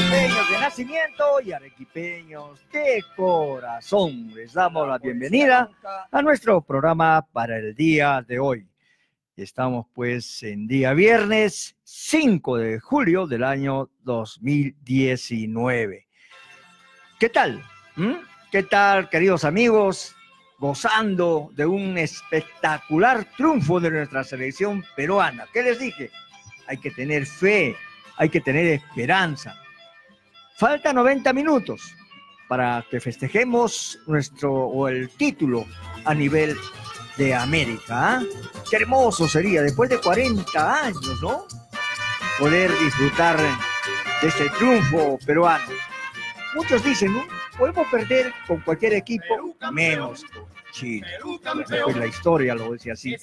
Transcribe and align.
Arequipeños 0.00 0.50
de 0.50 0.58
nacimiento 0.58 1.40
y 1.44 1.52
arequipeños 1.52 2.66
de 2.72 3.04
corazón. 3.16 4.32
Les 4.34 4.54
damos 4.54 4.88
la 4.88 4.96
bienvenida 4.96 5.68
a 6.10 6.22
nuestro 6.22 6.62
programa 6.62 7.26
para 7.32 7.58
el 7.58 7.74
día 7.74 8.24
de 8.26 8.38
hoy. 8.38 8.66
Estamos 9.36 9.86
pues 9.92 10.42
en 10.42 10.66
día 10.66 10.94
viernes 10.94 11.76
5 11.82 12.56
de 12.56 12.80
julio 12.80 13.26
del 13.26 13.44
año 13.44 13.90
2019. 14.00 16.08
¿Qué 17.18 17.28
tal? 17.28 17.62
¿Mm? 17.96 18.14
¿Qué 18.50 18.62
tal, 18.62 19.10
queridos 19.10 19.44
amigos? 19.44 20.16
Gozando 20.58 21.50
de 21.52 21.66
un 21.66 21.98
espectacular 21.98 23.26
triunfo 23.36 23.80
de 23.80 23.90
nuestra 23.90 24.24
selección 24.24 24.82
peruana. 24.96 25.46
¿Qué 25.52 25.62
les 25.62 25.78
dije? 25.78 26.10
Hay 26.66 26.78
que 26.78 26.90
tener 26.90 27.26
fe, 27.26 27.76
hay 28.16 28.30
que 28.30 28.40
tener 28.40 28.66
esperanza. 28.66 29.59
Falta 30.60 30.92
90 30.92 31.32
minutos 31.32 31.96
para 32.46 32.84
que 32.90 33.00
festejemos 33.00 33.98
nuestro 34.06 34.52
o 34.52 34.88
el 34.88 35.08
título 35.08 35.64
a 36.04 36.12
nivel 36.12 36.54
de 37.16 37.34
América. 37.34 38.18
¿ah? 38.18 38.22
Qué 38.68 38.76
hermoso 38.76 39.26
sería 39.26 39.62
después 39.62 39.88
de 39.88 39.98
40 39.98 40.84
años, 40.84 41.22
¿no? 41.22 41.46
Poder 42.38 42.70
disfrutar 42.78 43.38
de 44.20 44.28
este 44.28 44.50
triunfo 44.50 45.18
peruano. 45.24 45.64
Muchos 46.54 46.84
dicen, 46.84 47.14
¿no? 47.14 47.24
Podemos 47.56 47.88
perder 47.88 48.30
con 48.46 48.60
cualquier 48.60 48.92
equipo, 48.92 49.56
menos 49.72 50.26
Chile. 50.72 51.06
La 51.96 52.06
historia 52.06 52.54
lo 52.54 52.74
dice 52.74 52.90
así. 52.90 53.16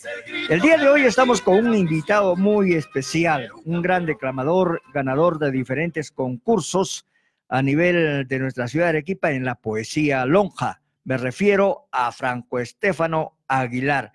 El 0.50 0.60
día 0.60 0.80
de 0.80 0.90
hoy 0.90 1.04
estamos 1.04 1.44
con 1.44 1.68
un 1.68 1.76
invitado 1.76 2.36
muy 2.36 2.74
especial, 2.74 3.52
un 3.64 3.84
gran 3.84 4.08
declamador, 4.08 4.82
ganador 4.92 5.38
de 5.38 5.52
diferentes 5.52 6.10
concursos 6.10 7.06
a 7.50 7.62
nivel 7.62 8.28
de 8.28 8.40
nuestra 8.40 8.68
ciudad 8.68 8.86
de 8.86 8.90
Arequipa 8.90 9.32
en 9.32 9.46
la 9.46 9.56
poesía 9.56 10.26
lonja. 10.26 10.82
Me 11.04 11.18
refiero 11.18 11.88
a 11.92 12.12
Franco 12.12 12.60
Estefano 12.60 13.38
Aguilar. 13.48 14.12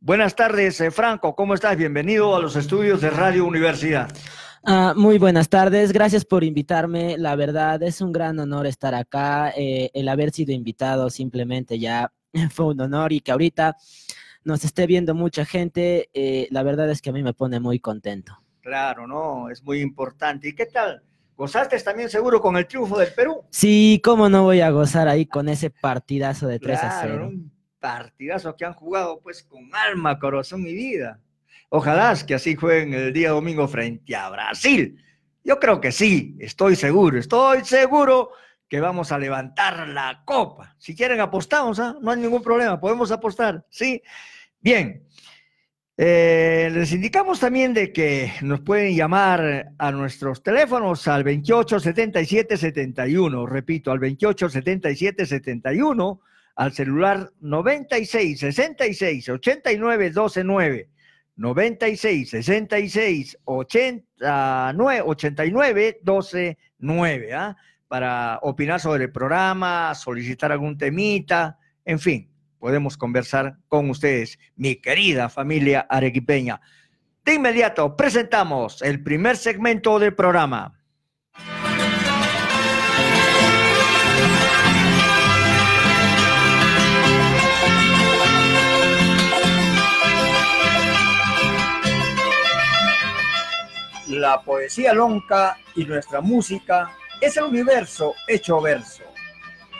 Buenas 0.00 0.34
tardes, 0.34 0.80
eh, 0.80 0.90
Franco, 0.90 1.34
¿cómo 1.34 1.54
estás? 1.54 1.76
Bienvenido 1.76 2.34
a 2.34 2.40
los 2.40 2.56
estudios 2.56 3.00
de 3.00 3.10
Radio 3.10 3.44
Universidad. 3.44 4.10
Ah, 4.64 4.94
muy 4.96 5.18
buenas 5.18 5.48
tardes, 5.48 5.92
gracias 5.92 6.24
por 6.24 6.44
invitarme. 6.44 7.18
La 7.18 7.34
verdad 7.34 7.82
es 7.82 8.00
un 8.00 8.12
gran 8.12 8.38
honor 8.38 8.66
estar 8.66 8.94
acá. 8.94 9.52
Eh, 9.56 9.90
el 9.94 10.08
haber 10.08 10.30
sido 10.30 10.52
invitado 10.52 11.10
simplemente 11.10 11.78
ya 11.78 12.12
fue 12.50 12.66
un 12.66 12.80
honor 12.80 13.12
y 13.12 13.20
que 13.20 13.32
ahorita 13.32 13.76
nos 14.44 14.64
esté 14.64 14.86
viendo 14.86 15.14
mucha 15.14 15.44
gente, 15.44 16.10
eh, 16.14 16.48
la 16.50 16.62
verdad 16.62 16.90
es 16.90 17.00
que 17.02 17.10
a 17.10 17.12
mí 17.12 17.22
me 17.22 17.34
pone 17.34 17.60
muy 17.60 17.78
contento. 17.78 18.38
Claro, 18.60 19.06
no, 19.06 19.50
es 19.50 19.62
muy 19.62 19.80
importante. 19.80 20.48
¿Y 20.48 20.54
qué 20.54 20.66
tal? 20.66 21.02
¿Gozaste 21.42 21.76
también 21.80 22.08
seguro 22.08 22.40
con 22.40 22.56
el 22.56 22.68
triunfo 22.68 22.96
del 22.96 23.12
Perú? 23.12 23.42
Sí, 23.50 24.00
cómo 24.04 24.28
no 24.28 24.44
voy 24.44 24.60
a 24.60 24.70
gozar 24.70 25.08
ahí 25.08 25.26
con 25.26 25.48
ese 25.48 25.70
partidazo 25.70 26.46
de 26.46 26.60
3 26.60 26.78
a 26.84 27.00
0. 27.02 27.28
Un 27.30 27.52
partidazo 27.80 28.54
que 28.54 28.64
han 28.64 28.74
jugado 28.74 29.18
pues 29.20 29.42
con 29.42 29.68
alma, 29.74 30.20
corazón 30.20 30.64
y 30.68 30.72
vida. 30.72 31.18
Ojalá 31.68 32.14
que 32.24 32.34
así 32.34 32.54
jueguen 32.54 32.94
el 32.94 33.12
día 33.12 33.30
domingo 33.30 33.66
frente 33.66 34.14
a 34.14 34.30
Brasil. 34.30 35.04
Yo 35.42 35.58
creo 35.58 35.80
que 35.80 35.90
sí, 35.90 36.36
estoy 36.38 36.76
seguro, 36.76 37.18
estoy 37.18 37.64
seguro 37.64 38.30
que 38.68 38.78
vamos 38.78 39.10
a 39.10 39.18
levantar 39.18 39.88
la 39.88 40.22
copa. 40.24 40.76
Si 40.78 40.94
quieren 40.94 41.20
apostamos, 41.20 41.80
¿ah? 41.80 41.96
no 42.00 42.12
hay 42.12 42.20
ningún 42.20 42.44
problema, 42.44 42.78
podemos 42.78 43.10
apostar, 43.10 43.66
¿sí? 43.68 44.00
Bien, 44.60 45.08
eh, 45.98 46.70
les 46.72 46.92
indicamos 46.92 47.38
también 47.38 47.74
de 47.74 47.92
que 47.92 48.32
nos 48.40 48.60
pueden 48.60 48.96
llamar 48.96 49.72
a 49.76 49.92
nuestros 49.92 50.42
teléfonos 50.42 51.06
al 51.06 51.22
28 51.22 51.80
77 51.80 52.56
71, 52.56 53.46
repito, 53.46 53.92
al 53.92 53.98
28 53.98 54.48
77 54.48 55.26
71, 55.26 56.20
al 56.56 56.72
celular 56.72 57.30
96 57.40 58.40
66 58.40 59.28
89 59.28 60.10
12 60.10 60.44
9. 60.44 60.88
96 61.36 62.30
66 62.30 63.38
89 63.44 65.02
89 65.06 66.00
12 66.02 66.58
9 66.78 67.34
¿ah? 67.34 67.56
para 67.88 68.38
opinar 68.42 68.80
sobre 68.80 69.04
el 69.04 69.12
programa, 69.12 69.94
solicitar 69.94 70.52
algún 70.52 70.78
temita, 70.78 71.58
en 71.84 71.98
fin, 71.98 72.31
podemos 72.62 72.96
conversar 72.96 73.56
con 73.66 73.90
ustedes, 73.90 74.38
mi 74.54 74.76
querida 74.76 75.28
familia 75.28 75.84
arequipeña. 75.90 76.60
De 77.24 77.34
inmediato 77.34 77.96
presentamos 77.96 78.82
el 78.82 79.02
primer 79.02 79.36
segmento 79.36 79.98
del 79.98 80.14
programa. 80.14 80.80
La 94.06 94.40
poesía 94.44 94.92
lonca 94.92 95.58
y 95.74 95.84
nuestra 95.84 96.20
música 96.20 96.92
es 97.20 97.36
el 97.36 97.42
universo 97.42 98.14
hecho 98.28 98.60
verso. 98.60 99.11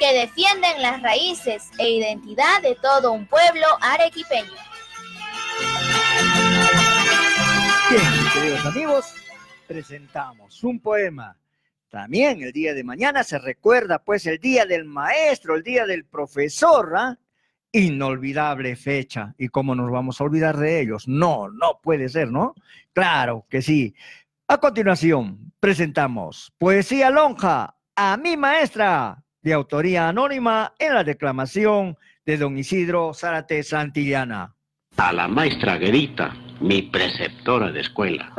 Que 0.02 0.14
defienden 0.14 0.82
las 0.82 1.00
raíces 1.00 1.70
e 1.78 1.88
identidad 1.88 2.60
de 2.60 2.74
todo 2.74 3.12
un 3.12 3.24
pueblo 3.24 3.64
arequipeño. 3.80 4.50
Bien, 7.88 8.02
queridos 8.34 8.66
amigos, 8.66 9.14
presentamos 9.68 10.64
un 10.64 10.80
poema. 10.80 11.38
También 11.88 12.42
el 12.42 12.50
día 12.50 12.74
de 12.74 12.82
mañana 12.82 13.22
se 13.22 13.38
recuerda 13.38 14.00
pues 14.00 14.26
el 14.26 14.40
día 14.40 14.66
del 14.66 14.86
maestro, 14.86 15.54
el 15.54 15.62
día 15.62 15.86
del 15.86 16.04
profesor, 16.04 16.94
¿ah? 16.96 17.16
inolvidable 17.70 18.74
fecha. 18.74 19.36
¿Y 19.38 19.50
cómo 19.50 19.76
nos 19.76 19.88
vamos 19.88 20.20
a 20.20 20.24
olvidar 20.24 20.56
de 20.56 20.80
ellos? 20.80 21.06
No, 21.06 21.48
no 21.48 21.78
puede 21.80 22.08
ser, 22.08 22.28
¿no? 22.28 22.56
Claro 22.92 23.46
que 23.48 23.62
sí. 23.62 23.94
A 24.48 24.58
continuación, 24.58 25.52
presentamos 25.60 26.52
Poesía 26.58 27.08
Lonja 27.08 27.76
a 27.94 28.16
mi 28.16 28.36
maestra, 28.36 29.21
de 29.42 29.52
autoría 29.52 30.08
anónima 30.08 30.72
en 30.78 30.94
la 30.94 31.04
declamación 31.04 31.96
de 32.24 32.36
don 32.36 32.56
Isidro 32.56 33.12
Zárate 33.14 33.62
Santillana. 33.62 34.54
A 34.96 35.12
la 35.12 35.26
maestra 35.26 35.78
Guerita, 35.78 36.34
mi 36.60 36.82
preceptora 36.82 37.72
de 37.72 37.80
escuela. 37.80 38.32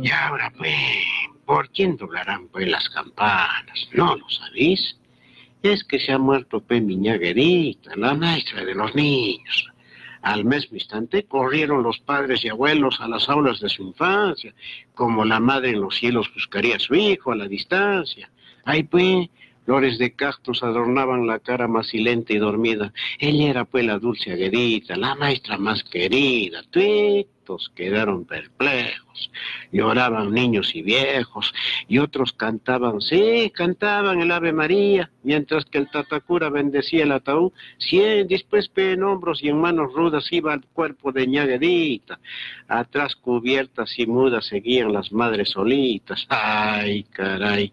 Y 0.00 0.10
ahora 0.10 0.52
pues, 0.56 0.74
¿por 1.46 1.70
quién 1.70 1.96
doblarán 1.96 2.48
pues 2.48 2.68
las 2.68 2.88
campanas? 2.90 3.88
¿No 3.92 4.16
lo 4.16 4.28
sabéis? 4.28 4.97
Es 5.62 5.82
que 5.84 5.98
se 5.98 6.12
ha 6.12 6.18
muerto 6.18 6.60
pues 6.60 6.82
Miñaguerita, 6.82 7.96
la 7.96 8.14
maestra 8.14 8.64
de 8.64 8.74
los 8.74 8.94
niños. 8.94 9.68
Al 10.22 10.44
mismo 10.44 10.76
instante 10.76 11.24
corrieron 11.24 11.82
los 11.82 11.98
padres 11.98 12.44
y 12.44 12.48
abuelos 12.48 13.00
a 13.00 13.08
las 13.08 13.28
aulas 13.28 13.60
de 13.60 13.68
su 13.68 13.82
infancia, 13.82 14.54
como 14.94 15.24
la 15.24 15.40
madre 15.40 15.70
en 15.70 15.80
los 15.80 15.96
cielos 15.96 16.30
buscaría 16.34 16.76
a 16.76 16.80
su 16.80 16.94
hijo 16.94 17.32
a 17.32 17.36
la 17.36 17.48
distancia. 17.48 18.30
Ay, 18.64 18.84
pues, 18.84 19.28
Flores 19.68 19.98
de 19.98 20.14
cactus 20.14 20.62
adornaban 20.62 21.26
la 21.26 21.40
cara 21.40 21.68
más 21.68 21.88
silente 21.88 22.32
y 22.32 22.38
dormida. 22.38 22.90
Ella 23.18 23.50
era 23.50 23.64
pues 23.66 23.84
la 23.84 23.98
dulce 23.98 24.32
aguerita, 24.32 24.96
la 24.96 25.14
maestra 25.14 25.58
más 25.58 25.84
querida. 25.84 26.62
Tuitos 26.70 27.70
quedaron 27.74 28.24
perplejos. 28.24 29.30
Lloraban 29.70 30.32
niños 30.32 30.74
y 30.74 30.80
viejos, 30.80 31.52
y 31.86 31.98
otros 31.98 32.32
cantaban, 32.32 33.02
sí, 33.02 33.52
cantaban 33.54 34.22
el 34.22 34.32
Ave 34.32 34.54
María, 34.54 35.10
mientras 35.22 35.66
que 35.66 35.76
el 35.76 35.90
Tatacura 35.90 36.48
bendecía 36.48 37.02
el 37.02 37.12
ataúd. 37.12 37.52
Cien 37.76 38.26
después 38.26 38.70
en 38.74 39.02
hombros 39.02 39.42
y 39.42 39.50
en 39.50 39.60
manos 39.60 39.92
rudas 39.92 40.32
iba 40.32 40.54
el 40.54 40.64
cuerpo 40.64 41.12
de 41.12 41.26
ñaguerita. 41.26 42.18
Atrás 42.68 43.14
cubiertas 43.16 43.98
y 43.98 44.06
mudas 44.06 44.46
seguían 44.46 44.94
las 44.94 45.12
madres 45.12 45.50
solitas. 45.50 46.24
Ay, 46.30 47.02
caray. 47.02 47.70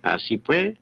Así 0.00 0.38
fue, 0.38 0.76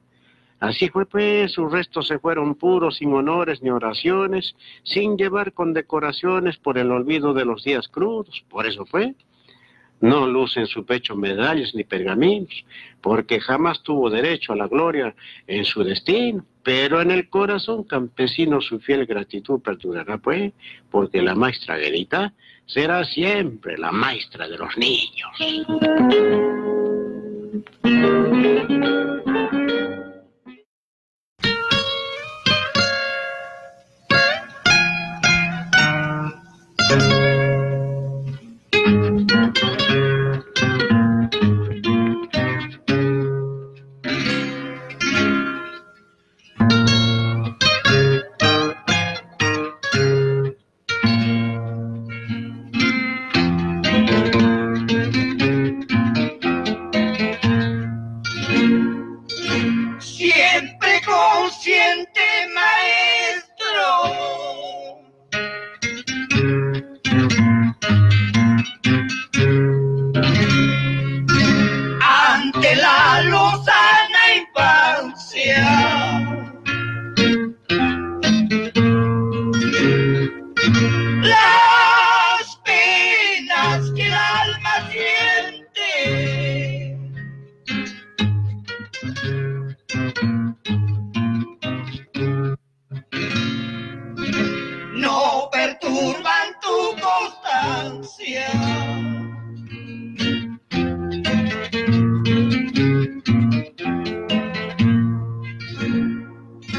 Así 0.63 0.87
fue 0.87 1.05
pues, 1.05 1.51
sus 1.51 1.69
restos 1.69 2.07
se 2.07 2.19
fueron 2.19 2.55
puros, 2.55 2.95
sin 2.95 3.13
honores 3.13 3.61
ni 3.61 3.69
oraciones, 3.69 4.55
sin 4.83 5.17
llevar 5.17 5.51
condecoraciones 5.51 6.55
por 6.55 6.77
el 6.77 6.89
olvido 6.89 7.33
de 7.33 7.43
los 7.43 7.65
días 7.65 7.89
crudos. 7.89 8.45
Por 8.49 8.65
eso 8.65 8.85
fue. 8.85 9.13
No 9.99 10.25
luce 10.25 10.61
en 10.61 10.67
su 10.67 10.85
pecho 10.85 11.17
medallas 11.17 11.75
ni 11.75 11.83
pergaminos, 11.83 12.63
porque 13.01 13.41
jamás 13.41 13.83
tuvo 13.83 14.09
derecho 14.09 14.53
a 14.53 14.55
la 14.55 14.69
gloria 14.69 15.13
en 15.47 15.65
su 15.65 15.83
destino. 15.83 16.45
Pero 16.63 17.01
en 17.01 17.11
el 17.11 17.27
corazón 17.27 17.83
campesino 17.83 18.61
su 18.61 18.79
fiel 18.79 19.05
gratitud 19.05 19.59
perdurará, 19.59 20.17
pues, 20.17 20.53
porque 20.89 21.21
la 21.21 21.35
maestra 21.35 21.75
Guerita 21.75 22.31
será 22.67 23.03
siempre 23.03 23.77
la 23.77 23.91
maestra 23.91 24.47
de 24.47 24.57
los 24.57 24.77
niños. 24.77 25.29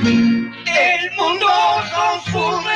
El 0.07 1.11
mundo 1.17 1.47
confunde. 1.95 2.74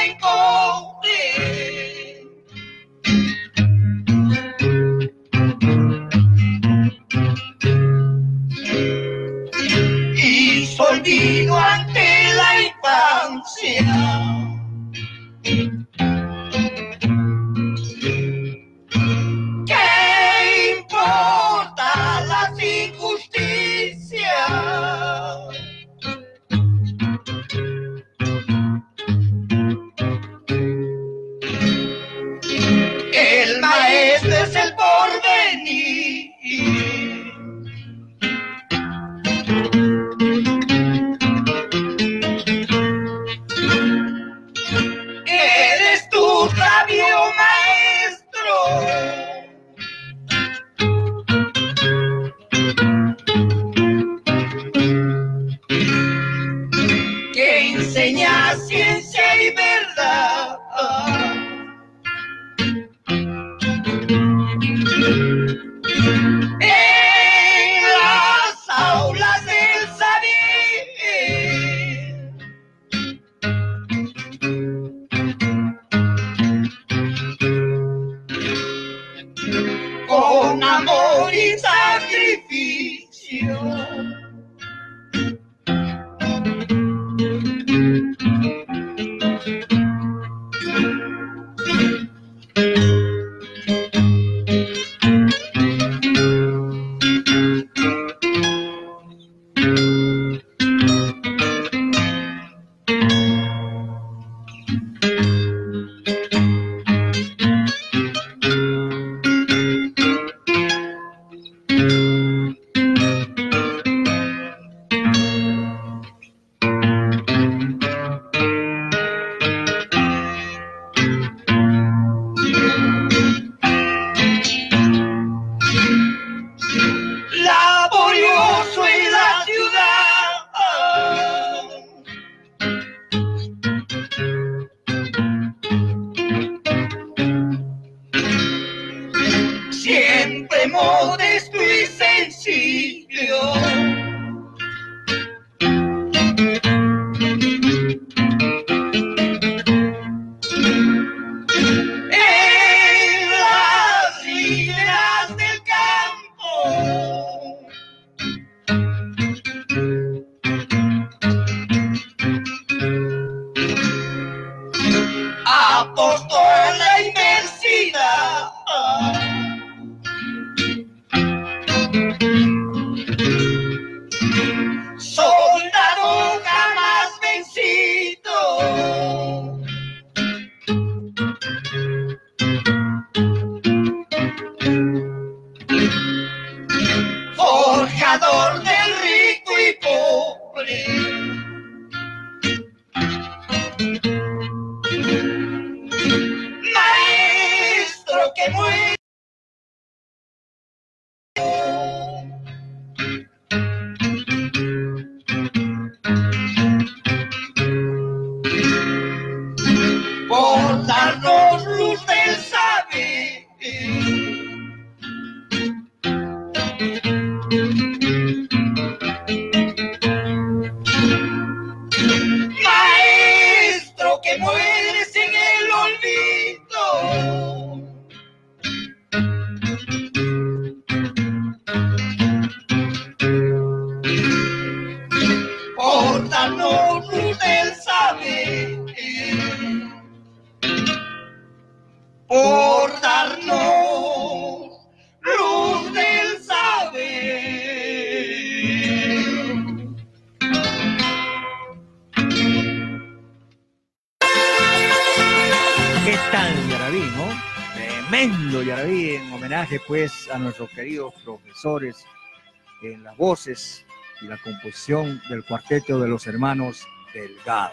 En 262.82 263.02
las 263.02 263.16
voces 263.16 263.84
y 264.20 264.26
la 264.26 264.36
composición 264.38 265.20
del 265.28 265.44
cuarteto 265.44 265.98
de 265.98 266.08
los 266.08 266.26
hermanos 266.26 266.86
Delgado. 267.12 267.72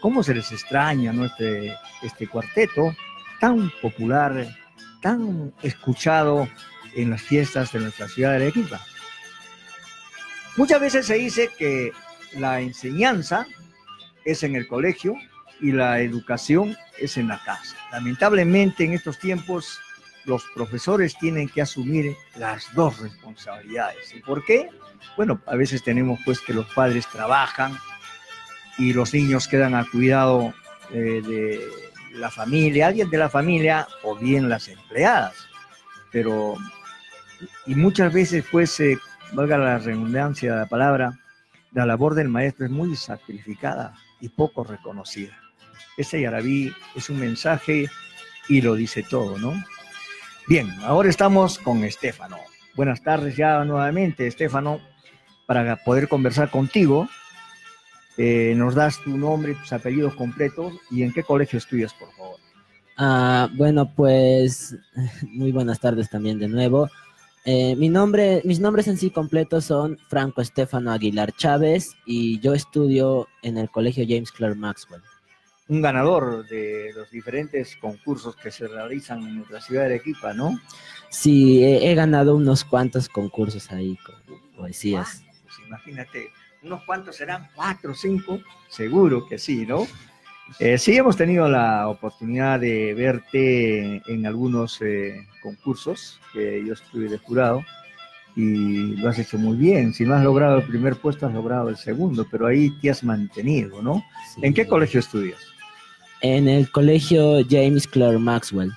¿Cómo 0.00 0.22
se 0.22 0.34
les 0.34 0.50
extraña 0.50 1.12
¿no? 1.12 1.26
este, 1.26 1.76
este 2.02 2.26
cuarteto 2.26 2.94
tan 3.38 3.70
popular, 3.82 4.46
tan 5.02 5.52
escuchado 5.62 6.48
en 6.94 7.10
las 7.10 7.22
fiestas 7.22 7.72
de 7.72 7.80
nuestra 7.80 8.08
ciudad 8.08 8.30
de 8.30 8.36
Arequipa? 8.36 8.80
Muchas 10.56 10.80
veces 10.80 11.06
se 11.06 11.14
dice 11.14 11.50
que 11.58 11.92
la 12.38 12.60
enseñanza 12.60 13.46
es 14.24 14.42
en 14.42 14.56
el 14.56 14.66
colegio 14.66 15.16
y 15.60 15.72
la 15.72 16.00
educación 16.00 16.76
es 16.98 17.16
en 17.16 17.28
la 17.28 17.42
casa. 17.44 17.76
Lamentablemente 17.90 18.84
en 18.84 18.92
estos 18.94 19.18
tiempos 19.18 19.80
los 20.24 20.44
profesores 20.54 21.16
tienen 21.18 21.48
que 21.48 21.62
asumir 21.62 22.16
las 22.36 22.72
dos 22.74 22.98
responsabilidades. 23.00 24.14
¿Y 24.14 24.20
por 24.20 24.44
qué? 24.44 24.68
Bueno, 25.16 25.40
a 25.46 25.56
veces 25.56 25.82
tenemos 25.82 26.20
pues 26.24 26.40
que 26.40 26.52
los 26.52 26.66
padres 26.74 27.06
trabajan 27.08 27.76
y 28.78 28.92
los 28.92 29.12
niños 29.12 29.48
quedan 29.48 29.74
a 29.74 29.84
cuidado 29.84 30.54
eh, 30.90 31.22
de 31.26 31.60
la 32.14 32.30
familia, 32.30 32.88
alguien 32.88 33.10
de 33.10 33.18
la 33.18 33.28
familia 33.28 33.86
o 34.02 34.16
bien 34.16 34.48
las 34.48 34.68
empleadas. 34.68 35.34
Pero, 36.10 36.56
y 37.66 37.74
muchas 37.74 38.12
veces 38.12 38.44
pues, 38.50 38.78
eh, 38.80 38.98
valga 39.32 39.58
la 39.58 39.78
redundancia 39.78 40.52
de 40.52 40.58
la 40.60 40.66
palabra, 40.66 41.18
la 41.72 41.86
labor 41.86 42.14
del 42.14 42.28
maestro 42.28 42.66
es 42.66 42.70
muy 42.70 42.94
sacrificada 42.96 43.94
y 44.20 44.28
poco 44.28 44.62
reconocida. 44.62 45.36
Este 45.96 46.20
Yarabí 46.20 46.72
es 46.94 47.10
un 47.10 47.18
mensaje 47.18 47.88
y 48.48 48.60
lo 48.60 48.74
dice 48.74 49.02
todo, 49.02 49.38
¿no? 49.38 49.54
Bien, 50.48 50.68
ahora 50.82 51.08
estamos 51.08 51.58
con 51.58 51.84
Estefano. 51.84 52.36
Buenas 52.74 53.02
tardes 53.02 53.36
ya 53.36 53.64
nuevamente, 53.64 54.26
Estefano, 54.26 54.80
para 55.46 55.76
poder 55.76 56.08
conversar 56.08 56.50
contigo. 56.50 57.08
Eh, 58.18 58.54
nos 58.56 58.74
das 58.74 58.98
tu 59.04 59.16
nombre, 59.16 59.54
tus 59.54 59.72
apellidos 59.72 60.14
completos 60.14 60.74
y 60.90 61.04
en 61.04 61.12
qué 61.12 61.22
colegio 61.22 61.58
estudias, 61.58 61.94
por 61.94 62.10
favor. 62.12 62.40
Ah, 62.96 63.48
bueno, 63.54 63.94
pues 63.94 64.76
muy 65.28 65.52
buenas 65.52 65.78
tardes 65.78 66.10
también 66.10 66.38
de 66.38 66.48
nuevo. 66.48 66.88
Eh, 67.44 67.76
mi 67.76 67.88
nombre, 67.88 68.42
mis 68.44 68.60
nombres 68.60 68.88
en 68.88 68.98
sí 68.98 69.10
completos 69.10 69.64
son 69.64 69.96
Franco 70.08 70.40
Estefano 70.40 70.90
Aguilar 70.90 71.32
Chávez 71.32 71.92
y 72.04 72.40
yo 72.40 72.52
estudio 72.52 73.28
en 73.42 73.58
el 73.58 73.70
colegio 73.70 74.04
James 74.06 74.32
Clerk 74.32 74.56
Maxwell. 74.56 75.02
Un 75.68 75.80
ganador 75.80 76.46
de 76.48 76.92
los 76.94 77.10
diferentes 77.10 77.76
concursos 77.76 78.36
que 78.36 78.50
se 78.50 78.68
realizan 78.68 79.20
en 79.20 79.36
nuestra 79.36 79.60
ciudad 79.60 79.82
de 79.82 79.94
Arequipa, 79.94 80.34
¿no? 80.34 80.58
Sí, 81.08 81.62
he, 81.62 81.90
he 81.90 81.94
ganado 81.94 82.36
unos 82.36 82.64
cuantos 82.64 83.08
concursos 83.08 83.70
ahí 83.70 83.96
con 84.04 84.16
poesías. 84.56 85.24
Pues 85.44 85.54
imagínate, 85.66 86.30
unos 86.62 86.84
cuantos 86.84 87.16
serán, 87.16 87.48
cuatro, 87.54 87.94
cinco, 87.94 88.40
seguro 88.68 89.26
que 89.26 89.38
sí, 89.38 89.66
¿no? 89.66 89.86
Eh, 90.58 90.76
sí, 90.78 90.96
hemos 90.96 91.16
tenido 91.16 91.48
la 91.48 91.88
oportunidad 91.88 92.60
de 92.60 92.94
verte 92.94 94.02
en 94.06 94.26
algunos 94.26 94.80
eh, 94.82 95.26
concursos 95.42 96.20
que 96.32 96.62
yo 96.66 96.74
estuve 96.74 97.08
de 97.08 97.18
jurado 97.18 97.64
y 98.36 98.96
lo 98.96 99.08
has 99.08 99.18
hecho 99.18 99.38
muy 99.38 99.56
bien. 99.56 99.94
Si 99.94 100.04
no 100.04 100.14
has 100.14 100.24
logrado 100.24 100.58
el 100.58 100.64
primer 100.64 100.96
puesto, 100.96 101.26
has 101.26 101.32
logrado 101.32 101.68
el 101.68 101.76
segundo, 101.76 102.26
pero 102.30 102.46
ahí 102.46 102.70
te 102.80 102.90
has 102.90 103.02
mantenido, 103.02 103.82
¿no? 103.82 104.04
Sí. 104.34 104.40
¿En 104.42 104.54
qué 104.54 104.66
colegio 104.66 105.00
estudias? 105.00 105.40
En 106.22 106.48
el 106.48 106.70
colegio 106.70 107.40
James 107.50 107.88
Clerk 107.88 108.20
Maxwell. 108.20 108.70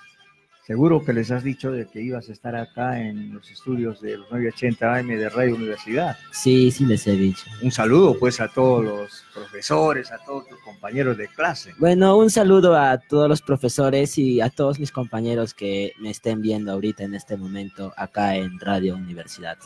Seguro 0.65 1.05
que 1.05 1.13
les 1.13 1.29
has 1.29 1.43
dicho 1.43 1.71
de 1.71 1.85
que 1.85 2.01
ibas 2.01 2.27
a 2.27 2.31
estar 2.31 2.55
acá 2.55 2.99
en 2.99 3.35
los 3.35 3.51
estudios 3.51 4.01
de 4.01 4.17
los 4.17 4.31
980 4.31 4.95
AM 4.95 5.07
de 5.09 5.29
Radio 5.29 5.53
Universidad. 5.53 6.17
Sí, 6.31 6.71
sí 6.71 6.87
les 6.87 7.05
he 7.05 7.11
dicho. 7.11 7.45
Un 7.61 7.69
saludo 7.69 8.17
pues 8.17 8.41
a 8.41 8.47
todos 8.47 8.83
los 8.83 9.23
profesores, 9.31 10.11
a 10.11 10.17
todos 10.25 10.47
tus 10.47 10.59
compañeros 10.61 11.17
de 11.17 11.27
clase. 11.27 11.71
Bueno, 11.77 12.17
un 12.17 12.31
saludo 12.31 12.75
a 12.75 12.97
todos 12.97 13.29
los 13.29 13.43
profesores 13.43 14.17
y 14.17 14.41
a 14.41 14.49
todos 14.49 14.79
mis 14.79 14.91
compañeros 14.91 15.53
que 15.53 15.93
me 15.99 16.09
estén 16.09 16.41
viendo 16.41 16.71
ahorita 16.71 17.03
en 17.03 17.13
este 17.13 17.37
momento 17.37 17.93
acá 17.95 18.35
en 18.35 18.59
Radio 18.59 18.95
Universidad. 18.95 19.59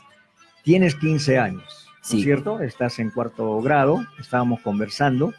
Tienes 0.63 0.95
15 0.95 1.38
años, 1.38 1.88
¿no 2.12 2.17
es 2.17 2.24
cierto? 2.25 2.59
Estás 2.59 3.00
en 3.00 3.09
cuarto 3.12 3.62
grado, 3.62 4.05
estábamos 4.19 4.59
conversando 4.59 5.33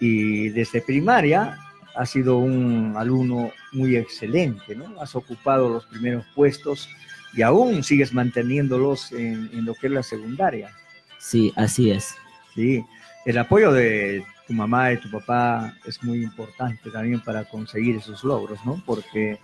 y 0.00 0.48
desde 0.48 0.80
primaria 0.80 1.58
has 1.94 2.10
sido 2.10 2.38
un 2.38 2.94
alumno 2.96 3.52
muy 3.72 3.96
excelente, 3.96 4.74
¿no? 4.74 5.00
Has 5.00 5.14
ocupado 5.14 5.68
los 5.68 5.86
primeros 5.86 6.24
puestos 6.34 6.88
y 7.34 7.42
aún 7.42 7.84
sigues 7.84 8.12
manteniéndolos 8.12 9.12
en, 9.12 9.50
en 9.52 9.64
lo 9.64 9.74
que 9.74 9.86
es 9.86 9.92
la 9.92 10.02
secundaria. 10.02 10.70
Sí, 11.18 11.52
así 11.56 11.90
es. 11.90 12.14
Sí, 12.54 12.84
el 13.26 13.38
apoyo 13.38 13.72
de 13.72 14.24
tu 14.46 14.54
mamá 14.54 14.92
y 14.92 14.96
tu 14.96 15.10
papá 15.10 15.74
es 15.84 16.02
muy 16.02 16.22
importante 16.22 16.90
también 16.90 17.20
para 17.20 17.44
conseguir 17.44 17.96
esos 17.96 18.24
logros, 18.24 18.58
¿no? 18.64 18.82
Porque 18.84 19.38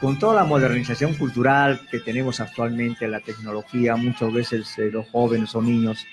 con 0.00 0.18
toda 0.18 0.34
la 0.34 0.44
modernización 0.44 1.14
cultural 1.14 1.80
que 1.90 2.00
tenemos 2.00 2.40
actualmente, 2.40 3.08
la 3.08 3.20
tecnología, 3.20 3.96
muchas 3.96 4.32
veces 4.32 4.78
eh, 4.78 4.90
los 4.92 5.08
jóvenes 5.08 5.54
o 5.54 5.62
niños 5.62 6.06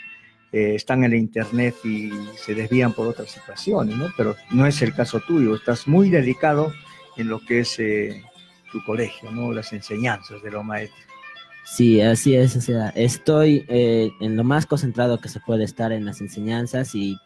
eh, 0.54 0.76
están 0.76 1.04
en 1.04 1.14
el 1.14 1.20
internet 1.20 1.76
y 1.84 2.12
se 2.38 2.54
desvían 2.54 2.94
por 2.94 3.08
otras 3.08 3.32
situaciones, 3.32 3.98
¿no? 3.98 4.08
Pero 4.16 4.36
no 4.52 4.68
es 4.68 4.82
el 4.84 4.94
caso 4.94 5.20
tuyo, 5.20 5.56
estás 5.56 5.88
muy 5.88 6.12
dedicado 6.12 6.72
en 7.18 7.28
lo 7.28 7.40
que 7.40 7.62
es 7.62 7.80
eh, 7.80 8.24
tu 8.72 8.84
colegio, 8.86 9.32
¿no? 9.32 9.52
Las 9.52 9.74
enseñanzas 9.74 10.44
de 10.44 10.52
los 10.52 10.64
maestros. 10.64 11.02
Sí, 11.66 12.02
así 12.02 12.36
es. 12.36 12.56
O 12.56 12.62
sea, 12.62 12.90
estoy 12.90 13.66
eh, 13.68 14.12
en 14.20 14.38
lo 14.38 14.44
más 14.44 14.68
concentrado 14.68 15.20
que 15.20 15.28
se 15.28 15.40
puede 15.40 15.64
estar 15.64 15.92
en 15.92 16.06
las 16.06 16.22
enseñanzas 16.22 16.94
y 16.94 17.18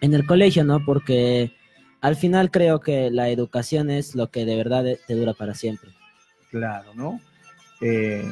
en 0.00 0.14
el 0.14 0.24
colegio, 0.24 0.62
¿no? 0.62 0.84
Porque 0.84 1.52
al 2.00 2.14
final 2.14 2.52
creo 2.52 2.80
que 2.80 3.10
la 3.10 3.28
educación 3.28 3.90
es 3.90 4.14
lo 4.14 4.30
que 4.30 4.44
de 4.44 4.56
verdad 4.56 4.84
te 5.06 5.14
dura 5.14 5.34
para 5.34 5.54
siempre. 5.54 5.90
Claro, 6.50 6.94
¿no? 6.94 7.20
Eh, 7.80 8.22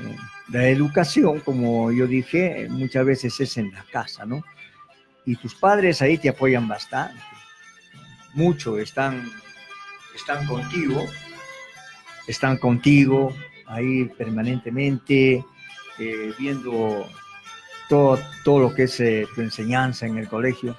la 0.50 0.68
educación, 0.68 1.40
como 1.40 1.92
yo 1.92 2.06
dije, 2.06 2.66
muchas 2.68 3.04
veces 3.04 3.40
es 3.40 3.56
en 3.56 3.72
la 3.72 3.84
casa, 3.92 4.26
¿no? 4.26 4.42
Y 5.24 5.36
tus 5.36 5.54
padres 5.54 6.02
ahí 6.02 6.18
te 6.18 6.28
apoyan 6.28 6.66
bastante. 6.66 7.20
Mucho 8.34 8.78
están 8.78 9.30
están 10.14 10.46
contigo, 10.46 11.06
están 12.26 12.56
contigo 12.56 13.34
ahí 13.66 14.04
permanentemente, 14.04 15.44
eh, 15.98 16.32
viendo 16.38 17.06
todo, 17.88 18.18
todo 18.44 18.58
lo 18.60 18.74
que 18.74 18.84
es 18.84 19.00
eh, 19.00 19.26
tu 19.34 19.40
enseñanza 19.40 20.06
en 20.06 20.18
el 20.18 20.28
colegio. 20.28 20.76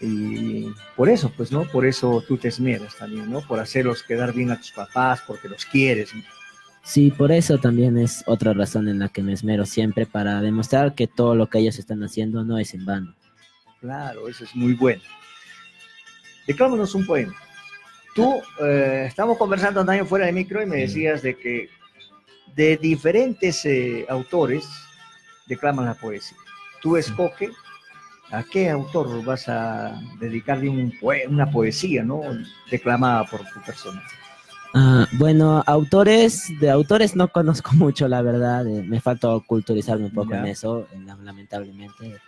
Y 0.00 0.68
por 0.96 1.08
eso, 1.08 1.30
pues, 1.36 1.52
¿no? 1.52 1.64
Por 1.64 1.84
eso 1.84 2.24
tú 2.26 2.38
te 2.38 2.48
esmeras 2.48 2.96
también, 2.96 3.30
¿no? 3.30 3.42
Por 3.42 3.60
hacerlos 3.60 4.02
quedar 4.02 4.32
bien 4.32 4.50
a 4.50 4.56
tus 4.56 4.72
papás, 4.72 5.22
porque 5.26 5.48
los 5.48 5.64
quieres. 5.66 6.12
Sí, 6.82 7.10
por 7.10 7.30
eso 7.30 7.58
también 7.58 7.98
es 7.98 8.24
otra 8.26 8.52
razón 8.52 8.88
en 8.88 8.98
la 8.98 9.08
que 9.08 9.22
me 9.22 9.32
esmero 9.32 9.64
siempre 9.66 10.06
para 10.06 10.40
demostrar 10.40 10.94
que 10.94 11.06
todo 11.06 11.34
lo 11.34 11.48
que 11.48 11.58
ellos 11.58 11.78
están 11.78 12.02
haciendo 12.02 12.42
no 12.44 12.58
es 12.58 12.74
en 12.74 12.84
vano. 12.84 13.14
Claro, 13.80 14.28
eso 14.28 14.44
es 14.44 14.54
muy 14.56 14.74
bueno. 14.74 15.02
Declámanos 16.46 16.94
un 16.94 17.06
poema. 17.06 17.34
Tú, 18.14 18.40
eh, 18.62 19.04
estamos 19.06 19.38
conversando 19.38 19.82
un 19.82 19.90
año 19.90 20.04
fuera 20.04 20.26
de 20.26 20.32
micro 20.32 20.62
y 20.62 20.66
me 20.66 20.78
decías 20.78 21.22
de 21.22 21.36
que 21.36 21.68
de 22.56 22.76
diferentes 22.76 23.64
eh, 23.64 24.04
autores 24.08 24.66
declaman 25.46 25.84
la 25.84 25.94
poesía. 25.94 26.36
Tú 26.82 26.96
escoge 26.96 27.50
a 28.32 28.42
qué 28.42 28.68
autor 28.70 29.22
vas 29.24 29.48
a 29.48 30.00
dedicarle 30.18 30.68
un 30.68 30.92
poe- 30.98 31.26
una 31.28 31.50
poesía, 31.50 32.02
¿no? 32.02 32.20
Declamada 32.70 33.24
por 33.26 33.40
tu 33.50 33.60
persona. 33.64 34.02
Ah, 34.74 35.06
bueno, 35.12 35.62
autores, 35.66 36.48
de 36.60 36.70
autores 36.70 37.16
no 37.16 37.28
conozco 37.28 37.72
mucho, 37.74 38.08
la 38.08 38.22
verdad. 38.22 38.66
eh, 38.66 38.82
me 38.82 39.00
falta 39.00 39.28
culturizarme 39.46 40.06
un 40.06 40.12
poco 40.12 40.34
en 40.34 40.46
eso, 40.46 40.86
eh, 40.92 40.98
lamentablemente. 41.22 42.18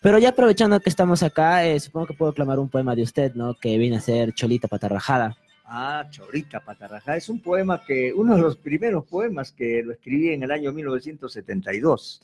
Pero 0.00 0.18
ya 0.18 0.30
aprovechando 0.30 0.80
que 0.80 0.90
estamos 0.90 1.22
acá, 1.22 1.64
eh, 1.64 1.78
supongo 1.78 2.06
que 2.06 2.14
puedo 2.14 2.32
clamar 2.32 2.58
un 2.58 2.68
poema 2.68 2.94
de 2.96 3.02
usted, 3.02 3.34
¿no? 3.34 3.54
Que 3.54 3.78
viene 3.78 3.96
a 3.96 4.00
ser 4.00 4.32
Cholita 4.32 4.66
Patarrajada. 4.66 5.36
Ah, 5.64 6.04
Chorita 6.10 6.60
Patarrajá. 6.60 7.16
Es 7.16 7.28
un 7.28 7.40
poema 7.40 7.80
que, 7.84 8.12
uno 8.12 8.34
de 8.34 8.42
los 8.42 8.56
primeros 8.56 9.04
poemas 9.04 9.52
que 9.52 9.82
lo 9.82 9.92
escribí 9.92 10.30
en 10.30 10.42
el 10.42 10.50
año 10.50 10.72
1972. 10.72 12.20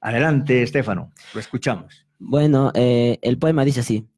Adelante, 0.00 0.62
Estefano, 0.62 1.12
lo 1.34 1.40
escuchamos. 1.40 2.06
Bueno, 2.18 2.72
eh, 2.74 3.18
el 3.22 3.38
poema 3.38 3.64
dice 3.64 3.80
así. 3.80 4.08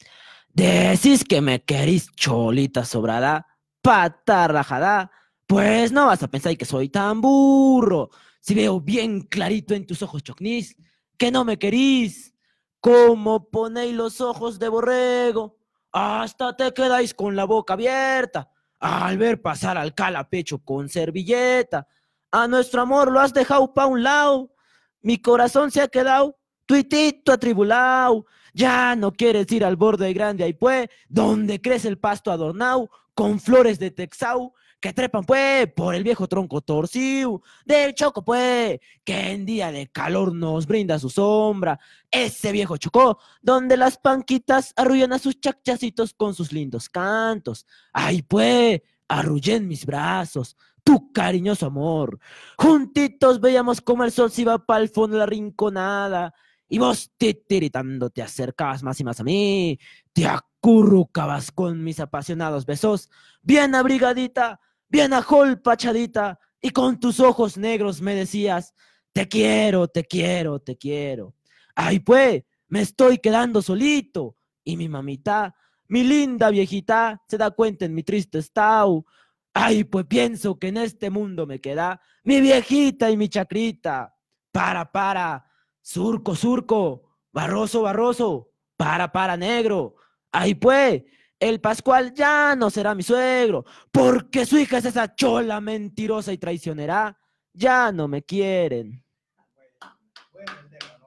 Decís 0.54 1.24
que 1.24 1.40
me 1.40 1.62
querís 1.62 2.14
cholita 2.14 2.84
sobrada, 2.84 3.46
pata 3.82 4.48
rajada, 4.48 5.10
pues 5.46 5.92
no 5.92 6.06
vas 6.06 6.22
a 6.22 6.28
pensar 6.28 6.56
que 6.56 6.64
soy 6.64 6.88
tan 6.88 7.20
burro. 7.20 8.10
Si 8.40 8.54
veo 8.54 8.80
bien 8.80 9.22
clarito 9.22 9.74
en 9.74 9.86
tus 9.86 10.02
ojos 10.02 10.22
chocnis, 10.22 10.76
que 11.18 11.30
no 11.30 11.44
me 11.44 11.58
querís. 11.58 12.32
Como 12.80 13.48
ponéis 13.48 13.94
los 13.94 14.20
ojos 14.20 14.58
de 14.58 14.68
borrego, 14.68 15.56
hasta 15.92 16.56
te 16.56 16.72
quedáis 16.72 17.14
con 17.14 17.36
la 17.36 17.44
boca 17.44 17.74
abierta 17.74 18.50
al 18.80 19.16
ver 19.16 19.40
pasar 19.40 19.78
al 19.78 19.94
cala 19.94 20.28
pecho 20.28 20.58
con 20.58 20.88
servilleta. 20.88 21.86
A 22.32 22.48
nuestro 22.48 22.82
amor 22.82 23.12
lo 23.12 23.20
has 23.20 23.32
dejado 23.32 23.72
pa' 23.72 23.86
un 23.86 24.02
lado. 24.02 24.52
Mi 25.00 25.18
corazón 25.18 25.70
se 25.70 25.80
ha 25.80 25.86
quedado 25.86 26.36
tuitito 26.66 27.30
atribulado. 27.30 28.26
Ya 28.52 28.96
no 28.96 29.12
quieres 29.12 29.50
ir 29.52 29.64
al 29.64 29.76
borde 29.76 30.12
grande 30.12 30.42
ahí 30.42 30.52
pues, 30.52 30.88
donde 31.08 31.60
crece 31.60 31.86
el 31.86 31.98
pasto 31.98 32.32
adornado 32.32 32.90
con 33.14 33.40
flores 33.40 33.78
de 33.78 33.90
texau 33.90 34.52
que 34.82 34.92
trepan 34.92 35.24
pues 35.24 35.72
por 35.74 35.94
el 35.94 36.02
viejo 36.02 36.26
tronco 36.26 36.60
torcido 36.60 37.40
del 37.64 37.94
choco 37.94 38.24
pues, 38.24 38.80
que 39.04 39.30
en 39.30 39.46
día 39.46 39.70
de 39.70 39.86
calor 39.86 40.34
nos 40.34 40.66
brinda 40.66 40.98
su 40.98 41.08
sombra. 41.08 41.78
Ese 42.10 42.50
viejo 42.50 42.76
chocó, 42.76 43.18
donde 43.40 43.76
las 43.76 43.96
panquitas 43.96 44.72
arrullan 44.76 45.12
a 45.12 45.20
sus 45.20 45.40
chachasitos 45.40 46.12
con 46.12 46.34
sus 46.34 46.52
lindos 46.52 46.88
cantos. 46.88 47.64
Ay 47.92 48.22
pues, 48.22 48.80
arrullé 49.06 49.54
en 49.56 49.68
mis 49.68 49.86
brazos 49.86 50.56
tu 50.84 51.12
cariñoso 51.12 51.66
amor. 51.66 52.18
Juntitos 52.58 53.40
veíamos 53.40 53.80
como 53.80 54.02
el 54.04 54.12
sol 54.12 54.32
se 54.32 54.42
iba 54.42 54.58
para 54.66 54.82
el 54.82 54.88
fondo 54.88 55.14
de 55.14 55.20
la 55.20 55.26
rinconada. 55.26 56.34
Y 56.72 56.78
vos 56.78 57.12
titiritando 57.18 58.08
te 58.08 58.22
acercabas 58.22 58.82
más 58.82 58.98
y 58.98 59.04
más 59.04 59.20
a 59.20 59.24
mí, 59.24 59.78
te 60.14 60.24
acurrucabas 60.24 61.52
con 61.52 61.84
mis 61.84 62.00
apasionados 62.00 62.64
besos, 62.64 63.10
bien 63.42 63.74
abrigadita, 63.74 64.58
bien 64.88 65.12
ajolpachadita, 65.12 66.40
y 66.62 66.70
con 66.70 66.98
tus 66.98 67.20
ojos 67.20 67.58
negros 67.58 68.00
me 68.00 68.14
decías, 68.14 68.72
te 69.12 69.28
quiero, 69.28 69.86
te 69.86 70.04
quiero, 70.04 70.60
te 70.60 70.78
quiero. 70.78 71.34
Ay, 71.74 71.98
pues, 71.98 72.42
me 72.68 72.80
estoy 72.80 73.18
quedando 73.18 73.60
solito, 73.60 74.38
y 74.64 74.78
mi 74.78 74.88
mamita, 74.88 75.54
mi 75.88 76.04
linda 76.04 76.48
viejita, 76.48 77.22
se 77.28 77.36
da 77.36 77.50
cuenta 77.50 77.84
en 77.84 77.92
mi 77.92 78.02
triste 78.02 78.38
estado. 78.38 79.04
Ay, 79.52 79.84
pues 79.84 80.06
pienso 80.06 80.58
que 80.58 80.68
en 80.68 80.78
este 80.78 81.10
mundo 81.10 81.46
me 81.46 81.60
queda 81.60 82.00
mi 82.24 82.40
viejita 82.40 83.10
y 83.10 83.18
mi 83.18 83.28
chacrita. 83.28 84.16
Para, 84.50 84.90
para, 84.90 85.51
surco, 85.82 86.34
surco, 86.34 87.18
barroso, 87.32 87.82
barroso, 87.82 88.50
para, 88.76 89.12
para, 89.12 89.36
negro. 89.36 89.96
Ay, 90.30 90.54
pues, 90.54 91.02
el 91.38 91.60
Pascual 91.60 92.14
ya 92.14 92.54
no 92.56 92.70
será 92.70 92.94
mi 92.94 93.02
suegro, 93.02 93.64
porque 93.90 94.46
su 94.46 94.58
hija 94.58 94.78
es 94.78 94.86
esa 94.86 95.14
chola 95.14 95.60
mentirosa 95.60 96.32
y 96.32 96.38
traicionera. 96.38 97.18
Ya 97.52 97.92
no 97.92 98.08
me 98.08 98.22
quieren. 98.22 99.04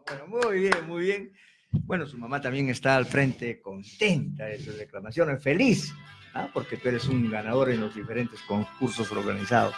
Bueno, 0.07 0.27
muy 0.27 0.59
bien, 0.59 0.87
muy 0.87 1.03
bien. 1.03 1.31
Bueno, 1.71 2.05
su 2.05 2.17
mamá 2.17 2.39
también 2.39 2.69
está 2.69 2.95
al 2.95 3.05
frente 3.05 3.59
contenta 3.61 4.45
de 4.45 4.59
sus 4.59 4.77
declamaciones, 4.77 5.41
feliz, 5.41 5.93
¿ah? 6.33 6.49
porque 6.53 6.77
tú 6.77 6.89
eres 6.89 7.07
un 7.07 7.29
ganador 7.29 7.71
en 7.71 7.81
los 7.81 7.95
diferentes 7.95 8.39
concursos 8.43 9.11
organizados. 9.11 9.75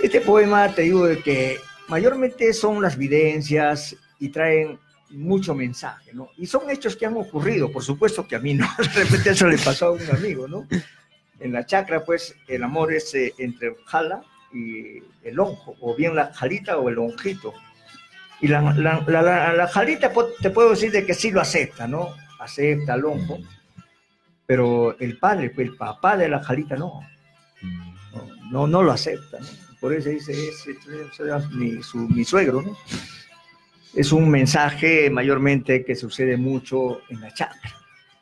Este 0.00 0.20
poema 0.20 0.68
te 0.74 0.82
digo 0.82 1.06
de 1.06 1.22
que 1.22 1.58
mayormente 1.88 2.52
son 2.52 2.80
las 2.82 2.96
vivencias 2.96 3.96
y 4.18 4.28
traen 4.30 4.78
mucho 5.10 5.54
mensaje, 5.54 6.12
¿no? 6.12 6.28
Y 6.38 6.46
son 6.46 6.68
hechos 6.70 6.96
que 6.96 7.06
han 7.06 7.16
ocurrido, 7.16 7.70
por 7.70 7.84
supuesto 7.84 8.26
que 8.26 8.36
a 8.36 8.40
mí 8.40 8.54
no, 8.54 8.66
de 8.78 9.04
repente 9.04 9.30
eso 9.30 9.46
le 9.48 9.58
pasó 9.58 9.86
a 9.86 9.90
un 9.92 10.10
amigo, 10.10 10.48
¿no? 10.48 10.66
En 11.40 11.52
la 11.52 11.66
chacra, 11.66 12.04
pues, 12.04 12.34
el 12.48 12.62
amor 12.62 12.92
es 12.92 13.14
eh, 13.14 13.34
entre 13.38 13.68
el 13.68 13.74
jala 13.86 14.22
y 14.52 14.98
el 15.22 15.34
lonjo, 15.34 15.76
o 15.80 15.94
bien 15.94 16.14
la 16.14 16.32
jalita 16.32 16.78
o 16.78 16.88
el 16.88 16.94
lonjito. 16.96 17.52
Y 18.40 18.48
la, 18.48 18.60
la, 18.74 19.04
la, 19.06 19.22
la- 19.22 19.52
la 19.52 19.68
jalita 19.68 20.12
te 20.40 20.50
puedo 20.50 20.70
decir 20.70 20.90
de 20.92 21.04
que 21.04 21.14
sí 21.14 21.30
lo 21.30 21.40
acepta, 21.40 21.86
¿no? 21.86 22.08
Acepta 22.40 22.94
al 22.94 23.00
lonjo, 23.00 23.38
pero 24.46 24.96
el 24.98 25.18
padre, 25.18 25.50
pues, 25.50 25.68
el 25.68 25.76
papá 25.76 26.16
de 26.16 26.28
la 26.28 26.42
jalita 26.42 26.76
no, 26.76 27.00
no, 28.12 28.26
no, 28.50 28.66
no 28.66 28.82
lo 28.82 28.92
acepta, 28.92 29.38
¿no? 29.40 29.46
Por 29.84 29.92
eso 29.92 30.08
dice, 30.08 30.32
es, 30.32 30.66
es- 30.66 31.20
es 31.20 31.50
mi, 31.50 31.82
su- 31.82 32.08
mi 32.08 32.24
suegro, 32.24 32.62
¿no? 32.62 32.74
Es 33.94 34.12
un 34.12 34.30
mensaje 34.30 35.10
mayormente 35.10 35.84
que 35.84 35.94
sucede 35.94 36.38
mucho 36.38 37.02
en 37.10 37.20
la 37.20 37.34
chacra. 37.34 37.70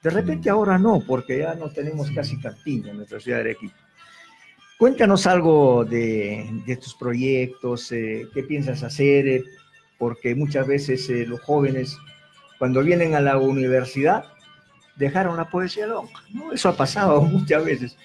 De 0.02 0.10
repente 0.10 0.50
ahora 0.50 0.76
no, 0.76 1.04
porque 1.06 1.38
ya 1.38 1.54
no 1.54 1.70
tenemos 1.70 2.10
casi 2.10 2.36
campiña 2.40 2.90
en 2.90 2.96
nuestra 2.96 3.20
ciudad 3.20 3.36
de 3.38 3.42
Arequipa. 3.50 3.76
Cuéntanos 4.76 5.24
algo 5.28 5.84
de, 5.84 6.50
de 6.66 6.76
tus 6.78 6.96
proyectos, 6.96 7.92
eh, 7.92 8.26
qué 8.34 8.42
piensas 8.42 8.82
hacer, 8.82 9.28
eh, 9.28 9.44
porque 9.98 10.34
muchas 10.34 10.66
veces 10.66 11.08
eh, 11.10 11.24
los 11.28 11.40
jóvenes, 11.42 11.96
cuando 12.58 12.82
vienen 12.82 13.14
a 13.14 13.20
la 13.20 13.38
universidad, 13.38 14.24
dejaron 14.96 15.36
la 15.36 15.48
poesía 15.48 15.86
lonja. 15.86 16.24
¿no? 16.32 16.52
Eso 16.52 16.68
ha 16.70 16.76
pasado 16.76 17.20
muchas 17.22 17.64
veces. 17.64 17.96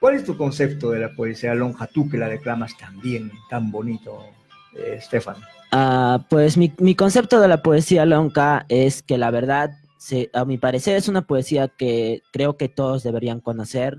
¿Cuál 0.00 0.14
es 0.14 0.24
tu 0.24 0.36
concepto 0.36 0.90
de 0.90 0.98
la 1.00 1.12
poesía 1.12 1.54
lonja, 1.54 1.86
tú 1.86 2.08
que 2.08 2.16
la 2.16 2.28
declamas 2.28 2.76
tan 2.78 2.98
bien, 3.00 3.30
tan 3.50 3.70
bonito, 3.70 4.24
eh, 4.74 4.94
Estefan? 4.98 5.36
Ah, 5.72 6.24
pues 6.30 6.56
mi, 6.56 6.72
mi 6.78 6.94
concepto 6.94 7.38
de 7.38 7.48
la 7.48 7.62
poesía 7.62 8.06
lonca 8.06 8.64
es 8.68 9.02
que 9.02 9.18
la 9.18 9.30
verdad, 9.30 9.70
se- 9.98 10.30
a 10.32 10.44
mi 10.46 10.56
parecer, 10.56 10.96
es 10.96 11.06
una 11.08 11.22
poesía 11.26 11.68
que 11.68 12.22
creo 12.32 12.56
que 12.56 12.68
todos 12.70 13.02
deberían 13.02 13.40
conocer, 13.40 13.98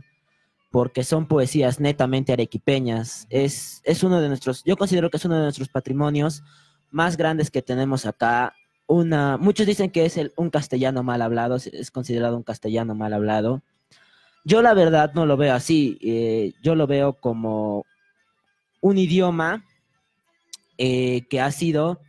porque 0.71 1.03
son 1.03 1.27
poesías 1.27 1.79
netamente 1.79 2.33
arequipeñas. 2.33 3.27
Es, 3.29 3.81
es 3.85 4.03
uno 4.03 4.19
de 4.21 4.27
nuestros, 4.27 4.63
yo 4.63 4.77
considero 4.77 5.09
que 5.11 5.17
es 5.17 5.25
uno 5.25 5.35
de 5.35 5.43
nuestros 5.43 5.69
patrimonios 5.69 6.43
más 6.89 7.15
grandes 7.15 7.51
que 7.51 7.61
tenemos 7.61 8.05
acá. 8.07 8.53
Una, 8.87 9.37
muchos 9.37 9.67
dicen 9.67 9.91
que 9.91 10.05
es 10.05 10.17
el- 10.17 10.33
un 10.35 10.49
castellano 10.49 11.03
mal 11.03 11.21
hablado, 11.21 11.57
es 11.57 11.91
considerado 11.91 12.35
un 12.37 12.43
castellano 12.43 12.95
mal 12.95 13.13
hablado. 13.13 13.61
Yo 14.43 14.61
la 14.61 14.73
verdad 14.73 15.13
no 15.13 15.25
lo 15.25 15.37
veo 15.37 15.53
así, 15.53 15.99
eh, 16.01 16.53
yo 16.63 16.75
lo 16.75 16.87
veo 16.87 17.13
como 17.13 17.85
un 18.81 18.97
idioma 18.97 19.63
eh, 20.77 21.27
que 21.29 21.39
ha 21.39 21.51
sido 21.51 22.01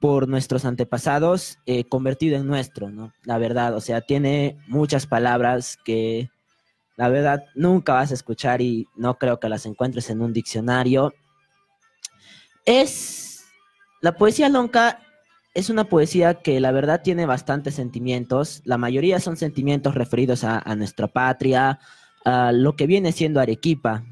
por 0.00 0.28
nuestros 0.28 0.64
antepasados 0.64 1.58
eh, 1.66 1.84
convertido 1.84 2.36
en 2.36 2.46
nuestro, 2.46 2.90
¿no? 2.90 3.12
La 3.24 3.38
verdad, 3.38 3.74
o 3.74 3.80
sea, 3.80 4.00
tiene 4.00 4.58
muchas 4.66 5.06
palabras 5.06 5.78
que 5.84 6.28
la 6.96 7.08
verdad 7.08 7.44
nunca 7.54 7.94
vas 7.94 8.10
a 8.10 8.14
escuchar 8.14 8.60
y 8.60 8.86
no 8.96 9.18
creo 9.18 9.40
que 9.40 9.48
las 9.48 9.66
encuentres 9.66 10.10
en 10.10 10.20
un 10.20 10.32
diccionario. 10.32 11.14
Es 12.64 13.44
la 14.00 14.16
poesía 14.16 14.48
lonca 14.48 15.00
es 15.54 15.68
una 15.68 15.84
poesía 15.84 16.34
que 16.34 16.60
la 16.60 16.72
verdad 16.72 17.02
tiene 17.02 17.26
bastantes 17.26 17.74
sentimientos. 17.74 18.62
La 18.64 18.78
mayoría 18.78 19.20
son 19.20 19.36
sentimientos 19.36 19.94
referidos 19.94 20.44
a, 20.44 20.62
nuestra 20.76 21.08
patria, 21.08 21.78
a 22.24 22.52
lo 22.52 22.74
que 22.74 22.86
viene 22.86 23.12
siendo 23.12 23.40
Arequipa. 23.40 24.04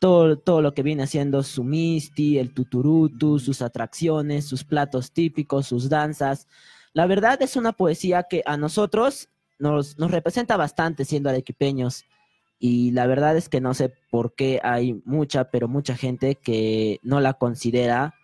Todo, 0.00 0.36
todo 0.36 0.60
lo 0.60 0.74
que 0.74 0.82
viene 0.82 1.06
siendo 1.06 1.42
su 1.42 1.62
misti, 1.62 2.38
el 2.38 2.52
tuturutu, 2.52 3.38
sus 3.38 3.62
atracciones, 3.62 4.46
sus 4.46 4.64
platos 4.64 5.12
típicos, 5.12 5.66
sus 5.66 5.88
danzas. 5.88 6.48
La 6.92 7.06
verdad 7.06 7.40
es 7.40 7.56
una 7.56 7.72
poesía 7.72 8.24
que 8.24 8.42
a 8.44 8.56
nosotros 8.56 9.28
nos, 9.58 9.96
nos 9.98 10.10
representa 10.10 10.56
bastante 10.56 11.04
siendo 11.04 11.30
arequipeños. 11.30 12.04
Y 12.58 12.90
la 12.90 13.06
verdad 13.06 13.36
es 13.36 13.48
que 13.48 13.60
no 13.60 13.74
sé 13.74 13.94
por 14.10 14.34
qué 14.34 14.60
hay 14.62 15.00
mucha, 15.04 15.50
pero 15.50 15.68
mucha 15.68 15.96
gente 15.96 16.34
que 16.34 16.98
no 17.02 17.20
la 17.20 17.34
considera 17.34 18.14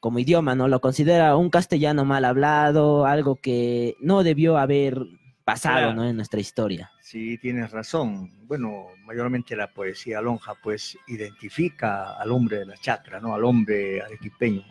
como 0.00 0.18
idioma, 0.18 0.54
¿no? 0.54 0.68
Lo 0.68 0.80
considera 0.80 1.36
un 1.36 1.50
castellano 1.50 2.04
mal 2.04 2.24
hablado, 2.24 3.06
algo 3.06 3.36
que 3.36 3.96
no 4.00 4.22
debió 4.22 4.58
haber 4.58 4.98
pasado, 5.44 5.76
Claro. 5.78 5.94
¿no? 5.94 6.04
En 6.08 6.16
nuestra 6.16 6.40
historia. 6.40 6.90
Sí, 7.00 7.38
tienes 7.38 7.70
razón. 7.70 8.30
Bueno, 8.46 8.86
mayormente 9.04 9.54
la 9.54 9.72
poesía 9.72 10.20
lonja 10.20 10.54
pues 10.62 10.98
identifica 11.06 12.14
al 12.18 12.32
hombre 12.32 12.58
de 12.58 12.66
la 12.66 12.76
chacra, 12.76 13.20
¿no? 13.20 13.34
Al 13.34 13.44
hombre 13.44 14.02
arequipeño. 14.02 14.64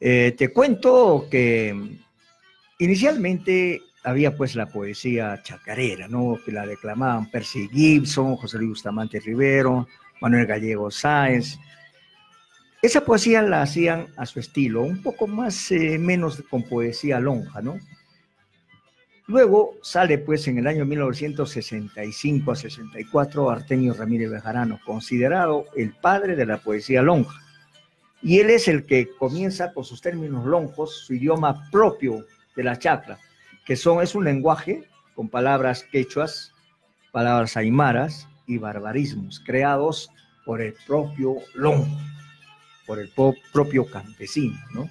Eh, 0.00 0.34
te 0.36 0.52
cuento 0.52 1.28
que 1.30 1.98
inicialmente 2.78 3.80
había 4.04 4.36
pues 4.36 4.56
la 4.56 4.66
poesía 4.66 5.40
chacarera, 5.44 6.08
¿no? 6.08 6.38
Que 6.44 6.50
la 6.50 6.66
declamaban 6.66 7.30
Percy 7.30 7.68
Gibson, 7.68 8.36
José 8.36 8.58
Luis 8.58 8.70
Bustamante 8.70 9.20
Rivero, 9.20 9.86
Manuel 10.20 10.46
Gallego 10.46 10.90
Sáenz. 10.90 11.56
Esa 12.82 13.04
poesía 13.04 13.42
la 13.42 13.62
hacían 13.62 14.08
a 14.16 14.26
su 14.26 14.40
estilo, 14.40 14.82
un 14.82 15.00
poco 15.04 15.28
más, 15.28 15.70
eh, 15.70 16.00
menos 16.00 16.42
con 16.50 16.64
poesía 16.64 17.20
lonja, 17.20 17.62
¿no? 17.62 17.78
Luego 19.28 19.76
sale 19.82 20.18
pues 20.18 20.48
en 20.48 20.58
el 20.58 20.66
año 20.66 20.84
1965 20.84 22.50
a 22.50 22.56
64 22.56 23.50
Artemio 23.50 23.94
Ramírez 23.94 24.32
Bejarano, 24.32 24.80
considerado 24.84 25.66
el 25.76 25.94
padre 25.94 26.34
de 26.34 26.44
la 26.44 26.58
poesía 26.58 27.02
lonja. 27.02 27.40
Y 28.20 28.40
él 28.40 28.50
es 28.50 28.66
el 28.66 28.84
que 28.84 29.08
comienza 29.16 29.72
con 29.72 29.84
sus 29.84 30.00
términos 30.00 30.44
lonjos, 30.44 31.04
su 31.06 31.14
idioma 31.14 31.70
propio 31.70 32.26
de 32.56 32.64
la 32.64 32.80
chacra, 32.80 33.16
que 33.64 33.76
son, 33.76 34.02
es 34.02 34.16
un 34.16 34.24
lenguaje 34.24 34.88
con 35.14 35.28
palabras 35.28 35.84
quechuas, 35.84 36.52
palabras 37.12 37.56
aymaras 37.56 38.26
y 38.48 38.58
barbarismos, 38.58 39.38
creados 39.38 40.10
por 40.44 40.60
el 40.60 40.74
propio 40.84 41.36
lonjo, 41.54 41.96
por 42.86 42.98
el 42.98 43.10
propio 43.52 43.86
campesino, 43.86 44.58
¿no? 44.74 44.88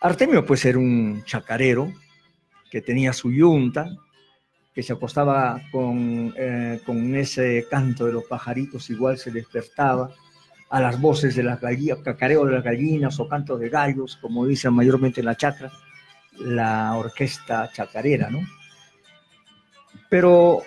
Artemio 0.00 0.44
pues 0.44 0.64
era 0.64 0.78
un 0.78 1.22
chacarero, 1.24 1.92
que 2.70 2.80
tenía 2.80 3.12
su 3.12 3.32
yunta, 3.32 3.90
que 4.72 4.82
se 4.82 4.92
acostaba 4.92 5.60
con, 5.72 6.32
eh, 6.36 6.80
con 6.86 7.14
ese 7.16 7.66
canto 7.68 8.06
de 8.06 8.12
los 8.12 8.24
pajaritos, 8.24 8.88
igual 8.90 9.18
se 9.18 9.32
despertaba 9.32 10.10
a 10.70 10.80
las 10.80 11.00
voces 11.00 11.34
de 11.34 11.42
las 11.42 11.60
gallinas, 11.60 11.98
cacareo 11.98 12.46
de 12.46 12.52
las 12.52 12.62
gallinas 12.64 13.18
o 13.18 13.28
canto 13.28 13.58
de 13.58 13.68
gallos, 13.68 14.16
como 14.22 14.46
dicen 14.46 14.72
mayormente 14.72 15.20
en 15.20 15.26
la 15.26 15.36
chacra, 15.36 15.72
la 16.38 16.94
orquesta 16.96 17.70
chacarera, 17.72 18.30
¿no? 18.30 18.40
Pero 20.08 20.62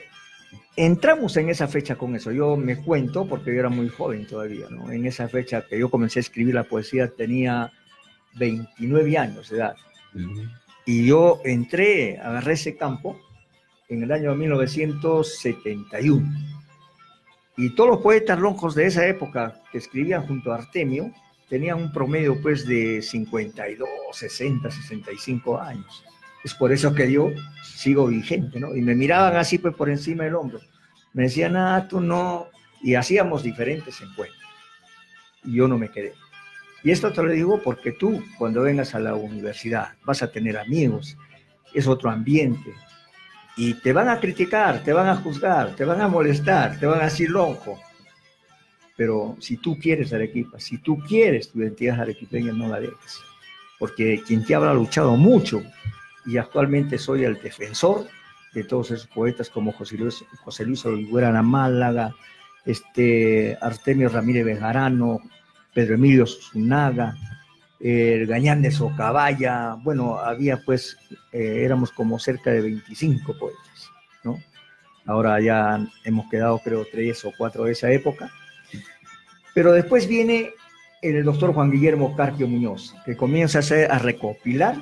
entramos 0.76 1.38
en 1.38 1.50
esa 1.50 1.68
fecha 1.68 1.96
con 1.96 2.16
eso. 2.16 2.32
Yo 2.32 2.58
me 2.58 2.78
cuento, 2.78 3.28
porque 3.28 3.54
yo 3.54 3.60
era 3.60 3.70
muy 3.70 3.90
joven 3.90 4.26
todavía, 4.26 4.68
¿no? 4.70 4.92
En 4.92 5.06
esa 5.06 5.28
fecha 5.28 5.66
que 5.68 5.80
yo 5.80 5.90
comencé 5.90 6.20
a 6.20 6.22
escribir 6.22 6.56
la 6.56 6.64
poesía 6.64 7.10
tenía 7.10 7.72
29 8.36 9.18
años 9.18 9.50
de 9.50 9.58
edad. 9.58 9.76
Y 10.86 11.06
yo 11.06 11.42
entré, 11.46 12.18
agarré 12.20 12.54
ese 12.54 12.76
campo 12.76 13.20
en 13.90 14.04
el 14.04 14.12
año 14.12 14.36
1971. 14.36 16.26
Y 17.56 17.70
todos 17.76 17.92
los 17.92 18.00
poetas 18.00 18.40
lonjos 18.40 18.74
de 18.76 18.88
esa 18.88 19.08
época 19.08 19.62
que 19.72 19.78
escribían 19.78 20.26
junto 20.26 20.52
a 20.52 20.58
Artemio 20.58 21.12
tenían 21.50 21.80
un 21.80 21.92
promedio 21.92 22.42
pues 22.42 22.66
de 22.66 23.02
52, 23.02 23.88
60, 24.12 24.72
65 24.72 25.60
años. 25.60 26.04
Es 26.44 26.54
por 26.54 26.72
eso 26.72 26.94
que 26.94 27.12
yo 27.12 27.32
sigo 27.64 28.08
vigente, 28.08 28.60
¿no? 28.60 28.76
Y 28.76 28.82
me 28.82 28.96
miraban 28.96 29.36
así 29.38 29.58
pues 29.58 29.76
por 29.76 29.90
encima 29.90 30.26
del 30.26 30.36
hombro. 30.36 30.60
Me 31.14 31.24
decían, 31.24 31.56
ah, 31.56 31.88
tú 31.88 32.02
no. 32.02 32.48
Y 32.82 32.96
hacíamos 32.96 33.44
diferentes 33.44 34.02
encuentros. 34.02 34.42
Y 35.46 35.56
yo 35.56 35.68
no 35.68 35.78
me 35.78 35.90
quedé. 35.90 36.14
Y 36.84 36.92
esto 36.92 37.14
te 37.14 37.24
lo 37.24 37.32
digo 37.32 37.62
porque 37.62 37.94
tú, 37.94 38.22
cuando 38.38 38.62
vengas 38.62 38.94
a 38.94 39.00
la 39.00 39.16
universidad, 39.16 39.94
vas 40.04 40.22
a 40.22 40.32
tener 40.32 40.58
amigos, 40.58 41.18
es 41.74 41.88
otro 41.88 42.10
ambiente. 42.10 42.74
Y 43.56 43.76
te 43.76 43.94
van 43.94 44.10
a 44.10 44.20
criticar, 44.20 44.84
te 44.84 44.92
van 44.92 45.08
a 45.08 45.16
juzgar, 45.16 45.76
te 45.76 45.86
van 45.86 46.02
a 46.02 46.10
molestar, 46.10 46.78
te 46.80 46.86
van 46.86 47.00
a 47.00 47.06
decir 47.06 47.30
lonjo. 47.30 47.80
Pero 48.98 49.38
si 49.40 49.58
tú 49.58 49.78
quieres 49.80 50.12
Arequipa, 50.12 50.60
si 50.60 50.78
tú 50.78 50.98
quieres 50.98 51.50
tu 51.50 51.60
identidad 51.60 52.02
arequipeña, 52.02 52.52
no 52.52 52.68
la 52.68 52.80
dejes. 52.80 53.22
Porque 53.80 54.22
quien 54.26 54.46
te 54.46 54.54
habrá 54.54 54.74
luchado 54.74 55.16
mucho 55.16 55.64
y 56.26 56.38
actualmente 56.38 56.98
soy 56.98 57.24
el 57.24 57.42
defensor 57.42 58.08
de 58.54 58.64
todos 58.64 58.92
esos 58.92 59.08
poetas 59.08 59.50
como 59.50 59.72
José 59.72 59.98
Luis, 59.98 60.24
José 60.44 60.66
Luis 60.66 60.86
Olivera 60.86 61.42
Málaga, 61.42 62.14
este, 62.66 63.58
Artemio 63.62 64.10
Ramírez 64.10 64.46
Bejarano, 64.46 65.20
Pedro 65.74 65.96
Emilio 65.96 66.26
Sunaga, 66.26 67.16
el 67.80 68.28
Gañán 68.28 68.62
de 68.62 68.72
Socabaya, 68.72 69.76
bueno, 69.84 70.18
había 70.18 70.62
pues, 70.64 70.98
eh, 71.32 71.64
éramos 71.66 71.92
como 71.92 72.20
cerca 72.20 72.52
de 72.52 72.62
25 72.62 73.38
poetas, 73.38 73.90
¿no? 74.24 74.40
Ahora 75.06 75.42
ya 75.42 75.86
hemos 76.06 76.30
quedado 76.30 76.60
creo 76.60 76.86
tres 76.90 77.26
o 77.26 77.34
cuatro 77.38 77.66
de 77.66 77.74
esa 77.74 77.92
época. 77.92 78.32
Pero 79.54 79.74
después 79.74 80.08
viene 80.08 80.52
el 81.02 81.26
doctor 81.26 81.54
Juan 81.54 81.72
Guillermo 81.72 82.16
Carpio 82.16 82.48
Muñoz, 82.48 82.96
que 83.06 83.18
comienza 83.18 83.58
a, 83.58 83.62
hacer, 83.62 83.92
a 83.92 84.00
recopilar 84.00 84.78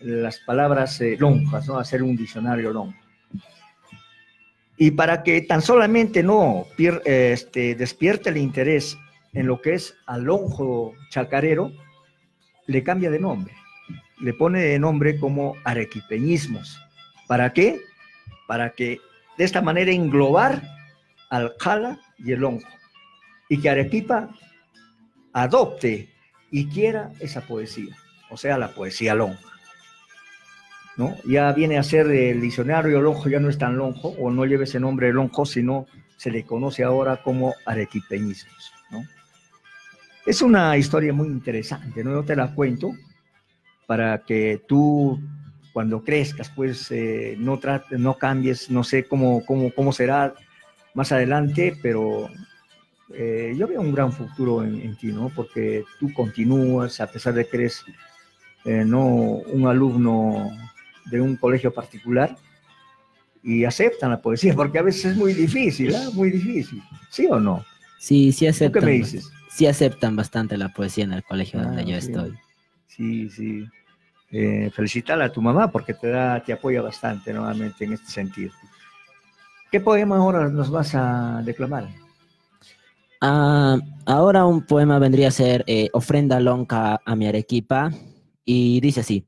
las 0.00 0.38
palabras 0.40 1.00
eh, 1.00 1.16
lonjas, 1.18 1.66
¿no? 1.66 1.78
Hacer 1.78 2.02
un 2.02 2.16
diccionario 2.16 2.72
lonjo. 2.72 2.98
Y 4.76 4.90
para 4.90 5.22
que 5.22 5.40
tan 5.42 5.62
solamente 5.62 6.22
no 6.22 6.66
pier- 6.76 7.00
eh, 7.06 7.32
este, 7.32 7.74
despierte 7.74 8.28
el 8.28 8.36
interés 8.36 8.98
en 9.32 9.46
lo 9.46 9.60
que 9.62 9.74
es 9.74 9.94
alonjo 10.06 10.94
chacarero, 11.10 11.72
le 12.66 12.82
cambia 12.82 13.10
de 13.10 13.18
nombre. 13.18 13.54
Le 14.20 14.34
pone 14.34 14.60
de 14.60 14.78
nombre 14.78 15.18
como 15.18 15.54
arequipeñismos. 15.64 16.78
¿Para 17.26 17.52
qué? 17.52 17.80
Para 18.46 18.70
que 18.70 19.00
de 19.38 19.44
esta 19.44 19.62
manera 19.62 19.90
englobar 19.92 20.62
al 21.30 21.54
jala 21.58 21.98
y 22.18 22.32
el 22.32 22.40
lonjo. 22.40 22.68
Y 23.48 23.60
que 23.60 23.70
Arequipa 23.70 24.30
adopte 25.32 26.08
y 26.50 26.66
quiera 26.68 27.12
esa 27.20 27.40
poesía, 27.42 27.94
o 28.30 28.36
sea, 28.36 28.56
la 28.56 28.68
poesía 28.68 29.14
lonja. 29.14 29.55
¿No? 30.96 31.14
Ya 31.26 31.52
viene 31.52 31.76
a 31.76 31.82
ser 31.82 32.06
el 32.06 32.40
diccionario 32.40 33.02
lonjo, 33.02 33.28
ya 33.28 33.38
no 33.38 33.50
es 33.50 33.58
tan 33.58 33.76
lonjo, 33.76 34.08
o 34.18 34.30
no 34.30 34.46
lleva 34.46 34.64
ese 34.64 34.80
nombre 34.80 35.12
lonjo, 35.12 35.44
sino 35.44 35.86
se 36.16 36.30
le 36.30 36.44
conoce 36.44 36.84
ahora 36.84 37.22
como 37.22 37.54
arequipeñismos. 37.66 38.72
¿no? 38.90 39.04
Es 40.24 40.40
una 40.40 40.76
historia 40.76 41.12
muy 41.12 41.28
interesante, 41.28 42.02
¿no? 42.02 42.12
Yo 42.12 42.24
te 42.24 42.34
la 42.34 42.54
cuento 42.54 42.92
para 43.86 44.24
que 44.24 44.62
tú, 44.66 45.20
cuando 45.72 46.02
crezcas, 46.02 46.50
pues 46.50 46.90
eh, 46.90 47.36
no, 47.38 47.58
trates, 47.58 47.98
no 48.00 48.16
cambies, 48.16 48.70
no 48.70 48.82
sé 48.82 49.04
cómo, 49.04 49.44
cómo, 49.44 49.70
cómo 49.72 49.92
será 49.92 50.34
más 50.94 51.12
adelante, 51.12 51.78
pero 51.82 52.28
eh, 53.14 53.54
yo 53.56 53.68
veo 53.68 53.80
un 53.80 53.94
gran 53.94 54.12
futuro 54.12 54.64
en, 54.64 54.80
en, 54.80 54.96
ti, 54.96 55.12
¿no? 55.12 55.30
Porque 55.34 55.84
tú 56.00 56.12
continúas, 56.12 57.00
a 57.00 57.06
pesar 57.06 57.34
de 57.34 57.46
que 57.46 57.56
eres 57.58 57.84
eh, 58.64 58.84
no 58.84 59.06
un 59.06 59.68
alumno 59.68 60.50
de 61.10 61.20
un 61.20 61.36
colegio 61.36 61.72
particular, 61.72 62.36
y 63.42 63.64
aceptan 63.64 64.10
la 64.10 64.20
poesía, 64.20 64.54
porque 64.54 64.78
a 64.78 64.82
veces 64.82 65.04
es 65.12 65.16
muy 65.16 65.32
difícil, 65.32 65.94
¿eh? 65.94 66.08
Muy 66.14 66.30
difícil, 66.30 66.82
¿sí 67.10 67.26
o 67.30 67.38
no? 67.38 67.64
Sí, 67.98 68.32
sí 68.32 68.44
¿Tú 68.46 68.50
aceptan. 68.50 68.80
qué 68.80 68.86
me 68.86 68.92
dices? 68.92 69.30
Sí 69.50 69.66
aceptan 69.66 70.16
bastante 70.16 70.56
la 70.58 70.68
poesía 70.70 71.04
en 71.04 71.12
el 71.12 71.22
colegio 71.22 71.60
donde 71.62 71.82
Ah, 71.82 71.84
yo 71.84 72.00
sí. 72.00 72.06
estoy. 72.08 72.34
Sí, 72.88 73.30
sí. 73.30 73.64
Eh, 74.32 74.70
felicitarla 74.74 75.26
a 75.26 75.32
tu 75.32 75.40
mamá 75.40 75.70
porque 75.70 75.94
te 75.94 76.08
da, 76.08 76.42
te 76.42 76.52
apoya 76.52 76.82
bastante 76.82 77.32
nuevamente 77.32 77.84
en 77.84 77.92
este 77.92 78.08
sentido. 78.10 78.52
¿Qué 79.70 79.80
poema 79.80 80.16
ahora 80.16 80.48
nos 80.48 80.68
vas 80.70 80.94
a 80.94 81.40
declamar? 81.44 81.88
Ah, 83.20 83.78
ahora 84.04 84.44
un 84.44 84.66
poema 84.66 84.98
vendría 84.98 85.28
a 85.28 85.30
ser 85.30 85.64
eh, 85.66 85.88
Ofrenda 85.92 86.38
lonca 86.40 87.00
a 87.04 87.16
mi 87.16 87.26
Arequipa 87.26 87.90
y 88.44 88.80
dice 88.80 89.00
así. 89.00 89.24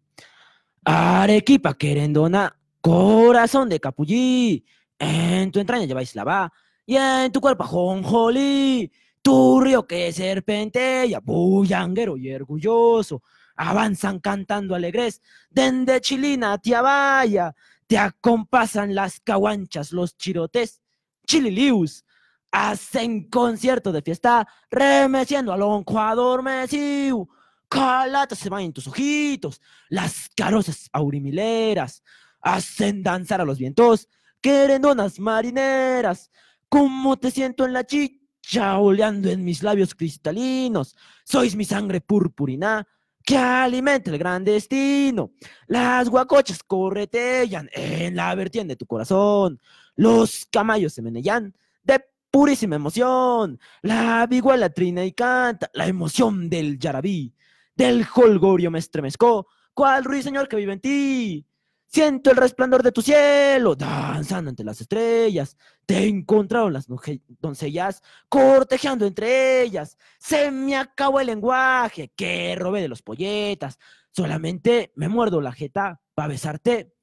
Arequipa 0.90 1.74
querendona, 1.74 2.57
corazón 2.81 3.68
de 3.68 3.79
capullí, 3.79 4.64
en 4.98 5.53
tu 5.53 5.61
entraña 5.61 5.85
lleváis 5.85 6.14
la 6.14 6.24
va 6.24 6.51
y 6.87 6.96
en 6.96 7.31
tu 7.31 7.42
cuerpo 7.42 7.64
ajonjolí, 7.64 8.90
tu 9.20 9.61
río 9.61 9.87
que 9.87 10.11
serpentea, 10.11 11.20
bullanguero 11.20 12.16
y 12.16 12.33
orgulloso, 12.33 13.22
avanzan 13.57 14.18
cantando 14.18 14.74
alegres, 14.74 15.20
dende 15.51 16.01
chilina 16.01 16.57
tía 16.57 16.81
vaya, 16.81 17.55
te 17.87 17.98
acompasan 17.98 18.94
las 18.94 19.20
caguanchas, 19.20 19.92
los 19.92 20.16
chirotes, 20.16 20.81
chililius, 21.27 22.03
hacen 22.51 23.29
concierto 23.29 23.92
de 23.92 24.01
fiesta, 24.01 24.48
remeciendo 24.70 25.53
al 25.53 25.61
lonco 25.61 26.01
adormecido, 26.01 27.29
calata 27.69 28.35
se 28.35 28.49
van 28.49 28.63
en 28.63 28.73
tus 28.73 28.87
ojitos, 28.87 29.61
las 29.89 30.29
carosas 30.35 30.89
aurimileras, 30.93 32.03
hacen 32.41 33.03
danzar 33.03 33.41
a 33.41 33.45
los 33.45 33.59
vientos, 33.59 34.09
querendonas 34.41 35.19
marineras, 35.19 36.31
como 36.69 37.19
te 37.19 37.31
siento 37.31 37.65
en 37.65 37.73
la 37.73 37.85
chicha, 37.85 38.79
oleando 38.79 39.31
en 39.31 39.45
mis 39.45 39.63
labios 39.63 39.95
cristalinos, 39.95 40.97
sois 41.25 41.57
mi 41.57 41.65
sangre 41.65 42.01
purpurina, 42.01 42.87
que 43.29 43.37
alimenta 43.37 44.11
el 44.11 44.17
gran 44.17 44.43
destino. 44.43 45.33
Las 45.67 46.09
guacochas 46.09 46.63
corretean 46.63 47.69
en 47.75 48.17
la 48.17 48.35
vertiente 48.35 48.73
de 48.73 48.77
tu 48.77 48.87
corazón. 48.87 49.61
Los 49.97 50.47
camayos 50.51 50.95
se 50.95 51.03
menellan 51.03 51.55
de 51.83 52.03
purísima 52.31 52.77
emoción. 52.77 53.61
La 53.83 54.27
viguala 54.27 54.71
trina 54.71 55.05
y 55.05 55.13
canta 55.13 55.71
la 55.75 55.87
emoción 55.87 56.49
del 56.49 56.79
yarabí. 56.79 57.35
Del 57.79 58.05
holgorio 58.12 58.73
me 58.73 58.81
estremezco, 58.81 59.47
cual 59.73 60.03
ruiseñor 60.03 60.49
que 60.49 60.57
vive 60.57 60.73
en 60.73 60.81
ti. 60.81 61.47
Siento 61.87 62.33
el 62.33 62.37
resplandor 62.37 62.83
de 62.83 62.91
tu 62.91 63.03
cielo, 63.03 63.77
danzando 63.77 64.51
entre 64.51 64.67
las 64.67 64.81
estrellas. 64.81 65.57
Te 65.87 66.09
encontraron 66.09 66.73
las 66.73 66.88
doncellas, 66.88 68.03
cortejando 68.29 69.07
entre 69.07 69.62
ellas. 69.62 69.97
Se 70.19 70.51
me 70.51 70.77
acabó 70.77 71.21
el 71.21 71.29
lenguaje 71.29 72.12
que 72.17 72.57
robé 72.57 72.81
de 72.83 72.88
los 72.88 73.03
polletas. 73.03 73.79
Solamente 74.11 74.91
me 74.97 75.09
muerdo 75.09 75.41
la 75.41 75.53
jeta 75.53 76.01
para 76.14 76.27
besarte. 76.27 76.97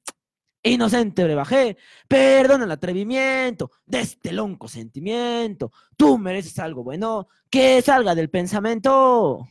Inocente 0.62 1.24
brebaje, 1.24 1.78
perdona 2.06 2.66
el 2.66 2.70
atrevimiento 2.72 3.70
de 3.86 4.00
este 4.00 4.30
lonco 4.30 4.68
sentimiento. 4.68 5.72
Tú 5.96 6.18
mereces 6.18 6.58
algo 6.58 6.84
bueno 6.84 7.28
que 7.48 7.80
salga 7.80 8.14
del 8.14 8.28
pensamiento. 8.28 9.48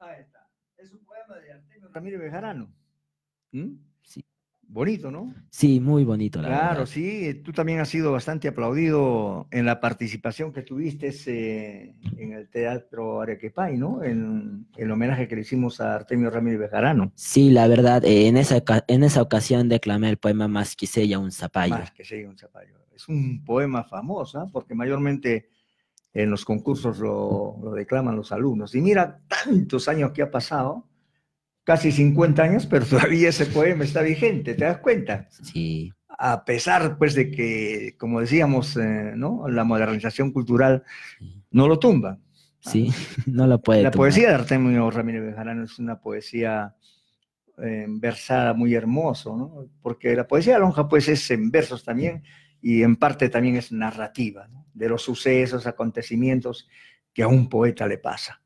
Ahí 0.00 0.22
está. 0.22 0.34
Es 0.84 0.92
un 0.92 1.02
poema 1.06 1.36
de 1.36 1.50
Artemio 1.50 1.83
Ramírez 1.94 2.20
Bejarano. 2.20 2.68
¿Mm? 3.52 3.76
Sí. 4.02 4.24
Bonito, 4.66 5.10
¿no? 5.10 5.32
Sí, 5.50 5.78
muy 5.78 6.04
bonito, 6.04 6.40
la 6.40 6.48
Claro, 6.48 6.68
verdad. 6.80 6.86
sí. 6.86 7.42
Tú 7.44 7.52
también 7.52 7.80
has 7.80 7.88
sido 7.88 8.12
bastante 8.12 8.48
aplaudido 8.48 9.46
en 9.50 9.66
la 9.66 9.78
participación 9.78 10.52
que 10.52 10.62
tuviste 10.62 11.12
eh, 11.26 11.94
en 12.16 12.32
el 12.32 12.48
Teatro 12.48 13.20
Arequipay, 13.20 13.76
¿no? 13.76 14.02
En 14.02 14.66
el 14.76 14.90
homenaje 14.90 15.28
que 15.28 15.36
le 15.36 15.42
hicimos 15.42 15.80
a 15.80 15.94
Artemio 15.94 16.30
Ramírez 16.30 16.58
Bejarano. 16.58 17.12
Sí, 17.14 17.50
la 17.50 17.68
verdad, 17.68 18.04
eh, 18.04 18.26
en, 18.26 18.36
esa, 18.38 18.62
en 18.88 19.04
esa 19.04 19.22
ocasión 19.22 19.68
declamé 19.68 20.08
el 20.08 20.16
poema 20.16 20.48
Más 20.48 20.74
quisella 20.74 21.18
un 21.18 21.30
zapallo. 21.30 21.76
Más 21.76 21.92
que 21.92 22.04
sea 22.04 22.26
un 22.28 22.36
zapallo. 22.38 22.74
Es 22.94 23.06
un 23.08 23.44
poema 23.44 23.84
famoso, 23.84 24.40
¿ah? 24.40 24.48
porque 24.50 24.74
mayormente 24.74 25.50
en 26.14 26.30
los 26.30 26.44
concursos 26.44 26.98
lo, 27.00 27.58
lo 27.62 27.72
declaman 27.72 28.16
los 28.16 28.32
alumnos. 28.32 28.74
Y 28.74 28.80
mira, 28.80 29.20
tantos 29.28 29.88
años 29.88 30.12
que 30.12 30.22
ha 30.22 30.30
pasado, 30.30 30.88
casi 31.64 31.90
50 31.92 32.42
años, 32.42 32.66
pero 32.66 32.84
todavía 32.90 33.28
ese 33.30 33.46
poema 33.46 33.84
está 33.84 34.02
vigente, 34.02 34.54
¿te 34.54 34.64
das 34.64 34.78
cuenta? 34.78 35.26
Sí, 35.30 35.92
A 36.18 36.44
pesar, 36.44 36.96
pues, 36.98 37.14
de 37.14 37.30
que, 37.30 37.96
como 37.98 38.20
decíamos, 38.20 38.76
eh, 38.76 39.12
¿no? 39.16 39.48
La 39.48 39.64
modernización 39.64 40.30
cultural 40.32 40.84
no 41.50 41.66
lo 41.68 41.78
tumba. 41.78 42.18
sí, 42.60 42.92
no 43.26 43.46
lo 43.46 43.60
puede 43.60 43.82
La 43.82 43.90
tumbar. 43.90 44.06
poesía 44.08 44.28
de 44.28 44.34
Artemio 44.34 44.90
Ramírez 44.90 45.22
Bejarano 45.24 45.64
es 45.64 45.78
una 45.78 45.98
poesía 46.00 46.74
eh, 47.58 47.86
versada 47.88 48.52
muy 48.54 48.74
hermoso, 48.74 49.36
¿no? 49.36 49.66
Porque 49.82 50.14
la 50.14 50.26
poesía 50.26 50.54
de 50.54 50.60
lonja, 50.60 50.88
pues, 50.88 51.08
es 51.08 51.30
en 51.30 51.50
versos 51.50 51.84
también 51.84 52.22
y 52.60 52.82
en 52.82 52.96
parte 52.96 53.28
también 53.28 53.56
es 53.56 53.72
narrativa, 53.72 54.48
¿no? 54.48 54.66
De 54.74 54.88
los 54.88 55.02
sucesos, 55.02 55.66
acontecimientos 55.66 56.68
que 57.12 57.22
a 57.22 57.28
un 57.28 57.48
poeta 57.48 57.86
le 57.86 57.98
pasa. 57.98 58.40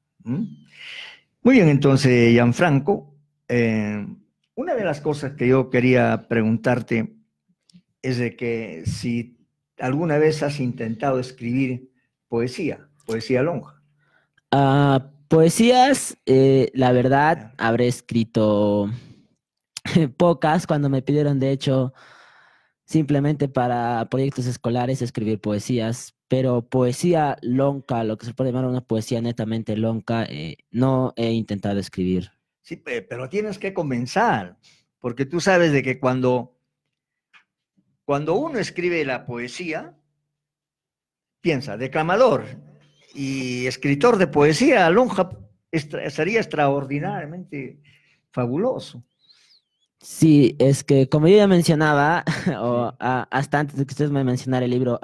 Muy 1.48 1.54
bien, 1.54 1.70
entonces, 1.70 2.30
Gianfranco, 2.32 3.16
eh, 3.48 4.06
una 4.54 4.74
de 4.74 4.84
las 4.84 5.00
cosas 5.00 5.32
que 5.32 5.48
yo 5.48 5.70
quería 5.70 6.26
preguntarte 6.28 7.16
es 8.02 8.18
de 8.18 8.36
que 8.36 8.82
si 8.84 9.38
alguna 9.78 10.18
vez 10.18 10.42
has 10.42 10.60
intentado 10.60 11.18
escribir 11.18 11.90
poesía, 12.28 12.90
poesía 13.06 13.40
lonja. 13.40 13.82
Ah, 14.50 15.10
poesías, 15.28 16.18
eh, 16.26 16.70
la 16.74 16.92
verdad, 16.92 17.54
habré 17.56 17.88
escrito 17.88 18.90
pocas 20.18 20.66
cuando 20.66 20.90
me 20.90 21.00
pidieron, 21.00 21.40
de 21.40 21.52
hecho, 21.52 21.94
simplemente 22.84 23.48
para 23.48 24.06
proyectos 24.10 24.44
escolares 24.44 25.00
escribir 25.00 25.40
poesías, 25.40 26.14
pero 26.28 26.62
poesía 26.68 27.36
lonca, 27.42 28.04
lo 28.04 28.18
que 28.18 28.26
se 28.26 28.34
puede 28.34 28.50
llamar 28.52 28.66
una 28.68 28.82
poesía 28.82 29.20
netamente 29.20 29.76
lonca, 29.76 30.24
eh, 30.24 30.58
no 30.70 31.14
he 31.16 31.32
intentado 31.32 31.80
escribir. 31.80 32.30
Sí, 32.60 32.76
pe- 32.76 33.02
pero 33.02 33.28
tienes 33.28 33.58
que 33.58 33.72
comenzar, 33.72 34.58
porque 34.98 35.24
tú 35.24 35.40
sabes 35.40 35.72
de 35.72 35.82
que 35.82 35.98
cuando, 35.98 36.54
cuando 38.04 38.34
uno 38.34 38.58
escribe 38.58 39.04
la 39.04 39.24
poesía, 39.24 39.96
piensa, 41.40 41.76
declamador 41.76 42.44
y 43.14 43.66
escritor 43.66 44.18
de 44.18 44.26
poesía, 44.26 44.88
Lonja 44.90 45.30
sería 46.10 46.40
extraordinariamente 46.40 47.80
fabuloso. 48.32 49.02
Sí, 50.00 50.54
es 50.58 50.84
que 50.84 51.08
como 51.08 51.26
yo 51.28 51.36
ya 51.36 51.46
mencionaba, 51.48 52.24
o, 52.60 52.94
ah, 53.00 53.26
hasta 53.30 53.58
antes 53.60 53.76
de 53.76 53.84
que 53.86 53.92
ustedes 53.92 54.10
me 54.10 54.22
mencionara 54.24 54.64
el 54.64 54.70
libro 54.70 54.98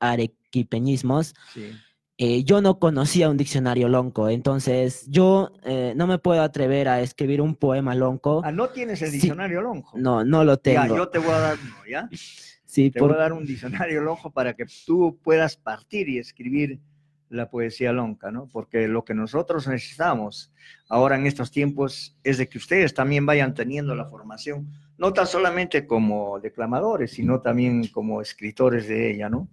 Arequipeñismos, 0.00 1.34
Sí. 1.52 1.72
eh, 2.18 2.44
yo 2.44 2.60
no 2.62 2.78
conocía 2.78 3.28
un 3.28 3.36
diccionario 3.36 3.88
lonco, 3.88 4.28
entonces 4.28 5.06
yo 5.08 5.52
eh, 5.64 5.92
no 5.96 6.06
me 6.06 6.18
puedo 6.18 6.42
atrever 6.42 6.88
a 6.88 7.00
escribir 7.00 7.40
un 7.40 7.54
poema 7.56 7.94
lonco. 7.94 8.40
Ah, 8.44 8.52
¿no 8.52 8.68
tienes 8.68 9.02
el 9.02 9.08
Sí. 9.10 9.14
diccionario 9.18 9.60
Lonjo? 9.62 9.98
No, 9.98 10.24
no 10.24 10.44
lo 10.44 10.54
Ya, 10.54 10.60
tengo. 10.62 10.96
yo 10.96 11.08
te 11.08 11.18
voy 11.18 11.30
a 11.30 11.38
dar 11.38 11.58
uno, 11.62 11.76
¿ya? 11.90 12.08
Sí, 12.68 12.90
Te 12.90 12.98
por- 12.98 13.08
voy 13.10 13.16
a 13.16 13.20
dar 13.22 13.32
un 13.32 13.46
diccionario 13.46 14.00
lonjo 14.02 14.30
para 14.30 14.54
que 14.54 14.64
tú 14.86 15.18
puedas 15.22 15.56
partir 15.56 16.08
y 16.08 16.18
escribir 16.18 16.80
la 17.28 17.50
poesía 17.50 17.92
lonca, 17.92 18.30
¿no? 18.30 18.48
Porque 18.52 18.88
lo 18.88 19.04
que 19.04 19.14
nosotros 19.14 19.66
necesitamos 19.66 20.52
ahora 20.88 21.16
en 21.16 21.26
estos 21.26 21.50
tiempos 21.50 22.16
es 22.22 22.38
de 22.38 22.48
que 22.48 22.58
ustedes 22.58 22.94
también 22.94 23.26
vayan 23.26 23.54
teniendo 23.54 23.94
la 23.94 24.06
formación, 24.06 24.68
no 24.98 25.12
tan 25.12 25.26
solamente 25.26 25.86
como 25.86 26.40
declamadores, 26.40 27.12
sino 27.12 27.40
también 27.40 27.88
como 27.88 28.20
escritores 28.20 28.88
de 28.88 29.12
ella, 29.12 29.28
¿no? 29.28 29.48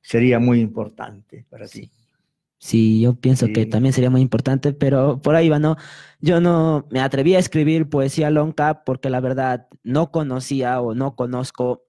Sería 0.00 0.38
muy 0.38 0.60
importante 0.60 1.44
para 1.48 1.66
ti. 1.66 1.90
Sí, 2.58 3.00
yo 3.00 3.14
pienso 3.14 3.48
que 3.48 3.66
también 3.66 3.92
sería 3.92 4.10
muy 4.10 4.22
importante, 4.22 4.72
pero 4.72 5.20
por 5.20 5.34
ahí 5.34 5.48
va, 5.48 5.58
¿no? 5.58 5.76
Yo 6.20 6.40
no 6.40 6.86
me 6.90 7.00
atreví 7.00 7.34
a 7.34 7.38
escribir 7.38 7.88
poesía 7.88 8.30
lonca 8.30 8.82
porque 8.84 9.10
la 9.10 9.20
verdad 9.20 9.68
no 9.82 10.10
conocía 10.10 10.80
o 10.80 10.94
no 10.94 11.16
conozco 11.16 11.84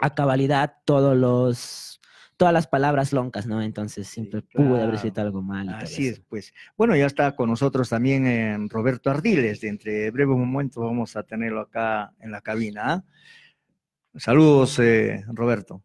a 0.00 0.14
cabalidad 0.14 0.76
todos 0.84 1.16
los, 1.16 2.00
todas 2.36 2.52
las 2.52 2.66
palabras 2.66 3.12
loncas, 3.12 3.46
¿no? 3.46 3.62
Entonces 3.62 4.08
siempre 4.08 4.42
pude 4.42 4.82
haber 4.82 4.96
escrito 4.96 5.20
algo 5.20 5.42
mal. 5.42 5.66
y 5.66 5.84
Así 5.84 6.08
es, 6.08 6.20
pues. 6.20 6.52
Bueno, 6.76 6.96
ya 6.96 7.06
está 7.06 7.36
con 7.36 7.48
nosotros 7.48 7.88
también 7.88 8.26
eh, 8.26 8.56
Roberto 8.68 9.10
Ardiles. 9.10 9.60
De 9.60 9.68
entre 9.68 10.10
breve 10.10 10.34
momento 10.34 10.80
vamos 10.80 11.16
a 11.16 11.22
tenerlo 11.22 11.60
acá 11.60 12.12
en 12.20 12.30
la 12.30 12.40
cabina. 12.40 12.82
¿ah? 12.84 13.04
Saludos, 14.16 14.78
eh, 14.78 15.24
Roberto. 15.28 15.82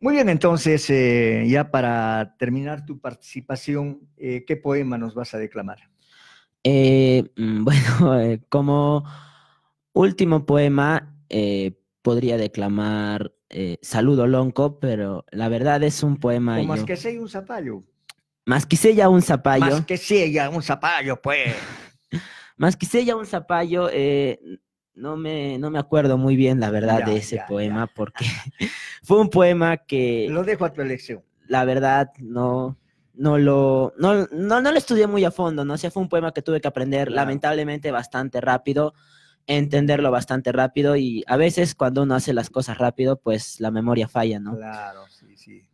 Muy 0.00 0.14
bien, 0.14 0.28
entonces, 0.28 0.90
eh, 0.90 1.46
ya 1.48 1.70
para 1.70 2.34
terminar 2.38 2.84
tu 2.84 3.00
participación, 3.00 4.00
¿qué 4.16 4.60
poema 4.62 4.98
nos 4.98 5.14
vas 5.14 5.34
a 5.34 5.38
declamar? 5.38 5.78
Mm, 6.64 7.64
bueno, 7.64 8.42
como 8.48 9.04
último 9.92 10.44
poema, 10.44 11.14
podría 12.02 12.36
declamar 12.36 13.35
eh, 13.50 13.78
Saludo 13.82 14.26
Lonco, 14.26 14.78
pero 14.80 15.24
la 15.30 15.48
verdad 15.48 15.82
es 15.82 16.02
un 16.02 16.16
poema. 16.18 16.62
Más 16.62 16.84
que 16.84 16.96
sea 16.96 17.20
un 17.20 17.28
zapallo. 17.28 17.82
más 18.44 18.66
que 18.66 18.76
sea 18.76 19.08
un 19.08 19.22
zapallo. 19.22 19.64
Más 19.66 19.84
que 19.84 19.96
sea 19.96 20.50
un 20.50 20.62
zapallo, 20.62 21.20
pues. 21.20 21.54
Más 22.58 22.74
que 22.76 22.86
sea 22.86 23.14
un 23.16 23.26
zapallo, 23.26 23.90
eh, 23.92 24.40
no, 24.94 25.14
me, 25.18 25.58
no 25.58 25.70
me 25.70 25.78
acuerdo 25.78 26.16
muy 26.16 26.36
bien, 26.36 26.58
la 26.58 26.70
verdad, 26.70 27.00
Ya, 27.00 27.04
de 27.06 27.16
ese 27.18 27.36
ya, 27.36 27.46
poema, 27.46 27.86
porque 27.94 28.24
fue 29.02 29.20
un 29.20 29.28
poema 29.28 29.76
que, 29.76 30.26
Lo 30.30 30.42
dejo 30.42 30.64
a 30.64 30.72
tu 30.72 30.80
elección. 30.80 31.22
la 31.48 31.66
verdad, 31.66 32.12
no, 32.18 32.78
no, 33.12 33.36
lo, 33.36 33.92
no, 33.98 34.26
no, 34.32 34.60
no 34.62 34.72
lo 34.72 34.78
estudié 34.78 35.06
muy 35.06 35.22
a 35.26 35.30
fondo, 35.30 35.66
¿no? 35.66 35.74
O 35.74 35.76
sea, 35.76 35.90
fue 35.90 36.02
un 36.02 36.08
poema 36.08 36.32
que 36.32 36.40
tuve 36.40 36.62
que 36.62 36.68
aprender, 36.68 37.08
Claro. 37.08 37.26
lamentablemente, 37.26 37.90
bastante 37.90 38.40
rápido, 38.40 38.94
entenderlo 39.46 40.10
bastante 40.10 40.52
rápido, 40.52 40.96
y 40.96 41.24
a 41.26 41.36
veces 41.36 41.74
cuando 41.74 42.02
uno 42.02 42.14
hace 42.14 42.32
las 42.32 42.50
cosas 42.50 42.78
rápido, 42.78 43.20
pues 43.20 43.60
la 43.60 43.70
memoria 43.70 44.08
falla, 44.08 44.38
¿no? 44.40 44.56
Claro, 44.56 45.04
sí, 45.08 45.36
sí. 45.36 45.68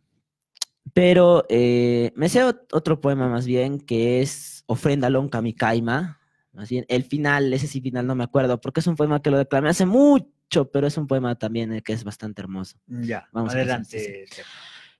Pero 0.93 1.45
eh, 1.49 2.11
me 2.15 2.29
sé 2.29 2.43
ot- 2.43 2.67
otro 2.71 2.99
poema 3.01 3.27
más 3.29 3.45
bien, 3.45 3.79
que 3.79 4.21
es 4.21 4.63
Ofrenda 4.67 5.09
Lonca 5.09 5.39
a 5.39 5.41
mi 5.41 5.53
caima, 5.53 6.19
Más 6.51 6.69
bien, 6.69 6.85
el 6.87 7.03
final, 7.03 7.51
ese 7.53 7.65
sí 7.65 7.81
final 7.81 8.05
no 8.05 8.13
me 8.13 8.23
acuerdo, 8.23 8.61
porque 8.61 8.79
es 8.81 8.85
un 8.87 8.95
poema 8.95 9.21
que 9.21 9.31
lo 9.31 9.37
declamé 9.39 9.69
hace 9.69 9.87
mucho, 9.87 10.69
pero 10.71 10.85
es 10.85 10.97
un 10.97 11.07
poema 11.07 11.33
también 11.35 11.73
eh, 11.73 11.81
que 11.81 11.93
es 11.93 12.03
bastante 12.03 12.41
hermoso. 12.43 12.77
Ya, 12.85 13.27
Vamos 13.31 13.53
a 13.53 13.57
adelante. 13.57 14.23
Estefano. 14.25 14.55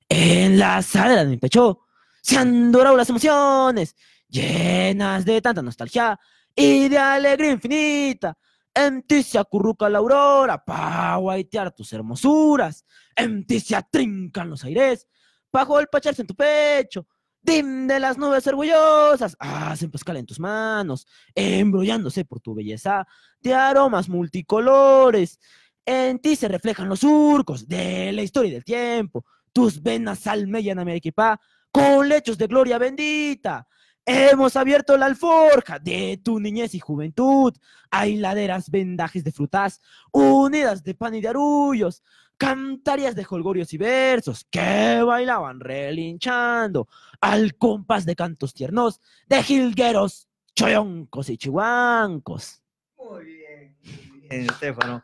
En 0.09 0.57
la 0.57 0.81
sala 0.81 1.23
de 1.23 1.29
mi 1.29 1.37
pecho 1.37 1.81
se 2.21 2.37
han 2.37 2.71
dorado 2.71 2.97
las 2.97 3.09
emociones, 3.09 3.95
llenas 4.27 5.25
de 5.25 5.41
tanta 5.41 5.61
nostalgia 5.61 6.19
y 6.55 6.89
de 6.89 6.97
alegría 6.97 7.51
infinita. 7.51 8.35
En 8.73 9.03
ti 9.03 9.21
se 9.21 9.37
acurruca 9.37 9.87
la 9.89 9.99
aurora 9.99 10.63
pa' 10.63 11.15
guaitear 11.17 11.71
tus 11.71 11.93
hermosuras. 11.93 12.85
En 13.15 13.45
ti 13.45 13.59
se 13.59 13.75
atrincan 13.75 14.49
los 14.49 14.63
aires 14.63 15.07
pa' 15.51 15.65
golpacharse 15.65 16.21
en 16.21 16.27
tu 16.27 16.35
pecho. 16.35 17.07
Dim 17.39 17.87
de 17.87 17.99
las 17.99 18.17
nubes 18.17 18.47
orgullosas 18.47 19.35
hacen 19.37 19.91
pescar 19.91 20.15
en 20.15 20.25
tus 20.25 20.39
manos, 20.39 21.05
embrollándose 21.35 22.23
por 22.23 22.39
tu 22.39 22.55
belleza 22.55 23.05
de 23.41 23.53
aromas 23.53 24.07
multicolores. 24.07 25.39
En 25.85 26.19
ti 26.19 26.37
se 26.37 26.47
reflejan 26.47 26.87
los 26.87 27.01
surcos 27.01 27.67
de 27.67 28.13
la 28.13 28.21
historia 28.21 28.49
y 28.49 28.53
del 28.53 28.63
tiempo. 28.63 29.25
Tus 29.51 29.83
venas 29.83 30.25
almellan 30.25 30.79
a 30.79 30.85
mi 30.85 30.93
equipa 30.93 31.39
con 31.69 32.07
lechos 32.07 32.37
de 32.37 32.47
gloria 32.47 32.77
bendita. 32.77 33.67
Hemos 34.05 34.57
abierto 34.57 34.97
la 34.97 35.05
alforja 35.05 35.79
de 35.79 36.19
tu 36.21 36.37
niñez 36.37 36.75
y 36.75 36.79
juventud. 36.79 37.53
Hay 37.89 38.17
laderas, 38.17 38.69
vendajes 38.69 39.23
de 39.23 39.31
frutas, 39.31 39.81
unidas 40.11 40.83
de 40.83 40.93
pan 40.93 41.15
y 41.15 41.21
de 41.21 41.29
arullos, 41.29 42.03
cantarías 42.37 43.15
de 43.15 43.25
holgorios 43.29 43.71
y 43.73 43.77
versos 43.77 44.45
que 44.51 45.01
bailaban 45.03 45.61
relinchando 45.61 46.89
al 47.21 47.55
compás 47.55 48.05
de 48.05 48.15
cantos 48.17 48.53
tiernos 48.53 48.99
de 49.27 49.41
jilgueros, 49.41 50.27
choyoncos 50.53 51.29
y 51.29 51.37
chihuancos. 51.37 52.61
Muy 52.97 53.23
bien, 53.23 53.77
muy 54.09 54.19
bien, 54.19 54.41
Estefano. 54.49 55.01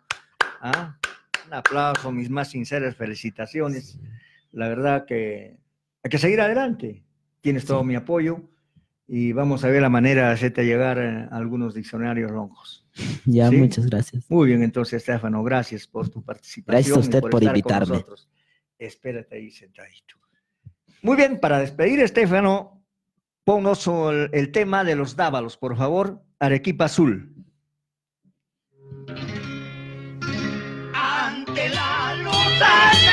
Ah, 0.62 0.98
Un 1.48 1.54
aplauso, 1.54 2.12
mis 2.12 2.30
más 2.30 2.50
sinceras 2.50 2.98
felicitaciones. 2.98 3.98
La 4.52 4.68
verdad 4.68 5.06
que 5.06 5.58
hay 6.04 6.10
que 6.10 6.18
seguir 6.18 6.42
adelante. 6.42 7.02
Tienes 7.40 7.64
todo 7.66 7.82
mi 7.86 7.96
apoyo 7.96 8.44
y 9.12 9.34
vamos 9.34 9.64
a 9.64 9.70
ver 9.70 9.82
la 9.82 9.90
manera 9.90 10.28
de 10.28 10.34
hacerte 10.34 10.64
llegar 10.64 11.00
eh, 11.00 11.28
algunos 11.32 11.74
diccionarios 11.74 12.30
rojos. 12.30 12.86
Ya, 13.26 13.50
Sí. 13.50 13.58
muchas 13.58 13.86
gracias. 13.88 14.30
Muy 14.30 14.48
bien, 14.48 14.62
entonces, 14.62 15.02
Estefano, 15.02 15.42
gracias 15.44 15.88
por 15.88 16.10
tu 16.10 16.22
participación. 16.24 16.76
Gracias 16.76 16.96
a 16.96 17.00
y 17.00 17.02
usted 17.04 17.20
por 17.22 17.30
estar 17.30 17.40
con 17.40 17.58
invitarme. 17.58 17.94
nosotros. 17.96 18.30
Espérate 18.78 19.36
ahí 19.36 19.50
sentadito. 19.52 20.16
Muy 21.02 21.16
bien, 21.18 21.40
para 21.40 21.60
despedir, 21.60 22.00
Estefano, 22.02 22.84
ponnos 23.44 23.88
el, 23.88 24.30
el 24.34 24.52
tema 24.52 24.84
de 24.84 24.96
los 24.96 25.16
dávalos, 25.16 25.58
por 25.58 25.76
favor. 25.78 26.22
Arequipa 26.40 26.86
Azul. 26.86 27.34
ante 30.94 31.70
la 31.70 32.16
lozana 32.24 33.09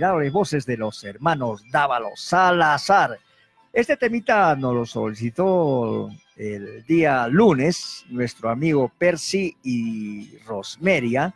inolvidable 0.00 0.30
voces 0.30 0.64
de 0.64 0.78
los 0.78 1.04
hermanos 1.04 1.62
Dávalos 1.70 2.20
Salazar. 2.20 3.18
Este 3.70 3.98
temita 3.98 4.56
nos 4.56 4.74
lo 4.74 4.86
solicitó 4.86 6.08
el 6.36 6.82
día 6.86 7.28
lunes 7.28 8.06
nuestro 8.08 8.48
amigo 8.48 8.90
Percy 8.96 9.54
y 9.62 10.38
Rosmeria, 10.46 11.34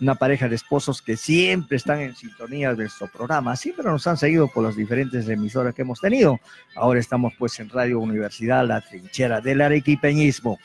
una 0.00 0.16
pareja 0.16 0.48
de 0.48 0.56
esposos 0.56 1.00
que 1.00 1.16
siempre 1.16 1.76
están 1.76 2.00
en 2.00 2.16
sintonía 2.16 2.70
de 2.70 2.78
nuestro 2.78 3.06
programa, 3.06 3.54
siempre 3.54 3.84
nos 3.84 4.04
han 4.08 4.16
seguido 4.16 4.48
por 4.48 4.64
las 4.64 4.74
diferentes 4.74 5.28
emisoras 5.28 5.72
que 5.72 5.82
hemos 5.82 6.00
tenido. 6.00 6.40
Ahora 6.74 6.98
estamos 6.98 7.34
pues 7.38 7.60
en 7.60 7.68
Radio 7.68 8.00
Universidad, 8.00 8.66
la 8.66 8.80
trinchera 8.80 9.40
del 9.40 9.60
arequipeñismo. 9.60 10.58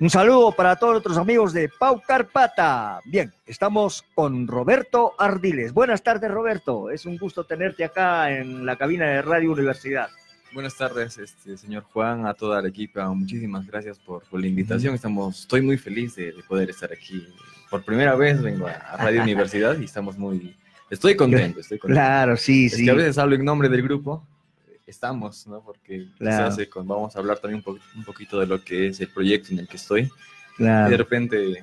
Un 0.00 0.10
saludo 0.10 0.52
para 0.52 0.76
todos 0.76 0.92
nuestros 0.92 1.18
amigos 1.18 1.52
de 1.52 1.68
Pau 1.68 2.00
Carpata. 2.06 3.00
Bien, 3.04 3.32
estamos 3.46 4.04
con 4.14 4.46
Roberto 4.46 5.14
Ardiles. 5.18 5.72
Buenas 5.72 6.04
tardes, 6.04 6.30
Roberto. 6.30 6.88
Es 6.92 7.04
un 7.04 7.18
gusto 7.18 7.42
tenerte 7.42 7.82
acá 7.82 8.30
en 8.30 8.64
la 8.64 8.76
cabina 8.76 9.06
de 9.06 9.22
Radio 9.22 9.50
Universidad. 9.50 10.08
Buenas 10.52 10.76
tardes, 10.76 11.18
este, 11.18 11.56
señor 11.56 11.82
Juan, 11.92 12.26
a 12.26 12.34
toda 12.34 12.62
la 12.62 12.68
equipa. 12.68 13.08
Muchísimas 13.08 13.66
gracias 13.66 13.98
por, 13.98 14.22
por 14.22 14.40
la 14.40 14.46
invitación. 14.46 14.94
Estamos, 14.94 15.40
estoy 15.40 15.62
muy 15.62 15.76
feliz 15.76 16.14
de, 16.14 16.30
de 16.30 16.42
poder 16.44 16.70
estar 16.70 16.92
aquí. 16.92 17.26
Por 17.68 17.84
primera 17.84 18.14
vez 18.14 18.40
vengo 18.40 18.68
a 18.68 18.96
Radio 18.98 19.22
Universidad 19.24 19.76
y 19.80 19.84
estamos 19.84 20.16
muy... 20.16 20.56
Estoy 20.90 21.16
contento, 21.16 21.58
estoy 21.58 21.80
contento. 21.80 22.00
Claro, 22.00 22.36
sí, 22.36 22.66
es 22.66 22.74
sí. 22.74 22.84
que 22.84 22.92
a 22.92 22.94
veces 22.94 23.18
hablo 23.18 23.34
en 23.34 23.44
nombre 23.44 23.68
del 23.68 23.82
grupo. 23.82 24.24
Estamos, 24.88 25.46
¿no? 25.46 25.60
Porque 25.62 26.06
Claro. 26.18 26.46
quizás 26.46 26.58
eh, 26.60 26.68
con- 26.68 26.86
vamos 26.88 27.14
a 27.14 27.18
hablar 27.18 27.38
también 27.38 27.58
un, 27.58 27.62
po- 27.74 27.78
un 27.94 28.04
poquito 28.04 28.40
de 28.40 28.46
lo 28.46 28.62
que 28.64 28.88
es 28.88 29.00
el 29.00 29.08
proyecto 29.08 29.52
en 29.52 29.60
el 29.60 29.68
que 29.68 29.76
estoy. 29.76 30.00
Y 30.02 30.04
de 30.04 30.10
Claro, 30.56 30.96
repente 30.96 31.52
eh, 31.52 31.62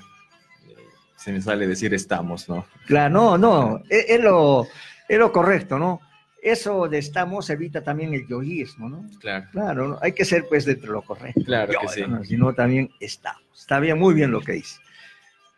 se 1.17 1.31
me 1.31 1.41
sale 1.41 1.67
decir 1.67 1.93
estamos, 1.93 2.47
¿no? 2.47 2.65
claro, 2.85 3.13
no, 3.13 3.37
no, 3.37 3.81
es, 3.89 4.05
es 4.09 4.21
lo, 4.23 4.67
es 5.09 5.17
lo 5.17 5.31
correcto, 5.31 5.79
¿no? 5.79 5.99
Eso 6.41 6.87
de 6.87 6.99
estamos 6.99 7.49
evita 7.49 7.83
también 7.83 8.13
el 8.13 8.27
yoísmo, 8.27 8.87
¿no? 8.87 9.09
Claro, 9.19 9.47
Claro, 9.51 9.87
¿no? 9.87 9.99
hay 10.01 10.11
que 10.11 10.23
ser 10.23 10.45
pues 10.47 10.63
dentro 10.65 10.89
de 10.89 10.93
lo 10.93 11.01
correcto. 11.01 11.41
claro 11.43 11.73
que 11.81 11.87
sí. 11.87 12.03
¿no? 12.07 12.23
sino 12.23 12.53
también 12.53 12.91
estamos. 12.99 13.41
Está 13.55 13.79
bien, 13.79 13.97
muy 13.97 14.13
bien 14.13 14.29
lo 14.29 14.41
que 14.41 14.51
dice. 14.51 14.79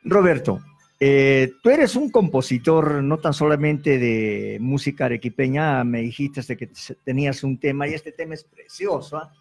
Roberto, 0.03 0.61
eh, 0.99 1.51
tú 1.61 1.69
eres 1.69 1.95
un 1.95 2.09
compositor 2.09 3.03
no 3.03 3.17
tan 3.19 3.33
solamente 3.33 3.97
de 3.99 4.57
música 4.59 5.05
arequipeña, 5.05 5.83
me 5.83 6.01
dijiste 6.01 6.41
de 6.41 6.57
que 6.57 6.69
tenías 7.03 7.43
un 7.43 7.57
tema 7.59 7.87
y 7.87 7.93
este 7.93 8.11
tema 8.11 8.33
es 8.33 8.43
precioso. 8.43 9.17
¿ah? 9.17 9.31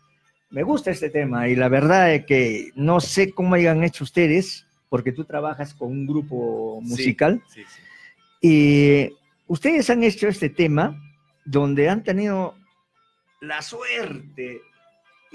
Me 0.51 0.63
gusta 0.63 0.91
este 0.91 1.09
tema 1.11 1.49
y 1.49 1.57
la 1.57 1.69
verdad 1.69 2.15
es 2.15 2.27
que 2.27 2.71
no 2.75 3.01
sé 3.01 3.33
cómo 3.33 3.55
hayan 3.55 3.83
hecho 3.85 4.05
ustedes, 4.05 4.67
porque 4.89 5.13
tú 5.13 5.25
trabajas 5.25 5.75
con 5.75 5.89
un 5.91 6.07
grupo 6.07 6.81
Sí. 6.83 6.89
musical 6.91 7.43
Sí, 7.49 7.63
sí. 7.63 7.83
y 8.43 9.13
ustedes 9.47 9.89
han 9.91 10.03
hecho 10.05 10.29
este 10.29 10.51
tema 10.51 11.01
donde 11.45 11.89
han 11.89 12.03
tenido 12.05 12.55
la 13.41 13.63
suerte 13.63 14.61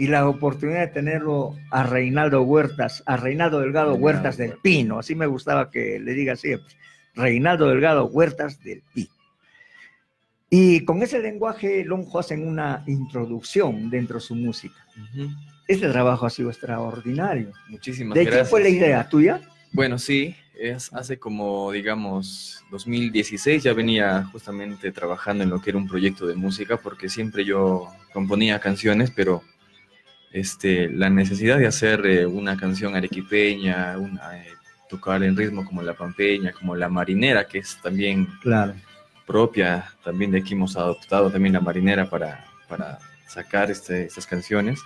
y 0.01 0.07
la 0.07 0.27
oportunidad 0.27 0.79
de 0.79 0.87
tenerlo 0.87 1.55
a 1.69 1.83
Reinaldo 1.83 2.41
Huertas, 2.41 3.03
a 3.05 3.17
Reinaldo 3.17 3.59
Delgado 3.59 3.91
Delgado 3.91 4.03
Huertas 4.03 4.35
del. 4.35 4.53
Pino. 4.53 4.97
Así 4.97 5.13
me 5.13 5.27
gustaba 5.27 5.69
que 5.69 5.99
le 5.99 6.13
diga 6.13 6.35
siempre. 6.35 6.73
Reinaldo 7.13 7.67
Delgado 7.67 8.07
Huertas 8.07 8.63
del 8.63 8.81
Pino. 8.95 9.11
Y 10.49 10.83
con 10.85 11.03
ese 11.03 11.19
lenguaje, 11.19 11.85
Lonjo 11.85 12.17
hacen 12.17 12.47
una 12.47 12.83
introducción 12.87 13.91
dentro 13.91 14.15
de 14.15 14.21
su 14.21 14.33
música. 14.33 14.73
Ujú. 14.97 15.29
Este 15.67 15.87
trabajo 15.87 16.25
ha 16.25 16.31
sido 16.31 16.49
extraordinario. 16.49 17.51
Muchísimas 17.69 18.15
¿De 18.15 18.23
gracias. 18.23 18.49
quién 18.49 18.49
fue 18.49 18.63
la 18.63 18.69
idea? 18.69 19.07
¿Tuya? 19.07 19.39
Bueno, 19.71 19.99
sí, 19.99 20.35
es 20.59 20.91
hace 20.93 21.19
como, 21.19 21.71
digamos, 21.71 22.65
2016 22.71 23.61
ya 23.61 23.73
venía 23.73 24.23
justamente 24.31 24.91
trabajando 24.91 25.43
en 25.43 25.51
lo 25.51 25.61
que 25.61 25.69
era 25.69 25.77
un 25.77 25.87
proyecto 25.87 26.25
de 26.25 26.33
música, 26.33 26.77
porque 26.77 27.07
siempre 27.07 27.45
yo 27.45 27.87
componía 28.11 28.57
canciones, 28.57 29.11
pero 29.11 29.43
este, 30.31 30.89
la 30.89 31.09
necesidad 31.09 31.57
de 31.57 31.67
hacer 31.67 32.05
eh, 32.05 32.25
una 32.25 32.55
canción 32.57 32.95
arequipeña, 32.95 33.97
una, 33.97 34.37
eh, 34.37 34.47
tocar 34.89 35.23
en 35.23 35.35
ritmo 35.35 35.65
como 35.65 35.81
la 35.81 35.93
pampeña, 35.93 36.51
como 36.51 36.75
la 36.75 36.89
marinera, 36.89 37.47
que 37.47 37.59
es 37.59 37.77
también 37.81 38.27
Claro. 38.41 38.73
propia, 39.25 39.85
también 40.03 40.31
de 40.31 40.39
aquí 40.39 40.53
hemos 40.53 40.75
adoptado 40.77 41.29
también 41.31 41.53
la 41.53 41.61
marinera 41.61 42.09
para, 42.09 42.45
para 42.67 42.97
sacar 43.27 43.71
este- 43.71 44.05
estas 44.05 44.25
canciones, 44.27 44.79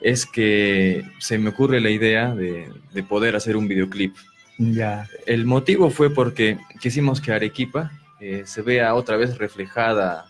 es 0.00 0.26
que 0.26 1.04
se 1.18 1.38
me 1.38 1.48
ocurre 1.50 1.80
la 1.80 1.90
idea 1.90 2.34
de, 2.34 2.70
de 2.92 3.02
poder 3.02 3.34
hacer 3.34 3.56
un 3.56 3.66
videoclip. 3.66 4.14
Ya. 4.58 5.08
El 5.26 5.44
motivo 5.46 5.90
fue 5.90 6.10
porque 6.12 6.58
quisimos 6.80 7.20
que 7.20 7.32
Arequipa 7.32 7.90
eh, 8.20 8.42
se 8.44 8.62
vea 8.62 8.94
otra 8.94 9.16
vez 9.16 9.38
reflejada 9.38 10.26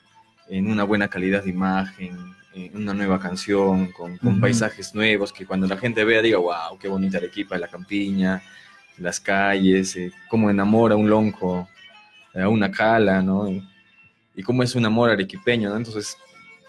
en 0.48 0.70
una 0.70 0.84
buena 0.84 1.08
calidad 1.08 1.42
de 1.44 1.50
imagen, 1.50 2.16
en 2.54 2.76
una 2.76 2.94
nueva 2.94 3.18
canción, 3.20 3.92
con, 3.92 4.16
con 4.18 4.32
Ujú. 4.32 4.40
paisajes 4.40 4.94
nuevos, 4.94 5.32
que 5.32 5.46
cuando 5.46 5.66
la 5.66 5.76
gente 5.76 6.04
vea 6.04 6.22
diga, 6.22 6.38
wow, 6.38 6.78
qué 6.80 6.88
bonita 6.88 7.18
Arequipa, 7.18 7.56
la 7.58 7.68
campiña, 7.68 8.42
las 8.98 9.20
calles, 9.20 9.94
eh, 9.96 10.10
cómo 10.28 10.50
enamora 10.50 10.96
un 10.96 11.08
lonco 11.08 11.68
a 12.34 12.48
una 12.48 12.70
cala, 12.70 13.22
¿no? 13.22 13.48
Y, 13.48 13.62
y 14.34 14.42
cómo 14.42 14.62
es 14.62 14.74
un 14.74 14.84
amor 14.86 15.10
arequipeño, 15.10 15.68
¿no? 15.70 15.76
Entonces, 15.76 16.16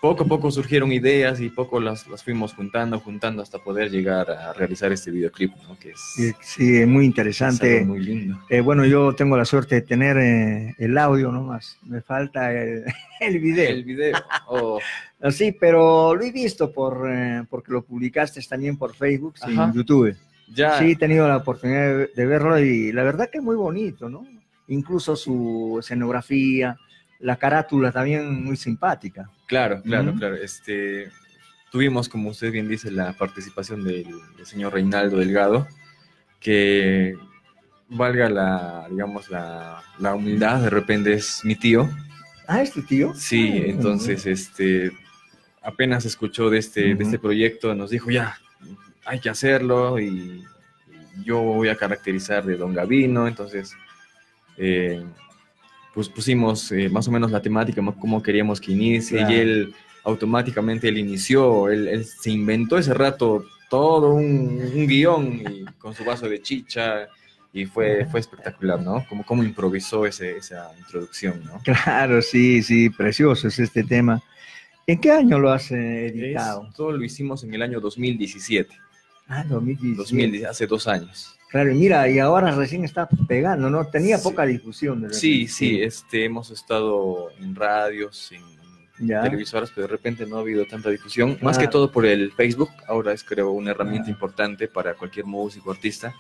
poco 0.02 0.24
a 0.24 0.28
poco 0.28 0.50
surgieron 0.50 0.92
ideas 0.92 1.42
y 1.42 1.50
poco 1.50 1.80
las, 1.80 2.08
las 2.08 2.24
fuimos 2.24 2.54
juntando, 2.54 3.00
juntando 3.00 3.42
hasta 3.44 3.60
poder 3.60 3.92
llegar 3.92 4.32
a 4.32 4.54
realizar 4.54 4.92
este 4.92 5.12
videoclip, 5.12 5.52
¿no? 5.68 5.78
Que 5.78 5.90
es, 5.92 6.36
Sí, 6.42 6.78
es 6.78 6.88
muy 6.88 7.04
es 7.04 7.08
interesante. 7.08 7.80
algo 7.80 7.88
muy 7.94 8.00
lindo. 8.00 8.40
Eh, 8.50 8.62
bueno, 8.62 8.86
yo 8.86 9.14
tengo 9.14 9.36
la 9.38 9.46
suerte 9.46 9.76
de 9.76 9.82
tener 9.82 10.18
eh, 10.18 10.76
el 10.78 10.98
audio 10.98 11.32
nomás. 11.32 11.78
Me 11.84 12.02
falta 12.02 12.52
el, 12.54 12.86
el 13.20 13.40
video. 13.40 13.70
El 13.70 13.84
video. 13.84 14.18
Oh, 14.48 14.80
Sí, 15.32 15.52
pero 15.52 16.16
lo 16.16 16.24
he 16.24 16.32
visto 16.32 16.72
por, 16.72 17.10
eh, 17.12 17.44
porque 17.50 17.72
lo 17.72 17.84
publicaste 17.84 18.42
también 18.44 18.78
por 18.78 18.96
Facebook 18.96 19.36
y 19.48 19.56
YouTube. 19.76 20.16
ya. 20.48 20.80
Sí, 20.80 20.92
he 20.92 20.96
tenido 20.96 21.28
la 21.28 21.38
oportunidad 21.38 22.08
de, 22.16 22.26
verlo 22.26 22.58
y 22.58 22.92
la 22.94 23.04
verdad 23.04 23.30
que 23.30 23.40
es 23.40 23.44
muy 23.44 23.56
bonito, 23.56 24.10
¿no? 24.10 24.26
Incluso 24.70 25.16
su 25.16 25.78
escenografía, 25.80 26.78
la 27.20 27.36
carátula 27.36 27.92
también 27.92 28.44
muy 28.44 28.56
simpática. 28.56 29.30
Claro, 29.46 29.82
claro, 29.82 30.14
claro. 30.14 30.36
Este, 30.36 31.10
tuvimos, 31.70 32.08
como 32.08 32.30
usted 32.30 32.52
bien 32.52 32.70
dice, 32.70 32.90
la 32.90 33.14
participación 33.14 33.84
del, 33.84 34.08
del 34.38 34.46
señor 34.46 34.74
Reinaldo 34.74 35.18
Delgado, 35.18 35.68
que 36.40 37.16
valga 37.90 38.30
la, 38.30 38.88
digamos, 38.90 39.30
la, 39.30 39.82
la 40.00 40.16
humildad, 40.16 40.62
de 40.62 40.70
repente 40.70 41.14
es 41.14 41.42
mi 41.44 41.56
tío. 41.56 41.90
Ah, 42.48 42.62
¿es 42.62 42.72
tu 42.72 42.84
tío? 42.84 43.14
Sí, 43.16 43.52
Ah, 43.54 43.64
entonces, 43.68 44.26
este, 44.26 44.92
apenas 45.70 46.06
escuchó 46.06 46.50
de 46.50 46.58
este, 46.60 46.90
Ujú. 46.90 46.98
de 46.98 47.04
este 47.06 47.20
proyecto, 47.20 47.74
nos 47.76 47.90
dijo, 47.92 48.10
ya, 48.12 48.38
hay 49.06 49.20
que 49.20 49.30
hacerlo 49.30 50.00
y, 50.00 50.44
y 51.18 51.24
yo 51.24 51.40
voy 51.42 51.70
a 51.70 51.76
caracterizar 51.76 52.44
de 52.46 52.58
Don 52.58 52.74
Gavino, 52.74 53.28
entonces, 53.28 53.74
eh, 54.58 55.04
pues 55.94 56.10
pusimos 56.10 56.72
eh, 56.72 56.90
más 56.90 57.08
o 57.08 57.12
menos 57.12 57.32
la 57.32 57.42
temática, 57.42 57.82
mo- 57.82 57.98
cómo 57.98 58.22
queríamos 58.22 58.60
que 58.62 58.72
inicie, 58.72 59.20
Claro. 59.20 59.34
y 59.34 59.38
él 59.40 59.74
automáticamente 60.04 60.88
él 60.88 60.98
inició, 60.98 61.70
él, 61.70 61.88
él 61.88 62.06
se 62.06 62.32
inventó 62.32 62.78
ese 62.78 62.94
rato 62.94 63.44
todo 63.70 64.14
un, 64.14 64.62
un 64.74 64.88
guion 64.88 65.42
y 65.48 65.66
con 65.78 65.94
su 65.94 66.04
vaso 66.04 66.28
de 66.28 66.42
chicha 66.42 67.08
y 67.54 67.66
fue, 67.66 68.06
fue 68.10 68.20
espectacular, 68.20 68.80
¿no? 68.82 69.06
Como, 69.10 69.24
como 69.26 69.44
improvisó 69.44 70.06
ese, 70.06 70.38
esa 70.38 70.72
introducción, 70.80 71.44
¿no? 71.44 71.62
Claro, 71.64 72.22
sí, 72.22 72.62
sí, 72.64 72.90
precioso 72.90 73.48
es 73.48 73.60
este 73.60 73.84
tema. 73.84 74.22
¿En 74.90 75.00
qué 75.00 75.12
año 75.12 75.38
lo 75.38 75.52
has 75.52 75.72
eh, 75.72 76.08
editado? 76.08 76.66
Esto 76.68 76.92
lo 76.92 77.04
hicimos 77.04 77.44
en 77.44 77.54
el 77.54 77.62
año 77.62 77.80
2017, 77.80 78.76
Ah, 79.28 79.44
2017. 79.48 79.96
2010, 79.98 80.46
hace 80.50 80.66
dos 80.66 80.88
años. 80.88 81.38
Claro, 81.52 81.72
y 81.72 81.76
mira, 81.76 82.10
y 82.10 82.18
ahora 82.18 82.50
recién 82.56 82.84
está 82.84 83.08
pegando, 83.28 83.70
¿no? 83.70 83.86
Tenía 83.86 84.18
Sí. 84.18 84.24
poca 84.24 84.48
difusión. 84.48 85.02
de 85.02 85.14
Sí, 85.14 85.48
sí, 85.48 85.80
este, 85.82 86.26
hemos 86.26 86.50
estado 86.50 87.30
en 87.40 87.54
radios, 87.56 88.32
en 88.32 89.08
Ya. 89.08 89.22
televisoras, 89.22 89.70
pero 89.76 89.86
de 89.86 89.92
repente 89.92 90.26
no 90.26 90.38
ha 90.38 90.40
habido 90.40 90.66
tanta 90.66 90.90
difusión. 90.90 91.38
Más 91.44 91.60
que 91.60 91.68
todo 91.68 91.92
por 91.92 92.08
el 92.08 92.32
Facebook, 92.32 92.72
ahora 92.88 93.14
es 93.14 93.24
creo 93.24 93.52
una 93.52 93.70
herramienta 93.72 94.06
Claro. 94.06 94.16
importante 94.16 94.68
para 94.68 94.96
cualquier 94.96 95.26
músico, 95.28 95.70
artista. 95.72 96.16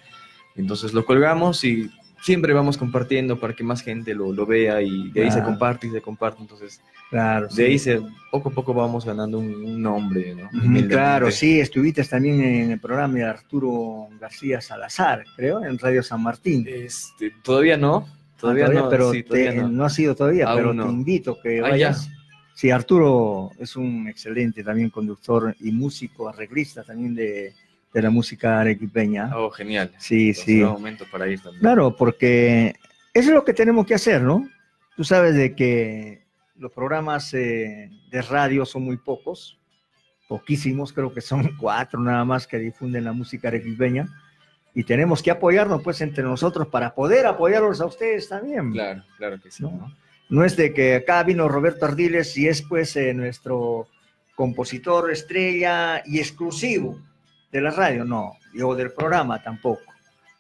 Entonces 0.56 0.94
lo 0.94 1.04
colgamos 1.06 1.64
y 1.64 1.90
siempre 2.22 2.54
vamos 2.54 2.78
compartiendo 2.78 3.40
para 3.40 3.54
que 3.54 3.64
más 3.64 3.82
gente 3.82 4.14
lo, 4.14 4.32
lo 4.34 4.46
vea 4.46 4.82
y 4.82 5.10
de 5.12 5.24
ahí 5.24 5.32
se 5.32 5.42
comparte 5.44 5.88
y 5.88 5.92
se 5.92 6.02
comparte. 6.02 6.42
Entonces 6.42 6.82
Claro, 7.10 7.48
de 7.48 7.54
sí. 7.54 7.62
ahí 7.64 7.80
se, 7.80 8.00
poco 8.32 8.50
a 8.50 8.52
poco 8.52 8.72
vamos 8.74 9.04
ganando 9.04 9.40
un, 9.40 9.48
un 9.54 9.82
nombre, 9.82 10.36
¿no? 10.36 10.50
Claro, 10.88 11.32
sí, 11.32 11.60
estuviste 11.60 12.04
también 12.04 12.40
en 12.44 12.72
el 12.72 12.80
programa 12.80 13.16
de 13.16 13.24
Arturo 13.24 14.08
García 14.20 14.62
Salazar, 14.62 15.24
creo, 15.36 15.64
en 15.64 15.80
Radio 15.80 16.04
San 16.04 16.22
Martín. 16.22 16.66
Este, 16.70 17.32
todavía 17.42 17.78
no, 17.78 18.08
todavía, 18.40 18.66
Ah, 18.68 18.74
no, 18.74 18.90
pero 18.90 19.12
sí, 19.12 19.24
te- 19.24 19.30
todavía 19.30 19.54
no. 19.64 19.70
no. 19.70 19.86
ha 19.86 19.90
sido 19.90 20.14
todavía, 20.14 20.46
Aún 20.48 20.58
pero 20.58 20.74
no. 20.76 20.86
te 20.86 20.92
invito 20.92 21.38
que 21.42 21.60
Ah, 21.60 21.70
vayas. 21.70 22.10
Sí, 22.54 22.70
Arturo 22.72 23.52
es 23.58 23.76
un 23.78 24.08
excelente 24.10 24.64
también 24.64 24.90
conductor 24.90 25.56
y 25.62 25.72
músico, 25.72 26.28
arreglista 26.30 26.84
también 26.84 27.16
de, 27.16 27.54
de 27.94 28.02
la 28.02 28.10
música 28.10 28.60
arequipeña. 28.60 29.32
Oh, 29.36 29.50
genial. 29.50 29.92
Sí, 29.98 30.30
Entonces, 30.30 30.46
sí. 30.46 30.58
será 30.58 30.70
momento 30.70 31.06
para 31.12 31.28
ir 31.28 31.42
también. 31.42 31.62
Claro, 31.62 31.96
porque 31.96 32.76
eso 33.14 33.30
es 33.30 33.36
lo 33.36 33.44
que 33.44 33.54
tenemos 33.54 33.86
que 33.86 33.96
hacer, 33.96 34.22
¿no? 34.22 34.48
Tú 34.96 35.04
sabes 35.04 35.36
de 35.36 35.56
que 35.56 36.26
los 36.56 36.72
programas 36.72 37.34
eh, 37.34 37.90
de 38.12 38.22
radio 38.22 38.66
son 38.66 38.84
muy 38.84 38.98
pocos, 38.98 39.58
poquísimos, 40.28 40.94
creo 40.94 41.14
que 41.14 41.22
son 41.22 41.56
cuatro 41.60 42.00
nada 42.00 42.26
más 42.26 42.46
que 42.46 42.60
difunden 42.60 43.06
la 43.06 43.14
música 43.14 43.48
arequipeña, 43.48 44.08
y 44.76 44.84
tenemos 44.84 45.24
que 45.24 45.32
apoyarnos 45.32 45.82
pues 45.82 46.00
entre 46.02 46.24
nosotros 46.24 46.68
para 46.68 46.94
poder 46.94 47.26
apoyarlos 47.26 47.82
a 47.82 47.86
ustedes 47.86 48.30
también. 48.30 48.72
Claro, 48.72 49.04
claro 49.18 49.42
que 49.42 49.50
sí. 49.50 49.64
No. 49.64 49.72
¿no? 49.72 49.96
No 50.30 50.46
es 50.46 50.56
de 50.56 50.74
que 50.74 50.96
acá 50.96 51.24
vino 51.24 51.50
Roberto 51.50 51.86
Ardiles 51.86 52.38
y 52.38 52.48
es 52.48 52.62
pues 52.62 52.96
eh, 52.96 53.16
nuestro 53.16 53.88
compositor 54.36 55.12
estrella 55.12 56.04
y 56.06 56.20
exclusivo. 56.20 57.00
De 57.52 57.62
la 57.62 57.72
radio, 57.72 58.06
no, 58.06 58.34
o 58.64 58.76
del 58.76 58.92
programa 58.92 59.42
tampoco, 59.42 59.82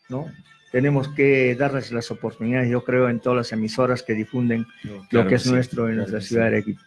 ¿no? 0.09 0.25
Tenemos 0.71 1.07
que 1.09 1.55
darles 1.55 1.91
las 1.91 2.11
oportunidades, 2.11 2.69
yo 2.69 2.83
creo, 2.83 3.09
en 3.09 3.19
todas 3.19 3.37
las 3.37 3.51
emisoras 3.51 4.03
que 4.03 4.13
difunden 4.13 4.67
No, 4.83 5.03
lo 5.09 5.27
que 5.27 5.35
es 5.35 5.43
sí, 5.43 5.51
nuestro 5.51 5.89
en 5.89 5.95
claro 5.95 6.11
nuestra 6.11 6.21
ciudad 6.21 6.43
de 6.45 6.49
sí. 6.49 6.53
Arequipa. 6.55 6.81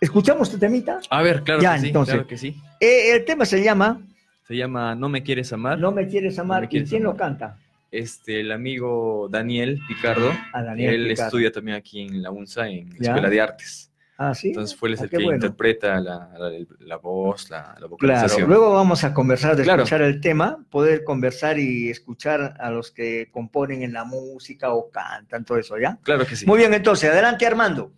¿Escuchamos 0.00 0.50
tu 0.50 0.58
temita? 0.58 0.98
A 1.10 1.22
ver, 1.22 1.42
claro 1.42 1.60
Ya, 1.60 1.74
que 1.74 1.80
sí, 1.80 1.86
entonces. 1.88 2.14
claro 2.14 2.26
que 2.28 2.38
sí. 2.38 2.56
Eh, 2.80 3.12
el 3.14 3.24
tema 3.24 3.44
se 3.44 3.62
llama 3.62 4.00
Se 4.48 4.56
llama 4.56 4.94
No 4.96 5.08
me 5.08 5.22
quieres 5.22 5.52
amar. 5.52 5.78
No 5.78 5.92
me 5.92 6.08
quieres 6.08 6.38
amar. 6.38 6.62
No 6.62 6.66
me 6.66 6.68
quieres 6.68 6.88
¿Y 6.88 6.90
quién 6.90 7.02
lo 7.04 7.16
canta? 7.16 7.58
Este, 7.92 8.40
el 8.40 8.50
amigo 8.50 9.28
Daniel 9.30 9.78
Picardo. 9.86 10.32
A 10.52 10.62
Daniel 10.62 10.94
él 10.94 11.08
Picardo. 11.10 11.26
estudia 11.28 11.52
también 11.52 11.76
aquí 11.76 12.00
en 12.02 12.22
la 12.22 12.30
UNSA, 12.30 12.68
en 12.68 12.90
la. 12.98 13.06
Escuela 13.08 13.28
de 13.30 13.40
Artes. 13.40 13.89
Ah, 14.22 14.34
sí. 14.34 14.48
Entonces 14.48 14.76
fue 14.78 14.90
él 14.90 14.96
Ah, 15.00 15.04
el 15.04 15.08
que 15.08 15.16
bueno. 15.16 15.34
interpreta 15.36 15.98
la, 15.98 16.28
la- 16.38 16.50
la 16.80 16.96
voz, 16.98 17.48
la, 17.48 17.58
la 17.58 17.74
Claro, 17.74 17.88
vocalización. 17.88 18.48
luego 18.50 18.70
vamos 18.74 19.02
a 19.02 19.14
conversar, 19.14 19.56
de 19.56 19.62
Claro. 19.62 19.84
escuchar 19.84 20.02
el 20.02 20.20
tema, 20.20 20.62
poder 20.68 21.04
conversar 21.04 21.58
y 21.58 21.88
escuchar 21.88 22.54
a 22.60 22.70
los 22.70 22.90
que 22.90 23.30
componen 23.32 23.82
en 23.82 23.94
la 23.94 24.04
música 24.04 24.74
o 24.74 24.90
cantan, 24.90 25.46
todo 25.46 25.56
eso, 25.56 25.78
¿ya? 25.78 25.98
Claro 26.02 26.26
que 26.26 26.36
sí. 26.36 26.44
Muy 26.44 26.58
bien, 26.58 26.74
entonces, 26.74 27.08
adelante 27.10 27.46
Armando. 27.46 27.92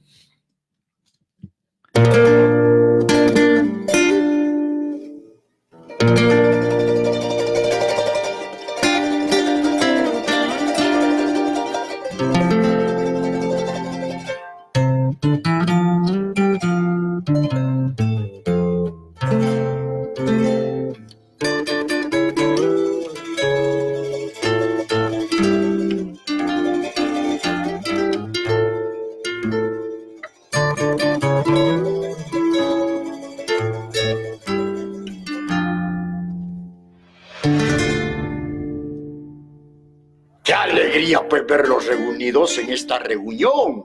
En 42.29 42.71
esta 42.71 42.99
reunión. 43.01 43.85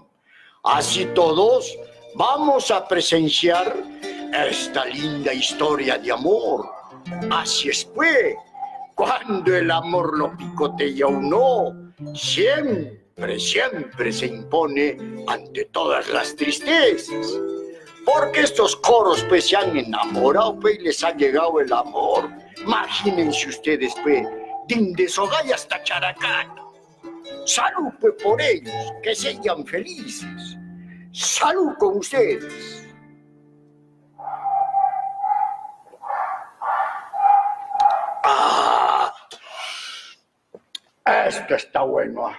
Así 0.64 1.06
todos 1.16 1.76
vamos 2.16 2.70
a 2.72 2.88
presenciar 2.88 3.76
esta 4.50 4.86
linda 4.86 5.34
historia 5.34 5.98
de 5.98 6.12
amor. 6.12 6.70
Así 7.32 7.70
es 7.70 7.86
pues, 7.86 8.36
cuando 8.96 9.56
el 9.56 9.72
amor 9.72 10.18
lo 10.18 10.38
picotea 10.38 11.06
a 11.06 11.08
uno, 11.08 11.94
siempre, 12.14 13.40
siempre 13.40 14.12
se 14.12 14.28
impone 14.28 14.98
ante 15.28 15.66
todas 15.66 16.08
las 16.10 16.36
tristezas. 16.36 17.40
Porque 18.06 18.42
estos 18.42 18.76
coros 18.78 19.26
pues 19.28 19.50
se 19.50 19.58
han 19.58 19.76
enamorado 19.76 20.60
pues 20.60 20.78
y 20.80 20.84
les 20.84 21.04
ha 21.04 21.12
llegado 21.16 21.60
el 21.60 21.74
amor. 21.74 22.30
Imagínense 22.62 23.50
ustedes 23.50 23.94
pues, 24.04 24.26
de 24.68 25.10
Sogay 25.10 25.52
hasta 25.52 25.82
Characata. 25.84 26.67
Salud 27.48 27.94
pues 28.02 28.14
por 28.22 28.42
ellos, 28.42 28.74
que 29.02 29.16
sean 29.16 29.66
felices. 29.66 30.58
Salud 31.14 31.74
con 31.80 32.00
ustedes. 32.00 32.84
Ah, 38.24 39.14
esto 41.26 41.56
está 41.56 41.84
bueno. 41.84 42.34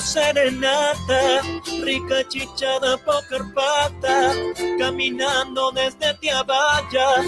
Serenata, 0.00 1.42
rica 1.82 2.26
chichada 2.28 2.96
por 2.98 3.26
Carpata, 3.28 4.32
caminando 4.78 5.70
desde 5.72 6.14
Tiabaya, 6.14 7.22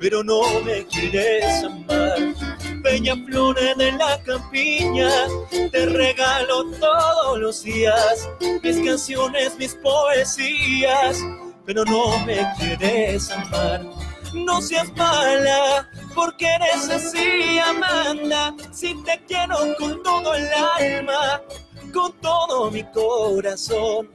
pero 0.00 0.22
no 0.22 0.42
me 0.60 0.84
quieres 0.86 1.64
amar. 1.64 2.34
Bella 2.82 3.16
flores 3.26 3.76
de 3.76 3.92
la 3.92 4.22
campiña, 4.22 5.10
te 5.72 5.86
regalo 5.86 6.64
todos 6.78 7.38
los 7.38 7.62
días 7.62 8.28
mis 8.62 8.84
canciones, 8.84 9.56
mis 9.58 9.74
poesías, 9.76 11.18
pero 11.64 11.84
no 11.84 12.18
me 12.24 12.46
quieres 12.58 13.30
amar. 13.30 13.82
No 14.34 14.60
seas 14.60 14.92
mala, 14.96 15.88
porque 16.14 16.46
eres 16.46 16.88
así, 16.90 17.58
Amanda. 17.58 18.54
Si 18.72 18.94
te 19.04 19.20
quiero 19.26 19.56
con 19.78 20.02
todo 20.02 20.34
el 20.34 20.48
alma, 20.78 21.40
con 21.96 22.12
todo 22.20 22.70
mi 22.70 22.84
corazón. 22.84 24.10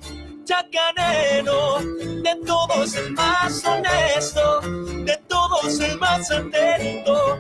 Chacanero, 0.46 1.80
de 1.80 2.36
todos 2.46 2.96
el 2.96 3.12
más 3.14 3.66
honesto, 3.66 4.62
de 5.06 5.18
todos 5.28 5.80
el 5.80 5.98
más 5.98 6.30
atento, 6.32 7.40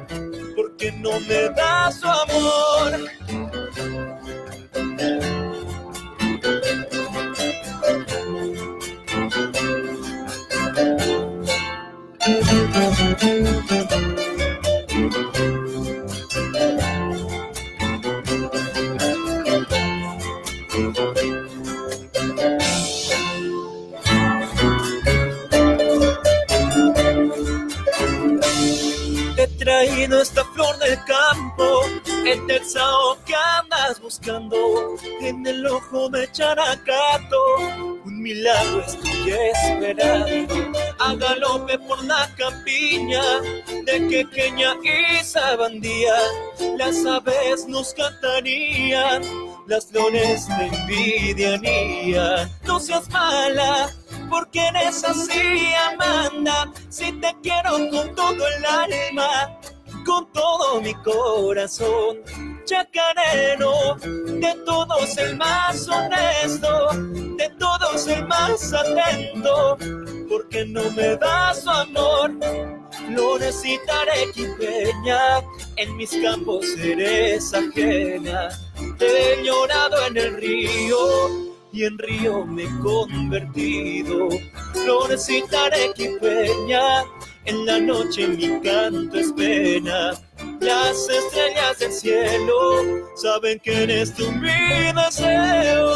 porque 0.56 0.92
no 0.94 1.20
me 1.22 1.50
das 1.50 2.00
su 2.00 2.08
amor. 2.08 3.12
Traído 30.02 30.22
esta 30.22 30.43
flor 30.45 30.78
del 30.80 30.97
campo, 31.06 31.82
el 32.26 32.47
terzao 32.47 33.18
que 33.24 33.36
andas 33.36 33.99
buscando, 34.02 34.95
en 35.22 35.45
el 35.45 35.66
ojo 35.68 36.10
de 36.10 36.32
Characato, 36.32 37.38
un 38.04 38.22
milagro 38.22 38.82
estoy 38.82 39.32
esperando. 39.54 40.56
A 40.99 41.16
galope 41.16 41.78
por 41.80 42.04
la 42.04 42.30
campiña, 42.36 43.22
de 43.86 44.08
Quequeña 44.08 44.76
y 44.84 45.24
Sabandía, 45.24 46.16
las 46.78 47.06
aves 47.06 47.68
nos 47.68 47.93
cantarían, 47.93 49.24
las 49.68 49.86
flores 49.86 50.47
te 50.47 50.66
envidiarían. 50.66 52.52
No 52.66 52.80
seas 52.80 53.08
mala, 53.10 53.89
porque 54.30 54.68
eres 54.68 55.04
así, 55.04 55.74
Amanda. 55.91 56.72
Si 56.89 57.12
te 57.14 57.36
quiero 57.43 57.89
con 57.89 58.16
todo 58.16 58.47
el 58.47 58.66
alma, 58.66 59.60
con 60.06 60.32
todo 60.32 60.82
mi 60.82 60.93
corazón. 60.95 62.20
Chacarero, 62.66 63.95
de 63.95 64.56
todos 64.66 65.18
el 65.18 65.36
más 65.36 65.88
honesto, 65.88 66.89
de 67.38 67.49
todos 67.60 68.08
el 68.08 68.26
más 68.28 68.74
atento, 68.74 69.78
porque 70.30 70.66
no 70.66 70.89
me 70.91 71.16
das 71.18 71.64
su 71.64 71.70
amor. 71.70 72.32
Florecita 73.08 74.02
arequipeña, 74.02 75.41
en 75.78 75.97
mis 75.97 76.12
campos 76.22 76.66
eres 76.78 77.54
ajena. 77.54 78.49
Te 78.97 79.34
he 79.34 79.43
llorado 79.43 80.06
en 80.08 80.18
el 80.18 80.38
río 80.38 81.52
y 81.74 81.86
en 81.86 81.97
río 81.97 82.45
me 82.45 82.64
he 82.64 82.80
convertido. 82.80 84.30
Florecita 84.74 85.66
arequipeña, 85.66 87.04
en 87.46 87.66
la 87.66 87.80
noche 87.80 88.28
mi 88.28 88.60
canto 88.62 89.18
es 89.18 89.32
pena. 89.34 90.12
Las 90.60 91.10
estrellas 91.10 91.80
del 91.80 91.92
cielo 91.92 93.10
saben 93.16 93.60
que 93.60 93.84
eres 93.84 94.14
tú 94.14 94.32
mi 94.32 94.92
deseo. 94.94 95.92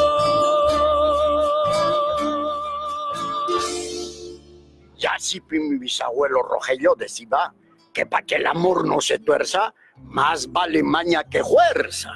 Y 4.97 5.05
así 5.05 5.41
mi 5.49 5.77
bisabuelo 5.77 6.41
Rogelio 6.41 6.95
decía 6.97 7.53
que 7.93 8.05
para 8.05 8.25
que 8.25 8.35
el 8.35 8.47
amor 8.47 8.87
no 8.87 8.99
se 8.99 9.19
tuerza, 9.19 9.73
más 9.97 10.51
vale 10.51 10.83
maña 10.83 11.23
que 11.23 11.43
fuerza. 11.43 12.11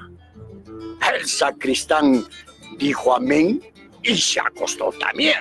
El 1.13 1.25
sacristán 1.27 2.25
dijo 2.77 3.15
amén 3.15 3.61
y 4.03 4.17
se 4.17 4.39
acostó 4.39 4.91
también. 4.99 5.39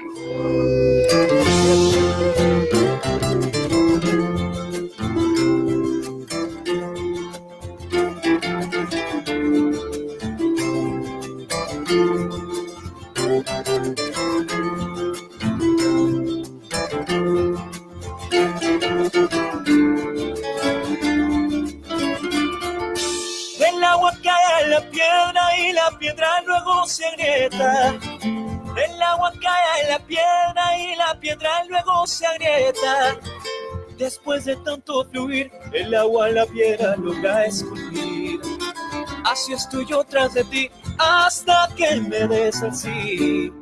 El 27.58 29.02
agua 29.02 29.32
cae 29.42 29.82
en 29.82 29.88
la 29.90 29.98
piedra 29.98 30.78
y 30.78 30.96
la 30.96 31.18
piedra 31.18 31.64
luego 31.68 32.06
se 32.06 32.24
agrieta. 32.26 33.18
Después 33.96 34.44
de 34.44 34.54
tanto 34.56 35.04
fluir, 35.06 35.50
el 35.72 35.92
agua 35.92 36.28
la 36.28 36.46
piedra 36.46 36.94
logra 36.96 37.46
escurrir. 37.46 38.40
Así 39.24 39.54
estoy 39.54 39.86
yo 39.86 40.04
tras 40.04 40.34
de 40.34 40.44
ti 40.44 40.70
hasta 40.98 41.68
que 41.76 41.96
me 41.96 42.28
des 42.28 42.62
el 42.62 42.74
sí. 42.74 43.52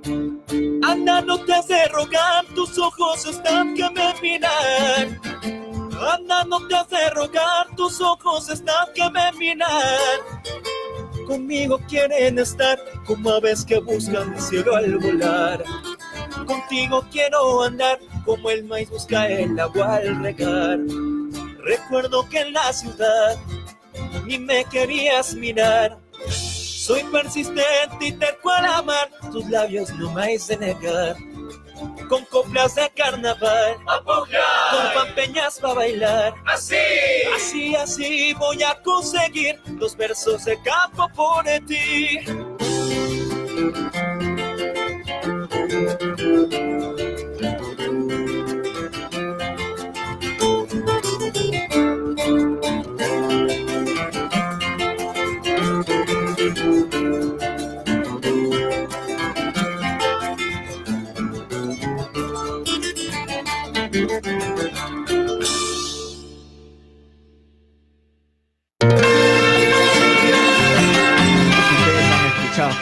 Anda, 0.85 1.23
no 1.23 1.43
te 1.45 1.55
has 1.55 1.69
rogar, 1.91 2.45
tus 2.55 2.79
ojos 2.79 3.25
están 3.25 3.75
que 3.75 3.89
me 3.91 4.15
miran. 4.21 5.21
Anda, 6.13 6.45
no 6.45 6.67
te 6.69 6.77
has 6.77 7.15
rogar, 7.15 7.75
tus 7.77 8.01
ojos 8.03 8.51
están 8.51 8.93
que 8.95 9.09
me 9.11 9.33
miran. 9.33 10.21
Conmigo 11.27 11.81
quieren 11.89 12.39
estar 12.39 12.79
como 13.05 13.31
aves 13.31 13.65
que 13.65 13.81
buscan 13.81 14.33
el 14.33 14.41
cielo 14.41 14.77
al 14.77 14.97
volar. 14.99 15.65
Contigo 16.47 17.05
quiero 17.11 17.63
andar 17.63 17.99
como 18.25 18.51
el 18.51 18.65
maíz 18.65 18.89
busca 18.91 19.29
el 19.29 19.59
agua 19.59 19.97
al 19.97 20.23
regar. 20.23 20.79
Recuerdo 21.65 22.29
que 22.29 22.41
en 22.41 22.53
la 22.53 22.73
ciudad 22.73 23.37
ni 24.25 24.39
me 24.39 24.65
querías 24.67 25.35
mirar. 25.35 25.99
Soy 26.29 27.03
persistente 27.05 27.97
y 28.01 28.13
terco 28.13 28.51
al 28.51 28.67
amar, 28.67 29.11
tus 29.33 29.49
labios 29.49 29.91
no 29.97 30.13
me 30.13 30.39
de 30.39 30.57
negar. 30.57 31.17
Con 32.09 32.25
coplas 32.27 32.75
de 32.75 32.91
carnaval, 32.91 33.77
con 34.05 34.95
pampeñas 34.95 35.59
para 35.59 35.75
bailar. 35.75 36.35
Así, 36.47 36.77
así, 37.35 37.75
así 37.75 38.35
voy 38.35 38.63
a 38.63 38.81
conseguir 38.83 39.61
los 39.79 39.97
versos 39.97 40.45
de 40.45 40.61
campo 40.63 41.09
por 41.15 41.45
ti. 41.67 42.21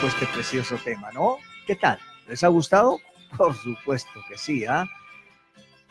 Pues, 0.01 0.13
este 0.13 0.27
precioso 0.27 0.77
tema, 0.83 1.11
¿no? 1.13 1.37
¿Qué 1.65 1.75
tal? 1.75 1.99
¿Les 2.27 2.43
ha 2.43 2.47
gustado? 2.47 2.99
Por 3.37 3.55
supuesto 3.55 4.11
que 4.29 4.37
sí, 4.37 4.65
¿ah? 4.65 4.85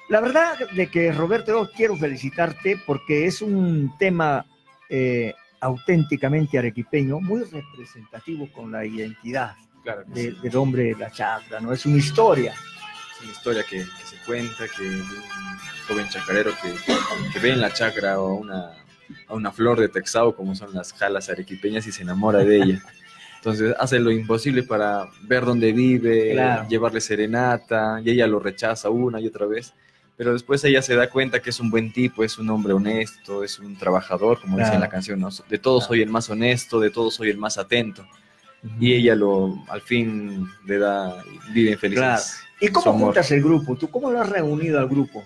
La 0.08 0.20
verdad 0.20 0.58
de 0.72 0.86
que 0.88 1.12
Roberto, 1.12 1.52
yo 1.64 1.70
quiero 1.74 1.96
felicitarte 1.96 2.78
porque 2.86 3.26
es 3.26 3.40
un 3.40 3.92
tema 3.98 4.44
eh, 4.90 5.32
auténticamente 5.60 6.58
arequipeño, 6.58 7.20
muy 7.20 7.42
representativo 7.44 8.50
con 8.52 8.70
la 8.70 8.84
identidad 8.84 9.54
Claro 9.82 10.04
de- 10.06 10.32
sí. 10.32 10.38
del 10.42 10.56
hombre 10.56 10.84
de 10.84 10.94
la 10.96 11.10
chacra, 11.10 11.60
¿no? 11.60 11.72
Es 11.72 11.84
una 11.86 11.96
historia. 11.96 12.52
Es 13.16 13.22
una 13.22 13.32
historia 13.32 13.62
que, 13.68 13.78
que 13.78 14.06
se 14.06 14.16
cuenta, 14.26 14.64
que 14.68 14.82
de 14.84 14.96
un 15.00 15.22
joven 15.88 16.08
chacarero 16.08 16.52
que, 16.62 16.74
que 17.32 17.38
ve 17.38 17.52
en 17.52 17.60
la 17.60 17.72
chacra 17.72 18.14
a 18.14 18.22
una, 18.22 18.72
a 19.28 19.34
una 19.34 19.50
flor 19.52 19.80
de 19.80 19.88
texao, 19.88 20.34
como 20.36 20.54
son 20.54 20.72
las 20.74 20.92
jalas 20.92 21.28
arequipeñas, 21.30 21.86
y 21.86 21.92
se 21.92 22.02
enamora 22.02 22.38
de 22.40 22.56
ella. 22.56 22.82
Entonces 23.44 23.74
hace 23.78 23.98
lo 24.00 24.10
imposible 24.10 24.62
para 24.62 25.06
ver 25.24 25.44
dónde 25.44 25.70
vive, 25.72 26.32
Claro. 26.32 26.66
llevarle 26.66 26.98
serenata, 27.02 28.00
y 28.02 28.08
ella 28.10 28.26
lo 28.26 28.38
rechaza 28.40 28.88
una 28.88 29.20
y 29.20 29.26
otra 29.26 29.44
vez. 29.44 29.74
Pero 30.16 30.32
después 30.32 30.64
ella 30.64 30.80
se 30.80 30.94
da 30.94 31.10
cuenta 31.10 31.40
que 31.42 31.50
es 31.50 31.60
un 31.60 31.70
buen 31.70 31.92
tipo, 31.92 32.24
es 32.24 32.38
un 32.38 32.48
hombre 32.48 32.72
honesto, 32.72 33.44
es 33.44 33.58
un 33.58 33.76
trabajador, 33.76 34.40
como 34.40 34.56
dice 34.56 34.68
en 34.68 34.74
la 34.74 34.86
Claro. 34.86 34.92
canción, 34.92 35.20
¿no? 35.20 35.28
De 35.50 35.58
todos 35.58 35.84
soy 35.84 36.00
el 36.00 36.08
más 36.08 36.30
honesto, 36.30 36.80
de 36.80 36.88
todos 36.90 37.14
soy 37.16 37.28
el 37.28 37.36
más 37.36 37.58
atento. 37.58 38.06
Y 38.80 38.94
ella 38.94 39.14
lo, 39.14 39.62
al 39.68 39.82
fin 39.82 40.48
le 40.64 40.78
da, 40.78 41.22
viven 41.52 41.76
felices. 41.78 42.00
Claro. 42.02 42.22
¿Y 42.60 42.68
cómo 42.68 42.98
juntas 42.98 43.30
el 43.30 43.42
grupo? 43.42 43.76
¿Tú 43.76 43.90
cómo 43.90 44.10
lo 44.10 44.22
has 44.22 44.28
reunido 44.30 44.78
al 44.78 44.88
grupo? 44.88 45.22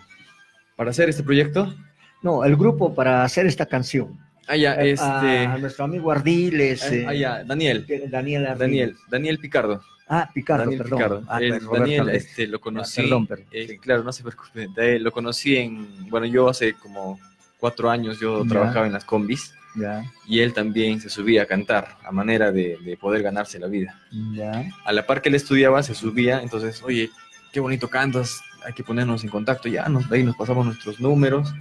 Para 0.75 0.91
hacer 0.91 1.09
este 1.09 1.23
proyecto, 1.23 1.73
No, 2.21 2.45
el 2.45 2.57
grupo 2.57 2.93
para 2.97 3.23
hacer 3.23 3.47
esta 3.47 3.65
canción. 3.67 4.19
Ah, 4.49 4.57
ya, 4.57 4.75
Eh, 4.77 4.91
este, 4.93 5.07
A, 5.47 5.59
nuestro 5.59 5.85
amigo 5.85 6.11
Ardiles. 6.11 6.83
eh, 6.91 7.05
ah, 7.09 7.15
ya, 7.15 7.45
Daniel, 7.45 7.87
Daniel 8.11 8.47
Ardiles. 8.47 8.59
Daniel, 8.59 8.97
Daniel 9.09 9.39
Picardo. 9.39 9.83
Ah, 10.09 10.31
Picardo, 10.33 10.65
Daniel 10.65 10.79
perdón. 10.83 10.99
Picardo. 10.99 11.23
Ah, 11.29 11.39
El 11.41 11.61
pues, 11.61 11.81
Daniel, 11.81 12.09
este, 12.11 12.47
lo 12.47 12.61
conocí, 12.61 13.03
perdón, 13.03 13.27
perdón, 13.27 13.47
eh, 13.53 13.67
sí. 13.69 13.79
claro, 13.79 14.03
no 14.03 14.13
se 14.13 14.23
preocupe, 14.23 14.69
de- 14.75 14.99
lo 14.99 15.13
conocí 15.13 15.57
en, 15.57 16.09
bueno, 16.09 16.27
yo 16.27 16.49
hace 16.49 16.73
como 16.75 17.21
cuatro 17.59 17.91
años 17.91 18.19
yo 18.19 18.43
Ya. 18.45 18.49
trabajaba 18.49 18.87
en 18.87 18.93
las 18.95 19.05
combis 19.05 19.53
Ya, 19.75 20.03
y 20.27 20.41
él 20.41 20.55
también 20.55 20.99
se 21.01 21.11
subía 21.11 21.43
a 21.43 21.47
cantar 21.47 21.99
a 22.03 22.11
manera 22.11 22.51
de, 22.51 22.79
de 22.83 22.97
poder 22.97 23.23
ganarse 23.23 23.59
la 23.59 23.67
vida. 23.67 24.01
ya. 24.33 24.65
A 24.85 24.93
la 24.93 25.07
par 25.07 25.21
que 25.21 25.29
él 25.29 25.35
estudiaba, 25.35 25.83
se 25.83 25.95
subía, 25.95 26.41
entonces, 26.41 26.83
oye, 26.83 27.11
qué 27.53 27.61
bonito 27.61 27.89
cantas, 27.89 28.41
hay 28.65 28.73
que 28.73 28.83
ponernos 28.83 29.23
en 29.25 29.31
contacto, 29.31 29.69
ya, 29.69 29.89
nos, 29.91 30.11
ahí 30.11 30.25
nos 30.25 30.37
pasamos 30.37 30.65
nuestros 30.65 31.01
números. 31.01 31.53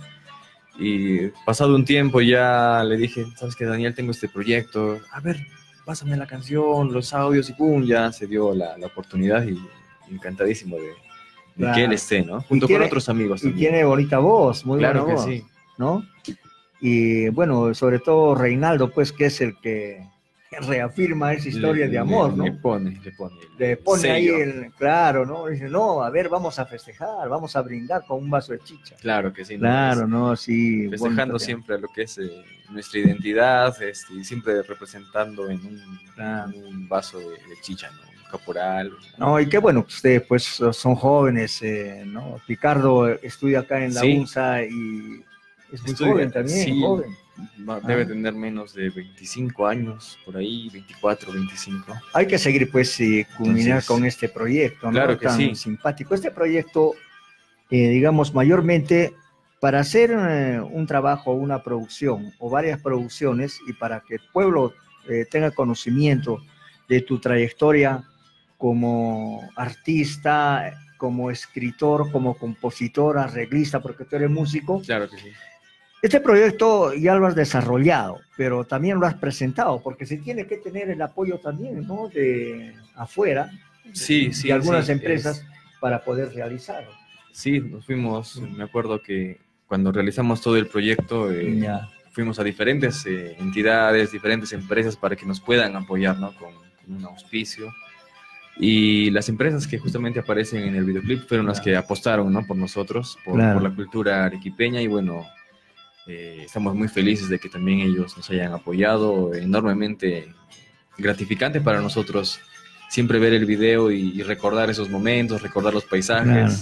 Y 0.79 1.27
pasado 1.45 1.75
un 1.75 1.85
tiempo 1.85 2.21
ya 2.21 2.83
le 2.83 2.97
dije, 2.97 3.25
sabes 3.35 3.55
que 3.55 3.65
Daniel, 3.65 3.95
tengo 3.95 4.11
este 4.11 4.29
proyecto, 4.29 4.99
a 5.11 5.19
ver, 5.19 5.37
pásame 5.85 6.15
la 6.17 6.27
canción, 6.27 6.93
los 6.93 7.13
audios 7.13 7.49
y 7.49 7.53
pum, 7.53 7.83
ya 7.83 8.11
se 8.11 8.27
dio 8.27 8.53
la, 8.53 8.77
la 8.77 8.87
oportunidad 8.87 9.45
y 9.47 9.57
encantadísimo 10.11 10.75
de, 10.77 10.83
de 10.83 10.93
Claro. 11.57 11.75
que 11.75 11.83
él 11.85 11.93
esté, 11.93 12.23
¿no? 12.23 12.41
Junto 12.41 12.67
tiene- 12.67 12.81
con 12.81 12.87
otros 12.87 13.09
amigos. 13.09 13.43
Y 13.43 13.51
tiene 13.51 13.83
bonita 13.83 14.19
voz, 14.19 14.65
muy 14.65 14.77
claro 14.79 15.05
buena 15.05 15.15
que 15.15 15.21
voz, 15.21 15.29
sí. 15.29 15.43
¿no? 15.79 16.05
Y 16.79 17.29
bueno, 17.29 17.73
sobre 17.73 17.97
todo 17.97 18.35
Reinaldo, 18.35 18.91
pues, 18.91 19.11
que 19.11 19.25
es 19.25 19.41
el 19.41 19.57
que 19.59 20.05
reafirma 20.61 21.33
esa 21.33 21.49
historia 21.49 21.85
Le- 21.85 21.91
de 21.91 21.97
amor, 21.97 22.31
le- 22.31 22.37
¿no? 22.37 22.43
Le 22.45 22.51
pone, 22.53 22.99
le 23.03 23.11
pone. 23.11 23.35
Le 23.57 23.77
pone 23.77 24.09
ahí 24.11 24.27
el, 24.27 24.71
claro, 24.77 25.25
¿no? 25.25 25.47
Dice, 25.47 25.69
no, 25.69 26.01
a 26.03 26.09
ver, 26.09 26.29
vamos 26.29 26.57
a 26.59 26.65
festejar, 26.65 27.27
vamos 27.29 27.55
a 27.55 27.61
brindar 27.61 28.03
con 28.05 28.23
un 28.23 28.29
vaso 28.29 28.53
de 28.53 28.59
chicha. 28.59 28.95
Claro 28.99 29.31
que 29.33 29.45
sí. 29.45 29.55
¿no? 29.55 29.61
Claro, 29.61 30.07
¿no? 30.07 30.35
Sí. 30.35 30.87
festejando 30.89 31.37
siempre 31.39 31.79
lo 31.79 31.87
que 31.89 32.03
es 32.03 32.17
eh, 32.17 32.29
nuestra 32.71 32.99
identidad 32.99 33.81
este, 33.81 34.13
y 34.13 34.23
siempre 34.23 34.61
representando 34.63 35.49
en 35.49 35.59
un, 35.65 35.99
Claro. 36.15 36.51
en 36.51 36.65
un 36.65 36.89
vaso 36.89 37.19
de, 37.19 37.25
de 37.25 37.61
chicha, 37.61 37.89
¿no? 37.91 38.01
Un 38.01 38.31
caporal. 38.31 38.91
No, 39.17 39.39
y 39.39 39.47
qué 39.47 39.57
bueno 39.57 39.83
que 39.85 39.93
ustedes 39.93 40.21
pues 40.23 40.43
son 40.43 40.95
jóvenes, 40.95 41.61
eh, 41.61 42.03
¿no? 42.05 42.39
Picardo 42.45 43.07
estudia 43.07 43.59
acá 43.59 43.83
en 43.83 43.93
la 43.93 44.01
Sí. 44.01 44.17
UNSA 44.17 44.63
y 44.63 45.23
es 45.71 45.81
muy 45.83 45.91
Estudia, 45.91 46.11
joven 46.13 46.31
también, 46.31 46.63
sí. 46.65 46.81
joven. 46.81 47.09
Va- 47.67 47.79
Debe 47.79 48.03
Ah. 48.03 48.07
tener 48.07 48.33
menos 48.33 48.73
de 48.73 48.89
25 48.89 49.67
años, 49.67 50.17
por 50.25 50.37
ahí, 50.37 50.69
24, 50.71 51.31
25. 51.31 51.93
Hay 52.13 52.25
que 52.27 52.37
seguir 52.37 52.69
pues 52.71 52.99
y 52.99 53.25
culminar 53.37 53.79
Entonces, 53.79 53.87
con 53.87 54.05
este 54.05 54.29
proyecto, 54.29 54.87
¿no? 54.87 54.93
claro 54.93 55.17
que 55.17 55.25
Tan 55.27 55.37
sí. 55.37 55.55
simpático. 55.55 56.15
Este 56.15 56.31
proyecto, 56.31 56.93
eh, 57.69 57.89
digamos, 57.89 58.33
mayormente 58.33 59.13
para 59.59 59.79
hacer 59.79 60.11
eh, 60.11 60.59
un 60.61 60.85
trabajo, 60.87 61.33
una 61.33 61.63
producción 61.63 62.31
o 62.39 62.49
varias 62.49 62.79
producciones 62.81 63.59
y 63.67 63.73
para 63.73 64.01
que 64.01 64.15
el 64.15 64.21
pueblo 64.31 64.73
eh, 65.09 65.25
tenga 65.29 65.51
conocimiento 65.51 66.41
de 66.89 67.01
tu 67.01 67.19
trayectoria 67.19 68.03
como 68.57 69.47
artista, 69.55 70.73
como 70.97 71.29
escritor, 71.29 72.11
como 72.11 72.35
compositor, 72.37 73.17
arreglista, 73.19 73.79
porque 73.79 74.05
tú 74.05 74.15
eres 74.15 74.29
músico, 74.29 74.81
Claro 74.81 75.09
que 75.09 75.17
sí. 75.17 75.29
Este 76.01 76.19
proyecto 76.21 76.93
ya 76.93 77.15
lo 77.15 77.25
has 77.25 77.35
desarrollado, 77.35 78.19
pero 78.37 78.63
también 78.65 78.99
lo 78.99 79.07
has 79.07 79.15
presentado, 79.15 79.81
porque 79.81 80.05
se 80.05 80.17
tiene 80.17 80.45
que 80.45 80.57
tener 80.57 80.89
el 80.89 81.01
apoyo 81.01 81.39
también, 81.39 81.87
¿no? 81.87 82.07
De 82.09 82.73
afuera, 82.95 83.49
Sí, 83.93 84.31
sí. 84.31 84.47
de 84.49 84.53
algunas 84.53 84.85
sí, 84.85 84.91
empresas 84.91 85.37
es- 85.39 85.45
para 85.79 86.03
poder 86.03 86.33
realizarlo. 86.33 86.91
Sí, 87.31 87.59
nos 87.59 87.85
fuimos, 87.85 88.39
me 88.41 88.63
acuerdo 88.63 89.01
que 89.01 89.39
cuando 89.67 89.91
realizamos 89.91 90.41
todo 90.41 90.55
el 90.57 90.67
proyecto, 90.67 91.31
eh, 91.31 91.67
fuimos 92.11 92.39
a 92.39 92.43
diferentes 92.43 93.05
eh, 93.05 93.35
entidades, 93.39 94.11
diferentes 94.11 94.53
empresas 94.53 94.95
para 94.95 95.15
que 95.15 95.25
nos 95.25 95.39
puedan 95.39 95.75
apoyar, 95.75 96.17
¿no? 96.19 96.31
Con, 96.35 96.53
con 96.53 96.95
un 96.95 97.05
auspicio. 97.05 97.71
Y 98.59 99.11
las 99.11 99.29
empresas 99.29 99.67
que 99.67 99.77
justamente 99.77 100.19
aparecen 100.19 100.63
en 100.63 100.75
el 100.75 100.83
videoclip 100.83 101.27
fueron 101.27 101.45
las 101.45 101.61
que 101.61 101.75
apostaron, 101.75 102.31
¿no? 102.33 102.45
Por 102.45 102.57
nosotros, 102.57 103.17
por, 103.23 103.35
Claro. 103.35 103.59
por 103.59 103.69
la 103.69 103.75
cultura 103.75 104.25
arequipeña 104.25 104.81
y 104.81 104.87
bueno, 104.87 105.27
eh, 106.07 106.43
estamos 106.45 106.73
muy 106.75 106.87
felices 106.87 107.29
de 107.29 107.39
que 107.39 107.49
también 107.49 107.79
ellos 107.81 108.15
nos 108.17 108.29
hayan 108.29 108.53
apoyado, 108.53 109.33
enormemente 109.33 110.27
gratificante 110.97 111.61
para 111.61 111.81
nosotros 111.81 112.39
siempre 112.89 113.19
ver 113.19 113.33
el 113.33 113.45
video 113.45 113.91
y, 113.91 114.11
y 114.15 114.23
recordar 114.23 114.69
esos 114.69 114.89
momentos, 114.89 115.41
recordar 115.41 115.73
los 115.73 115.85
paisajes. 115.85 116.25
Claro. 116.31 116.53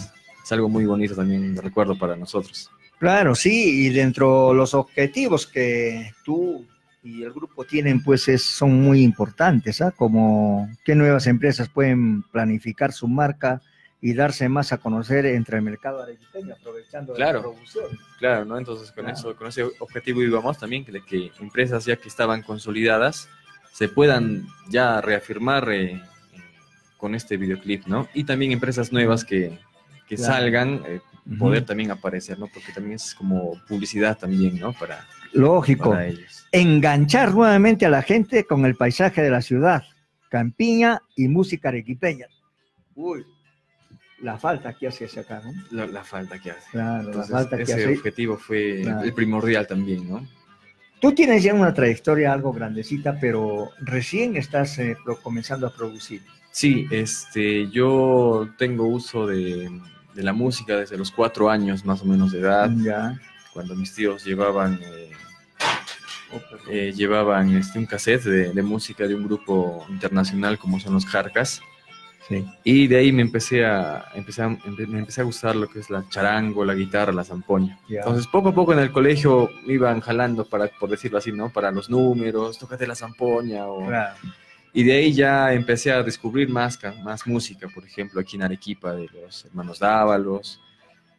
Es 0.43 0.51
algo 0.51 0.69
muy 0.69 0.85
bonito 0.85 1.15
también 1.15 1.55
recuerdo 1.55 1.97
para 1.97 2.15
nosotros. 2.15 2.69
Claro, 2.99 3.35
sí, 3.35 3.85
y 3.85 3.89
dentro 3.89 4.49
de 4.49 4.55
los 4.55 4.73
objetivos 4.73 5.45
que 5.47 6.11
tú 6.23 6.65
y 7.03 7.21
el 7.23 7.31
grupo 7.31 7.63
tienen, 7.65 8.01
pues 8.01 8.27
es- 8.27 8.43
son 8.43 8.81
muy 8.81 9.03
importantes, 9.03 9.81
¿ah? 9.81 9.91
Como 9.91 10.69
qué 10.83 10.95
nuevas 10.95 11.27
empresas 11.27 11.69
pueden 11.69 12.23
planificar 12.23 12.91
su 12.93 13.07
marca 13.07 13.61
y 14.07 14.13
darse 14.13 14.47
más 14.49 14.71
a 14.71 14.77
conocer 14.77 15.25
entre 15.25 15.57
el 15.57 15.63
mercado 15.63 16.03
arequipeño, 16.03 16.53
aprovechando 16.53 17.13
Claro. 17.15 17.39
la 17.39 17.43
producción. 17.45 17.85
Claro, 18.19 18.45
¿no? 18.45 18.59
Entonces 18.59 18.91
con 18.91 19.05
Claro. 19.05 19.17
eso, 19.17 19.35
con 19.35 19.47
ese 19.47 19.63
objetivo 19.79 20.21
íbamos 20.21 20.59
también, 20.59 20.85
que, 20.85 20.91
de 20.91 21.01
que 21.03 21.31
empresas 21.39 21.85
ya 21.85 21.95
que 21.95 22.07
estaban 22.07 22.43
consolidadas 22.43 23.27
se 23.73 23.89
puedan 23.89 24.45
ya 24.69 25.01
reafirmar 25.01 25.67
eh, 25.71 25.99
con 26.97 27.15
este 27.15 27.35
videoclip, 27.35 27.87
¿no? 27.87 28.07
Y 28.13 28.25
también 28.25 28.51
empresas 28.51 28.91
nuevas 28.91 29.25
que, 29.25 29.57
que 30.07 30.17
Claro. 30.17 30.33
salgan, 30.33 30.83
eh, 30.85 31.01
poder 31.39 31.65
también 31.65 31.89
aparecer, 31.89 32.37
¿no? 32.37 32.45
Porque 32.45 32.71
también 32.73 32.97
es 32.97 33.15
como 33.15 33.59
publicidad 33.67 34.15
también, 34.19 34.59
¿no? 34.59 34.71
Para, 34.73 35.03
Lógico. 35.33 35.89
para 35.89 36.05
ellos. 36.05 36.45
Enganchar 36.51 37.33
nuevamente 37.33 37.87
a 37.87 37.89
la 37.89 38.03
gente 38.03 38.45
con 38.45 38.65
el 38.67 38.75
paisaje 38.75 39.23
de 39.23 39.31
la 39.31 39.41
ciudad, 39.41 39.81
campiña 40.29 41.01
y 41.15 41.27
música 41.27 41.69
arequipeña. 41.69 42.27
Uy, 42.93 43.25
la 44.25 44.37
falta 44.39 44.73
que 44.73 44.87
hace 44.87 45.05
ese 45.05 45.19
acá, 45.21 45.41
¿no? 45.45 45.53
La, 45.71 45.85
la 45.85 46.03
falta 46.03 46.39
que 46.39 46.51
hace. 46.51 46.71
Claro, 46.71 47.05
Entonces, 47.07 47.29
la 47.31 47.37
falta 47.39 47.57
que 47.57 47.63
ese 47.63 47.73
hace. 47.75 47.93
objetivo 47.97 48.37
fue 48.37 48.81
Claro. 48.81 49.03
el 49.03 49.13
primordial 49.13 49.67
también, 49.67 50.09
¿no? 50.09 50.27
Tú 50.99 51.13
tienes 51.13 51.43
ya 51.43 51.53
una 51.53 51.73
trayectoria 51.73 52.33
algo 52.33 52.51
grandecita, 52.51 53.17
pero 53.19 53.69
recién 53.81 54.35
estás 54.37 54.79
eh, 54.79 54.97
comenzando 55.21 55.67
a 55.67 55.73
producir. 55.75 56.21
Sí, 56.51 56.87
este, 56.89 57.69
yo 57.69 58.49
tengo 58.57 58.87
uso 58.87 59.27
de, 59.27 59.69
de 60.15 60.23
la 60.23 60.33
música 60.33 60.77
desde 60.77 60.97
los 60.97 61.11
cuatro 61.11 61.49
años 61.49 61.85
más 61.85 62.01
o 62.01 62.05
menos 62.05 62.31
de 62.31 62.39
edad, 62.39 62.71
Ya. 62.77 63.19
cuando 63.53 63.75
mis 63.75 63.93
tíos 63.93 64.23
llevaban, 64.25 64.79
eh, 64.81 65.11
eh, 66.69 66.93
llevaban 66.95 67.55
este, 67.55 67.77
un 67.77 67.85
cassette 67.85 68.23
de, 68.23 68.53
de 68.53 68.61
música 68.63 69.05
de 69.07 69.13
un 69.15 69.23
grupo 69.25 69.85
internacional 69.89 70.57
como 70.57 70.79
son 70.79 70.93
los 70.93 71.05
Jarcas. 71.05 71.61
Sí. 72.27 72.43
Y 72.63 72.87
de 72.87 72.97
ahí 72.97 73.11
me 73.11 73.21
empecé 73.21 73.63
a, 73.65 74.05
empecé 74.15 74.41
a- 74.41 74.49
me 74.49 74.99
empecé 74.99 75.21
a 75.21 75.23
gustar 75.25 75.55
lo 75.55 75.67
que 75.67 75.79
es 75.79 75.89
la 75.91 76.03
charango, 76.09 76.65
la 76.65 76.73
guitarra, 76.73 77.11
la 77.13 77.23
zampoña. 77.23 77.77
Ya. 77.87 77.99
Entonces, 77.99 78.25
poco 78.27 78.49
a 78.49 78.53
poco 78.55 78.73
en 78.73 78.79
el 78.79 78.91
colegio 78.91 79.49
me 79.65 79.73
iban 79.73 79.99
jalando, 80.01 80.43
para, 80.45 80.67
por 80.67 80.89
decirlo 80.89 81.19
así, 81.19 81.31
¿no? 81.31 81.49
Para 81.51 81.69
los 81.71 81.89
números, 81.89 82.57
tócate 82.57 82.87
la 82.87 82.95
zampoña 82.95 83.67
o... 83.67 83.85
Claro. 83.87 84.15
Y 84.73 84.83
de 84.83 84.93
ahí 84.93 85.13
ya 85.13 85.53
empecé 85.53 85.91
a 85.91 86.03
descubrir 86.03 86.49
más, 86.49 86.77
más 87.03 87.25
música, 87.27 87.67
por 87.73 87.85
ejemplo, 87.85 88.19
aquí 88.19 88.35
en 88.35 88.43
Arequipa, 88.43 88.91
de 88.93 89.07
los 89.07 89.45
hermanos 89.45 89.79
Dávalos, 89.79 90.59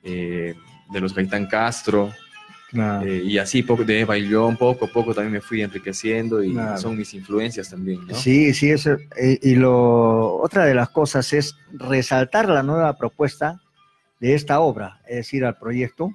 eh, 0.03 0.55
de 0.91 1.01
los 1.01 1.15
Gaitán 1.15 1.47
Castro, 1.47 2.13
Claro. 2.77 3.07
eh, 3.07 3.23
y 3.25 3.39
así 3.39 3.63
poco 3.63 3.85
de 3.85 4.05
Bailón, 4.05 4.57
poco 4.57 4.85
a 4.85 4.89
poco 4.89 5.15
también 5.15 5.33
me 5.33 5.41
fui 5.41 5.63
enriqueciendo 5.63 6.43
y 6.43 6.53
Claro. 6.53 6.79
son 6.79 6.97
mis 6.97 7.13
influencias 7.15 7.71
también, 7.71 8.07
¿no? 8.07 8.15
Sí, 8.15 8.53
sí, 8.55 8.71
eso. 8.71 8.97
eh, 9.17 9.39
y 9.43 9.55
lo, 9.57 10.37
otra 10.37 10.65
de 10.67 10.75
las 10.75 10.91
cosas 10.91 11.33
es 11.33 11.57
resaltar 11.73 12.49
la 12.49 12.63
nueva 12.63 12.97
propuesta 12.97 13.61
de 14.21 14.35
esta 14.35 14.61
obra, 14.61 15.01
es 15.09 15.17
decir, 15.17 15.45
al 15.45 15.57
proyecto, 15.59 16.11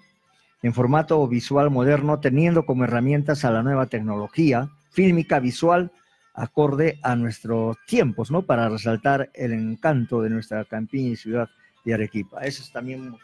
en 0.63 0.73
formato 0.73 1.27
visual 1.27 1.69
moderno, 1.71 2.19
teniendo 2.19 2.65
como 2.65 2.83
herramientas 2.83 3.43
a 3.45 3.51
la 3.51 3.63
nueva 3.63 3.87
tecnología 3.87 4.69
fílmica 4.91 5.39
visual 5.39 5.91
acorde 6.33 6.97
a 7.03 7.15
nuestros 7.15 7.77
tiempos, 7.87 8.31
¿no? 8.31 8.43
Para 8.43 8.69
resaltar 8.69 9.29
el 9.33 9.53
encanto 9.53 10.21
de 10.21 10.29
nuestra 10.29 10.63
campiña 10.65 11.09
y 11.11 11.15
ciudad 11.15 11.49
de 11.83 11.93
Arequipa. 11.95 12.41
Eso 12.41 12.61
es 12.63 12.71
también 12.71 13.15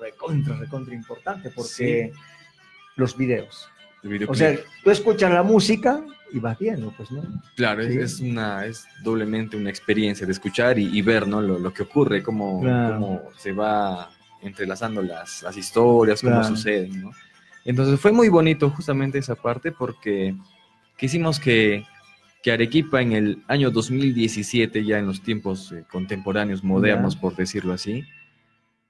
recontra, 0.00 0.56
recontra 0.56 0.94
importante 0.94 1.50
porque 1.50 2.12
los 2.96 3.16
videos. 3.16 3.68
O 4.28 4.34
sea, 4.34 4.56
tú 4.82 4.90
escuchas 4.90 5.30
la 5.30 5.42
música 5.42 6.02
y 6.32 6.38
vas 6.38 6.58
viendo, 6.58 6.90
pues, 6.96 7.10
¿no? 7.10 7.22
claro, 7.54 7.82
es- 7.82 7.92
sí. 7.92 7.98
es, 7.98 8.20
una, 8.20 8.64
es 8.64 8.86
doblemente 9.02 9.56
una 9.56 9.68
experiencia 9.68 10.24
de 10.26 10.32
escuchar 10.32 10.78
y, 10.78 10.86
y 10.96 11.02
ver, 11.02 11.26
¿no? 11.28 11.40
Lo, 11.42 11.58
lo 11.58 11.72
que 11.72 11.82
ocurre, 11.82 12.22
cómo, 12.22 12.60
Claro. 12.62 12.94
cómo 12.94 13.22
se 13.36 13.52
va 13.52 14.10
entrelazando 14.42 15.02
las, 15.02 15.42
las 15.42 15.56
historias, 15.56 16.22
cómo 16.22 16.36
Claro. 16.40 16.48
suceden, 16.56 17.02
¿no? 17.02 17.10
Entonces 17.64 18.00
fue 18.00 18.10
muy 18.12 18.30
bonito 18.30 18.70
justamente 18.70 19.18
esa 19.18 19.34
parte 19.34 19.70
porque 19.70 20.34
quisimos 20.96 21.38
que, 21.38 21.84
que 22.42 22.52
Arequipa 22.52 23.02
en 23.02 23.12
el 23.12 23.42
año 23.48 23.70
2017, 23.70 24.82
ya 24.82 24.98
en 24.98 25.06
los 25.06 25.20
tiempos 25.22 25.72
eh, 25.72 25.84
contemporáneos, 25.92 26.64
modernos, 26.64 27.16
por 27.16 27.36
decirlo 27.36 27.74
así, 27.74 28.02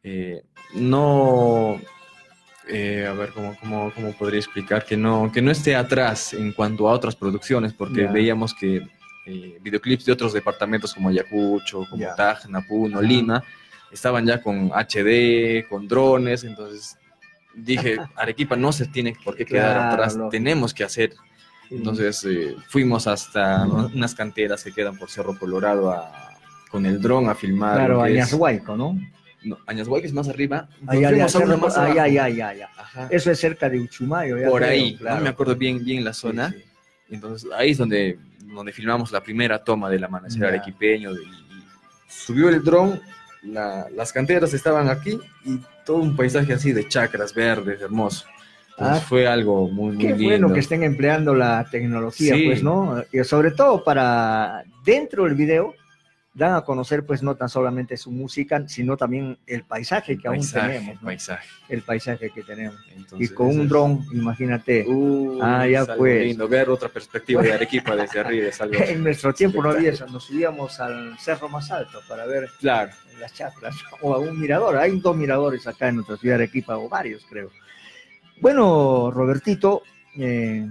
eh, 0.04 0.42
no, 0.74 1.80
eh, 2.68 3.06
a 3.08 3.12
ver, 3.12 3.30
¿cómo, 3.32 3.56
cómo, 3.58 3.92
cómo 3.94 4.12
podría 4.12 4.38
explicar? 4.40 4.84
Que 4.84 4.96
no, 4.96 5.30
que 5.32 5.42
no 5.42 5.50
esté 5.50 5.74
atrás 5.74 6.32
en 6.34 6.52
cuanto 6.52 6.88
a 6.88 6.92
otras 6.92 7.16
producciones, 7.16 7.72
porque 7.72 8.06
veíamos 8.06 8.54
que 8.54 8.82
eh, 9.26 9.58
videoclips 9.60 10.04
de 10.04 10.12
otros 10.12 10.32
departamentos 10.32 10.94
como 10.94 11.08
Ayacucho, 11.08 11.84
como 11.88 12.02
Ya. 12.02 12.14
Tacna, 12.14 12.60
Puno. 12.66 13.00
Lima, 13.02 13.42
estaban 13.90 14.26
ya 14.26 14.40
con 14.42 14.70
HD, 14.72 15.66
con 15.68 15.88
drones, 15.88 16.44
entonces 16.44 16.96
dije, 17.54 17.98
Arequipa 18.16 18.56
no 18.56 18.72
se 18.72 18.86
tiene 18.86 19.14
por 19.24 19.36
qué 19.36 19.44
quedar 19.44 19.74
Claro, 19.76 19.92
atrás, 19.92 20.18
tenemos 20.30 20.72
que 20.74 20.84
hacer. 20.84 21.14
Entonces 21.70 22.24
eh, 22.24 22.56
fuimos 22.68 23.06
hasta 23.06 23.64
unas 23.66 24.14
canteras 24.14 24.64
que 24.64 24.72
quedan 24.72 24.96
por 24.98 25.08
Cerro 25.10 25.38
Colorado 25.38 25.90
a- 25.92 26.28
con 26.68 26.84
el 26.86 27.00
dron 27.00 27.28
a 27.28 27.34
filmar. 27.34 27.76
Claro, 27.76 28.04
es- 28.06 28.12
Añashuayco, 28.14 28.76
¿no? 29.42 29.58
Añashuayco 29.66 30.06
es 30.06 30.12
más 30.12 30.28
arriba. 30.28 30.68
Ay, 30.86 31.04
ay, 31.04 32.18
ay, 32.18 32.40
ay. 32.40 32.60
Eso 33.10 33.30
es 33.30 33.38
cerca 33.38 33.68
de 33.68 33.80
Uchumayo. 33.80 34.38
ya 34.38 34.48
Por 34.48 34.60
creo, 34.62 34.70
ahí, 34.72 34.96
claro. 34.96 35.16
no 35.16 35.22
me 35.22 35.28
acuerdo 35.30 35.56
bien, 35.56 35.84
bien 35.84 36.04
la 36.04 36.12
Sí, 36.12 36.20
zona. 36.22 36.50
sí. 36.50 36.64
Entonces 37.10 37.50
ahí 37.56 37.70
es 37.72 37.78
donde, 37.78 38.18
donde 38.54 38.72
filmamos 38.72 39.10
la 39.12 39.22
primera 39.22 39.62
toma 39.62 39.88
del 39.90 40.04
amanecer 40.04 40.40
Ya. 40.42 40.48
arequipeño. 40.48 41.12
de- 41.14 41.22
y 41.22 41.28
subió 42.08 42.48
el 42.48 42.62
dron, 42.62 43.00
la- 43.42 43.86
las 43.94 44.12
canteras 44.12 44.52
estaban 44.54 44.88
aquí 44.88 45.18
y 45.44 45.58
todo 45.84 45.98
un 45.98 46.14
paisaje 46.16 46.52
así 46.52 46.72
de 46.72 46.86
chacras 46.86 47.34
verdes, 47.34 47.80
hermoso. 47.80 48.26
Entonces 48.70 49.02
Ah, 49.02 49.06
fue 49.06 49.26
algo 49.26 49.68
muy, 49.68 49.94
muy 49.96 49.98
Qué 49.98 50.08
lindo. 50.14 50.24
bueno 50.24 50.52
que 50.54 50.60
estén 50.60 50.82
empleando 50.84 51.34
la 51.34 51.66
tecnología, 51.70 52.34
Sí. 52.34 52.46
pues, 52.46 52.62
¿no? 52.62 53.02
Y 53.12 53.22
sobre 53.24 53.50
todo 53.50 53.82
para 53.84 54.64
dentro 54.84 55.24
del 55.24 55.34
video 55.34 55.74
dan 56.32 56.54
a 56.54 56.60
conocer, 56.62 57.04
pues, 57.04 57.22
no 57.24 57.34
tan 57.34 57.48
solamente 57.48 57.96
su 57.96 58.10
música, 58.12 58.62
sino 58.68 58.96
también 58.96 59.36
el 59.46 59.64
paisaje 59.64 60.16
que 60.16 60.28
aún 60.28 60.48
tenemos, 60.48 60.94
¿no? 60.96 61.06
paisaje. 61.08 61.48
El 61.68 61.82
paisaje 61.82 62.30
que 62.30 62.42
tenemos. 62.44 62.76
Y 63.18 63.28
con 63.28 63.48
un 63.48 63.68
dron, 63.68 64.04
imagínate. 64.12 64.84
Uh, 64.86 65.40
Ah, 65.42 65.66
ya 65.66 65.84
pues. 65.96 66.24
lindo. 66.26 66.46
Ver 66.46 66.70
otra 66.70 66.88
perspectiva 66.88 67.42
de 67.42 67.52
Arequipa 67.52 67.96
desde 67.96 68.20
arriba 68.20 68.48
es 68.48 68.60
algo. 68.60 68.74
En 68.88 69.02
nuestro 69.02 69.32
tiempo 69.34 69.60
no 69.62 69.70
había 69.70 69.90
eso, 69.90 70.06
nos 70.06 70.24
subíamos 70.24 70.78
al 70.78 71.18
cerro 71.18 71.48
más 71.48 71.70
alto 71.70 72.00
para 72.08 72.26
ver 72.26 72.48
Claro. 72.60 72.92
las 73.18 73.34
chacras 73.34 73.74
o 74.00 74.14
a 74.14 74.18
un 74.18 74.38
mirador. 74.40 74.76
Hay 74.76 74.98
dos 75.00 75.16
miradores 75.16 75.66
acá 75.66 75.88
en 75.88 75.96
nuestra 75.96 76.16
ciudad 76.16 76.36
de 76.38 76.44
Arequipa, 76.44 76.76
o 76.78 76.88
varios, 76.88 77.26
creo. 77.28 77.50
Bueno, 78.40 79.10
Robertito, 79.10 79.82
eh, 80.16 80.66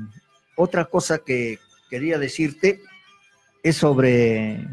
otra 0.56 0.86
cosa 0.86 1.20
que 1.20 1.60
quería 1.90 2.18
decirte 2.18 2.82
es 3.62 3.76
sobre, 3.76 4.66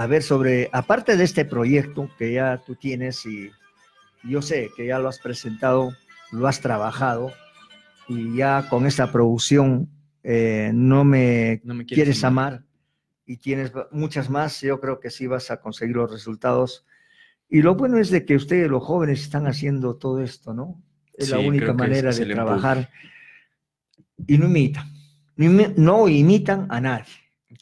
a 0.00 0.06
ver, 0.06 0.22
sobre, 0.22 0.70
aparte 0.72 1.14
de 1.18 1.24
este 1.24 1.44
proyecto 1.44 2.08
que 2.18 2.32
ya 2.32 2.56
tú 2.64 2.74
tienes 2.74 3.26
y 3.26 3.50
yo 4.24 4.40
sé 4.40 4.70
que 4.74 4.86
ya 4.86 4.98
lo 4.98 5.08
has 5.08 5.18
presentado, 5.18 5.92
lo 6.32 6.46
has 6.48 6.60
trabajado 6.62 7.32
y 8.08 8.34
ya 8.34 8.66
con 8.70 8.86
esta 8.86 9.12
producción 9.12 9.90
eh, 10.22 10.70
no 10.72 11.04
me 11.04 11.60
No 11.64 11.74
me 11.74 11.84
quieres 11.84 12.24
amar 12.28 12.64
y 13.26 13.36
tienes 13.36 13.72
muchas 13.90 14.30
más, 14.30 14.62
yo 14.62 14.80
creo 14.80 15.00
que 15.00 15.10
sí 15.10 15.26
vas 15.26 15.50
a 15.50 15.60
conseguir 15.60 15.96
los 15.96 16.10
resultados. 16.10 16.86
Y 17.50 17.60
lo 17.60 17.74
bueno 17.74 17.98
es 17.98 18.08
de 18.10 18.24
que 18.24 18.36
ustedes, 18.36 18.70
los 18.70 18.82
jóvenes, 18.82 19.20
están 19.20 19.46
haciendo 19.46 19.96
todo 19.96 20.22
esto, 20.22 20.54
¿no? 20.54 20.82
Es 21.12 21.28
la 21.28 21.36
única 21.48 21.66
manera 21.74 22.10
de 22.10 22.24
trabajar 22.34 22.90
y 24.26 24.38
no 24.38 24.46
imitan. 24.46 24.90
No 25.36 25.44
imi- 25.44 25.74
No 25.76 26.08
imitan 26.08 26.66
a 26.70 26.80
nadie. 26.80 27.12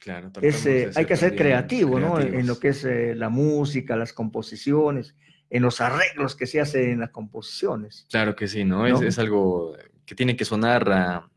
Claro, 0.09 0.31
Es, 0.41 0.65
eh, 0.67 0.91
hay 0.97 1.05
que 1.05 1.17
ser 1.17 1.37
creativo, 1.37 2.01
¿no? 2.01 2.19
En- 2.21 2.47
lo 2.47 2.59
que 2.59 2.69
es 2.69 2.85
eh, 2.85 3.15
la 3.15 3.29
música, 3.29 3.95
las 3.97 4.13
composiciones, 4.15 5.15
en 5.51 5.63
los 5.63 5.81
arreglos 5.83 6.35
que 6.35 6.47
se 6.47 6.61
hacen 6.61 6.91
en 6.93 7.01
las 7.01 7.11
composiciones. 7.11 8.07
Claro 8.11 8.35
que 8.35 8.49
sí, 8.49 8.65
¿no? 8.65 8.87
¿no? 8.89 8.97
Es, 8.97 9.03
es 9.03 9.19
algo 9.19 9.77
que 10.07 10.15
tiene 10.15 10.35
que 10.37 10.45
sonar 10.47 10.91
a, 10.91 11.31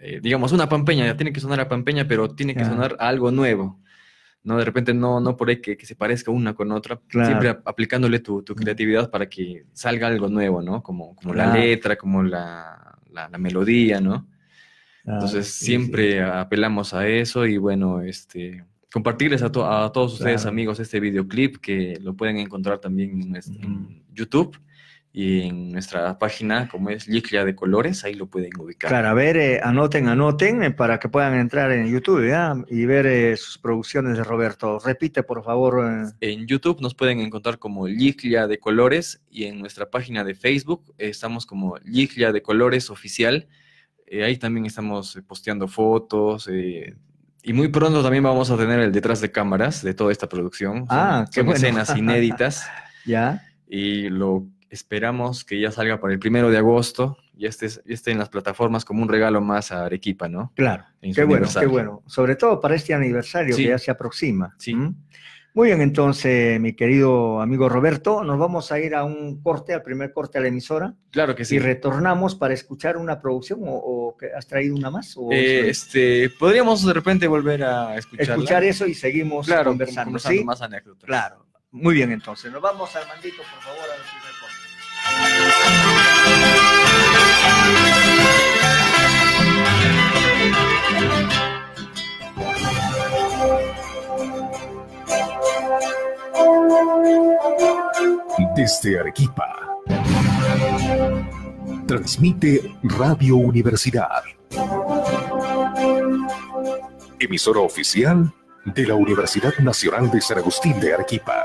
eh, 0.00 0.18
digamos, 0.20 0.50
una 0.52 0.68
pampeña, 0.68 1.16
tiene 1.16 1.32
que 1.32 1.38
sonar 1.40 1.60
a 1.60 1.68
pampeña, 1.68 2.06
pero 2.08 2.34
tiene 2.34 2.54
que 2.56 2.64
sonar 2.64 2.96
a 2.98 3.08
algo 3.08 3.30
nuevo. 3.30 3.80
¿no? 4.42 4.58
De 4.58 4.64
repente 4.64 4.94
no, 4.94 5.18
no 5.20 5.36
por 5.36 5.48
ahí 5.48 5.60
que, 5.60 5.76
que 5.76 5.86
se 5.86 5.96
parezca 5.96 6.30
una 6.30 6.54
con 6.54 6.70
otra, 6.72 7.00
Claro. 7.08 7.26
siempre 7.26 7.48
ap- 7.48 7.66
aplicándole 7.66 8.20
tu, 8.20 8.42
tu 8.42 8.54
creatividad 8.54 9.10
para 9.10 9.28
que 9.28 9.66
salga 9.72 10.06
algo 10.06 10.28
nuevo, 10.28 10.62
¿no? 10.62 10.82
Como, 10.84 11.14
como 11.16 11.34
la 11.34 11.46
letra, 11.52 11.96
como 11.96 12.22
la, 12.22 12.96
la- 13.10 13.28
la 13.28 13.38
melodía, 13.38 14.00
¿no? 14.00 14.28
Entonces 15.06 15.46
Ah, 15.46 15.50
sí, 15.50 15.64
siempre 15.66 16.22
apelamos 16.22 16.92
a 16.92 17.06
eso 17.06 17.46
y 17.46 17.58
bueno, 17.58 18.02
este, 18.02 18.64
compartirles 18.92 19.42
a, 19.42 19.52
to- 19.52 19.64
a 19.70 19.92
todos 19.92 20.14
ustedes 20.14 20.42
Claro. 20.42 20.50
amigos 20.52 20.80
este 20.80 20.98
videoclip 21.00 21.58
que 21.58 21.98
lo 22.00 22.14
pueden 22.14 22.38
encontrar 22.38 22.78
también 22.80 23.34
en, 23.34 24.02
YouTube 24.12 24.58
y 25.12 25.42
en 25.42 25.70
nuestra 25.72 26.18
página 26.18 26.68
como 26.68 26.90
es 26.90 27.06
Liclia 27.08 27.44
de 27.44 27.54
Colores, 27.54 28.04
ahí 28.04 28.14
lo 28.14 28.26
pueden 28.26 28.50
ubicar. 28.58 28.90
Claro, 28.90 29.08
a 29.08 29.14
ver, 29.14 29.36
eh, 29.36 29.60
anoten, 29.62 30.08
anoten 30.08 30.62
eh, 30.62 30.70
para 30.72 30.98
que 30.98 31.08
puedan 31.08 31.34
entrar 31.34 31.70
en 31.72 31.90
YouTube 31.90 32.28
¿ya? 32.28 32.54
y 32.68 32.84
ver 32.84 33.06
eh, 33.06 33.36
sus 33.36 33.56
producciones 33.58 34.16
de 34.18 34.24
Roberto. 34.24 34.78
Repite, 34.78 35.22
por 35.22 35.42
favor. 35.44 36.12
En 36.20 36.46
YouTube 36.46 36.80
nos 36.82 36.94
pueden 36.94 37.20
encontrar 37.20 37.58
como 37.58 37.86
Liclia 37.86 38.46
de 38.46 38.58
Colores 38.58 39.22
y 39.30 39.44
en 39.44 39.58
nuestra 39.60 39.88
página 39.88 40.22
de 40.24 40.34
Facebook 40.34 40.92
estamos 40.98 41.46
como 41.46 41.76
Liclia 41.84 42.32
de 42.32 42.42
Colores 42.42 42.90
Oficial. 42.90 43.46
Eh, 44.06 44.24
ahí 44.24 44.36
también 44.36 44.66
estamos 44.66 45.16
eh, 45.16 45.22
posteando 45.22 45.66
fotos 45.68 46.48
eh, 46.52 46.94
y 47.42 47.52
muy 47.52 47.68
pronto 47.68 48.02
también 48.02 48.22
vamos 48.24 48.50
a 48.50 48.56
tener 48.56 48.80
el 48.80 48.92
detrás 48.92 49.20
de 49.20 49.30
cámaras 49.32 49.82
de 49.82 49.94
toda 49.94 50.12
esta 50.12 50.28
producción. 50.28 50.78
Son- 50.78 50.86
Ah, 50.90 51.24
qué 51.30 51.40
son 51.40 51.46
bueno. 51.46 51.56
escenas 51.58 51.96
inéditas 51.96 52.66
¿Ya? 53.06 53.42
y 53.68 54.08
lo 54.08 54.46
esperamos 54.70 55.44
que 55.44 55.60
ya 55.60 55.70
salga 55.70 56.00
para 56.00 56.12
el 56.12 56.18
primero 56.18 56.50
de 56.50 56.58
agosto 56.58 57.16
y 57.36 57.46
esté, 57.46 57.68
y 57.84 57.92
esté 57.92 58.10
en 58.12 58.18
las 58.18 58.28
plataformas 58.28 58.84
como 58.84 59.02
un 59.02 59.08
regalo 59.08 59.40
más 59.40 59.70
a 59.72 59.84
Arequipa, 59.86 60.28
¿no? 60.28 60.52
Claro. 60.56 60.84
Qué 61.00 61.24
bueno, 61.24 61.46
qué 61.58 61.66
bueno. 61.66 62.02
Sobre 62.06 62.34
todo 62.36 62.60
para 62.60 62.74
este 62.74 62.94
aniversario 62.94 63.54
Sí. 63.54 63.62
que 63.64 63.68
ya 63.70 63.78
se 63.78 63.90
aproxima. 63.90 64.54
Sí. 64.58 64.72
¿m? 64.72 64.94
Muy 65.56 65.68
bien, 65.68 65.80
entonces, 65.80 66.60
mi 66.60 66.74
querido 66.74 67.40
amigo 67.40 67.70
Roberto, 67.70 68.22
nos 68.22 68.38
vamos 68.38 68.70
a 68.72 68.78
ir 68.78 68.94
a 68.94 69.04
un 69.04 69.40
corte, 69.42 69.72
al 69.72 69.80
primer 69.80 70.12
corte 70.12 70.36
a 70.36 70.42
la 70.42 70.48
emisora, 70.48 70.92
Claro 71.10 71.34
que 71.34 71.46
sí. 71.46 71.56
y 71.56 71.58
retornamos 71.58 72.34
para 72.34 72.52
escuchar 72.52 72.98
una 72.98 73.22
producción 73.22 73.60
o, 73.62 73.72
o 73.72 74.16
que 74.18 74.26
has 74.36 74.46
traído 74.46 74.76
una 74.76 74.90
más. 74.90 75.14
O 75.16 75.32
Eh, 75.32 75.70
este, 75.70 76.28
podríamos 76.38 76.84
de 76.84 76.92
repente 76.92 77.26
volver 77.26 77.64
a 77.64 77.96
escucharla. 77.96 78.34
escuchar 78.34 78.64
eso 78.64 78.86
y 78.86 78.92
seguimos 78.92 79.46
Claro, 79.46 79.70
conversando. 79.70 80.08
conversando 80.10 80.38
¿sí? 80.40 80.44
más 80.44 80.60
anécdotas. 80.60 81.06
Claro. 81.06 81.46
Muy 81.70 81.94
bien, 81.94 82.12
entonces, 82.12 82.52
nos 82.52 82.60
vamos 82.60 82.94
al 82.94 83.08
mandito, 83.08 83.38
por 83.38 83.62
favor, 83.62 83.84
al 83.90 84.00
Desde 98.54 98.98
Arequipa. 99.00 99.78
Transmite 101.86 102.74
Radio 102.82 103.36
Universidad. 103.36 104.22
Emisora 107.18 107.60
oficial 107.60 108.32
de 108.64 108.86
la 108.86 108.94
Universidad 108.94 109.56
Nacional 109.58 110.10
de 110.10 110.20
San 110.20 110.38
Agustín 110.38 110.80
de 110.80 110.94
Arequipa. 110.94 111.44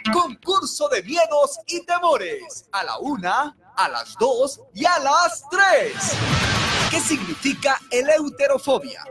Concurso 0.11 0.89
de 0.89 1.03
miedos 1.03 1.59
y 1.67 1.85
temores. 1.85 2.65
A 2.71 2.83
la 2.83 2.97
una, 2.99 3.55
a 3.75 3.89
las 3.89 4.15
dos 4.19 4.61
y 4.73 4.85
a 4.85 4.99
las 4.99 5.43
tres. 5.49 5.93
¿Qué 6.89 6.99
significa 6.99 7.77
eleuterofobia? 7.89 9.03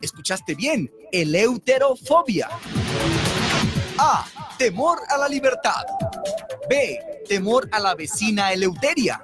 ¿Escuchaste 0.00 0.54
bien? 0.54 0.90
Eleuterofobia. 1.12 2.48
A. 3.98 4.24
Temor 4.58 5.00
a 5.08 5.18
la 5.18 5.28
libertad. 5.28 5.84
B. 6.68 7.22
Temor 7.28 7.68
a 7.72 7.78
la 7.78 7.94
vecina 7.94 8.52
eleuteria. 8.52 9.22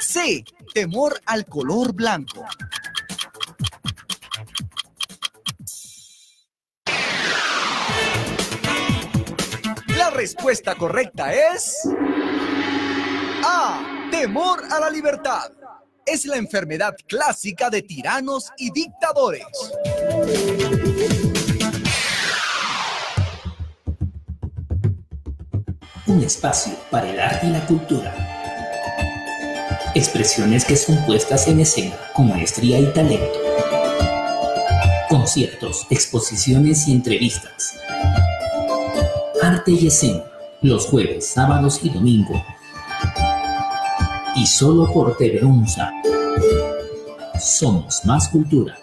C. 0.00 0.44
Temor 0.72 1.20
al 1.26 1.46
color 1.46 1.92
blanco. 1.92 2.44
La 10.10 10.16
respuesta 10.16 10.74
correcta 10.74 11.32
es... 11.32 11.88
A. 13.44 14.08
Temor 14.10 14.60
a 14.68 14.80
la 14.80 14.90
libertad. 14.90 15.52
Es 16.04 16.24
la 16.24 16.36
enfermedad 16.36 16.96
clásica 17.06 17.70
de 17.70 17.82
tiranos 17.82 18.50
y 18.58 18.72
dictadores. 18.72 19.46
Un 26.06 26.24
espacio 26.24 26.72
para 26.90 27.08
el 27.08 27.20
arte 27.20 27.46
y 27.46 27.50
la 27.50 27.64
cultura. 27.66 28.12
Expresiones 29.94 30.64
que 30.64 30.74
son 30.74 31.06
puestas 31.06 31.46
en 31.46 31.60
escena 31.60 31.96
con 32.14 32.30
maestría 32.30 32.80
y 32.80 32.92
talento. 32.92 33.38
Conciertos, 35.08 35.86
exposiciones 35.88 36.88
y 36.88 36.92
entrevistas. 36.94 37.76
Arte 39.50 39.72
y 39.72 39.88
escena, 39.88 40.22
los 40.62 40.86
jueves, 40.86 41.26
sábados 41.26 41.80
y 41.82 41.90
domingo. 41.90 42.40
Y 44.36 44.46
solo 44.46 44.86
por 44.92 45.16
TV. 45.16 45.40
Somos 47.40 48.04
más 48.04 48.28
cultura. 48.28 48.78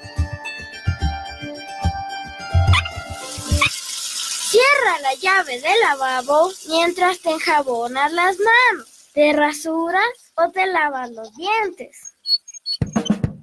Cierra 4.49 4.99
la 5.03 5.13
llave 5.21 5.61
del 5.61 5.79
lavabo 5.79 6.51
mientras 6.67 7.19
te 7.19 7.29
enjabonas 7.29 8.11
las 8.11 8.35
manos, 8.35 8.89
te 9.13 9.31
rasuras 9.31 10.03
o 10.35 10.51
te 10.51 10.65
lavas 10.65 11.11
los 11.11 11.33
dientes. 11.37 12.06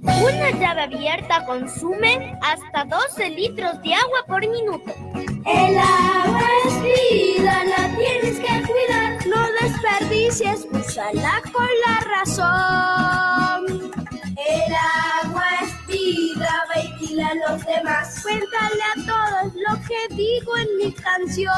Una 0.05 0.51
llave 0.51 0.83
abierta 0.83 1.45
consume 1.47 2.39
hasta 2.43 2.85
12 2.85 3.31
litros 3.31 3.81
de 3.83 3.95
agua 3.95 4.25
por 4.27 4.41
minuto. 4.41 4.93
El 5.47 5.79
agua 5.79 6.49
es 6.67 6.83
vida, 6.83 7.65
la 7.65 7.97
tienes 7.97 8.39
que 8.39 8.63
cuidar. 8.67 9.27
No 9.27 9.47
desperdicies, 9.61 10.67
úsala 10.71 11.43
con 11.53 11.69
la 11.87 12.01
razón. 12.19 13.93
El 14.37 14.75
agua 15.25 15.45
es 15.63 15.87
vida, 15.87 16.65
ve 16.75 16.83
y 16.83 17.07
dile 17.07 17.25
a 17.25 17.35
los 17.49 17.65
demás. 17.65 18.23
Cuéntale 18.23 18.83
a 18.83 19.07
todos 19.07 19.55
lo 19.55 19.75
que 19.89 20.15
digo 20.15 20.57
en 20.57 20.77
mi 20.79 20.93
canción. 20.93 21.51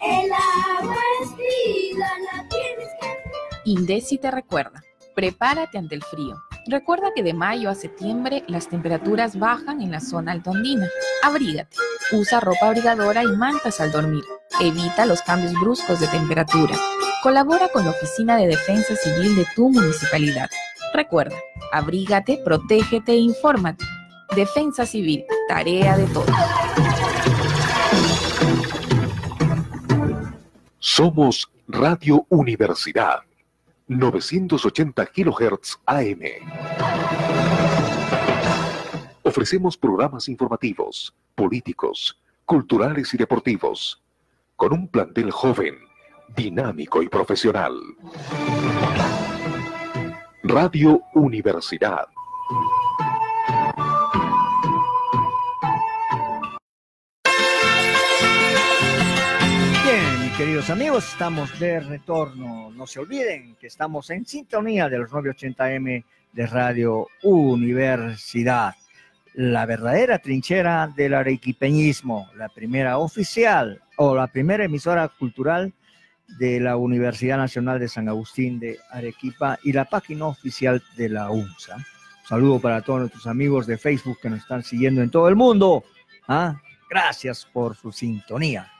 El 0.00 0.32
agua 0.32 0.96
es 1.22 1.36
vida, 1.36 2.08
la 2.32 2.48
tienes 2.48 2.88
que 3.00 3.70
Indesi 3.70 4.18
te 4.18 4.30
recuerda, 4.30 4.82
prepárate 5.14 5.78
ante 5.78 5.94
el 5.94 6.02
frío. 6.02 6.36
Recuerda 6.66 7.12
que 7.14 7.22
de 7.22 7.34
mayo 7.34 7.68
a 7.68 7.74
septiembre 7.74 8.42
las 8.46 8.68
temperaturas 8.68 9.38
bajan 9.38 9.82
en 9.82 9.90
la 9.90 10.00
zona 10.00 10.32
altondina. 10.32 10.88
Abrígate, 11.22 11.76
usa 12.12 12.40
ropa 12.40 12.68
abrigadora 12.68 13.22
y 13.22 13.26
mantas 13.36 13.80
al 13.80 13.92
dormir. 13.92 14.24
Evita 14.60 15.04
los 15.04 15.20
cambios 15.20 15.52
bruscos 15.60 16.00
de 16.00 16.06
temperatura. 16.06 16.74
Colabora 17.22 17.68
con 17.68 17.84
la 17.84 17.90
Oficina 17.90 18.36
de 18.36 18.46
Defensa 18.46 18.96
Civil 18.96 19.36
de 19.36 19.46
tu 19.54 19.68
municipalidad. 19.68 20.48
Recuerda, 20.94 21.36
abrígate, 21.70 22.40
protégete 22.42 23.12
e 23.12 23.16
infórmate. 23.16 23.84
Defensa 24.34 24.86
Civil, 24.86 25.24
tarea 25.48 25.98
de 25.98 26.06
todos. 26.06 26.34
Somos 30.78 31.50
Radio 31.68 32.24
Universidad, 32.30 33.20
980 33.86 35.06
kHz 35.06 35.80
AM. 35.86 36.20
Ofrecemos 39.22 39.76
programas 39.76 40.28
informativos, 40.28 41.14
políticos, 41.34 42.20
culturales 42.44 43.12
y 43.14 43.18
deportivos, 43.18 44.02
con 44.56 44.72
un 44.72 44.88
plantel 44.88 45.30
joven, 45.30 45.76
dinámico 46.34 47.02
y 47.02 47.08
profesional. 47.08 47.74
Radio 50.42 51.02
Universidad. 51.14 52.06
Queridos 60.36 60.68
amigos, 60.70 61.12
estamos 61.12 61.58
de 61.60 61.78
retorno. 61.78 62.70
No 62.70 62.86
se 62.86 62.98
olviden 62.98 63.56
que 63.60 63.68
estamos 63.68 64.10
en 64.10 64.26
sintonía 64.26 64.88
de 64.88 64.98
los 64.98 65.10
980M 65.10 66.04
de 66.32 66.46
Radio 66.46 67.06
Universidad. 67.22 68.74
La 69.34 69.64
verdadera 69.64 70.18
trinchera 70.18 70.88
del 70.88 71.14
arequipeñismo, 71.14 72.28
la 72.36 72.48
primera 72.48 72.98
oficial 72.98 73.80
o 73.96 74.16
la 74.16 74.26
primera 74.26 74.64
emisora 74.64 75.08
cultural 75.08 75.72
de 76.38 76.58
la 76.58 76.76
Universidad 76.76 77.36
Nacional 77.36 77.78
de 77.78 77.88
San 77.88 78.08
Agustín 78.08 78.58
de 78.58 78.78
Arequipa 78.90 79.58
y 79.62 79.72
la 79.72 79.84
página 79.84 80.26
oficial 80.26 80.82
de 80.96 81.10
la 81.10 81.30
UNSA. 81.30 81.76
Un 81.76 82.28
saludo 82.28 82.60
para 82.60 82.82
todos 82.82 83.00
nuestros 83.00 83.26
amigos 83.28 83.66
de 83.66 83.78
Facebook 83.78 84.18
que 84.20 84.30
nos 84.30 84.40
están 84.40 84.64
siguiendo 84.64 85.00
en 85.00 85.10
todo 85.10 85.28
el 85.28 85.36
mundo. 85.36 85.84
¿Ah? 86.26 86.60
Gracias 86.90 87.46
por 87.52 87.76
su 87.76 87.92
sintonía. 87.92 88.73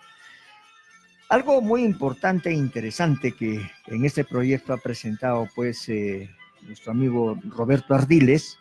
Algo 1.35 1.61
muy 1.61 1.82
importante 1.82 2.51
e 2.51 2.53
interesante 2.53 3.32
que 3.32 3.68
en 3.89 4.05
este 4.05 4.22
proyecto 4.22 4.72
ha 4.72 4.76
presentado 4.76 5.49
pues 5.53 5.89
eh, 5.89 6.30
nuestro 6.62 6.93
amigo 6.93 7.37
Roberto 7.47 7.93
Ardiles 7.93 8.57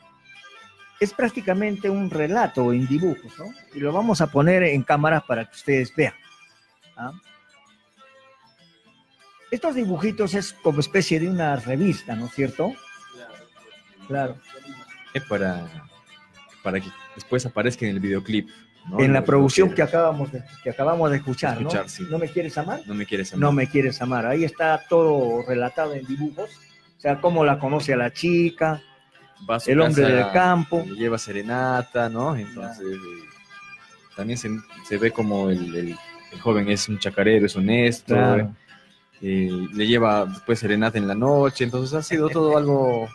es 0.99 1.13
prácticamente 1.13 1.91
un 1.91 2.09
relato 2.09 2.73
en 2.73 2.87
dibujos, 2.87 3.31
¿no? 3.37 3.45
Y 3.75 3.79
lo 3.79 3.93
vamos 3.93 4.21
a 4.21 4.31
poner 4.31 4.63
en 4.63 4.81
cámara 4.81 5.21
para 5.21 5.45
que 5.45 5.55
ustedes 5.55 5.95
vean. 5.95 6.15
¿ah? 6.97 7.11
Estos 9.51 9.75
dibujitos 9.75 10.33
es 10.33 10.53
como 10.53 10.79
especie 10.79 11.19
de 11.19 11.29
una 11.29 11.55
revista, 11.57 12.15
¿no 12.15 12.25
es 12.25 12.33
cierto? 12.33 12.73
Claro. 14.07 14.35
Es 15.13 15.23
para, 15.25 15.67
para 16.63 16.79
que 16.79 16.89
después 17.13 17.45
aparezca 17.45 17.85
en 17.85 17.91
el 17.91 17.99
videoclip. 17.99 18.49
¿No? 18.89 18.99
En 18.99 19.13
la 19.13 19.23
producción 19.23 19.73
que 19.73 19.81
acabamos 19.81 20.31
de, 20.31 20.43
que 20.63 20.69
acabamos 20.69 21.09
de 21.11 21.17
escuchar, 21.17 21.61
¿no? 21.61 21.69
Sí. 21.87 22.05
¿No 22.09 22.17
me 22.19 22.27
quieres 22.29 22.57
amar? 22.57 22.81
No 22.85 22.93
me 22.93 23.05
quieres 23.05 23.31
amar. 23.33 23.41
No 23.41 23.51
me 23.51 23.67
quieres 23.67 24.01
amar. 24.01 24.25
Ahí 24.25 24.43
está 24.43 24.81
todo 24.89 25.41
relatado 25.47 25.93
en 25.93 26.05
dibujos. 26.05 26.49
O 26.97 27.01
sea, 27.01 27.19
cómo 27.19 27.43
la 27.45 27.59
conoce 27.59 27.93
a 27.93 27.97
la 27.97 28.11
chica, 28.13 28.81
a 29.47 29.57
el 29.67 29.81
hombre 29.81 30.03
casa, 30.03 30.15
del 30.15 30.31
campo. 30.31 30.85
le 30.87 30.95
lleva 30.95 31.17
serenata, 31.17 32.07
¿no? 32.09 32.35
Entonces, 32.35 32.85
eh, 32.85 33.25
también 34.15 34.37
se, 34.37 34.49
se 34.87 34.97
ve 34.97 35.11
como 35.11 35.49
el, 35.49 35.75
el- 35.75 35.97
el 36.31 36.41
joven 36.41 36.67
es 36.69 36.89
un 36.89 36.97
chacarero, 36.97 37.45
es 37.45 37.55
honesto, 37.55 38.15
Claro. 38.15 38.55
eh, 39.21 39.49
le 39.73 39.85
lleva 39.85 40.25
después 40.25 40.57
serenata 40.57 40.97
en 40.97 41.07
la 41.07 41.13
noche, 41.13 41.63
entonces 41.63 41.93
ha 41.93 42.01
sido 42.01 42.27
todo 42.27 42.57
algo 42.57 43.07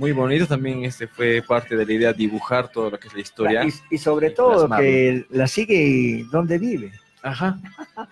muy 0.00 0.12
bonito. 0.12 0.46
También 0.46 0.84
este 0.84 1.06
fue 1.06 1.44
parte 1.46 1.76
de 1.76 1.84
la 1.84 1.92
idea 1.92 2.12
dibujar 2.14 2.72
todo 2.72 2.90
lo 2.90 2.98
que 2.98 3.08
es 3.08 3.14
la 3.14 3.20
historia. 3.20 3.64
Y, 3.64 3.94
y 3.94 3.98
sobre 3.98 4.30
todo 4.30 4.66
plasmarlo. 4.66 4.84
que 4.86 5.26
la 5.28 5.46
sigue 5.46 6.24
donde 6.32 6.58
vive. 6.58 6.90
Ajá. 7.22 7.58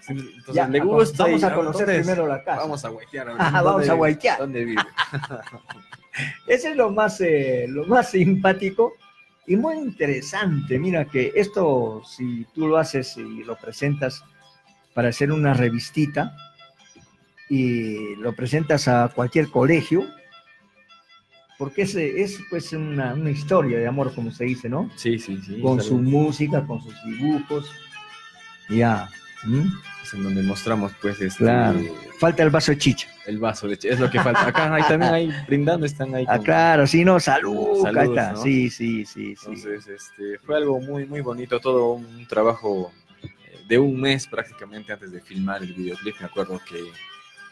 Entonces, 0.06 0.54
Ya, 0.54 0.68
le 0.68 0.80
gusta. 0.80 1.24
vamos 1.24 1.40
y, 1.40 1.44
a 1.46 1.54
conocer 1.54 1.86
primero 1.86 2.26
la 2.26 2.44
casa. 2.44 2.60
Vamos 2.60 2.84
a 2.84 2.90
guaitear. 2.90 3.30
Ajá, 3.30 3.50
vamos 3.62 3.72
¿dónde 3.72 3.90
a 3.90 3.94
guaitear. 3.94 4.38
¿Dónde 4.38 4.64
vive? 4.66 4.82
Ese 6.46 6.70
es 6.72 6.76
lo 6.76 6.90
más, 6.90 7.20
eh, 7.22 7.64
lo 7.68 7.86
más 7.86 8.10
simpático 8.10 8.92
y 9.46 9.56
muy 9.56 9.76
interesante. 9.76 10.78
Mira 10.78 11.06
que 11.06 11.32
esto, 11.34 12.02
si 12.04 12.44
tú 12.54 12.68
lo 12.68 12.76
haces 12.76 13.16
y 13.16 13.44
lo 13.44 13.56
presentas 13.56 14.22
para 14.92 15.08
hacer 15.08 15.32
una 15.32 15.54
revistita 15.54 16.36
y 17.48 18.14
lo 18.16 18.34
presentas 18.34 18.88
a 18.88 19.08
cualquier 19.14 19.48
colegio, 19.48 20.04
porque 21.58 21.82
es, 21.82 21.94
es 21.96 22.38
pues 22.48 22.72
una, 22.72 23.12
una 23.14 23.30
historia 23.30 23.78
de 23.78 23.86
amor, 23.86 24.14
como 24.14 24.30
se 24.30 24.44
dice, 24.44 24.68
¿no? 24.68 24.90
Sí, 24.96 25.18
sí, 25.18 25.36
sí. 25.44 25.60
Con 25.60 25.80
su 25.82 25.98
música, 25.98 26.64
con 26.66 26.80
sus 26.82 26.94
dibujos. 27.04 27.70
Ya. 28.70 29.08
¿Mm? 29.44 29.66
es 30.02 30.14
en 30.14 30.22
donde 30.24 30.42
mostramos, 30.42 30.92
pues, 31.00 31.20
este, 31.20 31.44
Claro. 31.44 31.78
Falta 32.18 32.42
el 32.42 32.50
vaso 32.50 32.72
de 32.72 32.78
chicha. 32.78 33.08
el 33.26 33.38
vaso 33.38 33.68
de 33.68 33.78
ch- 33.78 33.90
Es 33.90 34.00
lo 34.00 34.10
que 34.10 34.18
falta. 34.20 34.46
Acá 34.48 34.74
hay 34.74 34.82
también 34.82 35.14
hay 35.14 35.32
brindando, 35.46 35.86
están 35.86 36.12
ahí. 36.14 36.24
Ah, 36.28 36.38
claro, 36.40 36.86
sí, 36.86 37.04
no, 37.04 37.20
salud. 37.20 37.82
Salud, 37.82 37.86
acá 37.86 38.04
está. 38.04 38.32
¿no? 38.32 38.42
Sí, 38.42 38.68
sí, 38.70 39.04
sí, 39.06 39.36
sí. 39.36 39.46
Entonces, 39.46 39.86
este, 39.86 40.38
fue 40.44 40.56
algo 40.56 40.80
muy, 40.80 41.06
muy 41.06 41.20
bonito, 41.20 41.60
todo 41.60 41.92
un 41.92 42.26
trabajo 42.26 42.90
eh, 43.22 43.28
de 43.68 43.78
un 43.78 44.00
mes 44.00 44.26
prácticamente 44.26 44.92
antes 44.92 45.12
de 45.12 45.20
filmar 45.20 45.62
el 45.62 45.72
videoclip. 45.72 46.16
Me 46.20 46.26
acuerdo 46.26 46.60
que 46.68 46.82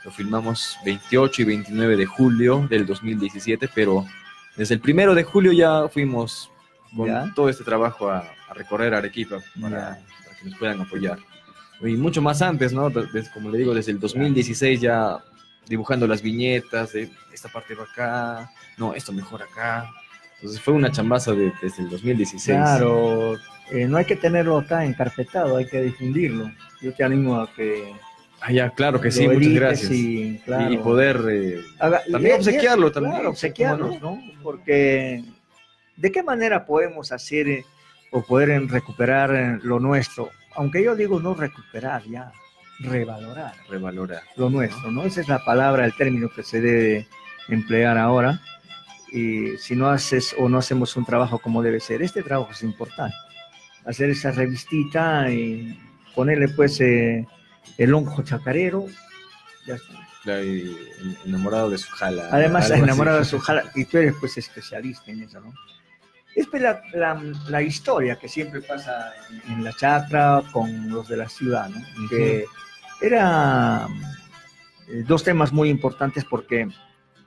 lo 0.07 0.12
filmamos 0.12 0.78
28 0.84 1.42
y 1.42 1.44
29 1.44 1.96
de 1.96 2.07
julio 2.07 2.64
del 2.70 2.86
2017, 2.86 3.68
pero 3.74 4.07
desde 4.57 4.74
el 4.74 4.80
primero 4.80 5.14
de 5.16 5.24
julio 5.24 5.50
ya 5.52 5.88
fuimos 5.88 6.48
con 6.96 7.09
Ya. 7.09 7.32
todo 7.34 7.48
este 7.48 7.64
trabajo 7.64 8.09
a, 8.09 8.18
a 8.48 8.54
recorrer 8.54 8.94
Arequipa 8.94 9.38
para, 9.61 9.98
para 10.24 10.36
que 10.38 10.44
nos 10.48 10.59
puedan 10.59 10.80
apoyar. 10.80 11.18
Y 11.82 11.96
mucho 11.96 12.22
más 12.22 12.40
antes, 12.40 12.72
¿no? 12.72 12.88
Des- 12.88 13.28
como 13.30 13.50
le 13.50 13.59
digo, 13.59 13.74
desde 13.74 13.90
el 13.92 13.98
2016 13.98 14.80
ya 14.80 15.18
dibujando 15.68 16.07
las 16.07 16.22
viñetas 16.22 16.92
de 16.92 17.11
esta 17.34 17.48
parte 17.48 17.74
va 17.74 17.82
acá, 17.82 18.50
no, 18.78 18.94
esto 18.94 19.12
mejor 19.12 19.42
acá. 19.42 19.90
Entonces 20.36 20.61
fue 20.61 20.72
una 20.72 20.92
chambaza 20.92 21.32
de- 21.32 21.52
desde 21.61 21.82
el 21.82 21.90
2016. 21.90 22.57
Claro, 22.57 23.34
eh, 23.72 23.86
no 23.88 23.96
hay 23.98 24.04
que 24.04 24.14
tenerlo 24.14 24.57
acá 24.59 24.84
encarpetado, 24.84 25.57
hay 25.57 25.66
que 25.66 25.82
difundirlo. 25.82 26.48
Yo 26.80 26.94
te 26.94 27.02
animo 27.02 27.40
a 27.40 27.52
que... 27.52 27.92
Ah, 28.41 28.53
ya, 28.53 28.70
claro 28.70 29.01
que 29.01 29.11
sí, 29.11 29.26
muchas 29.26 29.53
gracias. 29.55 29.91
y, 29.93 30.41
claro. 30.45 30.72
Y 30.72 30.76
poder 30.78 31.20
eh, 31.30 31.61
Haga- 31.78 32.03
también 32.11 32.37
obsequiarlo 32.37 32.93
también. 32.93 33.14
Claro, 33.14 33.30
obsequiarlos, 33.30 34.01
¿no? 34.01 34.20
Porque 34.43 35.24
¿de 35.97 36.12
qué 36.12 36.22
manera 36.22 36.64
podemos 36.66 37.11
hacer 37.12 37.49
eh, 37.49 37.64
o 38.12 38.22
poder 38.22 38.51
eh, 38.51 38.61
recuperar 38.61 39.34
eh, 39.34 39.59
lo 39.62 39.80
nuestro? 39.80 40.30
Aunque 40.55 40.82
yo 40.84 40.95
digo 40.95 41.18
no 41.18 41.34
recuperar, 41.34 42.03
ya, 42.05 42.30
revalorar 42.80 43.55
Revalorar. 43.68 44.22
lo 44.37 44.49
nuestro, 44.51 44.91
¿no? 44.91 45.03
Esa 45.05 45.20
es 45.22 45.28
la 45.28 45.45
palabra, 45.45 45.84
el 45.84 45.95
término 45.97 46.28
que 46.34 46.43
se 46.43 46.61
debe 46.61 47.07
emplear 47.49 47.97
ahora. 47.99 48.41
Y 49.12 49.57
si 49.59 49.74
no 49.76 49.89
haces 49.89 50.34
o 50.39 50.49
no 50.49 50.59
hacemos 50.59 50.97
un 50.97 51.05
trabajo 51.07 51.39
como 51.39 51.62
debe 51.62 51.80
ser, 51.80 52.03
este 52.03 52.22
trabajo 52.22 52.53
es 52.53 52.62
importante. 52.62 53.16
Hacer 53.87 54.11
esa 54.11 54.30
revistita 54.30 55.30
y 55.30 55.78
ponerle 56.14 56.49
pues 56.49 56.80
eh, 56.80 57.26
el 57.79 57.95
onjo 57.95 58.23
chacarero. 58.23 58.87
ya 59.67 59.75
está. 59.77 59.95
Enamorado 61.25 61.71
de 61.71 61.79
su 61.79 61.89
jala. 61.91 62.29
Además, 62.33 62.64
algo 62.64 62.75
así. 62.77 62.83
enamorado 62.85 63.19
de 63.21 63.25
su 63.25 63.39
jala, 63.39 63.64
y 63.75 63.85
tú 63.85 63.99
eres 63.99 64.14
pues 64.19 64.37
especialista 64.39 65.11
en 65.11 65.23
eso, 65.23 65.41
¿no? 65.41 65.53
Es 66.35 66.47
pues, 66.49 66.62
la, 66.62 66.83
la- 66.93 67.23
la 67.49 67.62
historia 67.62 68.17
que 68.17 68.29
siempre 68.29 68.61
pasa 68.61 69.12
en, 69.47 69.53
en 69.53 69.64
la 69.64 69.73
chacra 69.73 70.43
con 70.53 70.89
los 70.91 71.09
de 71.09 71.17
la 71.17 71.29
ciudad, 71.29 71.69
¿no? 71.71 72.09
Que 72.09 72.45
era 73.01 73.87
eh, 74.89 75.03
dos 75.07 75.23
temas 75.25 75.53
muy 75.53 75.69
importantes 75.71 76.25
porque 76.25 76.69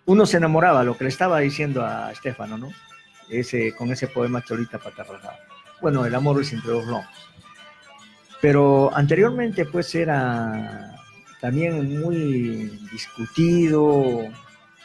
uno 0.06 0.26
se 0.26 0.38
enamoraba, 0.38 0.84
lo 0.84 0.98
que 0.98 1.06
le 1.06 1.10
estaba 1.10 1.40
diciendo 1.40 1.86
a 1.86 2.12
Estefano, 2.12 2.58
¿no? 2.58 2.70
Ese, 3.30 3.74
con 3.76 3.92
ese 3.92 4.08
poema 4.08 4.44
Cholita 4.44 4.78
Patarrajada. 4.80 5.40
Bueno, 5.82 6.06
el 6.06 6.14
amor 6.16 6.42
es 6.42 6.52
entre 6.52 6.72
los 6.72 6.86
lomos. 6.86 7.06
Pero 8.42 8.90
anteriormente 8.96 9.66
pues 9.66 9.94
era 9.96 10.96
también 11.42 12.00
muy 12.00 12.72
discutido 12.92 14.24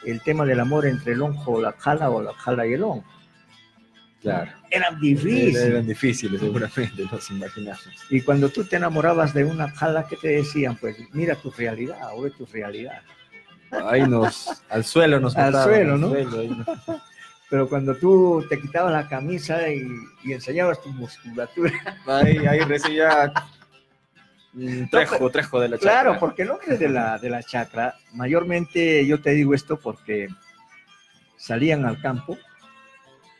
el 0.04 0.20
tema 0.22 0.44
del 0.44 0.60
amor 0.60 0.86
entre 0.86 1.12
el 1.12 1.22
onjo, 1.22 1.60
la 1.60 1.72
jala 1.72 2.10
o 2.10 2.22
la 2.22 2.32
jala 2.34 2.66
y 2.66 2.74
el 2.74 2.82
onjo. 2.82 3.04
Claro. 4.20 4.50
Eran 4.70 4.98
difíciles. 5.00 5.56
Eran 5.56 5.86
difíciles, 5.86 6.40
seguramente, 6.40 7.04
nos 7.12 7.30
imaginamos. 7.30 7.88
Y 8.08 8.22
cuando 8.22 8.48
tú 8.48 8.64
te 8.64 8.76
enamorabas 8.76 9.34
de 9.34 9.44
una 9.44 9.70
jala, 9.70 10.06
¿qué 10.08 10.16
te 10.16 10.28
decían? 10.28 10.76
Pues 10.76 10.96
mira 11.12 11.34
tu 11.36 11.50
realidad, 11.50 11.98
o 12.14 12.22
ve 12.22 12.30
tu 12.30 12.46
realidad. 12.46 13.02
Ahí 13.86 14.02
nos, 14.08 14.62
al 14.70 14.84
suelo 14.84 15.20
nos 15.20 15.36
Al 15.36 15.52
suelo, 15.52 15.94
al 15.94 16.00
¿no? 16.00 16.08
suelo, 16.08 16.40
ahí 16.40 16.48
nos- 16.48 17.00
Pero 17.50 17.68
cuando 17.68 17.94
tú 17.96 18.44
te 18.48 18.60
quitabas 18.60 18.92
la 18.92 19.08
camisa 19.08 19.68
y, 19.68 19.86
y 20.24 20.32
enseñabas 20.32 20.80
tu 20.82 20.88
musculatura. 20.90 21.72
Ahí, 22.06 22.38
ahí 22.46 22.60
recién 22.60 22.96
ya. 22.96 23.32
Trejo, 24.90 25.30
trejo 25.30 25.60
de 25.60 25.68
la 25.68 25.76
chacra. 25.76 25.90
Claro, 25.90 26.20
porque 26.20 26.42
el 26.42 26.50
hombre 26.50 26.78
de 26.78 26.88
la, 26.88 27.18
de 27.18 27.28
la 27.28 27.42
chacra, 27.42 27.96
mayormente 28.12 29.04
yo 29.04 29.20
te 29.20 29.30
digo 29.30 29.52
esto 29.52 29.78
porque 29.78 30.28
salían 31.36 31.84
al 31.84 32.00
campo 32.00 32.38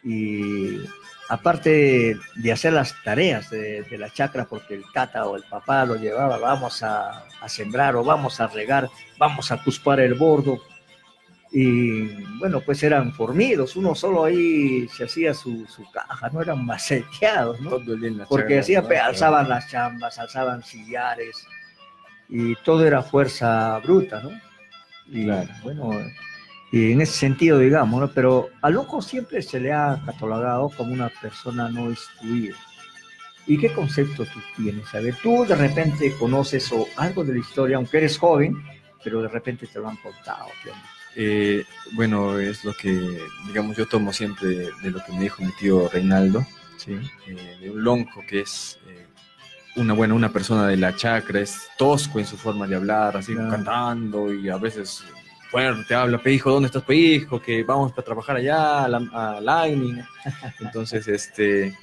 Y 0.03 0.81
aparte 1.29 2.17
de 2.35 2.53
hacer 2.53 2.73
las 2.73 3.01
tareas 3.05 3.49
de, 3.49 3.83
de 3.83 3.99
la 3.99 4.11
chacra, 4.11 4.45
porque 4.45 4.75
el 4.75 4.85
tata 4.93 5.25
o 5.27 5.37
el 5.37 5.45
papá 5.45 5.87
lo 5.87 5.97
llevaba, 5.97 6.37
vamos 6.39 6.83
a, 6.83 7.25
a 7.41 7.49
sembrar 7.49 7.97
o 7.97 8.05
vamos 8.05 8.41
a 8.41 8.49
regar, 8.49 8.91
vamos 9.17 9.51
a 9.53 9.63
cuspar 9.63 10.01
el 10.01 10.15
bordo. 10.15 10.61
Y 11.57 12.09
bueno, 12.41 12.61
pues 12.61 12.83
eran 12.83 13.13
formidos, 13.13 13.77
uno 13.77 13.95
solo 13.95 14.25
ahí 14.25 14.89
se 14.89 15.05
hacía 15.05 15.33
su, 15.33 15.65
su 15.69 15.89
caja, 15.93 16.29
no 16.31 16.43
eran 16.43 16.67
maceteados, 16.67 17.61
¿no? 17.61 17.71
Todo 17.71 17.95
el 17.95 18.01
día 18.01 18.09
en 18.09 18.19
la 18.19 18.27
Porque 18.27 18.59
hacía, 18.59 18.83
¿no? 18.83 18.89
alzaban 19.01 19.49
las 19.49 19.71
chambas, 19.71 20.19
alzaban 20.19 20.65
sillares, 20.65 21.47
y 22.29 22.57
todo 22.57 22.85
era 22.85 23.05
fuerza 23.05 23.79
bruta, 23.79 24.21
¿no? 24.21 24.31
Y 25.07 25.27
bueno, 25.63 25.93
y 26.73 26.91
en 26.91 27.03
ese 27.03 27.13
sentido, 27.13 27.61
digamos, 27.61 28.01
¿no? 28.01 28.11
Pero 28.11 28.49
a 28.61 28.69
Loco 28.69 29.01
siempre 29.01 29.41
se 29.41 29.61
le 29.61 29.73
ha 29.73 30.03
catalogado 30.05 30.71
como 30.71 30.93
una 30.93 31.09
persona 31.09 31.69
no 31.69 31.89
instruida. 31.89 32.57
¿Y 33.47 33.59
qué 33.59 33.73
concepto 33.73 34.25
tú 34.25 34.41
tienes? 34.57 34.93
A 34.93 34.99
ver, 34.99 35.15
tú 35.23 35.45
de 35.47 35.55
repente 35.55 36.13
conoces 36.19 36.73
o 36.73 36.89
algo 36.97 37.23
de 37.23 37.35
la 37.35 37.39
historia, 37.39 37.77
aunque 37.77 37.99
eres 37.99 38.19
joven, 38.19 38.57
pero 39.05 39.23
de 39.23 39.29
repente 39.29 39.69
te 39.69 39.79
lo 39.79 39.89
han 39.89 39.99
contado. 39.99 40.47
¿qué 40.65 40.71
onda? 40.71 40.94
Eh, 41.17 41.65
bueno, 41.93 42.39
es 42.39 42.65
lo 42.65 42.73
que, 42.75 43.19
digamos, 43.47 43.77
yo 43.77 43.87
tomo 43.87 44.13
siempre 44.13 44.49
de 44.83 44.91
lo 44.91 45.05
que 45.05 45.13
me 45.13 45.21
dijo 45.23 45.43
mi 45.43 45.53
tío 45.53 45.89
Reinaldo, 45.89 46.45
Sí. 46.77 46.99
eh, 47.29 47.57
de 47.61 47.71
un 47.71 47.83
lonco 47.85 48.23
que 48.29 48.41
es 48.41 48.79
eh, 48.89 49.07
una 49.77 49.95
buena, 49.95 50.15
una 50.15 50.33
persona 50.33 50.67
de 50.67 50.77
la 50.77 50.95
chacra, 50.97 51.41
es 51.41 51.69
tosco 51.79 52.19
en 52.19 52.27
su 52.27 52.37
forma 52.37 52.67
de 52.67 52.77
hablar, 52.77 53.17
así 53.17 53.33
Claro. 53.35 53.51
cantando 53.51 54.33
y 54.33 54.49
a 54.49 54.57
veces 54.57 55.05
fuerte 55.51 55.95
habla, 55.95 56.19
pehijo, 56.19 56.51
¿dónde 56.51 56.67
estás, 56.67 56.83
pehijo? 56.83 57.41
Que 57.41 57.63
vamos 57.63 57.93
para 57.93 58.05
trabajar 58.05 58.37
allá, 58.37 58.85
a, 58.85 58.89
la, 58.89 58.99
a 59.13 59.41
Lightning. 59.41 60.03
Entonces, 60.61 61.07
este, 61.09 61.77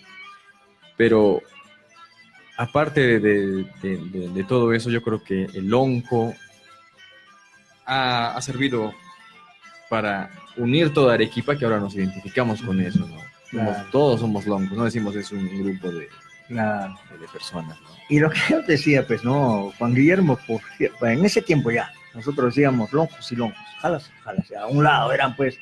pero 0.98 1.42
aparte 2.58 3.00
de, 3.00 3.20
de- 3.20 3.66
de- 3.82 3.98
de- 4.12 4.30
de 4.30 4.44
todo 4.44 4.74
eso, 4.74 4.90
yo 4.90 5.02
creo 5.02 5.24
que 5.24 5.46
el 5.46 5.68
lonco 5.70 6.34
ha, 7.86 8.36
ha 8.36 8.42
servido 8.42 8.94
para 9.92 10.30
unir 10.56 10.94
toda 10.94 11.16
Arequipa, 11.16 11.58
que 11.58 11.66
ahora 11.66 11.82
nos 11.82 11.94
identificamos 11.96 12.62
con 12.62 12.80
eso, 12.80 13.00
¿no? 13.00 13.08
Somos- 13.08 13.26
Claro. 13.76 13.90
todos 13.92 14.22
somos 14.22 14.46
loncos, 14.46 14.78
no 14.78 14.86
decimos 14.86 15.14
es 15.18 15.30
un 15.34 15.46
grupo 15.50 15.92
de, 15.92 16.08
Claro. 16.48 16.96
de- 17.20 17.28
personas, 17.28 17.78
¿no? 17.82 17.90
Y 18.08 18.20
lo 18.20 18.30
que 18.30 18.40
yo 18.50 18.62
decía, 18.62 19.06
pues 19.06 19.26
no, 19.26 19.74
Juan 19.78 19.94
Guillermo, 19.94 20.40
por, 20.48 20.62
en 21.02 21.26
ese 21.26 21.42
tiempo 21.42 21.72
ya, 21.72 21.92
nosotros 22.14 22.56
decíamos 22.56 22.94
loncos 22.94 23.30
y 23.34 23.36
loncos, 23.36 23.60
jalas, 23.82 24.10
jalas, 24.24 24.50
a 24.58 24.68
un 24.68 24.82
lado 24.82 25.12
eran 25.12 25.36
pues, 25.36 25.58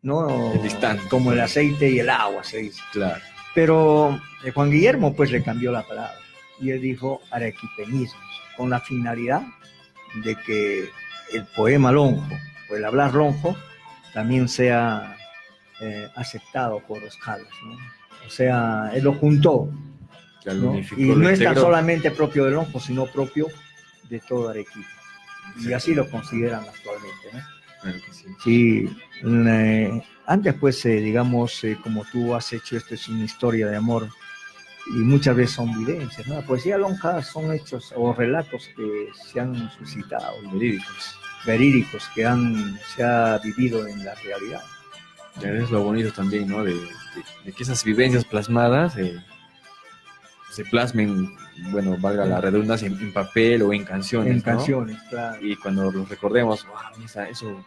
no, 0.00 0.52
Distante. 0.62 1.06
como 1.10 1.32
el 1.32 1.40
aceite 1.40 1.90
y 1.90 1.98
el 1.98 2.08
agua, 2.08 2.42
se 2.44 2.58
dice. 2.58 2.80
Claro. 2.92 3.20
Pero 3.54 4.18
eh, 4.44 4.50
Juan 4.52 4.70
Guillermo 4.70 5.14
pues 5.14 5.30
le 5.30 5.42
cambió 5.42 5.70
la 5.70 5.82
palabra 5.82 6.14
y 6.60 6.70
él 6.70 6.80
dijo 6.80 7.20
arequipeñismos, 7.30 8.22
con 8.56 8.70
la 8.70 8.80
finalidad 8.80 9.42
de 10.24 10.34
que 10.36 10.88
el 11.34 11.44
poema 11.54 11.92
lonjo 11.92 12.26
o 12.70 12.76
el 12.76 12.84
hablar 12.84 13.14
lonjo 13.14 13.56
también 14.12 14.48
sea 14.48 15.16
eh, 15.80 16.08
aceptado 16.14 16.80
por 16.80 17.02
los 17.02 17.16
jalas, 17.18 17.48
¿no? 17.64 17.76
O 18.26 18.30
sea, 18.30 18.90
él 18.94 19.04
lo 19.04 19.14
juntó, 19.14 19.70
Ya 20.44 20.52
lo 20.54 20.62
¿no? 20.62 20.70
unificó, 20.72 21.00
y 21.00 21.06
no 21.06 21.28
es 21.28 21.38
tan 21.38 21.54
solamente 21.54 22.10
propio 22.10 22.44
del 22.44 22.54
lonjo, 22.54 22.80
sino 22.80 23.06
propio 23.06 23.46
de 24.08 24.20
todo 24.20 24.48
Arequipa. 24.48 24.88
Y 25.60 25.72
así 25.72 25.94
lo 25.94 26.08
consideran 26.10 26.62
actualmente, 26.64 27.28
¿no? 27.32 27.40
Claro 27.80 27.98
que 28.04 28.12
sí. 28.12 28.26
Sí, 28.42 28.96
eh, 29.24 30.02
antes 30.26 30.54
pues, 30.54 30.84
eh, 30.84 30.96
digamos, 31.00 31.62
eh, 31.64 31.78
como 31.82 32.04
tú 32.12 32.34
has 32.34 32.52
hecho, 32.52 32.76
esto 32.76 32.94
es 32.94 33.08
una 33.08 33.24
historia 33.24 33.68
de 33.68 33.76
amor 33.76 34.08
y 34.88 34.98
muchas 34.98 35.36
veces 35.36 35.54
son 35.56 35.72
vivencias, 35.84 36.26
¿no? 36.26 36.34
La 36.34 36.42
poesía 36.42 36.76
lonja 36.76 37.22
son 37.22 37.52
hechos 37.52 37.92
o 37.96 38.12
relatos 38.12 38.68
que 38.76 39.08
se 39.30 39.40
han 39.40 39.70
suscitado, 39.72 40.34
Verídicos. 40.52 41.18
Verídicos, 41.46 42.08
que 42.14 42.26
han, 42.26 42.78
se 42.94 43.02
ha 43.02 43.38
vivido 43.38 43.86
en 43.86 44.04
la 44.04 44.14
realidad. 44.16 44.62
Ya 45.40 45.50
es 45.50 45.70
lo 45.70 45.82
bonito 45.82 46.12
también, 46.12 46.48
¿no? 46.48 46.64
De, 46.64 46.74
de- 46.74 46.88
de 47.44 47.52
que 47.52 47.62
esas 47.62 47.82
vivencias 47.84 48.24
plasmadas 48.24 48.96
eh, 48.96 49.18
se 50.50 50.64
plasmen, 50.64 51.34
bueno, 51.70 51.96
valga 51.98 52.24
la 52.24 52.40
redundancia, 52.40 52.86
en, 52.86 52.98
en 53.00 53.12
papel 53.12 53.62
o 53.62 53.72
en 53.72 53.84
canciones. 53.84 54.30
En 54.32 54.38
¿no? 54.38 54.42
canciones, 54.44 54.98
claro. 55.10 55.44
Y 55.44 55.56
cuando 55.56 55.90
los 55.90 56.08
recordemos, 56.08 56.64
"Wow, 56.66 57.04
esa- 57.04 57.28
eso 57.28 57.64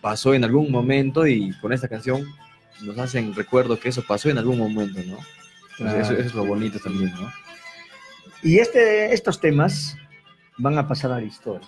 pasó 0.00 0.34
en 0.34 0.44
algún 0.44 0.70
momento 0.70 1.26
y 1.26 1.52
con 1.60 1.72
esta 1.72 1.88
canción 1.88 2.26
nos 2.82 2.96
hacen 2.98 3.34
recuerdo 3.34 3.78
que 3.78 3.90
eso 3.90 4.02
pasó 4.06 4.30
en 4.30 4.38
algún 4.38 4.58
momento, 4.58 5.00
¿no? 5.06 5.18
Claro. 5.76 6.00
eso, 6.00 6.12
eso 6.14 6.22
es 6.22 6.34
lo 6.34 6.44
bonito 6.44 6.78
también, 6.78 7.12
¿no? 7.12 7.30
Y 8.42 8.58
este, 8.58 9.12
estos 9.12 9.38
temas 9.40 9.96
van 10.56 10.78
a 10.78 10.88
pasar 10.88 11.12
a 11.12 11.16
la 11.20 11.22
historia. 11.26 11.66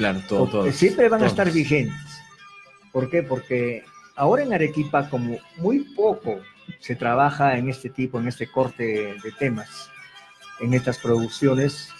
Claro, 0.00 0.22
todo, 0.26 0.42
O- 0.44 0.48
todo. 0.48 0.72
Siempre 0.72 1.10
van 1.10 1.22
a 1.22 1.26
estar 1.26 1.52
vigentes. 1.52 1.94
¿Por 2.90 3.10
qué? 3.10 3.22
Porque 3.22 3.84
ahora 4.16 4.42
en 4.42 4.54
Arequipa, 4.54 5.10
como 5.10 5.36
muy 5.58 5.80
poco 5.94 6.40
se 6.78 6.96
trabaja 6.96 7.58
en 7.58 7.68
este 7.68 7.90
tipo, 7.90 8.18
en 8.18 8.26
este 8.26 8.50
corte 8.50 9.14
de 9.22 9.32
temas, 9.38 9.90
en 10.60 10.72
estas 10.72 10.96
producciones, 10.96 11.90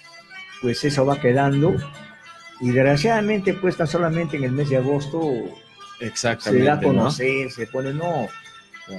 pues 0.63 0.83
eso 0.83 1.05
va 1.05 1.21
quedando. 1.21 1.75
Y 2.63 2.71
desgraciadamente, 2.71 3.53
pues 3.53 3.77
tan 3.77 3.87
solamente 3.87 4.39
en 4.39 4.45
el 4.45 4.53
mes 4.53 4.71
de 4.71 4.79
agosto 4.79 5.21
se 6.39 6.63
da 6.63 6.73
a 6.73 6.77
¿no? 6.77 6.83
conocer, 6.83 7.51
se 7.51 7.67
pone, 7.67 7.93
no. 7.93 8.29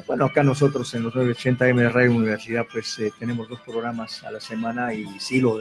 Bueno, 0.05 0.25
acá 0.25 0.43
nosotros 0.43 0.93
en 0.93 1.01
los 1.03 1.13
980M 1.15 1.75
de 1.75 1.89
Radio 1.89 2.11
Universidad, 2.11 2.67
pues 2.71 2.99
eh, 2.99 3.11
tenemos 3.17 3.49
dos 3.49 3.61
programas 3.61 4.23
a 4.23 4.29
la 4.31 4.39
semana 4.39 4.93
y 4.93 5.05
sí 5.19 5.41
lo 5.41 5.59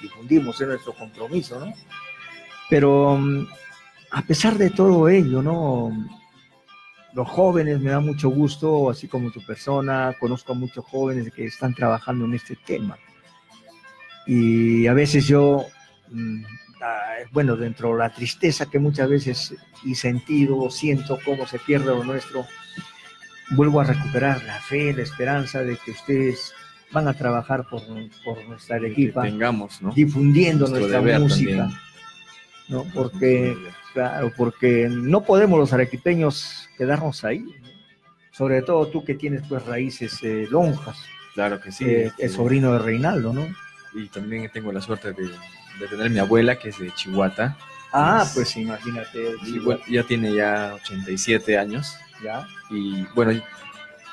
difundimos, 0.00 0.58
es 0.58 0.68
nuestro 0.68 0.94
compromiso, 0.94 1.60
¿no? 1.60 1.74
Pero 2.68 3.16
mm, 3.16 3.46
a 4.10 4.22
pesar 4.22 4.56
de 4.58 4.70
todo 4.70 5.08
ello, 5.08 5.42
¿no? 5.42 5.92
Los 7.14 7.28
jóvenes 7.28 7.80
me 7.80 7.90
da 7.90 8.00
mucho 8.00 8.28
gusto, 8.28 8.90
así 8.90 9.08
como 9.08 9.30
tu 9.30 9.44
persona, 9.44 10.14
conozco 10.20 10.52
a 10.52 10.56
muchos 10.56 10.84
jóvenes 10.84 11.32
que 11.32 11.46
están 11.46 11.74
trabajando 11.74 12.24
en 12.24 12.34
este 12.34 12.56
tema. 12.56 12.98
Y 14.26 14.86
a 14.86 14.92
veces 14.92 15.26
yo, 15.26 15.64
mm, 16.10 16.42
ah, 16.82 17.14
bueno, 17.32 17.56
dentro 17.56 17.92
de 17.92 17.98
la 17.98 18.12
tristeza 18.12 18.66
que 18.66 18.78
muchas 18.78 19.08
veces 19.08 19.54
y 19.84 19.94
sentido, 19.94 20.70
siento 20.70 21.18
cómo 21.24 21.46
se 21.46 21.58
pierde 21.58 21.86
lo 21.86 22.04
nuestro, 22.04 22.46
vuelvo 23.50 23.80
a 23.80 23.84
recuperar 23.84 24.42
la 24.44 24.60
fe, 24.60 24.92
la 24.92 25.02
esperanza 25.02 25.62
de 25.62 25.76
que 25.76 25.92
ustedes 25.92 26.52
van 26.92 27.08
a 27.08 27.14
trabajar 27.14 27.66
por, 27.68 27.82
por 28.24 28.46
nuestra 28.46 28.76
Arequipa, 28.76 29.22
tengamos, 29.22 29.80
¿no? 29.82 29.92
difundiendo 29.92 30.66
Nuestro 30.68 30.88
nuestra 31.00 31.18
música. 31.18 31.56
también. 31.56 31.87
¿No? 32.68 32.84
Porque, 32.94 33.56
claro, 33.92 34.32
porque 34.36 34.88
no 34.90 35.22
podemos 35.22 35.58
los 35.58 35.72
arequipeños 35.72 36.68
quedarnos 36.76 37.24
ahí. 37.24 37.40
¿no? 37.40 37.68
Sobre 38.32 38.62
todo 38.62 38.86
tú 38.88 39.04
que 39.04 39.14
tienes 39.14 39.42
pues 39.48 39.64
raíces 39.66 40.18
eh, 40.22 40.46
lonjas, 40.50 40.96
Claro 41.34 41.60
que 41.60 41.72
sí. 41.72 41.84
eh, 41.84 42.06
este, 42.06 42.24
el 42.26 42.30
sobrino 42.30 42.72
de 42.72 42.78
Reinaldo, 42.80 43.32
¿no? 43.32 43.46
Y 43.94 44.08
también 44.08 44.48
tengo 44.52 44.70
la 44.72 44.80
suerte 44.80 45.12
de, 45.12 45.24
de 45.80 45.86
tener 45.88 46.10
mi 46.10 46.18
abuela, 46.18 46.56
que 46.58 46.68
es 46.68 46.78
de 46.78 46.90
Chihuahua. 46.94 47.56
Ah, 47.92 48.22
Es- 48.24 48.32
pues 48.34 48.56
imagínate. 48.56 49.34
ya 49.88 50.02
tiene 50.04 50.34
ya 50.34 50.74
87 50.74 51.58
años. 51.58 51.96
Ya. 52.22 52.46
Y 52.70 53.04
bueno, 53.14 53.32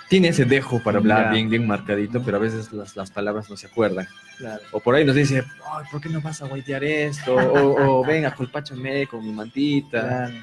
tiene 0.09 0.27
ese 0.29 0.45
dejo 0.45 0.81
para 0.83 0.99
hablar 0.99 1.25
Ya. 1.25 1.31
bien, 1.31 1.49
bien 1.49 1.67
marcadito, 1.67 2.21
pero 2.23 2.37
a 2.37 2.39
veces 2.39 2.71
las, 2.73 2.95
las 2.95 3.09
palabras 3.11 3.49
no 3.49 3.57
se 3.57 3.67
acuerdan. 3.67 4.07
Claro. 4.37 4.61
O 4.71 4.79
por 4.79 4.95
ahí 4.95 5.03
nos 5.05 5.15
dice, 5.15 5.43
Ay, 5.73 5.85
¿por 5.91 5.99
qué 6.01 6.09
no 6.09 6.21
vas 6.21 6.41
a 6.41 6.47
guaitear 6.47 6.83
esto? 6.83 7.35
O, 7.35 7.99
o 8.01 8.05
ven, 8.07 8.25
acolpáchame 8.25 9.07
con 9.07 9.25
mi 9.25 9.31
mantita. 9.31 10.01
Claro. 10.01 10.35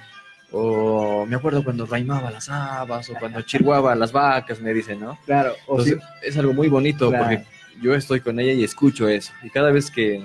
O 0.55 1.25
me 1.27 1.37
acuerdo 1.37 1.65
cuando 1.65 1.87
raimaba 1.87 2.31
las 2.31 2.49
habas, 2.51 3.09
o 3.11 3.15
cuando 3.15 3.41
chirguaba 3.43 3.95
las 3.95 4.13
vacas, 4.13 4.61
me 4.61 4.75
dice, 4.75 4.95
¿no? 4.97 5.19
Claro, 5.25 5.55
o 5.67 5.79
Entonces, 5.81 5.99
es 6.23 6.37
algo 6.37 6.53
muy 6.53 6.69
bonito 6.69 7.09
Claro. 7.09 7.25
porque 7.25 7.45
yo 7.81 7.95
estoy 7.95 8.21
con 8.21 8.39
ella 8.39 8.53
y 8.53 8.65
escucho 8.65 9.09
eso. 9.09 9.33
Y 9.43 9.49
cada 9.51 9.71
vez 9.71 9.91
que, 9.91 10.25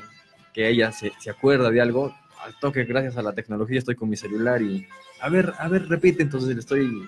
que 0.53 0.67
ella 0.67 0.91
se, 0.91 1.13
se 1.19 1.29
acuerda 1.29 1.69
de 1.71 1.79
algo, 1.79 2.13
al 2.43 2.53
toque, 2.59 2.83
gracias 2.83 3.15
a 3.17 3.21
la 3.21 3.33
tecnología, 3.33 3.79
estoy 3.79 3.95
con 3.95 4.09
mi 4.09 4.17
celular 4.17 4.61
y, 4.61 4.85
a 5.21 5.29
ver, 5.29 5.53
a 5.59 5.67
ver, 5.69 5.87
repite, 5.87 6.23
entonces 6.23 6.53
le 6.53 6.59
estoy 6.59 7.07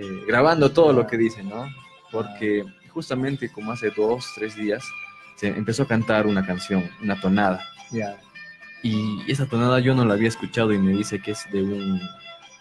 eh, 0.00 0.24
grabando 0.26 0.72
todo 0.72 0.94
lo 0.94 1.06
que 1.06 1.18
dice, 1.18 1.42
¿no? 1.42 1.68
Porque 2.10 2.64
justamente 2.88 3.50
como 3.50 3.72
hace 3.72 3.90
dos, 3.90 4.32
tres 4.34 4.56
días, 4.56 4.82
se 5.36 5.48
empezó 5.48 5.82
a 5.82 5.88
cantar 5.88 6.26
una 6.26 6.44
canción, 6.46 6.90
una 7.02 7.20
tonada. 7.20 7.62
Ya. 7.90 8.16
Y 8.82 9.30
esa 9.30 9.44
tonada 9.44 9.78
yo 9.80 9.94
no 9.94 10.06
la 10.06 10.14
había 10.14 10.28
escuchado 10.28 10.72
y 10.72 10.78
me 10.78 10.92
dice 10.92 11.20
que 11.20 11.32
es 11.32 11.46
de 11.52 11.62
un, 11.62 12.00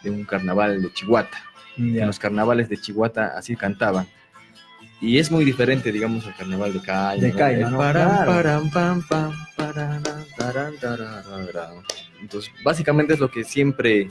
de 0.03 0.09
un 0.09 0.25
carnaval 0.25 0.81
de 0.81 0.91
Chihuahua. 0.91 1.29
Ya. 1.77 2.01
En 2.01 2.07
los 2.07 2.19
carnavales 2.19 2.67
de 2.67 2.75
Chihuahua 2.75 3.31
así 3.37 3.55
cantaban. 3.55 4.05
Y 4.99 5.17
es 5.17 5.31
muy 5.31 5.45
diferente, 5.45 5.93
digamos, 5.93 6.27
al 6.27 6.35
carnaval 6.35 6.73
de 6.73 6.81
Caima. 6.81 7.21
De 7.21 7.31
El 7.61 7.71
¿no? 11.69 11.83
Entonces, 12.19 12.51
básicamente 12.65 13.13
es 13.13 13.19
lo 13.21 13.31
que 13.31 13.45
siempre 13.45 14.09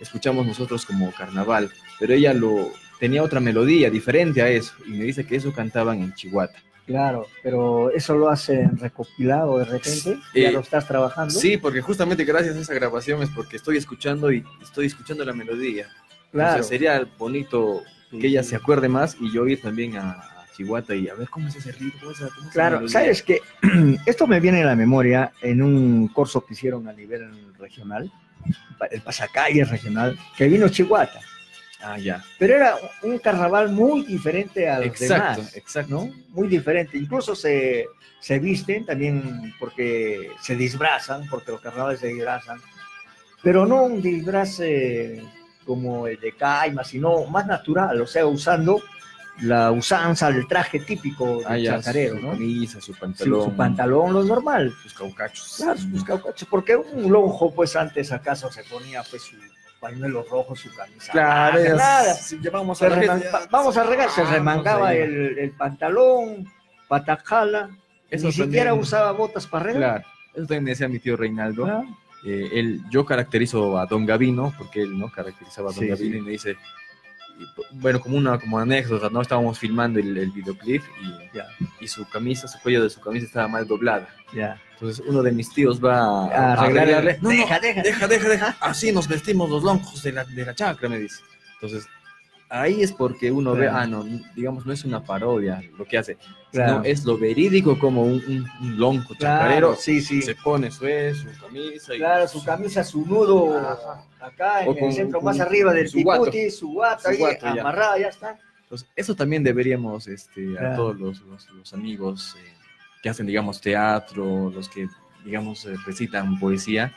escuchamos 0.00 0.46
nosotros 0.46 0.84
como 0.86 1.12
carnaval, 1.12 1.70
pero 1.98 2.14
ella 2.14 2.32
lo, 2.34 2.72
tenía 2.98 3.22
otra 3.22 3.40
melodía 3.40 3.90
diferente 3.90 4.42
a 4.42 4.48
eso. 4.48 4.74
Y 4.86 4.90
me 4.90 5.04
dice 5.04 5.24
que 5.26 5.36
eso 5.36 5.52
cantaban 5.52 6.02
en 6.02 6.14
Chihuahua. 6.14 6.50
Claro, 6.86 7.26
pero 7.42 7.90
eso 7.90 8.14
lo 8.16 8.30
hacen 8.30 8.78
recopilado 8.78 9.58
de 9.58 9.66
repente, 9.66 10.18
ya 10.34 10.48
Eh, 10.48 10.52
lo 10.52 10.60
estás 10.60 10.88
trabajando. 10.88 11.34
Sí, 11.34 11.58
porque 11.58 11.82
justamente 11.82 12.24
gracias 12.24 12.56
a 12.56 12.60
esa 12.60 12.72
grabación 12.74 13.22
es 13.22 13.28
porque 13.28 13.56
estoy 13.56 13.76
escuchando 13.76 14.32
y 14.32 14.42
estoy 14.62 14.86
escuchando 14.86 15.22
la 15.24 15.34
melodía. 15.34 15.86
Claro. 16.32 16.48
Entonces 16.52 16.66
sería 16.68 17.06
bonito 17.18 17.82
que 18.10 18.26
ella 18.28 18.42
se 18.42 18.56
acuerde 18.56 18.88
más 18.88 19.16
y 19.20 19.30
yo 19.30 19.46
ir 19.46 19.60
también 19.60 19.96
a, 19.98 20.24
Chihuahua 20.56 20.96
y 20.96 21.08
a 21.08 21.14
ver 21.14 21.28
cómo 21.28 21.46
es 21.46 21.54
ese 21.54 21.70
ritmo, 21.72 22.10
esa- 22.10 22.30
cómo 22.34 22.50
Claro, 22.50 22.88
sabes 22.88 23.22
que 23.22 23.40
esto 24.06 24.26
me 24.26 24.40
viene 24.40 24.62
a 24.62 24.66
la 24.66 24.74
memoria 24.74 25.30
en 25.40 25.62
un 25.62 26.08
curso 26.08 26.44
que 26.44 26.54
hicieron 26.54 26.88
a 26.88 26.92
nivel 26.92 27.54
regional, 27.58 28.10
el 28.90 29.00
pasacalle 29.02 29.64
regional, 29.64 30.18
que 30.36 30.48
vino 30.48 30.68
Chihuahua. 30.68 31.08
Ah, 31.80 31.96
ya. 31.98 32.22
Pero 32.38 32.56
era 32.56 32.76
un 33.02 33.18
carnaval 33.18 33.70
muy 33.70 34.04
diferente 34.04 34.68
a 34.68 34.78
los 34.78 34.86
Exacto, 34.86 35.40
demás. 35.42 35.56
exacto. 35.56 35.94
¿no? 35.94 36.12
Muy 36.30 36.48
diferente. 36.48 36.98
Incluso 36.98 37.36
se, 37.36 37.86
se 38.20 38.38
visten 38.40 38.84
también 38.84 39.54
porque 39.60 40.30
se 40.42 40.56
disfrazan, 40.56 41.28
porque 41.28 41.52
los 41.52 41.60
carnavales 41.60 42.00
se 42.00 42.08
disfrazan. 42.08 42.60
Pero 43.42 43.64
no 43.64 43.84
un 43.84 44.02
disfraz 44.02 44.58
eh, 44.60 45.22
como 45.64 46.08
el 46.08 46.18
de 46.18 46.32
Caima, 46.32 46.82
sino 46.82 47.24
más 47.26 47.46
natural, 47.46 48.00
o 48.00 48.06
sea, 48.06 48.26
usando 48.26 48.82
la 49.40 49.70
usanza, 49.70 50.28
el 50.28 50.46
traje 50.48 50.80
típico 50.80 51.38
del 51.38 51.46
Ah, 51.46 51.58
ya, 51.58 51.76
chacarero, 51.78 52.16
su 52.16 52.22
¿no? 52.22 52.30
camisa, 52.32 52.80
su 52.80 52.92
Sí, 52.92 53.00
pantalón. 53.00 53.44
su 53.44 53.56
pantalón, 53.56 54.12
lo 54.12 54.24
normal. 54.24 54.72
Sus 54.82 54.94
caucachos. 54.94 55.54
Claro, 55.58 55.78
sus 55.78 56.04
caucachos, 56.04 56.48
porque 56.48 56.76
un 56.76 57.10
lonjo, 57.12 57.54
pues 57.54 57.76
antes 57.76 58.10
acaso 58.12 58.50
se 58.50 58.64
ponía 58.64 59.02
pues 59.02 59.22
su 59.22 59.36
pañuelo 59.80 60.24
rojo, 60.28 60.56
su 60.56 60.74
camisa. 60.74 61.12
Claro, 61.12 61.52
blanca, 61.60 61.68
ya, 61.70 61.76
nada. 61.76 62.14
si 62.14 62.38
Se 62.40 62.48
a 62.48 62.50
reman- 62.50 63.48
vamos 63.50 63.76
a 63.76 63.84
regar, 63.84 64.10
se 64.10 64.22
Ah, 64.22 64.30
remangaba 64.32 64.78
vamos 64.80 64.94
el, 64.96 65.38
el 65.38 65.50
pantalón, 65.52 66.46
patacala, 66.88 67.70
Eso 68.10 68.26
ni 68.26 68.32
siquiera 68.32 68.70
también- 68.70 68.82
usaba 68.82 69.12
botas 69.12 69.46
para 69.46 69.64
regar. 69.66 69.80
Claro, 70.02 70.04
eso 70.34 70.40
también 70.46 70.64
decía 70.64 70.88
mi 70.88 70.98
tío 70.98 71.16
Reinaldo. 71.16 71.66
Ah. 71.66 71.84
Eh, 72.24 72.48
él, 72.54 72.80
yo 72.90 73.04
caracterizo 73.04 73.78
a 73.78 73.86
Don 73.86 74.04
Gavino, 74.04 74.52
porque 74.58 74.82
él 74.82 74.98
no 74.98 75.08
caracterizaba 75.12 75.70
a 75.70 75.72
Don 75.72 75.82
Sí, 75.84 75.88
Gavino 75.88 76.12
sí. 76.14 76.18
y 76.18 76.22
me 76.22 76.30
dice, 76.32 76.56
bueno, 77.72 78.00
como 78.00 78.16
una 78.16 78.38
como 78.38 78.58
anécdota, 78.58 79.08
¿no? 79.10 79.20
Estábamos 79.20 79.58
filmando 79.58 79.98
el, 79.98 80.16
el 80.16 80.30
videoclip 80.30 80.82
y, 81.02 81.36
Ya. 81.36 81.46
y 81.80 81.88
su 81.88 82.08
camisa, 82.08 82.48
su 82.48 82.58
cuello 82.60 82.82
de 82.82 82.90
su 82.90 83.00
camisa 83.00 83.26
estaba 83.26 83.48
mal 83.48 83.66
doblada. 83.66 84.08
Ya. 84.34 84.60
Entonces 84.74 85.04
uno 85.08 85.22
de 85.22 85.32
mis 85.32 85.52
tíos 85.52 85.82
va 85.84 86.26
A 86.26 86.28
a, 86.28 86.52
arreglarle. 86.54 87.18
No, 87.20 87.30
no, 87.30 87.36
Deja, 87.36 87.58
deja. 87.60 87.82
deja, 87.82 88.06
deja, 88.08 88.28
deja. 88.28 88.56
Así 88.60 88.92
nos 88.92 89.08
vestimos 89.08 89.50
los 89.50 89.62
loncos 89.64 90.02
de 90.02 90.12
la, 90.12 90.24
de 90.24 90.44
la 90.46 90.54
chacra, 90.54 90.88
me 90.88 90.98
dice. 90.98 91.20
Entonces, 91.54 91.88
ahí 92.48 92.82
es 92.82 92.92
porque 92.92 93.30
uno 93.30 93.52
ve, 93.54 93.66
Claro. 93.68 93.76
ah, 93.78 93.86
no, 93.86 94.04
digamos, 94.34 94.64
no 94.66 94.72
es 94.72 94.84
una 94.84 95.02
parodia 95.04 95.62
lo 95.76 95.84
que 95.84 95.98
hace, 95.98 96.16
Claro. 96.50 96.74
sino 96.76 96.84
es 96.84 97.04
lo 97.04 97.18
verídico 97.18 97.78
como 97.78 98.02
un, 98.02 98.22
un, 98.26 98.46
un 98.62 98.78
lonco 98.78 99.14
Claro, 99.14 99.38
chacarero. 99.42 99.76
sí, 99.76 100.00
sí. 100.00 100.22
Se 100.22 100.34
pone 100.34 100.70
su, 100.70 100.78
su 100.86 101.40
camisa 101.40 101.94
y 101.94 101.98
Claro, 101.98 102.28
su 102.28 102.44
camisa, 102.44 102.84
su 102.84 103.04
nudo 103.06 103.58
acá 104.20 104.62
en 104.62 104.68
O 104.68 104.72
el 104.72 104.78
con- 104.78 104.92
centro 104.92 105.18
con 105.20 105.26
más 105.26 105.40
arriba 105.40 105.72
del 105.74 105.88
su 105.88 106.02
guato. 106.02 106.30
su 106.50 106.68
guata, 106.72 107.10
ahí, 107.10 107.18
guato, 107.18 107.54
ya. 107.54 107.60
amarrada, 107.60 107.98
ya 107.98 108.08
está. 108.08 108.38
Entonces, 108.62 108.88
eso 108.96 109.14
también 109.14 109.42
deberíamos 109.42 110.06
este, 110.08 110.54
a 110.56 110.60
Claro. 110.60 110.76
todos 110.76 110.98
los, 111.00 111.20
los- 111.22 111.48
los 111.50 111.72
amigos 111.74 112.36
eh, 112.38 112.52
que 113.02 113.08
hacen, 113.10 113.26
digamos, 113.26 113.60
teatro, 113.60 114.50
los 114.54 114.68
que, 114.68 114.86
digamos, 115.24 115.64
eh, 115.66 115.74
recitan 115.86 116.38
poesía, 116.38 116.92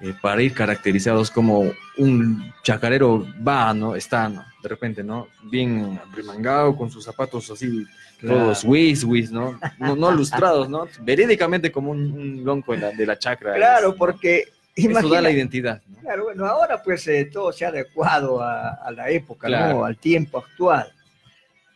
eh, 0.00 0.14
para 0.20 0.42
ir 0.42 0.52
caracterizados 0.52 1.30
como 1.30 1.70
un 1.98 2.52
chacarero 2.64 3.26
va, 3.46 3.72
¿no? 3.74 3.94
Está, 3.94 4.28
¿no? 4.28 4.44
De 4.62 4.68
repente, 4.68 5.02
¿no? 5.02 5.28
Bien 5.44 6.00
remangado, 6.14 6.76
con 6.76 6.90
sus 6.90 7.04
zapatos 7.04 7.50
así, 7.50 7.84
Claro. 8.18 8.38
todos 8.38 8.62
whiz, 8.64 9.02
whiz, 9.02 9.32
¿no? 9.32 9.58
¿no? 9.78 9.96
No 9.96 10.12
lustrados, 10.12 10.68
¿no? 10.68 10.86
Verídicamente 11.00 11.72
como 11.72 11.90
un, 11.90 12.12
un 12.12 12.44
lonco 12.44 12.72
de 12.72 12.78
la, 12.78 12.90
de 12.92 13.04
la 13.04 13.18
chacra. 13.18 13.54
Claro, 13.54 13.96
porque 13.96 14.44
Eso 14.76 14.86
da 14.88 15.00
imagina- 15.00 15.20
la 15.22 15.30
identidad. 15.32 15.82
¿no? 15.88 15.98
Claro, 16.02 16.24
bueno, 16.24 16.46
ahora 16.46 16.80
pues 16.80 17.06
eh, 17.08 17.24
todo 17.32 17.52
se 17.52 17.64
ha 17.64 17.68
adecuado 17.68 18.40
a, 18.40 18.74
a 18.74 18.90
la 18.92 19.10
época, 19.10 19.48
Claro. 19.48 19.78
¿no? 19.78 19.84
Al 19.84 19.96
tiempo 19.98 20.38
actual. 20.38 20.92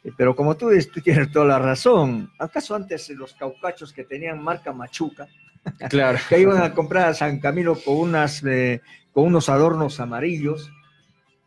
Eh, 0.05 0.13
Pero 0.17 0.37
como 0.37 0.57
tú, 0.57 0.69
dices, 0.69 0.93
tú 0.93 1.01
tienes 1.01 1.33
toda 1.33 1.47
la 1.47 1.59
razón. 1.59 2.31
¿Acaso 2.39 2.77
antes 2.77 3.11
los 3.11 3.35
caucachos 3.35 3.93
que 3.93 4.05
tenían 4.05 4.41
marca 4.41 4.73
Machuca, 4.73 5.27
Claro. 5.91 6.19
que 6.29 6.39
iban 6.39 6.63
a 6.63 6.73
comprar 6.73 7.09
a 7.09 7.15
San 7.15 7.41
Camilo 7.41 7.75
con, 7.75 7.97
unas, 7.97 8.41
eh, 8.45 8.81
con 9.13 9.25
unos 9.25 9.49
adornos 9.49 9.99
amarillos, 9.99 10.71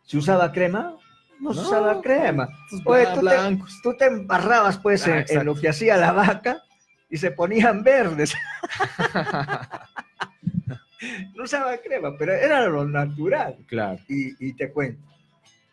¿se 0.05 0.17
usaba 0.17 0.51
crema? 0.51 0.95
No, 1.39 1.53
se 1.53 1.61
usaba 1.61 2.01
crema. 2.01 2.49
Oye, 2.85 3.05
tú, 3.05 3.13
te, 3.15 3.19
blancos. 3.21 3.79
tú 3.81 3.93
te 3.97 4.05
embarrabas 4.07 4.77
pues 4.77 5.07
Ah, 5.07 5.23
en- 5.27 5.45
lo 5.45 5.55
que 5.55 5.69
hacía 5.69 5.95
la 5.97 6.11
vaca 6.11 6.61
y 7.09 7.17
se 7.17 7.31
ponían 7.31 7.81
verdes. 7.83 8.33
no 11.35 11.43
usaba 11.43 11.77
crema, 11.77 12.15
pero 12.17 12.33
era 12.33 12.65
lo 12.67 12.85
natural. 12.85 13.55
Claro. 13.67 13.99
Y, 14.07 14.33
y 14.45 14.53
te 14.53 14.71
cuento. 14.71 15.01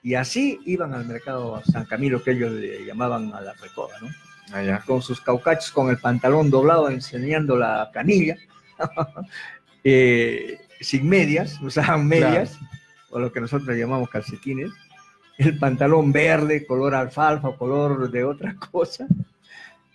Y 0.02 0.14
así 0.14 0.60
iban 0.66 0.94
al 0.94 1.04
mercado 1.06 1.60
San 1.64 1.84
Camilo, 1.84 2.22
que 2.22 2.30
ellos 2.32 2.52
le 2.52 2.84
llamaban 2.84 3.34
a 3.34 3.40
la 3.40 3.52
recoba, 3.54 3.94
¿no? 4.00 4.08
Allá. 4.56 4.80
Con 4.86 5.02
sus 5.02 5.20
caucachos, 5.20 5.72
con 5.72 5.90
el 5.90 5.98
pantalón 5.98 6.48
doblado, 6.48 6.88
enseñando 6.90 7.56
la 7.56 7.90
canilla, 7.92 8.36
eh, 9.82 10.60
sin 10.80 11.08
medias, 11.08 11.60
usaban 11.60 12.06
medias, 12.06 12.56
o 13.10 13.18
lo 13.18 13.32
que 13.32 13.40
nosotros 13.40 13.76
llamamos 13.76 14.08
calcetines, 14.08 14.70
el 15.38 15.58
pantalón 15.58 16.12
verde, 16.12 16.66
color 16.66 16.94
alfalfa, 16.94 17.48
o 17.48 17.56
color 17.56 18.10
de 18.10 18.24
otra 18.24 18.54
cosa, 18.70 19.06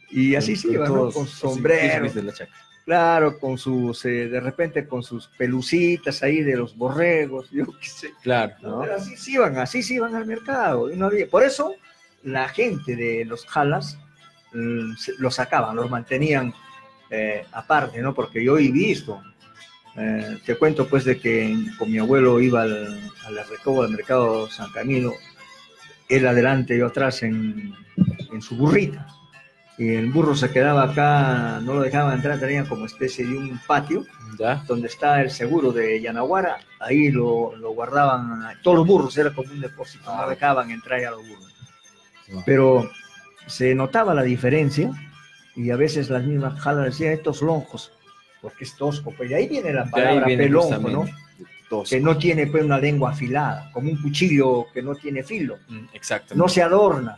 y 0.09 0.35
así 0.35 0.55
se 0.55 0.73
iban, 0.73 0.93
¿no? 0.93 1.11
Con 1.11 1.25
sombrero, 1.27 2.11
de 2.11 2.23
la 2.23 2.33
chacra. 2.33 2.55
claro, 2.85 3.39
con 3.39 3.57
sus, 3.57 4.03
eh, 4.05 4.27
de 4.27 4.39
repente 4.39 4.85
con 4.87 5.03
sus 5.03 5.27
pelucitas 5.37 6.21
ahí 6.23 6.41
de 6.41 6.57
los 6.57 6.75
borregos, 6.75 7.49
yo 7.51 7.65
qué 7.79 7.87
sé. 7.87 8.11
Claro, 8.21 8.53
¿no? 8.61 8.81
Pero 8.81 8.95
así 8.95 9.15
se 9.15 9.31
iban, 9.31 9.57
así 9.57 9.81
se 9.83 9.93
iban 9.95 10.15
al 10.15 10.25
mercado. 10.25 10.91
y 10.91 10.97
no 10.97 11.05
había- 11.07 11.27
Por 11.29 11.43
eso 11.43 11.75
la 12.23 12.49
gente 12.49 12.95
de 12.95 13.23
los 13.25 13.45
jalas 13.45 13.97
mm, 14.53 14.91
los 15.19 15.35
sacaban, 15.35 15.75
los 15.75 15.89
mantenían 15.89 16.53
eh, 17.09 17.45
aparte, 17.53 18.01
¿no? 18.01 18.13
Porque 18.13 18.43
yo 18.43 18.57
he 18.57 18.69
visto, 18.71 19.21
eh, 19.97 20.37
te 20.45 20.55
cuento 20.55 20.87
pues 20.87 21.03
de 21.05 21.17
que 21.19 21.55
con 21.77 21.89
mi 21.91 21.97
abuelo 21.99 22.39
iba 22.41 22.61
al, 22.63 23.11
a 23.25 23.31
la 23.31 23.43
recoba 23.43 23.85
del 23.85 23.95
mercado 23.95 24.49
San 24.49 24.71
Camilo, 24.71 25.13
él 26.11 26.27
adelante, 26.27 26.77
yo 26.77 26.87
atrás 26.87 27.23
en, 27.23 27.73
en 28.31 28.41
su 28.41 28.55
burrita. 28.57 29.07
Y 29.77 29.95
el 29.95 30.11
burro 30.11 30.35
se 30.35 30.51
quedaba 30.51 30.83
acá, 30.83 31.59
no 31.63 31.73
lo 31.75 31.81
dejaban 31.81 32.15
entrar, 32.15 32.39
tenía 32.39 32.65
como 32.65 32.85
especie 32.85 33.25
de 33.25 33.35
un 33.35 33.59
patio 33.65 34.05
Ya. 34.37 34.63
donde 34.67 34.87
está 34.87 35.21
el 35.21 35.31
seguro 35.31 35.71
de 35.71 35.99
Yanaguara, 36.01 36.57
ahí 36.79 37.09
lo, 37.09 37.55
lo 37.55 37.71
guardaban, 37.71 38.43
todos 38.61 38.77
los 38.77 38.87
burros, 38.87 39.17
era 39.17 39.33
como 39.33 39.51
un 39.51 39.59
depósito, 39.61 40.13
no 40.15 40.29
dejaban 40.29 40.69
entrar 40.69 41.03
a 41.05 41.11
los 41.11 41.27
burros. 41.27 41.53
Pero 42.45 42.89
se 43.47 43.73
notaba 43.73 44.13
la 44.13 44.21
diferencia 44.23 44.91
y 45.55 45.71
a 45.71 45.75
veces 45.77 46.09
las 46.09 46.23
mismas 46.23 46.59
jalas 46.59 46.85
decían 46.85 47.13
estos 47.13 47.41
lonjos, 47.41 47.91
porque 48.41 48.65
es 48.65 48.75
tosco, 48.75 49.11
pues 49.17 49.29
de 49.29 49.35
ahí 49.35 49.47
viene 49.47 49.73
la 49.73 49.85
palabra 49.85 50.25
pelonjo, 50.25 50.89
¿no? 50.89 51.05
Que 51.89 51.99
no 52.01 52.17
tiene 52.17 52.47
pues 52.47 52.63
una 52.63 52.77
lengua 52.77 53.11
afilada, 53.11 53.71
como 53.71 53.89
un 53.89 54.01
cuchillo 54.01 54.65
que 54.73 54.81
no 54.81 54.93
tiene 54.95 55.23
filo, 55.23 55.57
Mm, 55.69 55.85
Exacto. 55.93 56.35
no 56.35 56.49
se 56.49 56.61
adorna, 56.61 57.15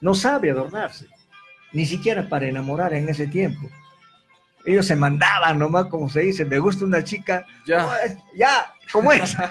no 0.00 0.14
sabe 0.14 0.50
adornarse, 0.52 1.06
ni 1.72 1.84
siquiera 1.84 2.28
para 2.28 2.46
enamorar 2.46 2.94
en 2.94 3.08
ese 3.08 3.26
tiempo. 3.26 3.68
Ellos 4.64 4.86
se 4.86 4.96
mandaban 4.96 5.58
nomás, 5.58 5.86
como 5.86 6.08
se 6.08 6.20
dice, 6.20 6.44
me 6.44 6.58
gusta 6.58 6.84
una 6.84 7.02
chica, 7.04 7.44
Ya. 7.66 7.86
"Oh, 7.86 7.92
ya, 8.36 8.72
¿cómo 8.92 9.12
es? 9.12 9.36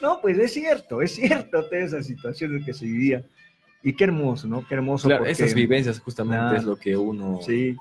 no, 0.00 0.20
pues 0.20 0.38
es 0.38 0.52
cierto, 0.52 1.02
es 1.02 1.14
cierto 1.14 1.64
toda 1.64 1.78
esa 1.80 2.02
situación 2.02 2.62
que 2.64 2.72
se 2.74 2.84
vivía. 2.84 3.22
Y 3.82 3.94
qué 3.94 4.04
hermoso, 4.04 4.46
¿no? 4.46 4.66
Qué 4.66 4.74
hermoso. 4.74 5.08
Claro, 5.08 5.22
porque- 5.24 5.32
esas 5.32 5.54
vivencias 5.54 5.98
justamente 6.00 6.56
es 6.56 6.64
lo 6.64 6.76
que 6.76 6.96
uno... 6.96 7.40
Sí. 7.44 7.76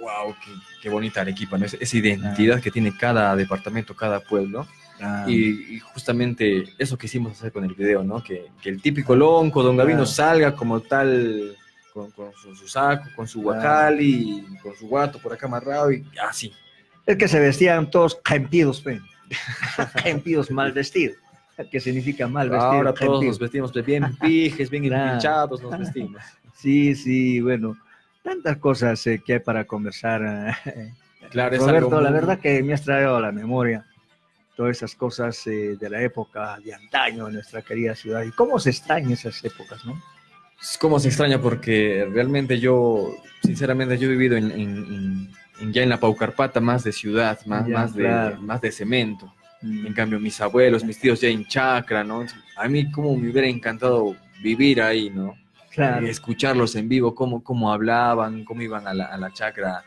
Wow, 0.00 0.34
qué, 0.44 0.50
qué 0.82 0.88
bonita 0.90 1.20
Arequipa, 1.22 1.56
¿no? 1.58 1.64
Es- 1.66 1.76
esa 1.80 1.96
identidad 1.96 2.60
que 2.60 2.70
tiene 2.70 2.96
cada 2.96 3.34
departamento, 3.36 3.94
cada 3.94 4.20
pueblo. 4.20 4.66
Claro. 4.98 5.30
Y, 5.30 5.76
y 5.76 5.78
justamente 5.80 6.64
eso 6.78 6.98
quisimos 6.98 7.32
hacer 7.32 7.52
con 7.52 7.64
el 7.64 7.72
video, 7.74 8.02
¿no? 8.04 8.22
Que, 8.22 8.46
que 8.62 8.68
el 8.68 8.82
típico 8.82 9.16
lonco, 9.16 9.62
don 9.62 9.76
Gavino, 9.76 9.98
Claro. 10.00 10.06
salga 10.06 10.54
como 10.54 10.80
tal, 10.80 11.56
con, 11.94 12.10
con 12.10 12.32
su, 12.34 12.54
su 12.54 12.68
saco, 12.68 13.08
con 13.16 13.26
su 13.26 13.40
guacali, 13.40 14.44
con 14.62 14.74
su 14.76 14.86
guato 14.88 15.18
por 15.18 15.32
acá 15.32 15.46
amarrado 15.46 15.90
y 15.90 16.04
así. 16.28 16.52
Es 17.06 17.16
que 17.16 17.28
se 17.28 17.40
vestían 17.40 17.90
todos 17.90 18.16
caempidos, 18.22 18.82
pe. 18.82 19.00
caempidos, 20.02 20.50
mal 20.50 20.72
vestidos. 20.72 21.16
Que 21.70 21.80
significa 21.80 22.26
mal 22.26 22.48
vestido. 22.48 22.70
Ahora 22.72 22.94
todos 22.94 23.22
nos 23.24 23.38
vestimos 23.38 23.72
bien 23.84 24.16
pijes, 24.20 24.70
bien 24.70 24.84
hinchados, 24.84 25.62
nos 25.62 25.78
vestimos. 25.78 26.22
Sí, 26.54 26.94
sí, 26.94 27.40
bueno, 27.40 27.76
tantas 28.22 28.56
cosas 28.58 29.06
eh, 29.06 29.22
que 29.24 29.34
hay 29.34 29.38
para 29.40 29.64
conversar. 29.64 30.54
eh. 30.76 30.92
Claro, 31.30 31.54
es 31.54 31.60
Roberto, 31.62 31.86
algo 31.88 32.00
la 32.00 32.10
verdad 32.10 32.38
que 32.38 32.62
me 32.62 32.72
has 32.72 32.82
traído 32.82 33.16
a 33.16 33.20
la 33.20 33.30
memoria 33.32 33.84
todas 34.56 34.76
esas 34.76 34.94
cosas 34.94 35.46
eh, 35.46 35.76
de 35.80 35.88
la 35.90 36.02
época 36.02 36.58
de 36.64 36.74
antaño 36.74 37.26
de 37.26 37.32
nuestra 37.34 37.62
querida 37.62 37.94
ciudad. 37.94 38.22
¿Y 38.24 38.30
cómo 38.32 38.58
se 38.58 38.70
extrañan 38.70 39.12
esas 39.12 39.42
épocas, 39.44 39.84
no? 39.84 40.00
¿Cómo 40.78 40.98
se 41.00 41.08
extraña? 41.08 41.40
Porque 41.40 42.06
realmente 42.12 42.58
yo, 42.58 43.14
sinceramente, 43.42 43.96
yo 43.96 44.08
he 44.08 44.10
vivido 44.12 44.36
en, 44.36 44.50
en- 44.50 45.30
en- 45.60 45.72
ya 45.72 45.82
en 45.82 45.88
la 45.90 45.98
Paucarpata 46.00 46.58
más 46.60 46.84
de 46.84 46.92
ciudad, 46.92 47.38
más, 47.46 47.66
Ya, 47.66 47.74
más, 47.74 47.94
de, 47.94 48.02
claro. 48.02 48.40
más 48.42 48.60
de 48.60 48.72
cemento. 48.72 49.32
Mm. 49.62 49.86
En 49.86 49.92
cambio, 49.94 50.18
mis 50.20 50.40
abuelos, 50.40 50.84
mis 50.84 50.98
tíos 50.98 51.20
ya 51.20 51.28
en 51.28 51.46
chacra, 51.46 52.02
¿no? 52.02 52.24
A 52.56 52.68
mí 52.68 52.90
como 52.90 53.14
me 53.16 53.30
hubiera 53.30 53.46
encantado 53.48 54.16
vivir 54.42 54.80
ahí, 54.82 55.10
¿no? 55.10 55.34
Claro. 55.70 56.06
Y 56.06 56.10
escucharlos 56.10 56.74
en 56.76 56.88
vivo, 56.88 57.14
cómo, 57.14 57.42
cómo 57.42 57.72
hablaban, 57.72 58.44
cómo 58.44 58.60
iban 58.62 58.86
a 58.88 58.94
la, 58.94 59.04
a 59.06 59.16
la 59.16 59.32
chacra, 59.32 59.82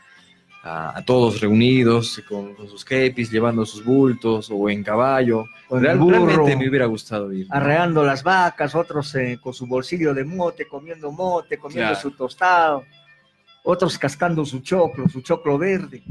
a, 0.62 0.96
a 0.98 1.04
todos 1.04 1.40
reunidos 1.42 2.22
con, 2.28 2.54
con 2.54 2.68
sus 2.68 2.84
kepis, 2.84 3.30
llevando 3.30 3.66
sus 3.66 3.84
bultos 3.84 4.48
o 4.50 4.70
en 4.70 4.82
caballo. 4.82 5.44
Real- 5.70 5.98
burro. 5.98 6.24
realmente 6.26 6.56
me 6.56 6.68
hubiera 6.68 6.86
gustado 6.86 7.30
ir. 7.32 7.46
¿no? 7.48 7.54
arreando 7.54 8.02
las 8.04 8.22
vacas, 8.22 8.74
otros 8.74 9.14
eh, 9.16 9.38
con 9.42 9.52
su 9.52 9.66
bolsillo 9.66 10.14
de 10.14 10.24
mote, 10.24 10.66
comiendo 10.66 11.12
mote, 11.12 11.58
comiendo 11.58 11.90
Claro. 11.92 12.00
su 12.00 12.10
tostado, 12.12 12.84
otros 13.64 13.98
cascando 13.98 14.44
su 14.44 14.60
choclo, 14.60 15.08
su 15.08 15.20
choclo 15.20 15.58
verde. 15.58 16.02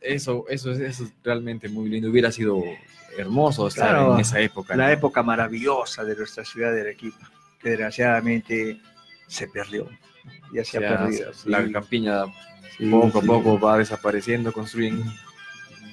Eso, 0.00 0.44
eso, 0.48 0.70
es- 0.72 0.80
eso 0.80 1.04
es 1.04 1.12
realmente 1.22 1.68
muy 1.68 1.88
lindo. 1.90 2.08
Hubiera 2.08 2.30
sido 2.32 2.62
hermoso 3.18 3.66
estar 3.68 3.90
Claro, 3.90 4.14
en 4.14 4.20
esa 4.20 4.40
época. 4.40 4.74
La 4.76 4.86
¿no? 4.86 4.92
época 4.92 5.22
maravillosa 5.22 6.04
de 6.04 6.14
nuestra 6.16 6.44
ciudad 6.44 6.72
de 6.72 6.80
Arequipa, 6.82 7.30
que 7.60 7.70
desgraciadamente 7.70 8.80
se 9.28 9.46
perdió. 9.46 9.88
Ya 10.52 10.64
se 10.64 10.78
ha 10.78 10.80
perdido. 10.80 11.32
sí. 11.32 11.48
La 11.48 11.70
campiña 11.70 12.24
Sí, 12.76 12.88
poco 12.90 13.18
a 13.18 13.22
poco 13.22 13.58
va 13.60 13.78
desapareciendo, 13.78 14.52
construyen, 14.52 15.02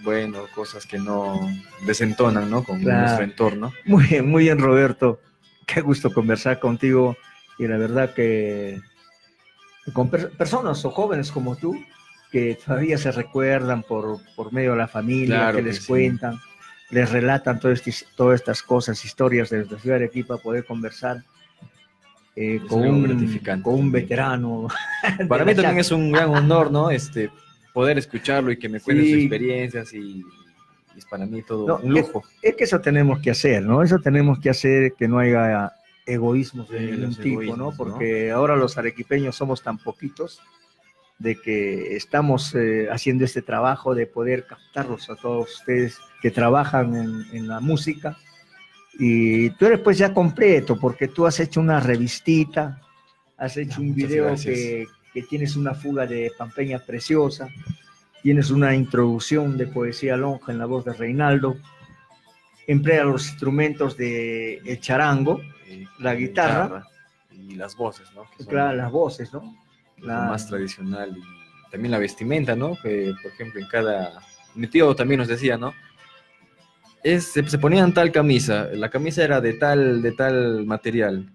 bueno, 0.03 0.45
cosas 0.53 0.85
que 0.85 0.99
no 0.99 1.39
desentonan, 1.85 2.49
¿no? 2.49 2.63
Con 2.63 2.79
Claro. 2.81 2.99
nuestro 3.01 3.23
entorno. 3.23 3.73
Muy 3.85 4.05
bien, 4.05 4.27
muy 4.29 4.43
bien, 4.43 4.59
Roberto. 4.59 5.19
Qué 5.65 5.81
gusto 5.81 6.11
conversar 6.13 6.59
contigo. 6.59 7.17
Y 7.57 7.67
la 7.67 7.77
verdad 7.77 8.13
que 8.13 8.79
con 9.93 10.09
per- 10.09 10.31
personas 10.31 10.83
o 10.85 10.91
jóvenes 10.91 11.31
como 11.31 11.55
tú, 11.55 11.75
que 12.31 12.57
todavía 12.63 12.97
se 12.97 13.11
recuerdan 13.11 13.81
por, 13.83 14.19
por 14.35 14.51
medio 14.53 14.71
de 14.71 14.77
la 14.77 14.87
familia, 14.87 15.37
Claro 15.37 15.57
que 15.57 15.63
que 15.63 15.69
les 15.69 15.77
sí. 15.79 15.87
cuentan, 15.87 16.39
les 16.91 17.09
relatan 17.11 17.59
todas 17.59 17.79
estas, 17.87 18.05
todas 18.15 18.35
estas 18.41 18.61
cosas, 18.61 19.03
historias 19.05 19.49
de 19.49 19.57
nuestra 19.57 19.79
ciudad 19.79 19.97
de 19.99 20.05
Arequipa, 20.05 20.37
poder 20.37 20.65
conversar 20.65 21.23
eh, 22.35 22.59
con, 22.67 22.85
un, 22.87 23.61
con 23.61 23.73
un 23.75 23.91
veterano. 23.91 24.67
Para 25.29 25.45
mí 25.45 25.55
también 25.55 25.79
es 25.79 25.91
un 25.91 26.11
gran 26.11 26.29
honor, 26.29 26.71
¿no? 26.71 26.89
Este, 26.89 27.29
poder 27.73 27.97
escucharlo 27.97 28.51
y 28.51 28.57
que 28.57 28.69
me 28.69 28.79
cuente 28.79 29.03
sus 29.03 29.11
Sí. 29.13 29.19
experiencias 29.21 29.93
y, 29.93 29.99
y 30.19 30.97
es 30.97 31.05
para 31.05 31.25
mí 31.25 31.41
todo 31.43 31.67
No, 31.67 31.77
un 31.77 31.93
lujo. 31.93 32.23
Es, 32.41 32.51
es 32.51 32.55
que 32.55 32.63
eso 32.65 32.79
tenemos 32.81 33.19
que 33.19 33.31
hacer, 33.31 33.63
¿no? 33.63 33.81
Eso 33.83 33.99
tenemos 33.99 34.39
que 34.39 34.49
hacer 34.49 34.93
que 34.97 35.07
no 35.07 35.19
haya 35.19 35.71
egoísmos 36.05 36.69
de 36.69 36.79
Sí, 36.79 36.85
ningún 36.91 37.15
tipo, 37.15 37.41
egoísmos, 37.41 37.57
¿no? 37.57 37.71
¿no? 37.71 37.77
Porque 37.77 38.31
ahora 38.31 38.55
los 38.55 38.77
arequipeños 38.77 39.35
somos 39.35 39.61
tan 39.63 39.77
poquitos 39.77 40.39
de 41.17 41.39
que 41.41 41.95
estamos 41.95 42.53
eh, 42.55 42.89
haciendo 42.91 43.23
este 43.23 43.41
trabajo 43.41 43.95
de 43.95 44.05
poder 44.05 44.45
captarlos 44.45 45.09
a 45.09 45.15
todos 45.15 45.53
ustedes 45.53 45.97
que 46.21 46.29
trabajan 46.31 46.93
en, 46.95 47.25
en 47.37 47.47
la 47.47 47.61
música. 47.61 48.17
Y 48.97 49.49
tú 49.51 49.65
eres 49.65 49.79
pues 49.79 49.97
ya 49.97 50.13
completo, 50.13 50.79
porque 50.79 51.07
tú 51.07 51.25
has 51.25 51.39
hecho 51.39 51.59
una 51.59 51.79
revistita, 51.79 52.81
has 53.37 53.57
hecho 53.57 53.81
un 53.81 53.87
muchas 53.89 53.95
video 54.09 54.35
que, 54.35 54.85
que 55.13 55.21
tienes 55.23 55.55
una 55.55 55.73
fuga 55.73 56.05
de 56.05 56.31
Pampeña 56.37 56.79
preciosa, 56.79 57.49
tienes 58.21 58.49
una 58.51 58.73
introducción 58.73 59.57
de 59.57 59.67
poesía 59.67 60.15
lonja 60.15 60.51
en 60.51 60.59
la 60.59 60.65
voz 60.65 60.85
de 60.85 60.93
Reinaldo, 60.93 61.57
emplea 62.67 63.03
los 63.03 63.27
instrumentos 63.29 63.97
de 63.97 64.57
el 64.65 64.79
charango, 64.79 65.41
Y 65.69 65.85
la 66.01 66.15
guitarra, 66.15 66.87
y 67.31 67.55
las 67.55 67.75
voces, 67.75 68.07
¿no? 68.15 68.23
Que 68.31 68.43
son 68.43 68.47
claro, 68.47 68.77
las 68.77 68.91
voces, 68.91 69.33
¿no? 69.33 69.55
La- 69.97 70.25
más 70.25 70.47
tradicional 70.47 71.15
y 71.17 71.71
también 71.71 71.91
la 71.91 71.99
vestimenta, 71.99 72.55
¿no? 72.55 72.77
Que, 72.81 73.13
por 73.21 73.31
ejemplo, 73.31 73.59
en 73.61 73.67
cada... 73.67 74.21
Mi 74.55 74.67
tío 74.67 74.95
también 74.95 75.19
nos 75.19 75.27
decía, 75.27 75.57
¿no? 75.57 75.73
Es, 77.07 77.33
se, 77.33 77.47
se 77.47 77.57
ponían 77.59 77.93
tal 77.93 78.11
camisa, 78.11 78.67
la 78.73 78.89
camisa 78.89 79.23
era 79.23 79.39
de 79.39 79.53
tal, 79.53 80.01
de 80.01 80.11
tal 80.13 80.65
material, 80.65 81.29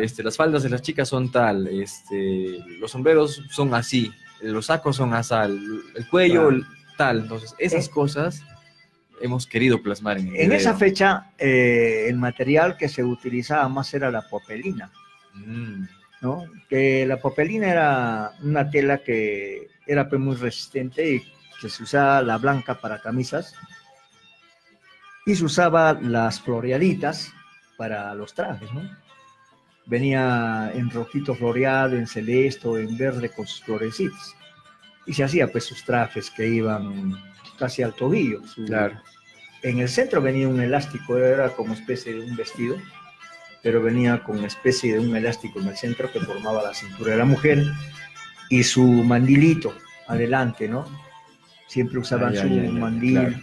este, 0.00 0.22
las 0.22 0.36
faldas 0.36 0.62
de 0.62 0.70
las 0.70 0.80
chicas 0.82 1.08
son 1.08 1.30
tal, 1.30 1.66
este, 1.68 2.58
los 2.80 2.90
sombreros 2.90 3.42
son 3.50 3.74
así, 3.74 4.10
los 4.42 4.66
sacos 4.66 4.96
son 4.96 5.12
asal, 5.12 5.60
el 5.94 6.08
cuello 6.08 6.48
Claro. 6.48 6.64
tal, 6.96 7.18
entonces 7.20 7.54
esas 7.58 7.86
Eh. 7.86 7.90
cosas 7.90 8.42
hemos 9.20 9.46
querido 9.46 9.82
plasmar 9.82 10.16
en 10.16 10.28
el 10.28 10.36
En 10.36 10.40
video. 10.48 10.56
esa 10.56 10.74
fecha, 10.74 11.32
eh, 11.38 12.06
el 12.08 12.16
material 12.16 12.78
que 12.78 12.88
se 12.88 13.04
utilizaba 13.04 13.68
más 13.68 13.92
era 13.92 14.10
la 14.10 14.22
popelina, 14.22 14.90
Mm, 15.34 15.84
¿no? 16.22 16.44
Que 16.68 17.04
la 17.06 17.18
popelina 17.20 17.68
era 17.70 18.32
una 18.42 18.68
tela 18.70 18.98
que 18.98 19.68
era 19.86 20.08
pues, 20.08 20.18
muy 20.20 20.34
resistente 20.36 21.08
y 21.16 21.22
que 21.60 21.68
se 21.68 21.82
usaba 21.82 22.22
la 22.22 22.38
blanca 22.38 22.80
para 22.80 23.00
camisas 23.00 23.54
y 25.26 25.34
se 25.34 25.44
usaba 25.44 25.92
las 25.94 26.40
floreaditas 26.40 27.32
para 27.76 28.14
los 28.14 28.34
trajes, 28.34 28.72
¿no? 28.72 28.82
Venía 29.86 30.70
en 30.74 30.90
rojito 30.90 31.34
floreado, 31.34 31.96
en 31.96 32.06
celeste 32.06 32.68
o 32.68 32.78
en 32.78 32.96
verde 32.96 33.28
con 33.30 33.46
sus 33.46 33.62
florecitas. 33.64 34.34
Y 35.06 35.14
se 35.14 35.24
hacía 35.24 35.48
pues 35.50 35.64
sus 35.64 35.84
trajes 35.84 36.30
que 36.30 36.46
iban 36.46 37.14
casi 37.58 37.82
al 37.82 37.94
tobillo. 37.94 38.46
su- 38.46 38.64
Claro. 38.66 39.00
En 39.62 39.78
el 39.80 39.88
centro 39.88 40.22
venía 40.22 40.48
un 40.48 40.60
elástico, 40.60 41.18
era 41.18 41.50
como 41.50 41.74
especie 41.74 42.14
de 42.14 42.20
un 42.20 42.36
vestido, 42.36 42.76
pero 43.62 43.82
venía 43.82 44.22
con 44.22 44.38
una 44.38 44.46
especie 44.46 44.94
de 44.94 45.00
un 45.00 45.14
elástico 45.16 45.60
en 45.60 45.68
el 45.68 45.76
centro 45.76 46.10
que 46.10 46.20
formaba 46.20 46.62
la 46.62 46.72
cintura 46.72 47.12
de 47.12 47.18
la 47.18 47.24
mujer 47.26 47.62
y 48.48 48.62
su 48.62 48.82
mandilito 48.84 49.74
adelante, 50.06 50.66
¿no? 50.68 50.86
Siempre 51.66 51.98
usaban 51.98 52.34
Ah, 52.36 52.40
su 52.42 52.48
mandil 52.48 53.12
claro. 53.12 53.36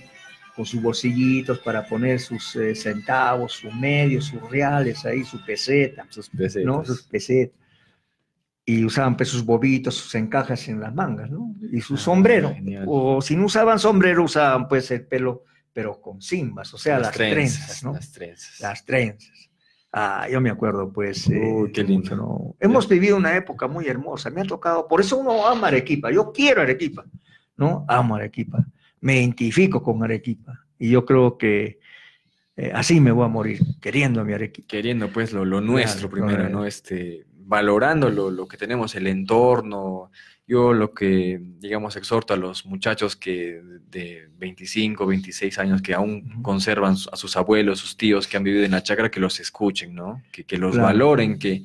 Con 0.57 0.65
sus 0.65 0.81
bolsillitos 0.81 1.59
para 1.59 1.85
poner 1.87 2.19
sus 2.19 2.55
eh, 2.55 2.73
centavos, 2.75 3.53
sus 3.53 3.73
medios, 3.73 4.25
sus 4.25 4.41
reales 4.49 5.05
ahí, 5.05 5.23
su 5.23 5.39
peseta, 5.45 6.05
sus 6.09 6.27
pesetas. 6.29 6.65
¿no? 6.65 6.83
Sus 6.83 7.03
pesetas. 7.03 7.55
Y 8.65 8.83
usaban 8.83 9.15
pues 9.15 9.29
sus 9.29 9.45
bobitos, 9.45 9.95
sus 9.95 10.13
encajas 10.15 10.67
en 10.67 10.81
las 10.81 10.93
mangas, 10.93 11.29
¿no? 11.29 11.55
Y 11.71 11.79
su 11.79 11.93
Ah, 11.93 11.97
sombrero. 11.97 12.53
genial. 12.53 12.83
O 12.87 13.21
si 13.21 13.37
no 13.37 13.45
usaban 13.45 13.79
sombrero, 13.79 14.23
usaban 14.25 14.67
pues 14.67 14.91
el 14.91 15.05
pelo, 15.05 15.43
pero 15.71 16.01
con 16.01 16.21
cimbas, 16.21 16.73
o 16.73 16.77
sea, 16.77 16.99
las, 16.99 17.13
trenzas, 17.13 17.81
¿no? 17.83 17.93
Las 17.93 18.11
trenzas. 18.11 18.59
Las 18.59 18.83
trenzas. 18.83 19.49
Ah, 19.93 20.27
yo 20.29 20.41
me 20.41 20.49
acuerdo, 20.49 20.91
pues. 20.91 21.29
eh, 21.29 21.39
Uy, 21.39 21.71
qué 21.71 21.83
lindo. 21.83 22.01
mucho, 22.01 22.15
¿no? 22.17 22.55
Hemos 22.59 22.89
vivido 22.89 23.15
una 23.15 23.37
época 23.37 23.67
muy 23.67 23.87
hermosa. 23.87 24.29
Me 24.31 24.41
ha 24.41 24.43
tocado, 24.43 24.85
por 24.87 24.99
eso 24.99 25.17
uno 25.17 25.47
ama 25.47 25.67
Arequipa. 25.67 26.11
Yo 26.11 26.33
quiero 26.33 26.61
Arequipa, 26.61 27.05
¿no? 27.55 27.85
Amo 27.87 28.15
Arequipa. 28.17 28.65
Me 29.01 29.17
identifico 29.19 29.81
con 29.83 30.03
Arequipa. 30.03 30.65
Y 30.79 30.89
yo 30.91 31.05
creo 31.05 31.37
que 31.37 31.79
eh, 32.55 32.71
así 32.73 32.99
me 32.99 33.11
voy 33.11 33.25
a 33.25 33.29
morir, 33.29 33.61
queriendo 33.81 34.21
a 34.21 34.23
mi 34.23 34.33
Arequipa. 34.33 34.67
queriendo 34.67 35.09
pues 35.09 35.31
lo, 35.33 35.45
lo 35.45 35.61
nuestro 35.61 36.09
Claro, 36.09 36.27
primero. 36.27 36.49
¿no? 36.49 36.65
Este, 36.65 37.25
valorando 37.45 38.09
lo, 38.09 38.29
lo 38.31 38.47
que 38.47 38.57
tenemos, 38.57 38.95
el 38.95 39.07
entorno. 39.07 40.11
Yo 40.47 40.71
lo 40.73 40.93
que, 40.93 41.39
digamos, 41.59 41.97
exhorto 41.97 42.33
a 42.33 42.37
los 42.37 42.65
muchachos 42.65 43.15
que 43.17 43.61
de 43.89 44.29
25, 44.37 45.05
26 45.05 45.59
años 45.59 45.81
que 45.81 45.93
aún 45.93 46.41
conservan 46.41 46.93
a 47.11 47.15
sus 47.17 47.35
abuelos, 47.35 47.79
sus 47.79 47.97
tíos 47.97 48.27
que 48.27 48.37
han 48.37 48.43
vivido 48.43 48.63
en 48.63 48.71
la 48.71 48.81
chacra, 48.81 49.11
que 49.11 49.19
los 49.19 49.39
escuchen, 49.41 49.93
¿no? 49.93 50.21
Que, 50.31 50.45
que 50.45 50.57
los 50.57 50.71
Claro. 50.73 50.87
valoren, 50.87 51.37
que, 51.37 51.63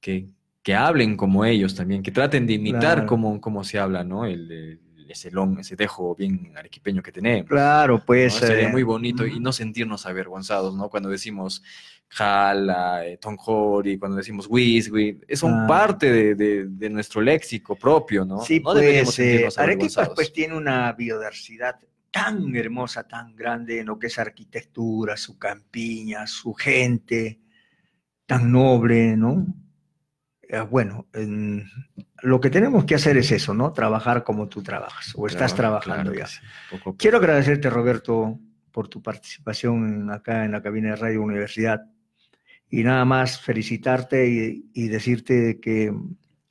que, 0.00 0.26
que 0.62 0.74
hablen 0.74 1.16
como 1.16 1.44
ellos 1.46 1.74
también, 1.74 2.02
que 2.02 2.10
traten 2.12 2.46
de 2.46 2.52
imitar 2.54 2.94
Claro. 2.96 3.06
cómo, 3.06 3.40
cómo 3.40 3.64
se 3.64 3.78
habla, 3.78 4.04
¿no? 4.04 4.26
El, 4.26 4.50
el- 4.52 4.80
ese, 5.12 5.30
lon- 5.30 5.58
ese 5.60 5.76
dejo 5.76 6.14
bien 6.14 6.52
arequipeño 6.56 7.02
que 7.02 7.12
tenemos. 7.12 7.48
Claro, 7.48 7.98
¿no? 7.98 8.04
pues. 8.04 8.34
Sería 8.34 8.68
eh, 8.68 8.72
muy 8.72 8.82
bonito 8.82 9.26
y 9.26 9.38
no 9.40 9.52
sentirnos 9.52 10.06
avergonzados, 10.06 10.74
¿no? 10.76 10.88
Cuando 10.88 11.08
decimos 11.08 11.62
jala, 12.08 13.06
eh, 13.06 13.18
tonjori, 13.18 13.96
cuando 13.98 14.16
decimos 14.16 14.46
wiswi, 14.50 15.20
son 15.34 15.52
Ah. 15.54 15.66
parte 15.68 16.10
de, 16.12 16.34
de- 16.34 16.64
de 16.66 16.90
nuestro 16.90 17.20
léxico 17.20 17.76
propio, 17.76 18.24
¿no? 18.24 18.40
Sí, 18.42 18.58
no 18.58 18.72
pues 18.72 19.18
eh, 19.20 19.48
Arequipa 19.56 20.12
pues 20.14 20.32
tiene 20.32 20.56
una 20.56 20.92
biodiversidad 20.92 21.76
tan 22.10 22.56
hermosa, 22.56 23.06
tan 23.06 23.36
grande 23.36 23.78
en 23.80 23.86
lo 23.86 23.96
que 23.98 24.08
es 24.08 24.18
arquitectura, 24.18 25.16
su 25.16 25.38
campiña, 25.38 26.26
su 26.26 26.52
gente, 26.54 27.38
tan 28.26 28.50
noble, 28.50 29.16
¿no? 29.16 29.46
Eh, 30.52 30.60
bueno, 30.68 31.06
en- 31.12 31.64
lo 32.22 32.40
que 32.40 32.50
tenemos 32.50 32.84
que 32.84 32.96
hacer 32.96 33.16
es 33.16 33.30
eso, 33.30 33.54
¿no? 33.54 33.72
Trabajar 33.72 34.24
como 34.24 34.48
tú 34.48 34.62
trabajas 34.62 35.12
o 35.16 35.26
estás 35.26 35.54
Claro, 35.54 35.78
trabajando 35.78 36.10
claro 36.12 36.18
ya. 36.18 36.24
que 36.24 36.30
sí, 36.30 36.38
poco 36.70 36.80
a 36.80 36.84
poco. 36.84 36.96
Quiero 36.98 37.18
agradecerte, 37.18 37.70
Roberto, 37.70 38.38
por 38.72 38.88
tu 38.88 39.00
participación 39.02 40.10
acá 40.10 40.44
en 40.44 40.52
la 40.52 40.62
cabina 40.62 40.90
de 40.90 40.96
Radio 40.96 41.22
Universidad. 41.22 41.82
Y 42.68 42.82
nada 42.84 43.04
más 43.04 43.40
felicitarte 43.40 44.28
y, 44.28 44.70
y 44.74 44.88
decirte 44.88 45.60
que 45.60 45.92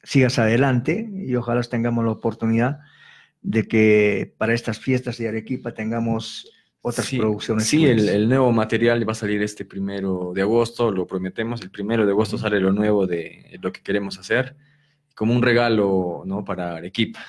sigas 0.04 0.40
adelante 0.40 1.10
y 1.14 1.36
ojalá 1.36 1.62
tengamos 1.64 2.04
la 2.06 2.12
oportunidad 2.12 2.80
de 3.42 3.68
que 3.68 4.34
para 4.38 4.54
estas 4.54 4.80
fiestas 4.80 5.18
de 5.18 5.28
Arequipa 5.30 5.74
tengamos 5.74 6.50
otras 6.82 7.06
Sí, 7.08 7.18
producciones. 7.18 7.68
Sí, 7.68 7.86
el, 7.86 8.08
el 8.10 8.30
nuevo 8.30 8.52
material 8.52 9.08
va 9.08 9.12
a 9.12 9.16
salir 9.16 9.42
este 9.44 9.66
primero 9.66 10.32
de 10.34 10.42
agosto, 10.42 10.92
lo 10.92 11.06
prometemos. 11.06 11.62
El 11.62 11.72
primero 11.72 12.06
de 12.06 12.12
agosto 12.12 12.38
sale 12.38 12.60
lo 12.60 12.72
nuevo 12.72 13.06
de 13.08 13.58
lo 13.62 13.72
que 13.72 13.82
queremos 13.82 14.18
hacer, 14.18 14.56
como 15.16 15.34
un 15.34 15.42
regalo 15.42 16.24
¿no? 16.26 16.44
para 16.46 16.76
Arequipa. 16.78 17.20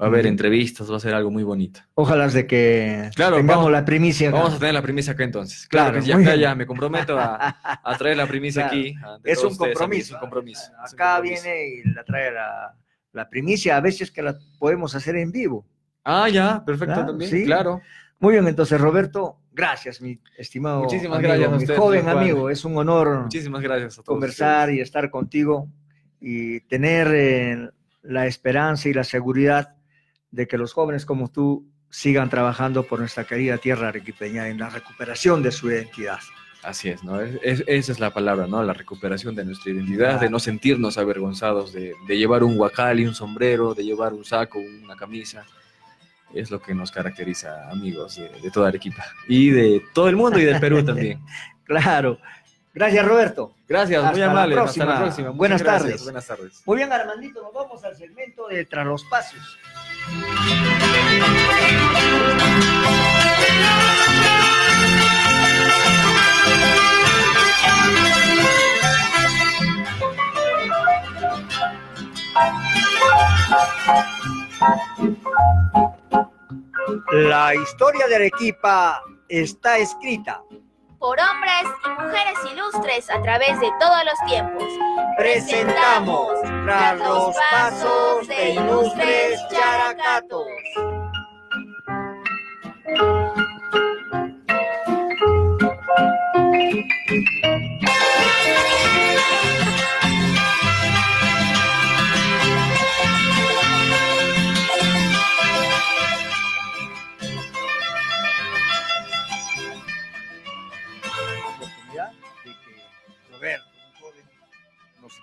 Va 0.00 0.06
a 0.06 0.08
haber 0.08 0.26
entrevistas, 0.26 0.90
va 0.90 0.96
a 0.96 1.00
ser 1.00 1.14
algo 1.14 1.30
muy 1.30 1.44
bonito. 1.44 1.80
Ojalá 1.94 2.26
de 2.26 2.44
que 2.46 3.08
Claro, 3.14 3.36
tengamos 3.36 3.56
vamos- 3.66 3.72
la 3.72 3.84
primicia. 3.84 4.30
acá. 4.30 4.38
Vamos 4.38 4.54
a 4.54 4.58
tener 4.58 4.74
la 4.74 4.82
primicia 4.82 5.12
acá 5.12 5.22
entonces. 5.22 5.68
Claro, 5.68 5.90
Claro, 5.92 6.02
que 6.04 6.08
ya, 6.08 6.16
acá 6.16 6.34
ya 6.36 6.54
me 6.56 6.66
comprometo 6.66 7.16
a, 7.16 7.80
a 7.84 7.98
traer 7.98 8.16
la 8.16 8.26
primicia 8.26 8.62
Claro. 8.68 8.80
aquí. 8.80 8.94
Es 9.22 9.38
un 9.44 9.52
ustedes, 9.52 9.74
compromiso. 9.78 10.14
un 10.14 10.20
compromiso. 10.20 10.62
es 10.62 10.92
un 10.92 10.96
Acá 11.00 11.14
compromiso. 11.16 11.42
viene 11.44 11.66
y 11.68 11.94
la 11.94 12.02
trae 12.04 12.32
la, 12.32 12.74
la 13.12 13.28
primicia, 13.28 13.76
a 13.76 13.80
veces 13.80 14.10
que 14.10 14.22
la 14.22 14.36
podemos 14.58 14.92
hacer 14.96 15.14
en 15.16 15.30
vivo. 15.30 15.64
Ah, 16.02 16.28
ya, 16.28 16.64
perfecto 16.64 17.06
también. 17.06 17.30
Sí. 17.30 17.44
Claro. 17.44 17.80
Muy 18.22 18.32
bien, 18.32 18.46
entonces 18.48 18.80
Roberto, 18.80 19.36
gracias, 19.52 20.00
mi 20.00 20.18
estimado 20.38 20.80
Muchísimas 20.84 21.18
amigo, 21.18 21.28
gracias 21.34 21.48
a 21.52 21.56
mi 21.56 21.62
usted, 21.64 21.76
joven 21.76 22.00
señor 22.00 22.12
Juan. 22.14 22.24
amigo. 22.24 22.50
Es 22.50 22.64
un 22.64 22.76
honor 22.78 23.22
Muchísimas 23.24 23.60
gracias 23.62 23.92
a 23.94 23.96
todos. 23.96 24.06
conversar 24.06 24.70
y 24.70 24.80
estar 24.80 25.10
contigo 25.10 25.68
y 26.20 26.60
tener 26.60 27.08
eh, 27.12 27.70
la 28.02 28.26
esperanza 28.26 28.88
y 28.88 28.94
la 28.94 29.04
seguridad 29.04 29.74
de 30.30 30.46
que 30.46 30.56
los 30.56 30.72
jóvenes 30.72 31.04
como 31.04 31.30
tú 31.30 31.68
sigan 31.90 32.30
trabajando 32.30 32.84
por 32.84 33.00
nuestra 33.00 33.24
querida 33.24 33.58
tierra 33.58 33.88
arequipeña 33.88 34.48
en 34.48 34.58
la 34.58 34.70
recuperación 34.70 35.42
de 35.42 35.50
su 35.52 35.68
identidad. 35.70 36.20
Así 36.62 36.88
es, 36.90 37.02
¿no? 37.02 37.20
Es- 37.20 37.38
es- 37.42 37.64
esa 37.66 37.92
es 37.92 37.98
la 38.00 38.14
palabra, 38.14 38.46
¿no? 38.46 38.62
La 38.62 38.72
recuperación 38.72 39.34
de 39.34 39.44
nuestra 39.44 39.72
identidad, 39.72 40.20
de 40.20 40.30
no 40.30 40.38
sentirnos 40.38 40.96
avergonzados 40.96 41.72
de, 41.72 41.92
de 42.06 42.16
llevar 42.16 42.44
un 42.44 42.56
huacal 42.58 43.00
y 43.00 43.04
un 43.06 43.14
sombrero, 43.14 43.74
de 43.74 43.84
llevar 43.84 44.12
un 44.14 44.24
saco, 44.24 44.60
una 44.60 44.94
camisa. 44.94 45.44
Es 46.34 46.50
lo 46.50 46.60
que 46.60 46.74
nos 46.74 46.90
caracteriza, 46.90 47.70
amigos, 47.70 48.16
de, 48.16 48.28
de 48.28 48.50
toda 48.50 48.68
Arequipa. 48.68 49.04
Y 49.28 49.50
de 49.50 49.82
todo 49.92 50.08
el 50.08 50.16
mundo 50.16 50.38
y 50.38 50.44
del 50.44 50.60
Perú 50.60 50.84
también. 50.84 51.20
Claro. 51.64 52.18
Gracias, 52.74 53.06
Roberto. 53.06 53.54
Gracias, 53.68 54.02
muy 54.02 54.20
Hasta 54.20 54.30
amable. 54.30 54.58
Hasta 54.58 54.84
la 54.84 54.98
próxima. 54.98 55.28
Muchas 55.28 55.38
Buenas 55.38 55.62
gracias, 55.62 55.82
tardes. 55.82 56.04
Buenas 56.04 56.26
tardes. 56.26 56.62
Muy 56.66 56.76
bien, 56.76 56.92
Armandito, 56.92 57.42
nos 57.42 57.52
vamos 57.52 57.84
al 57.84 57.96
segmento 57.96 58.48
de 58.48 58.64
Tras 58.64 58.86
los 58.86 59.04
Pasos. 59.04 59.58
La 77.12 77.54
historia 77.54 78.06
de 78.08 78.16
Arequipa 78.16 79.02
está 79.28 79.78
escrita. 79.78 80.42
Por 80.98 81.18
hombres 81.18 81.64
y 81.84 81.88
mujeres 81.88 82.38
ilustres 82.52 83.10
a 83.10 83.20
través 83.22 83.58
de 83.60 83.70
todos 83.80 84.04
los 84.04 84.28
tiempos. 84.28 84.64
Presentamos 85.16 86.40
Tras 86.64 86.98
los 86.98 87.36
Pasos 87.50 88.28
de 88.28 88.50
Ilustres 88.50 89.40
Characatos. 89.50 90.46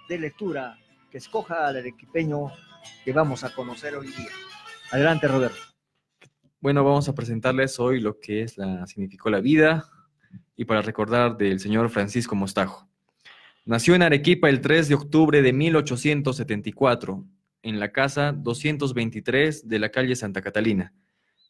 Dé 0.09 0.17
lectura, 0.17 0.75
que 1.11 1.19
escoja 1.19 1.67
al 1.67 1.77
arequipeño 1.77 2.51
que 3.05 3.13
vamos 3.13 3.43
a 3.43 3.53
conocer 3.53 3.95
hoy 3.95 4.07
día. 4.07 4.31
Adelante, 4.91 5.27
Roberto. 5.27 5.59
Bueno, 6.59 6.83
vamos 6.83 7.07
a 7.07 7.13
presentarles 7.13 7.79
hoy 7.79 8.01
lo 8.01 8.19
que 8.19 8.41
es 8.41 8.57
la 8.57 8.87
significó 8.87 9.29
la 9.29 9.39
vida 9.39 9.85
y 10.57 10.65
para 10.65 10.81
recordar 10.81 11.37
del 11.37 11.59
señor 11.59 11.89
Francisco 11.89 12.35
Mostajo. 12.35 12.89
Nació 13.65 13.93
en 13.93 14.01
Arequipa 14.01 14.49
el 14.49 14.61
3 14.61 14.89
de 14.89 14.95
octubre 14.95 15.43
de 15.43 15.53
1874 15.53 17.25
en 17.61 17.79
la 17.79 17.91
casa 17.91 18.31
223 18.31 19.67
de 19.67 19.79
la 19.79 19.89
calle 19.89 20.15
Santa 20.15 20.41
Catalina. 20.41 20.91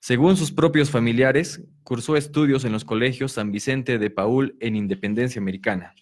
Según 0.01 0.35
sus 0.35 0.51
propios 0.51 0.91
familiares, 0.91 1.63
cursó 1.83 2.17
estudios 2.17 2.65
en 2.65 2.73
los 2.73 2.83
colegios 2.83 3.31
San 3.31 3.53
Vicente 3.53 3.97
de 3.99 4.09
Paul 4.09 4.57
en 4.59 4.75
Independencia 4.75 5.39
Americana 5.39 5.95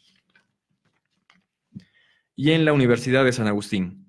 y 2.39 2.51
en 2.51 2.65
la 2.65 2.71
Universidad 2.71 3.25
de 3.25 3.33
San 3.33 3.47
Agustín, 3.47 4.07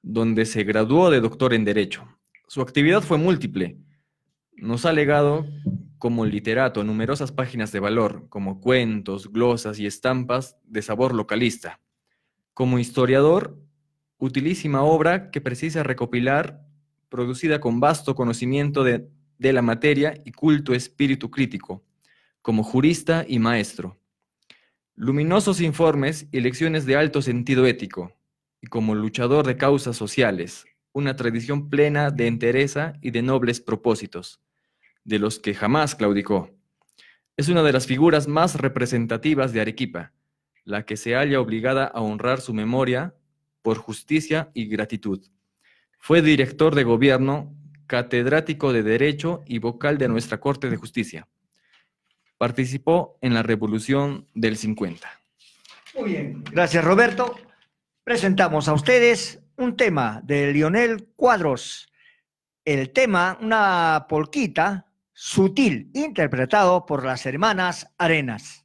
donde 0.00 0.46
se 0.46 0.62
graduó 0.62 1.10
de 1.10 1.20
doctor 1.20 1.52
en 1.52 1.64
Derecho. 1.64 2.06
Su 2.46 2.62
actividad 2.62 3.02
fue 3.02 3.18
múltiple. 3.18 3.76
Nos 4.56 4.86
ha 4.86 4.92
legado 4.92 5.44
como 5.98 6.24
literato 6.24 6.84
numerosas 6.84 7.32
páginas 7.32 7.72
de 7.72 7.80
valor, 7.80 8.28
como 8.28 8.60
cuentos, 8.60 9.32
glosas 9.32 9.80
y 9.80 9.86
estampas 9.86 10.56
de 10.62 10.82
sabor 10.82 11.14
localista. 11.14 11.80
Como 12.52 12.78
historiador, 12.78 13.58
utilísima 14.18 14.82
obra 14.82 15.32
que 15.32 15.40
precisa 15.40 15.82
recopilar, 15.82 16.64
producida 17.08 17.60
con 17.60 17.80
vasto 17.80 18.14
conocimiento 18.14 18.84
de, 18.84 19.08
de 19.38 19.52
la 19.52 19.62
materia 19.62 20.14
y 20.24 20.30
culto 20.30 20.74
espíritu 20.74 21.28
crítico, 21.28 21.84
como 22.40 22.62
jurista 22.62 23.24
y 23.26 23.40
maestro. 23.40 23.98
Luminosos 24.96 25.60
informes 25.60 26.28
y 26.30 26.38
lecciones 26.38 26.86
de 26.86 26.94
alto 26.94 27.20
sentido 27.20 27.66
ético, 27.66 28.12
y 28.60 28.68
como 28.68 28.94
luchador 28.94 29.44
de 29.44 29.56
causas 29.56 29.96
sociales, 29.96 30.66
una 30.92 31.16
tradición 31.16 31.68
plena 31.68 32.12
de 32.12 32.28
entereza 32.28 32.92
y 33.02 33.10
de 33.10 33.20
nobles 33.20 33.60
propósitos, 33.60 34.40
de 35.02 35.18
los 35.18 35.40
que 35.40 35.52
jamás 35.52 35.96
claudicó. 35.96 36.56
Es 37.36 37.48
una 37.48 37.64
de 37.64 37.72
las 37.72 37.88
figuras 37.88 38.28
más 38.28 38.54
representativas 38.54 39.52
de 39.52 39.62
Arequipa, 39.62 40.12
la 40.62 40.86
que 40.86 40.96
se 40.96 41.16
halla 41.16 41.40
obligada 41.40 41.86
a 41.86 42.00
honrar 42.00 42.40
su 42.40 42.54
memoria 42.54 43.16
por 43.62 43.78
justicia 43.78 44.52
y 44.54 44.66
gratitud. 44.66 45.26
Fue 45.98 46.22
director 46.22 46.76
de 46.76 46.84
gobierno, 46.84 47.52
catedrático 47.88 48.72
de 48.72 48.84
Derecho 48.84 49.42
y 49.44 49.58
vocal 49.58 49.98
de 49.98 50.06
nuestra 50.06 50.38
Corte 50.38 50.70
de 50.70 50.76
Justicia. 50.76 51.26
Participó 52.44 53.16
en 53.22 53.32
la 53.32 53.42
Revolución 53.42 54.26
del 54.34 54.58
50. 54.58 55.08
Muy 55.94 56.10
bien. 56.10 56.44
Gracias, 56.52 56.84
Roberto. 56.84 57.38
Presentamos 58.04 58.68
a 58.68 58.74
ustedes 58.74 59.40
un 59.56 59.78
tema 59.78 60.20
de 60.22 60.52
Lionel 60.52 61.08
Cuadros. 61.16 61.90
El 62.62 62.90
tema, 62.90 63.38
una 63.40 64.04
polquita 64.10 64.84
sutil, 65.14 65.88
interpretado 65.94 66.84
por 66.84 67.06
las 67.06 67.24
hermanas 67.24 67.90
Arenas. 67.96 68.63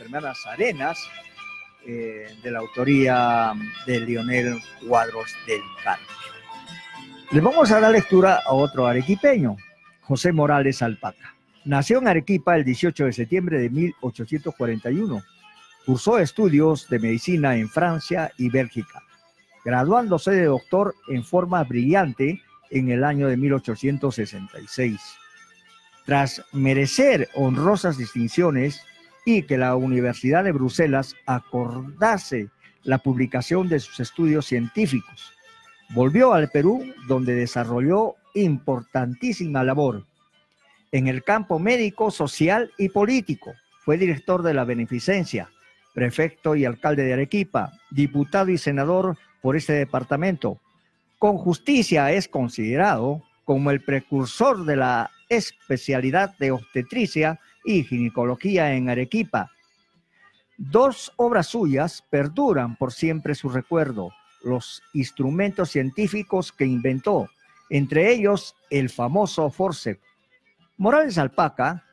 Hermanas 0.00 0.46
Arenas, 0.46 0.98
eh, 1.86 2.26
de 2.42 2.50
la 2.50 2.58
autoría 2.58 3.52
de 3.86 4.00
Lionel 4.00 4.60
Cuadros 4.86 5.34
del 5.46 5.60
Carpio. 5.82 6.06
Les 7.30 7.42
vamos 7.42 7.70
a 7.70 7.80
dar 7.80 7.92
lectura 7.92 8.40
a 8.44 8.52
otro 8.52 8.86
arequipeño, 8.86 9.56
José 10.02 10.32
Morales 10.32 10.82
Alpaca. 10.82 11.34
Nació 11.64 11.98
en 11.98 12.08
Arequipa 12.08 12.56
el 12.56 12.64
18 12.64 13.04
de 13.04 13.12
septiembre 13.12 13.58
de 13.58 13.70
1841. 13.70 15.22
Cursó 15.84 16.18
estudios 16.18 16.88
de 16.88 16.98
medicina 16.98 17.56
en 17.56 17.68
Francia 17.68 18.32
y 18.38 18.48
Bélgica, 18.48 19.02
graduándose 19.64 20.30
de 20.30 20.44
doctor 20.44 20.94
en 21.08 21.24
forma 21.24 21.62
brillante 21.64 22.42
en 22.70 22.90
el 22.90 23.04
año 23.04 23.28
de 23.28 23.36
1866. 23.36 24.98
Tras 26.06 26.42
merecer 26.52 27.28
honrosas 27.34 27.98
distinciones 27.98 28.82
y 29.28 29.42
que 29.42 29.58
la 29.58 29.76
Universidad 29.76 30.42
de 30.42 30.52
Bruselas 30.52 31.14
acordase 31.26 32.48
la 32.82 32.96
publicación 32.96 33.68
de 33.68 33.78
sus 33.78 34.00
estudios 34.00 34.46
científicos, 34.46 35.34
volvió 35.90 36.32
al 36.32 36.48
Perú 36.48 36.82
donde 37.08 37.34
desarrolló 37.34 38.14
importantísima 38.32 39.62
labor 39.62 40.06
en 40.92 41.08
el 41.08 41.22
campo 41.24 41.58
médico, 41.58 42.10
social 42.10 42.72
y 42.78 42.88
político. 42.88 43.52
Fue 43.84 43.98
director 43.98 44.42
de 44.42 44.54
la 44.54 44.64
Beneficencia, 44.64 45.50
prefecto 45.92 46.56
y 46.56 46.64
alcalde 46.64 47.04
de 47.04 47.12
Arequipa, 47.12 47.74
diputado 47.90 48.50
y 48.50 48.56
senador 48.56 49.18
por 49.42 49.56
este 49.56 49.74
departamento. 49.74 50.58
Con 51.18 51.36
justicia 51.36 52.12
es 52.12 52.28
considerado 52.28 53.22
como 53.44 53.72
el 53.72 53.82
precursor 53.82 54.64
de 54.64 54.76
la 54.76 55.10
especialidad 55.28 56.34
de 56.38 56.50
obstetricia 56.50 57.38
y 57.64 57.84
ginecología 57.84 58.74
en 58.74 58.88
Arequipa. 58.88 59.50
Dos 60.56 61.12
obras 61.16 61.46
suyas 61.48 62.04
perduran 62.10 62.76
por 62.76 62.92
siempre 62.92 63.34
su 63.34 63.48
recuerdo, 63.48 64.10
los 64.42 64.82
instrumentos 64.92 65.70
científicos 65.70 66.52
que 66.52 66.64
inventó, 66.64 67.28
entre 67.70 68.12
ellos 68.12 68.56
el 68.70 68.90
famoso 68.90 69.50
forceps. 69.50 70.02
Morales 70.76 71.18
Alpaca, 71.18 71.84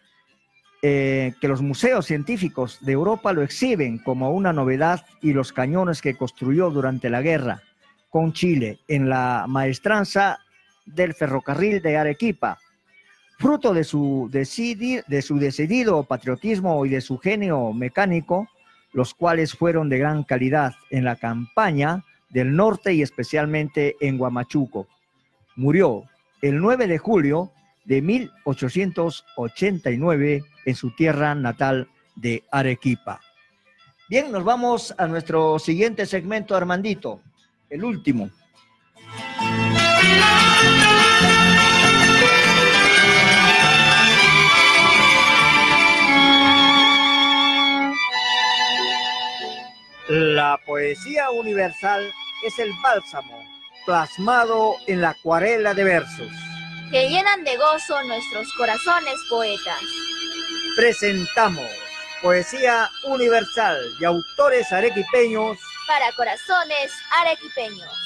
eh, 0.82 1.34
que 1.42 1.48
los 1.48 1.62
museos 1.62 2.06
científicos 2.06 2.78
de 2.82 2.92
Europa 2.92 3.34
lo 3.34 3.42
exhiben 3.42 3.98
como 3.98 4.32
una 4.32 4.54
novedad 4.54 5.06
y 5.22 5.34
los 5.34 5.52
cañones 5.52 6.02
que 6.02 6.16
construyó 6.16 6.70
durante 6.70 7.10
la 7.10 7.22
guerra 7.22 7.64
con 8.12 8.34
Chile 8.34 8.80
en 8.88 9.10
la 9.10 9.46
maestranza 9.48 10.40
del 10.86 11.14
ferrocarril 11.14 11.82
de 11.82 11.98
Arequipa, 11.98 12.60
fruto 13.38 13.74
de 13.74 13.84
su, 13.84 14.30
decidi- 14.32 15.03
de 15.07 15.22
su 15.22 15.38
decidido 15.38 16.03
patriotismo 16.03 16.86
y 16.86 16.90
de 16.90 17.02
su 17.02 17.18
genio 17.18 17.74
mecánico, 17.74 18.48
los 18.94 19.14
cuales 19.14 19.53
fueron 19.53 19.90
de 19.90 19.98
gran 19.98 20.24
calidad 20.24 20.74
en 20.90 21.03
la 21.03 21.18
campaña 21.18 22.03
del 22.30 22.56
norte 22.56 22.94
y 22.94 23.02
especialmente 23.02 23.98
en 23.99 24.18
Huamachuco. 24.20 24.88
Murió 25.56 26.03
el 26.41 26.60
9 26.60 26.88
de 26.88 26.98
julio 26.98 27.52
de 27.86 28.02
1889 28.02 30.44
en 30.66 30.76
su 30.76 30.91
tierra 30.95 31.36
natal 31.36 31.88
de 32.16 32.44
Arequipa. 32.52 33.20
Bien, 34.10 34.32
nos 34.32 34.44
vamos 34.44 34.94
a 34.98 35.07
nuestro 35.07 35.60
siguiente 35.60 36.06
segmento, 36.06 36.56
Armandito, 36.56 37.22
el 37.70 37.84
último. 37.84 38.30
La 50.07 50.60
poesía 50.64 51.32
universal 51.32 52.14
es 52.45 52.60
el 52.60 52.72
bálsamo 52.84 53.44
plasmado 53.88 54.76
en 54.86 55.02
la 55.02 55.10
acuarela 55.10 55.73
de 55.73 55.84
versos. 55.84 56.30
que 56.91 57.10
llenan 57.10 57.44
de 57.44 57.57
gozo 57.57 58.03
nuestros 58.03 58.53
corazones 58.53 59.15
poetas. 59.27 59.82
Presentamos 60.76 61.68
poesía 62.22 62.88
universal 63.06 63.77
de 63.99 64.06
autores 64.06 64.72
arequipeños 64.72 65.57
Para 65.88 66.11
corazones 66.11 66.91
arequipeños. 67.22 68.05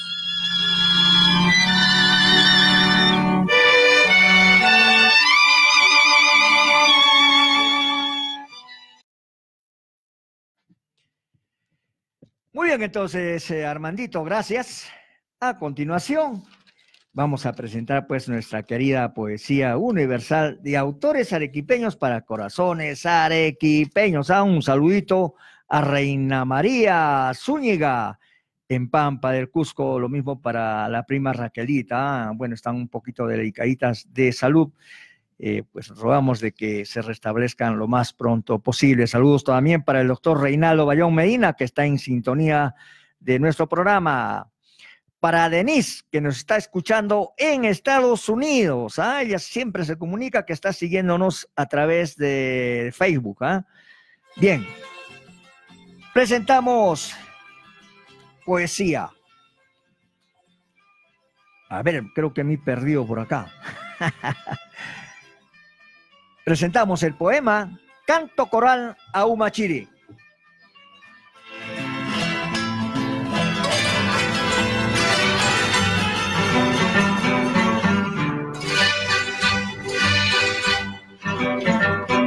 Muy 12.52 12.66
bien, 12.66 12.82
entonces, 12.82 13.48
eh, 13.52 13.64
Armandito, 13.64 14.24
gracias. 14.24 14.88
A 15.38 15.56
continuación, 15.56 16.42
vamos 17.12 17.46
a 17.46 17.52
presentar 17.52 18.08
pues 18.08 18.28
nuestra 18.28 18.64
querida 18.64 19.14
poesía 19.14 19.76
universal 19.76 20.58
de 20.60 20.76
autores 20.76 21.32
arequipeños 21.32 21.94
para 21.94 22.22
corazones 22.22 23.06
arequipeños. 23.06 24.30
Ah, 24.30 24.42
un 24.42 24.62
saludito 24.62 25.36
a 25.68 25.80
Reina 25.80 26.44
María 26.44 27.30
Zúñiga 27.36 28.18
en 28.68 28.90
Pampa 28.90 29.30
del 29.30 29.48
Cusco, 29.48 30.00
lo 30.00 30.08
mismo 30.08 30.42
para 30.42 30.88
la 30.88 31.06
prima 31.06 31.32
Raquelita. 31.32 32.30
Ah, 32.30 32.32
bueno, 32.34 32.56
están 32.56 32.74
un 32.74 32.88
poquito 32.88 33.28
delicaditas 33.28 34.12
de 34.12 34.32
salud. 34.32 34.72
Eh, 35.42 35.62
pues 35.72 35.88
rogamos 35.88 36.38
de 36.40 36.52
que 36.52 36.84
se 36.84 37.00
restablezcan 37.00 37.78
lo 37.78 37.88
más 37.88 38.12
pronto 38.12 38.58
posible. 38.58 39.06
Saludos 39.06 39.42
también 39.42 39.82
para 39.82 40.02
el 40.02 40.08
doctor 40.08 40.38
Reinaldo 40.38 40.84
Bayón 40.84 41.14
Medina, 41.14 41.54
que 41.54 41.64
está 41.64 41.86
en 41.86 41.98
sintonía 41.98 42.74
de 43.20 43.38
nuestro 43.38 43.66
programa. 43.66 44.50
Para 45.18 45.48
Denise, 45.48 46.02
que 46.12 46.20
nos 46.20 46.36
está 46.36 46.58
escuchando 46.58 47.32
en 47.38 47.64
Estados 47.64 48.28
Unidos. 48.28 48.98
¿ah? 48.98 49.22
Ella 49.22 49.38
siempre 49.38 49.86
se 49.86 49.96
comunica 49.96 50.44
que 50.44 50.52
está 50.52 50.74
siguiéndonos 50.74 51.48
a 51.56 51.64
través 51.64 52.16
de 52.16 52.92
Facebook. 52.94 53.38
¿ah? 53.42 53.64
Bien, 54.36 54.66
presentamos 56.12 57.14
poesía. 58.44 59.10
A 61.70 61.82
ver, 61.82 62.02
creo 62.14 62.34
que 62.34 62.44
me 62.44 62.54
he 62.54 62.58
perdido 62.58 63.06
por 63.06 63.20
acá. 63.20 63.50
presentamos 66.44 67.02
el 67.02 67.14
poema 67.14 67.78
Canto 68.06 68.46
Coral 68.46 68.96
a 69.12 69.26
Umachiri. 69.26 69.88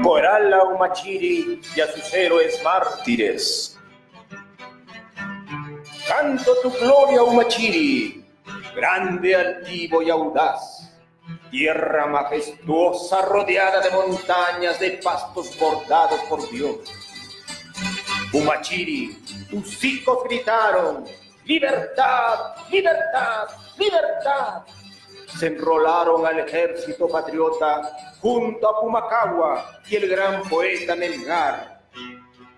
Coral 0.02 0.54
a 0.54 0.64
Umachiri 0.64 1.62
y 1.76 1.80
a 1.82 1.88
sus 1.88 2.14
héroes 2.14 2.62
mártires. 2.64 3.78
Canto 6.08 6.52
tu 6.62 6.70
gloria, 6.72 7.24
Umachiri, 7.24 8.26
grande, 8.76 9.36
altivo 9.36 10.02
y 10.02 10.10
audaz. 10.10 10.83
Tierra 11.54 12.08
majestuosa 12.08 13.22
rodeada 13.22 13.80
de 13.80 13.92
montañas 13.92 14.80
de 14.80 15.00
pastos 15.04 15.56
bordados 15.60 16.20
por 16.22 16.50
Dios. 16.50 16.78
Humachiri, 18.34 19.16
tus 19.52 19.84
hijos 19.84 20.24
gritaron, 20.24 21.06
libertad, 21.46 22.56
libertad, 22.72 23.50
libertad. 23.78 24.64
Se 25.38 25.46
enrolaron 25.46 26.26
al 26.26 26.40
ejército 26.40 27.08
patriota 27.08 28.16
junto 28.20 28.68
a 28.68 28.82
Pumacagua 28.82 29.80
y 29.88 29.98
el 29.98 30.10
gran 30.10 30.42
poeta 30.50 30.96
Melgar. 30.96 31.84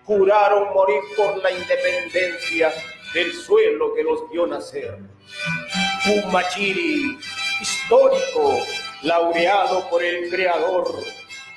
Juraron 0.04 0.72
morir 0.72 1.02
por 1.14 1.36
la 1.42 1.50
independencia 1.50 2.72
del 3.12 3.30
suelo 3.34 3.92
que 3.94 4.02
los 4.02 4.30
vio 4.30 4.46
nacer. 4.46 4.98
Humachiri, 6.06 7.18
histórico, 7.60 8.58
laureado 9.06 9.88
por 9.88 10.02
el 10.02 10.28
Creador, 10.28 10.92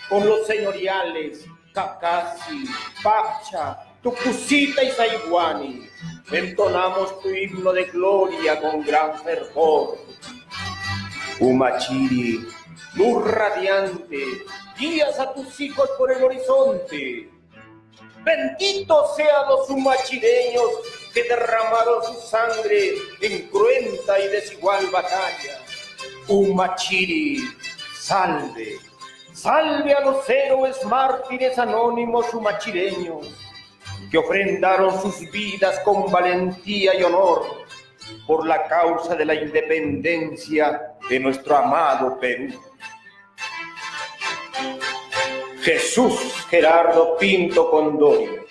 con 0.08 0.28
los 0.28 0.46
señoriales 0.46 1.46
Kakashi, 1.74 2.66
Pacha, 3.02 3.80
Tucusita 4.04 4.84
y 4.84 4.92
Saiwani, 4.92 5.90
entonamos 6.32 7.20
tu 7.22 7.30
himno 7.30 7.74
de 7.74 7.86
gloria 7.86 8.62
con 8.62 8.84
gran 8.84 9.20
fervor. 9.24 9.98
Humachiri, 11.40 12.48
luz 12.94 13.32
radiante, 13.32 14.24
guías 14.78 15.20
a 15.20 15.34
tus 15.34 15.60
hijos 15.60 15.90
por 15.98 16.12
el 16.12 16.24
horizonte. 16.24 17.32
Benditos 18.24 19.16
sean 19.16 19.50
los 19.50 19.70
humachireños 19.70 20.70
que 21.14 21.24
derramaron 21.24 22.04
su 22.04 22.28
sangre 22.28 22.94
en 23.22 23.50
cruenta 23.50 24.20
y 24.20 24.28
desigual 24.28 24.86
batalla. 24.92 25.69
Humachiri, 26.30 27.42
salve, 28.00 28.78
salve 29.34 29.94
a 29.94 30.02
los 30.02 30.30
héroes 30.30 30.86
mártires 30.86 31.58
anónimos 31.58 32.32
humachireños 32.32 33.36
que 34.12 34.18
ofrendaron 34.20 35.02
sus 35.02 35.20
vidas 35.32 35.80
con 35.80 36.12
valentía 36.12 36.94
y 37.00 37.02
honor 37.02 37.66
por 38.28 38.46
la 38.46 38.68
causa 38.68 39.16
de 39.16 39.26
la 39.26 39.34
independencia 39.34 40.94
de 41.10 41.20
nuestro 41.20 41.58
amado 41.58 42.20
Perú. 42.20 42.54
Jesús 45.62 46.46
Gerardo 46.48 47.18
Pinto 47.18 47.72
Condorio, 47.72 48.46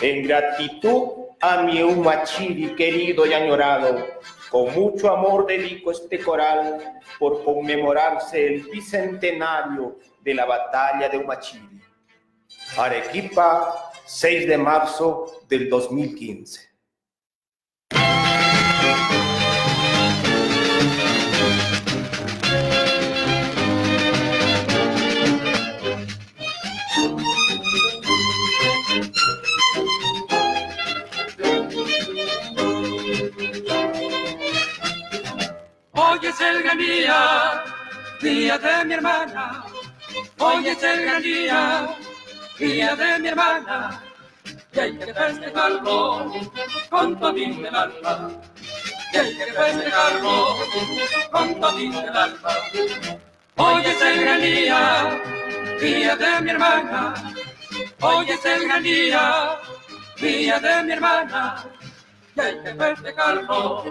en 0.00 0.26
gratitud 0.26 1.26
a 1.40 1.62
mi 1.62 1.82
Humachiri 1.82 2.74
querido 2.74 3.26
y 3.26 3.34
añorado, 3.34 4.06
con 4.50 4.74
mucho 4.74 5.12
amor 5.12 5.46
dedico 5.46 5.90
este 5.90 6.18
coral 6.20 6.97
por 7.18 7.44
conmemorarse 7.44 8.46
el 8.46 8.62
bicentenario 8.70 9.98
de 10.22 10.34
la 10.34 10.44
batalla 10.44 11.08
de 11.08 11.18
Humachiri. 11.18 11.80
Arequipa, 12.76 13.90
6 14.04 14.46
de 14.46 14.58
marzo 14.58 15.42
del 15.48 15.68
2015. 15.68 16.68
El 36.40 36.78
día, 36.78 37.64
día 38.20 38.58
de 38.58 38.84
mi 38.84 38.94
hermana. 38.94 39.64
Hoy 40.38 40.68
es 40.68 40.82
el 40.82 41.02
gran 41.02 41.22
día, 41.22 41.88
día 42.58 42.96
de 42.96 43.18
mi 43.18 43.28
hermana. 43.28 44.02
Y 44.72 44.78
hay 44.78 44.98
que 44.98 45.12
festejarlo 45.12 46.32
con 46.90 47.18
todín 47.18 47.66
el 47.66 47.74
alma. 47.74 48.30
Y 49.12 49.16
hay 49.16 49.36
que 49.36 49.52
festejarlo 49.52 50.56
con 51.32 51.60
todín 51.60 51.94
el 51.94 52.16
alma. 52.16 52.50
Hoy 53.56 53.82
es 53.84 54.02
el 54.02 54.20
gran 54.20 54.40
día, 54.40 55.20
día 55.80 56.16
de 56.16 56.40
mi 56.40 56.50
hermana. 56.50 57.14
Hoy 58.00 58.30
es 58.30 58.44
el 58.44 58.64
gran 58.64 58.82
día, 58.82 59.56
día 60.20 60.60
de 60.60 60.82
mi 60.84 60.92
hermana. 60.92 61.64
Y 62.36 62.40
hay 62.40 62.62
que 62.62 62.74
festejarlo 62.74 63.84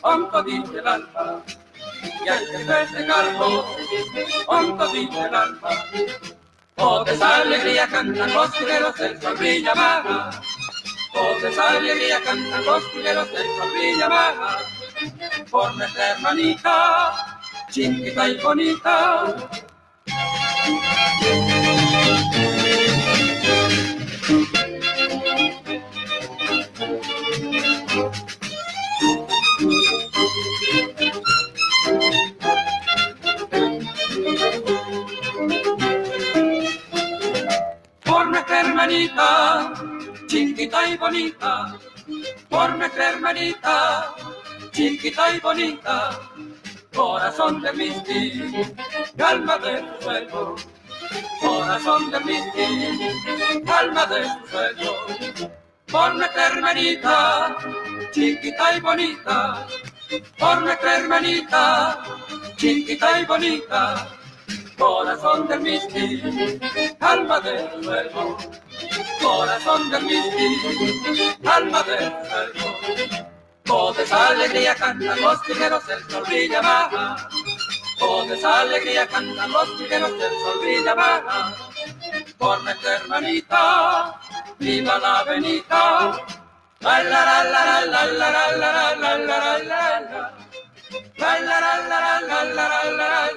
con 0.00 0.30
todín 0.30 0.64
el 0.74 0.88
alma 0.88 1.42
y 2.24 2.28
al 2.28 2.50
que 2.50 2.64
no 2.64 2.98
de 2.98 3.06
cargo, 3.06 3.76
hondo 4.46 4.88
dice 4.88 5.20
el 5.20 5.34
alma. 5.34 5.70
Voces 6.76 7.22
alegría 7.22 7.86
cantan 7.88 8.34
los 8.34 8.50
culeros 8.54 8.94
del 8.96 9.20
sol 9.20 9.36
brilla 9.36 9.74
baja. 9.74 10.40
Alegría 11.68 12.20
cantan 12.22 12.64
los 12.64 12.84
culeros 12.88 13.30
del 13.32 13.46
sol 13.56 13.70
brilla 13.72 14.08
baja. 14.08 14.58
Por 15.50 15.74
nuestra 15.76 16.10
hermanita, 16.10 17.40
chiquita 17.70 18.28
y 18.28 18.40
bonita. 18.40 19.36
Hermanita, 38.60 39.72
chiquita 40.26 40.88
y 40.88 40.96
bonita, 40.96 41.78
por 42.48 42.76
nuestra 42.76 43.10
hermanita, 43.10 44.14
chiquita 44.72 45.34
y 45.34 45.40
bonita, 45.40 46.20
corazón 46.94 47.60
de 47.62 47.72
misti, 47.72 48.66
alma 49.18 49.58
de 49.58 49.82
tu 49.82 50.02
suelo, 50.02 50.54
corazón 51.40 52.10
de 52.10 52.20
misti, 52.20 53.66
alma 53.66 54.06
de 54.06 54.20
tu 54.22 54.48
suelo, 54.48 55.50
por 55.86 56.14
nuestra 56.14 56.46
hermanita, 56.46 57.56
chiquita 58.12 58.76
y 58.76 58.80
bonita, 58.80 59.66
por 60.38 60.62
nuestra 60.62 60.96
hermanita, 60.98 62.04
chiquita 62.56 63.20
y 63.20 63.24
bonita, 63.26 64.08
corazón 64.78 65.48
del 65.48 65.60
misti, 65.60 66.22
alma 67.00 67.40
del 67.40 67.84
suelo, 67.84 68.36
corazón 69.20 69.90
del 69.90 70.02
misti, 70.04 71.36
alma 71.44 71.82
del. 71.82 72.12
Toda 73.64 74.02
esa 74.02 74.28
alegría 74.28 74.74
cantan 74.74 75.20
los 75.20 75.42
tigueros, 75.42 75.88
el 75.88 76.10
sol 76.10 76.22
brilla 76.26 76.60
baja. 76.60 77.28
Esa 78.34 78.60
alegría 78.62 79.06
cantan 79.06 79.52
los 79.52 79.76
tigueros, 79.78 80.10
el 80.10 80.38
sol 80.40 80.58
brilla 80.60 80.94
baja. 80.94 81.54
Por 82.36 82.62
nuestra 82.64 82.96
hermanita, 82.96 84.20
viva 84.58 84.98
la 84.98 85.24
la 85.24 85.44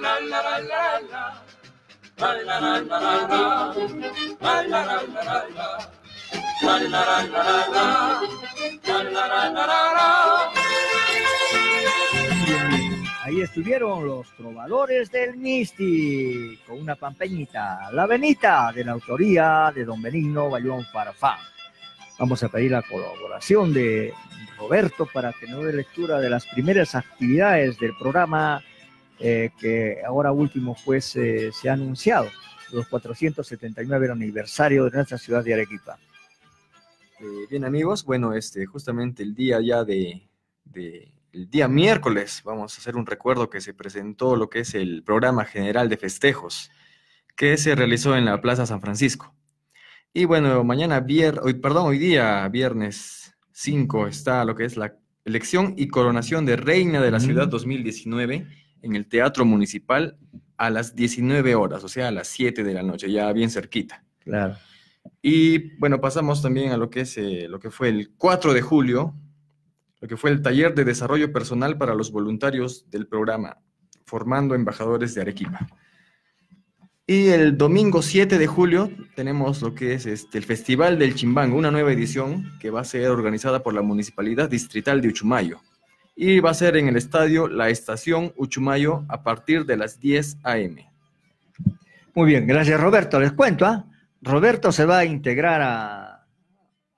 la 0.02 0.20
la 0.20 0.60
la. 0.60 0.77
Ahí 13.22 13.40
estuvieron 13.42 14.06
los 14.06 14.26
trovadores 14.36 15.10
del 15.12 15.36
Misti, 15.36 16.58
con 16.66 16.80
una 16.80 16.96
pampeñita, 16.96 17.90
la 17.92 18.06
Benita, 18.06 18.72
de 18.74 18.84
la 18.84 18.92
autoría 18.92 19.70
de 19.72 19.84
don 19.84 20.02
Benigno 20.02 20.50
Bayón 20.50 20.84
Farfán. 20.92 21.38
Vamos 22.18 22.42
a 22.42 22.48
pedir 22.48 22.72
la 22.72 22.82
colaboración 22.82 23.72
de 23.72 24.12
Roberto 24.58 25.06
para 25.06 25.32
que 25.32 25.46
nos 25.46 25.64
dé 25.64 25.72
lectura 25.72 26.18
de 26.18 26.30
las 26.30 26.46
primeras 26.46 26.96
actividades 26.96 27.78
del 27.78 27.94
programa 27.96 28.60
eh, 29.20 29.50
que 29.60 29.98
ahora 30.06 30.32
último 30.32 30.76
pues 30.84 31.14
eh, 31.16 31.50
se 31.52 31.68
ha 31.68 31.72
anunciado, 31.74 32.28
los 32.72 32.86
479 32.88 34.10
aniversario 34.10 34.84
de 34.84 34.90
nuestra 34.90 35.18
ciudad 35.18 35.42
de 35.44 35.54
Arequipa. 35.54 35.98
Eh, 37.20 37.46
bien 37.50 37.64
amigos, 37.64 38.04
bueno, 38.04 38.32
este, 38.34 38.64
justamente 38.66 39.22
el 39.22 39.34
día 39.34 39.60
ya 39.60 39.84
de, 39.84 40.22
de- 40.64 41.12
el 41.32 41.50
día 41.50 41.68
miércoles 41.68 42.40
vamos 42.44 42.74
a 42.74 42.80
hacer 42.80 42.96
un 42.96 43.04
recuerdo 43.06 43.50
que 43.50 43.60
se 43.60 43.74
presentó 43.74 44.34
lo 44.34 44.48
que 44.48 44.60
es 44.60 44.74
el 44.74 45.02
programa 45.02 45.44
general 45.44 45.88
de 45.88 45.96
festejos 45.98 46.70
que 47.36 47.56
se 47.56 47.74
realizó 47.74 48.16
en 48.16 48.24
la 48.24 48.40
Plaza 48.40 48.66
San 48.66 48.80
Francisco. 48.80 49.34
Y 50.14 50.24
bueno, 50.24 50.64
mañana 50.64 51.00
vier, 51.00 51.38
hoy, 51.42 51.54
perdón, 51.54 51.86
hoy 51.86 51.98
día 51.98 52.48
viernes 52.48 53.34
5 53.52 54.06
está 54.08 54.44
lo 54.44 54.54
que 54.54 54.64
es 54.64 54.76
la 54.76 54.94
elección 55.24 55.74
y 55.76 55.88
coronación 55.88 56.46
de 56.46 56.56
reina 56.56 57.00
de 57.02 57.10
la 57.10 57.20
ciudad 57.20 57.46
2019 57.46 58.46
en 58.82 58.96
el 58.96 59.06
Teatro 59.06 59.44
Municipal 59.44 60.16
a 60.56 60.70
las 60.70 60.94
19 60.94 61.54
horas, 61.54 61.84
o 61.84 61.88
sea, 61.88 62.08
a 62.08 62.10
las 62.10 62.28
7 62.28 62.64
de 62.64 62.74
la 62.74 62.82
noche, 62.82 63.10
ya 63.10 63.32
bien 63.32 63.50
cerquita. 63.50 64.04
Claro. 64.20 64.56
Y 65.22 65.76
bueno, 65.78 66.00
pasamos 66.00 66.42
también 66.42 66.72
a 66.72 66.76
lo 66.76 66.90
que, 66.90 67.02
es, 67.02 67.16
eh, 67.18 67.46
lo 67.48 67.58
que 67.58 67.70
fue 67.70 67.88
el 67.88 68.10
4 68.16 68.52
de 68.52 68.62
julio, 68.62 69.14
lo 70.00 70.08
que 70.08 70.16
fue 70.16 70.30
el 70.30 70.42
taller 70.42 70.74
de 70.74 70.84
desarrollo 70.84 71.32
personal 71.32 71.78
para 71.78 71.94
los 71.94 72.12
voluntarios 72.12 72.88
del 72.90 73.06
programa 73.06 73.58
Formando 74.04 74.54
Embajadores 74.54 75.14
de 75.14 75.22
Arequipa. 75.22 75.66
Y 77.06 77.28
el 77.28 77.56
domingo 77.56 78.02
7 78.02 78.36
de 78.36 78.46
julio 78.46 78.90
tenemos 79.16 79.62
lo 79.62 79.74
que 79.74 79.94
es 79.94 80.04
este, 80.04 80.36
el 80.36 80.44
Festival 80.44 80.98
del 80.98 81.14
Chimbango, 81.14 81.56
una 81.56 81.70
nueva 81.70 81.90
edición 81.92 82.52
que 82.60 82.70
va 82.70 82.82
a 82.82 82.84
ser 82.84 83.08
organizada 83.08 83.62
por 83.62 83.72
la 83.72 83.80
Municipalidad 83.80 84.50
Distrital 84.50 85.00
de 85.00 85.08
Uchumayo. 85.08 85.60
Y 86.20 86.40
va 86.40 86.50
a 86.50 86.54
ser 86.54 86.76
en 86.76 86.88
el 86.88 86.96
estadio 86.96 87.46
La 87.46 87.68
Estación 87.68 88.32
Uchumayo 88.36 89.04
a 89.08 89.22
partir 89.22 89.64
de 89.64 89.76
las 89.76 90.00
10 90.00 90.38
a.m. 90.42 90.90
Muy 92.12 92.26
bien, 92.26 92.44
gracias 92.44 92.80
Roberto. 92.80 93.20
Les 93.20 93.30
cuento, 93.30 93.64
¿ah? 93.64 93.84
Roberto 94.20 94.72
se 94.72 94.84
va 94.84 94.98
a 94.98 95.04
integrar 95.04 95.62
a, 95.62 96.26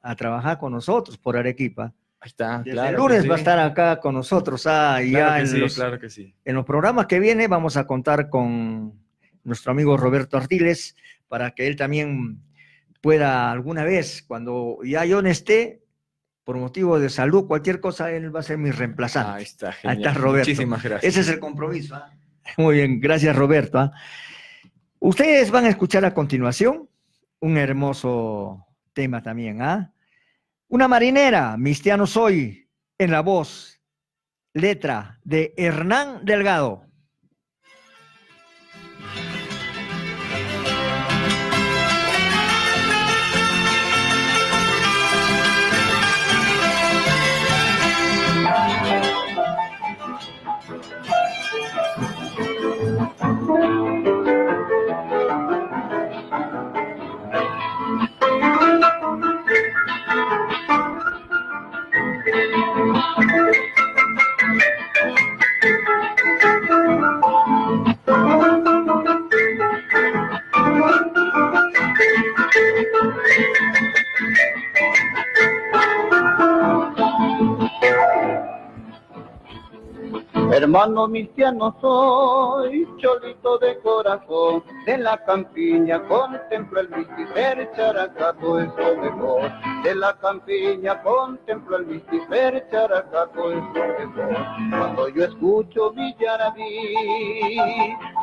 a 0.00 0.16
trabajar 0.16 0.56
con 0.56 0.72
nosotros 0.72 1.18
por 1.18 1.36
Arequipa. 1.36 1.92
Ahí 2.18 2.28
está, 2.28 2.58
Desde 2.60 2.70
claro 2.70 2.88
el 2.88 2.96
lunes 2.96 3.22
sí. 3.24 3.28
va 3.28 3.34
a 3.34 3.38
estar 3.38 3.58
acá 3.58 4.00
con 4.00 4.14
nosotros. 4.14 4.66
Ah, 4.66 5.02
y 5.02 5.10
Claro 5.10 5.28
ya 5.34 5.40
en, 5.40 5.46
sí, 5.48 5.58
los, 5.58 5.74
claro 5.74 6.00
que 6.00 6.08
sí. 6.08 6.34
en 6.42 6.54
los 6.54 6.64
programas 6.64 7.04
que 7.04 7.20
viene 7.20 7.46
vamos 7.46 7.76
a 7.76 7.86
contar 7.86 8.30
con 8.30 8.94
nuestro 9.44 9.72
amigo 9.72 9.98
Roberto 9.98 10.38
Artiles 10.38 10.96
para 11.28 11.50
que 11.50 11.66
él 11.66 11.76
también 11.76 12.40
pueda 13.02 13.50
alguna 13.50 13.84
vez, 13.84 14.24
cuando 14.26 14.78
ya 14.82 15.04
yo 15.04 15.20
no 15.20 15.28
esté, 15.28 15.79
por 16.50 16.58
motivo 16.58 16.98
de 16.98 17.10
salud, 17.10 17.46
cualquier 17.46 17.78
cosa, 17.78 18.10
él 18.10 18.34
va 18.34 18.40
a 18.40 18.42
ser 18.42 18.58
mi 18.58 18.72
reemplazante. 18.72 19.34
Ahí 19.34 19.44
está, 19.44 19.68
Ahí 19.68 19.74
genial. 19.82 19.98
está 19.98 20.14
Roberto. 20.14 20.50
Muchísimas 20.50 20.82
gracias. 20.82 21.12
Ese 21.12 21.20
es 21.20 21.28
el 21.28 21.38
compromiso. 21.38 21.94
¿ah? 21.94 22.12
Muy 22.56 22.74
bien, 22.74 22.98
gracias 22.98 23.36
Roberto. 23.36 23.78
¿ah? 23.78 23.92
Ustedes 24.98 25.52
van 25.52 25.66
a 25.66 25.68
escuchar 25.68 26.04
a 26.04 26.12
continuación 26.12 26.88
un 27.38 27.56
hermoso 27.56 28.66
tema 28.92 29.22
también. 29.22 29.62
¿ah? 29.62 29.92
Una 30.66 30.88
marinera, 30.88 31.56
Mistiano 31.56 32.04
Soy, 32.08 32.68
en 32.98 33.12
la 33.12 33.20
voz, 33.20 33.80
letra 34.52 35.20
de 35.22 35.54
Hernán 35.56 36.24
Delgado. 36.24 36.89
Hermano 80.60 81.08
cristiano 81.08 81.74
soy, 81.80 82.86
cholito 82.98 83.56
de 83.60 83.78
corazón, 83.78 84.62
de 84.84 84.98
la 84.98 85.16
campiña 85.24 86.02
contemplo 86.06 86.80
el 86.80 86.90
mistifer, 86.90 87.70
characato 87.74 88.60
es 88.60 88.68
lo 88.76 88.96
mejor. 88.98 89.50
De 89.82 89.94
la 89.94 90.14
campiña 90.18 91.02
contemplo 91.02 91.78
el 91.78 91.86
mistifer, 91.86 92.68
characato 92.70 93.52
es 93.52 93.56
lo 93.56 93.72
mejor. 93.72 94.36
Cuando 94.70 95.08
yo 95.08 95.24
escucho 95.24 95.92
Villarabí, 95.92 96.94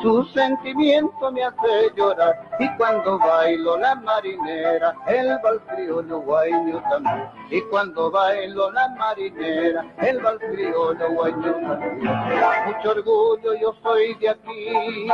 su 0.03 0.23
sentimiento 0.25 1.31
me 1.31 1.43
hace 1.43 1.91
llorar. 1.95 2.35
Y 2.59 2.69
cuando 2.77 3.17
bailo 3.17 3.77
la 3.77 3.95
marinera, 3.95 4.95
el 5.07 5.39
bal 5.41 5.59
criollo 5.73 6.19
guayo 6.19 6.83
también. 6.87 7.29
Y 7.49 7.61
cuando 7.61 8.11
bailo 8.11 8.71
la 8.73 8.89
marinera, 8.89 9.83
el 9.97 10.21
bal 10.21 10.37
criollo 10.37 11.11
guayo 11.13 11.53
también. 11.53 12.26
Mucho 12.65 12.91
orgullo 12.91 13.53
yo 13.61 13.73
soy 13.81 14.13
de 14.15 14.29
aquí, 14.29 15.07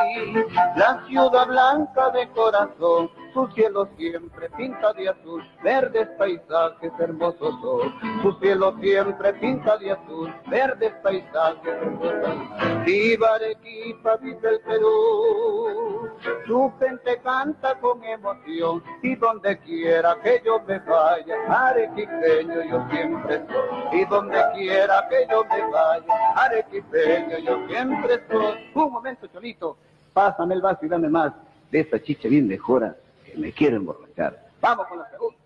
la 0.76 1.04
ciudad 1.08 1.48
blanca 1.48 2.10
de 2.12 2.28
corazón, 2.30 3.12
su 3.34 3.48
cielo 3.48 3.90
siempre 3.98 4.50
pinta 4.52 4.94
de 4.94 5.10
azul, 5.10 5.44
verdes 5.64 6.08
paisajes 6.18 6.92
hermosos 7.00 7.56
son, 7.62 7.94
su 8.22 8.32
cielo 8.40 8.76
siempre 8.80 9.34
pinta 9.34 9.78
de 9.78 9.92
azul, 9.92 10.34
verdes 10.48 10.94
paisajes 11.02 11.66
hermosos. 11.66 12.86
Viva 12.86 13.36
Arequipa, 13.36 14.18
viva 14.18 14.50
el 14.50 14.60
Perú, 14.60 16.10
su 16.46 16.72
gente 16.80 17.20
canta 17.24 17.76
con 17.80 18.04
emoción 18.04 18.84
y 19.02 19.16
donde 19.16 19.58
quiera 19.60 20.16
que 20.24 20.42
yo 20.46 20.62
me 20.68 20.80
vaya, 20.80 21.36
arequipeño 21.48 22.64
yo 22.70 22.86
siempre 22.92 23.42
soy, 23.48 24.00
y 24.00 24.06
donde 24.06 24.38
quiera 24.54 25.08
que 25.10 25.28
yo 25.30 25.44
me 25.46 25.72
vaya, 25.72 26.14
arequipeño 26.36 27.40
yo 27.40 27.68
siempre 27.68 28.22
soy. 28.30 28.72
Un 28.76 28.92
momento, 28.92 29.28
Cholito, 29.28 29.78
pásame 30.14 30.54
el 30.54 30.62
vaso 30.62 30.86
y 30.86 30.90
dame 30.90 31.10
más 31.10 31.34
de 31.72 31.80
esa 31.80 32.00
chicha 32.00 32.28
bien 32.28 32.48
de 32.48 32.58
jora 32.58 32.96
me 33.38 33.52
quiero 33.52 33.78
emborrachar. 33.78 34.48
Vamos 34.62 34.88
con 34.88 35.00
la 35.00 35.10
segunda. 35.10 35.38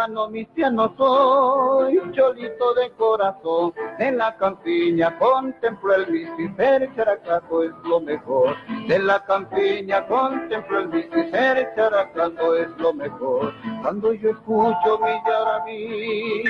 Hermano 0.00 0.30
cristiano 0.30 0.94
soy, 0.96 2.00
cholito 2.12 2.72
de 2.72 2.90
corazón, 2.92 3.74
en 3.98 4.16
la 4.16 4.34
campiña 4.34 5.18
contemplo 5.18 5.94
el 5.94 6.10
mistifer, 6.10 6.88
characato 6.96 7.62
es 7.64 7.72
lo 7.84 8.00
mejor. 8.00 8.56
De 8.88 8.98
la 8.98 9.22
campiña 9.26 10.06
contemplo 10.06 10.78
el 10.78 10.88
mistifer, 10.88 11.70
characato 11.76 12.56
es 12.56 12.70
lo 12.78 12.94
mejor. 12.94 13.52
Cuando 13.82 14.12
yo 14.12 14.30
escucho 14.30 14.98
mi 14.98 15.12
yarabí, 15.26 16.42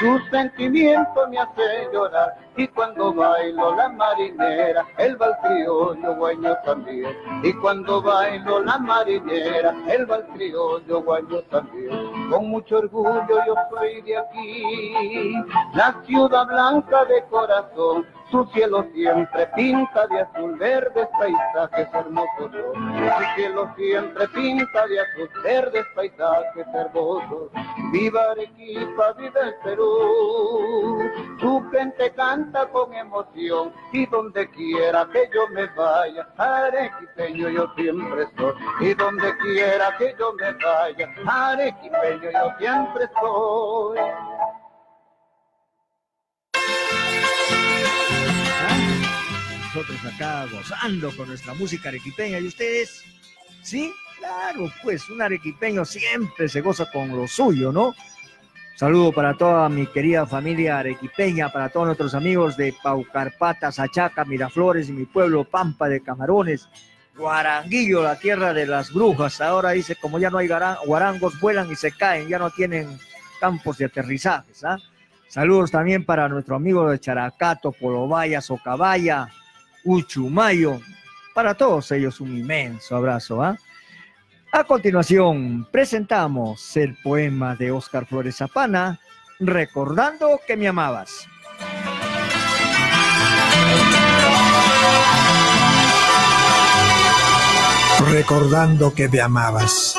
su 0.00 0.18
sentimiento 0.30 1.28
me 1.28 1.38
hace 1.38 1.88
llorar. 1.92 2.36
Y 2.56 2.66
cuando 2.68 3.12
bailo 3.12 3.76
la 3.76 3.88
marinera, 3.90 4.86
el 4.96 5.16
bal 5.16 5.36
criollo 5.42 6.16
guaño 6.16 6.56
también. 6.64 7.16
Y 7.42 7.52
cuando 7.54 8.02
bailo 8.02 8.60
la 8.64 8.78
marinera, 8.78 9.74
el 9.88 10.06
bal 10.06 10.26
criollo 10.34 11.02
guaño 11.02 11.40
también. 11.50 12.30
Con 12.30 12.48
mucho 12.48 12.78
orgullo 12.78 13.44
yo 13.46 13.54
soy 13.70 14.00
de 14.02 14.16
aquí, 14.16 15.34
la 15.74 15.94
ciudad 16.04 16.46
blanca 16.46 17.04
de 17.04 17.22
corazón. 17.30 18.06
Su 18.30 18.44
cielo 18.52 18.84
siempre 18.92 19.46
pinta 19.56 20.06
de 20.08 20.20
azul, 20.20 20.58
verdes 20.58 21.08
paisajes 21.18 21.88
hermosos. 21.94 22.50
Su 22.52 23.34
cielo 23.34 23.72
siempre 23.74 24.28
pinta 24.28 24.86
de 24.86 25.00
azul, 25.00 25.30
verdes 25.42 25.86
paisajes 25.94 26.66
hermosos. 26.74 27.50
Viva 27.90 28.32
Arequipa, 28.32 29.12
viva 29.14 29.40
el 29.40 29.54
Perú. 29.64 31.10
Su 31.40 31.70
gente 31.72 32.12
canta 32.12 32.66
con 32.66 32.92
emoción 32.92 33.72
y 33.92 34.04
donde 34.06 34.46
quiera 34.50 35.08
que 35.10 35.30
yo 35.34 35.48
me 35.48 35.66
vaya, 35.68 36.28
arequipeño 36.36 37.48
yo 37.48 37.72
siempre 37.76 38.26
soy. 38.36 38.52
Y 38.80 38.94
donde 38.94 39.36
quiera 39.38 39.96
que 39.96 40.14
yo 40.18 40.34
me 40.34 40.52
vaya, 40.52 41.08
arequipeño 41.26 42.30
yo 42.30 42.52
siempre 42.58 43.08
soy. 43.20 43.98
Nosotros 49.74 49.98
acá 50.14 50.46
gozando 50.50 51.14
con 51.14 51.28
nuestra 51.28 51.52
música 51.52 51.90
arequipeña. 51.90 52.38
¿Y 52.38 52.46
ustedes? 52.46 53.04
¿Sí? 53.62 53.92
Claro, 54.18 54.72
pues 54.82 55.08
un 55.10 55.20
arequipeño 55.20 55.84
siempre 55.84 56.48
se 56.48 56.62
goza 56.62 56.90
con 56.90 57.14
lo 57.14 57.28
suyo, 57.28 57.70
¿no? 57.70 57.94
Saludo 58.76 59.12
para 59.12 59.34
toda 59.34 59.68
mi 59.68 59.86
querida 59.86 60.26
familia 60.26 60.78
arequipeña, 60.78 61.50
para 61.50 61.68
todos 61.68 61.86
nuestros 61.86 62.14
amigos 62.14 62.56
de 62.56 62.74
Paucarpata, 62.82 63.70
Sachaca, 63.70 64.24
Miraflores 64.24 64.88
y 64.88 64.92
mi 64.92 65.04
pueblo 65.04 65.44
Pampa 65.44 65.88
de 65.88 66.00
Camarones, 66.00 66.68
Guaranguillo, 67.16 68.02
la 68.02 68.18
tierra 68.18 68.54
de 68.54 68.66
las 68.66 68.92
brujas. 68.92 69.40
Ahora 69.40 69.72
dice, 69.72 69.96
como 69.96 70.18
ya 70.18 70.30
no 70.30 70.38
hay 70.38 70.48
guarangos, 70.86 71.38
vuelan 71.40 71.70
y 71.70 71.76
se 71.76 71.92
caen, 71.92 72.28
ya 72.28 72.38
no 72.38 72.50
tienen 72.50 72.98
campos 73.38 73.76
de 73.78 73.84
aterrizajes. 73.84 74.64
¿ah? 74.64 74.78
Saludos 75.28 75.70
también 75.70 76.06
para 76.06 76.28
nuestro 76.28 76.56
amigo 76.56 76.88
de 76.90 76.98
Characato, 76.98 77.72
Polobaya, 77.72 78.40
Socabaya, 78.40 79.28
Uchumayo. 79.88 80.80
Para 81.34 81.54
todos 81.54 81.90
ellos 81.92 82.20
un 82.20 82.36
inmenso 82.36 82.94
abrazo. 82.94 83.42
¿ah? 83.42 83.56
A 84.52 84.64
continuación, 84.64 85.66
presentamos 85.70 86.76
el 86.76 86.94
poema 87.02 87.56
de 87.56 87.70
Óscar 87.70 88.06
Flores 88.06 88.36
Zapana, 88.36 89.00
Recordando 89.40 90.40
que 90.46 90.56
me 90.56 90.68
amabas. 90.68 91.26
recordando 98.10 98.94
que 98.94 99.08
me 99.08 99.20
amabas. 99.20 99.96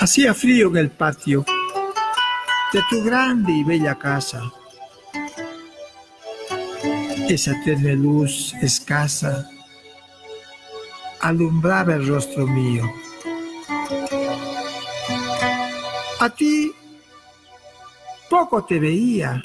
Hacía 0.00 0.34
frío 0.34 0.68
en 0.68 0.76
el 0.78 0.90
patio 0.90 1.44
de 2.72 2.82
tu 2.88 3.02
grande 3.02 3.52
y 3.52 3.64
bella 3.64 3.94
casa. 3.98 4.42
Esa 7.28 7.52
tenue 7.64 7.94
luz 7.94 8.54
escasa 8.62 9.48
alumbraba 11.20 11.94
el 11.94 12.08
rostro 12.08 12.46
mío. 12.46 12.84
A 16.20 16.28
ti 16.30 16.72
poco 18.28 18.64
te 18.64 18.78
veía 18.78 19.42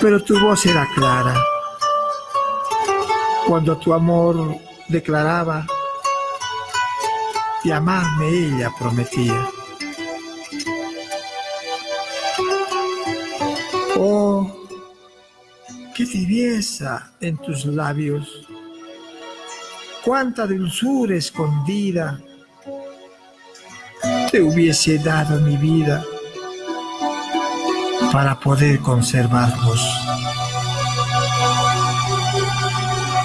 pero 0.00 0.22
tu 0.22 0.38
voz 0.38 0.64
era 0.66 0.86
clara. 0.94 1.34
Cuando 3.46 3.76
tu 3.78 3.92
amor 3.92 4.56
declaraba, 4.88 5.66
y 7.64 7.72
amarme 7.72 8.28
ella 8.28 8.72
prometía. 8.78 9.57
En 17.20 17.36
tus 17.38 17.66
labios, 17.66 18.46
cuánta 20.04 20.46
dulzura 20.46 21.16
escondida 21.16 22.18
te 24.30 24.40
hubiese 24.40 24.98
dado 24.98 25.38
mi 25.40 25.56
vida 25.56 26.02
para 28.10 28.38
poder 28.40 28.78
conservarlos. 28.80 29.80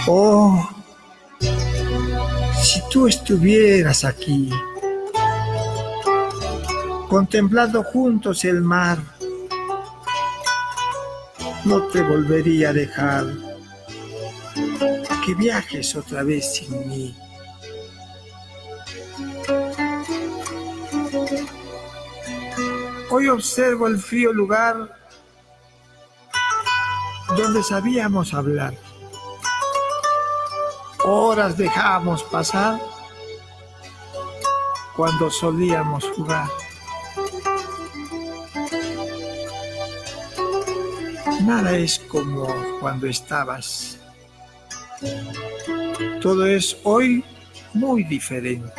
Oh, 0.07 0.69
si 2.61 2.81
tú 2.91 3.07
estuvieras 3.07 4.03
aquí, 4.03 4.49
contemplando 7.07 7.81
juntos 7.83 8.43
el 8.43 8.61
mar, 8.61 8.97
no 11.65 11.81
te 11.87 12.01
volvería 12.01 12.69
a 12.69 12.73
dejar 12.73 13.25
que 15.25 15.33
viajes 15.35 15.95
otra 15.95 16.23
vez 16.23 16.55
sin 16.55 16.89
mí. 16.89 17.15
Hoy 23.09 23.29
observo 23.29 23.87
el 23.87 23.97
frío 23.97 24.33
lugar 24.33 24.97
donde 27.37 27.63
sabíamos 27.63 28.33
hablar. 28.33 28.73
Horas 31.05 31.57
dejamos 31.57 32.23
pasar 32.23 32.79
cuando 34.95 35.29
solíamos 35.29 36.05
jugar. 36.15 36.62
Nada 41.45 41.75
es 41.77 41.99
como 41.99 42.47
cuando 42.79 43.05
estabas. 43.07 43.99
Todo 46.21 46.45
es 46.45 46.77
hoy 46.83 47.23
muy 47.73 48.05
diferente. 48.05 48.71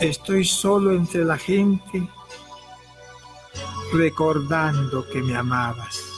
Estoy 0.00 0.44
solo 0.44 0.92
entre 0.92 1.24
la 1.24 1.36
gente 1.36 2.08
recordando 3.92 5.04
que 5.08 5.20
me 5.20 5.36
amabas. 5.36 6.09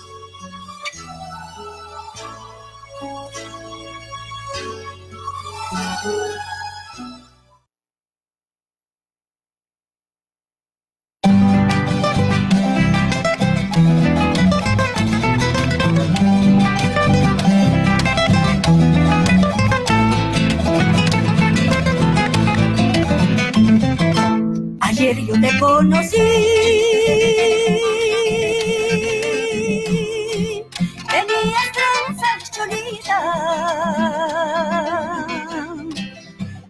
Conocí. 25.82 26.18
Tenías. 32.52 33.12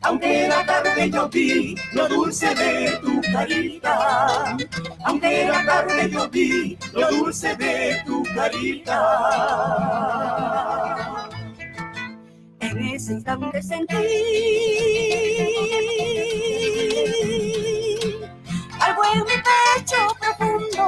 Aunque 0.03 0.45
era 0.45 0.67
tarde 0.67 1.11
yo 1.11 1.29
vi 1.29 1.77
lo 1.93 2.09
dulce 2.09 2.55
de 2.55 2.99
tu 3.03 3.21
carita. 3.33 4.57
Aunque 5.05 5.43
era 5.43 5.65
tarde 5.65 6.11
yo 6.11 6.29
vi 6.31 6.79
lo 6.93 7.11
dulce 7.11 7.57
de 7.57 8.03
tu 8.07 8.23
carita. 8.35 8.99
En 12.61 12.79
ese 12.79 13.13
instante 13.13 13.63
sentí 13.63 13.97
en 19.13 19.19
mi 19.21 19.37
pecho 19.47 20.01
profundo. 20.21 20.87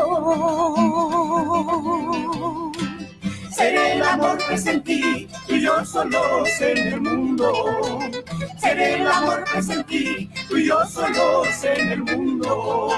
Seré 3.51 3.93
el 3.93 4.03
amor 4.03 4.39
que 4.39 4.59
sentí 4.59 5.29
tú 5.47 5.55
y 5.55 5.63
yo 5.63 5.85
solos 5.85 6.49
en 6.61 6.79
el 6.79 7.01
mundo. 7.01 8.01
Seré 8.59 8.95
el 9.01 9.07
amor 9.07 9.45
que 9.45 9.63
sentí 9.63 10.31
tú 10.49 10.57
y 10.57 10.67
yo 10.67 10.85
solos 10.87 11.65
en 11.65 11.93
el 11.93 12.03
mundo. 12.03 12.89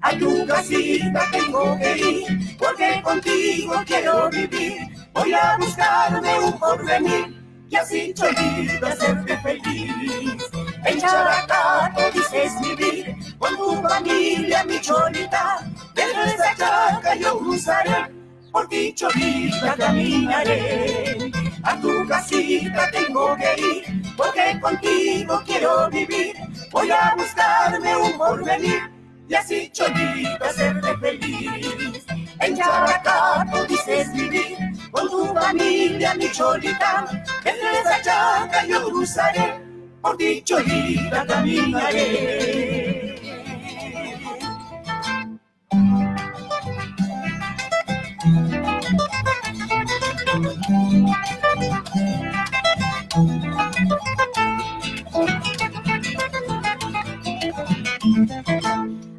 A 0.00 0.18
tu 0.18 0.46
casita 0.46 1.28
tengo 1.30 1.78
que 1.78 1.96
ir, 1.98 2.56
porque 2.58 3.00
contigo 3.02 3.74
quiero 3.86 4.28
vivir. 4.30 4.78
Voy 5.14 5.32
a 5.32 5.56
buscarme 5.58 6.38
un 6.40 6.58
porvenir 6.58 7.42
y 7.68 7.76
así 7.76 8.12
cholita 8.14 8.88
hacerte 8.88 9.36
feliz. 9.38 10.51
En 10.84 11.00
Characato 11.00 12.10
dices 12.12 12.52
vivir 12.60 13.16
con 13.38 13.56
tu 13.56 13.80
familia, 13.82 14.64
mi 14.64 14.80
cholita. 14.80 15.60
Desde 15.94 16.34
esa 16.34 16.54
chaca 16.56 17.14
yo 17.14 17.38
cruzaré, 17.38 18.12
por 18.50 18.68
ti 18.68 18.92
cholita 18.92 19.74
caminaré. 19.76 21.30
A 21.62 21.76
tu 21.80 22.06
casita 22.08 22.90
tengo 22.90 23.36
que 23.36 23.60
ir, 23.60 24.02
porque 24.16 24.58
contigo 24.60 25.40
quiero 25.46 25.88
vivir. 25.90 26.34
Voy 26.72 26.90
a 26.90 27.14
buscarme 27.16 27.96
un 27.96 28.18
porvenir 28.18 28.90
y 29.28 29.34
así 29.34 29.70
cholita 29.70 30.46
hacerte 30.46 30.96
feliz. 30.98 32.04
En 32.40 32.56
Characato 32.56 33.64
dices 33.66 34.12
vivir 34.12 34.56
con 34.90 35.08
tu 35.08 35.32
familia, 35.32 36.14
mi 36.14 36.28
cholita. 36.30 37.06
Desde 37.44 37.80
esa 37.80 38.02
chaca 38.02 38.66
yo 38.66 38.82
cruzaré, 38.90 39.71
por 40.02 40.16
ti 40.16 40.42
cholita 40.42 41.24
caminaré. 41.26 43.16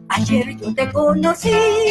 Ayer 0.09 0.57
yo 0.57 0.73
te 0.75 0.91
conocí. 0.91 1.82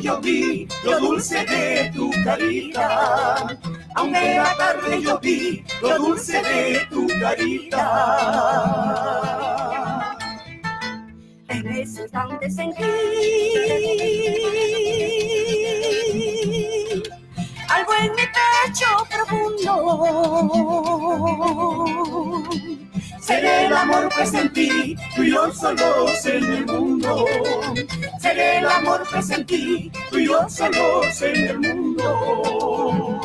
Yo 0.00 0.20
vi 0.20 0.68
lo 0.84 0.98
dulce 1.00 1.44
de 1.44 1.90
tu 1.94 2.10
carita, 2.24 3.58
aunque 3.94 4.36
la 4.36 4.56
tarde 4.56 5.02
yo 5.02 5.18
vi 5.18 5.64
lo 5.80 5.98
dulce 5.98 6.42
de 6.42 6.86
tu 6.90 7.06
carita. 7.20 7.86
En 11.48 11.66
ese 11.68 12.02
instante 12.02 12.50
sentí 12.50 12.82
algo 17.68 17.92
en 18.00 18.12
mi 18.12 18.26
pecho 18.36 19.06
profundo. 19.10 19.74
Seré 23.20 23.66
el 23.66 23.72
amor 23.72 24.08
que 24.08 24.26
sentí, 24.26 24.96
tú 25.16 25.22
y 25.22 25.32
yo 25.32 25.52
solos 25.52 26.26
en 26.26 26.44
el 26.44 26.66
mundo. 26.66 27.24
El 28.32 28.66
amor 28.66 29.06
que 29.08 29.22
sentí, 29.22 29.90
tú 30.10 30.18
y 30.18 30.26
yo 30.26 30.48
solos 30.48 31.22
en 31.22 31.36
el 31.36 31.58
mundo. 31.60 33.20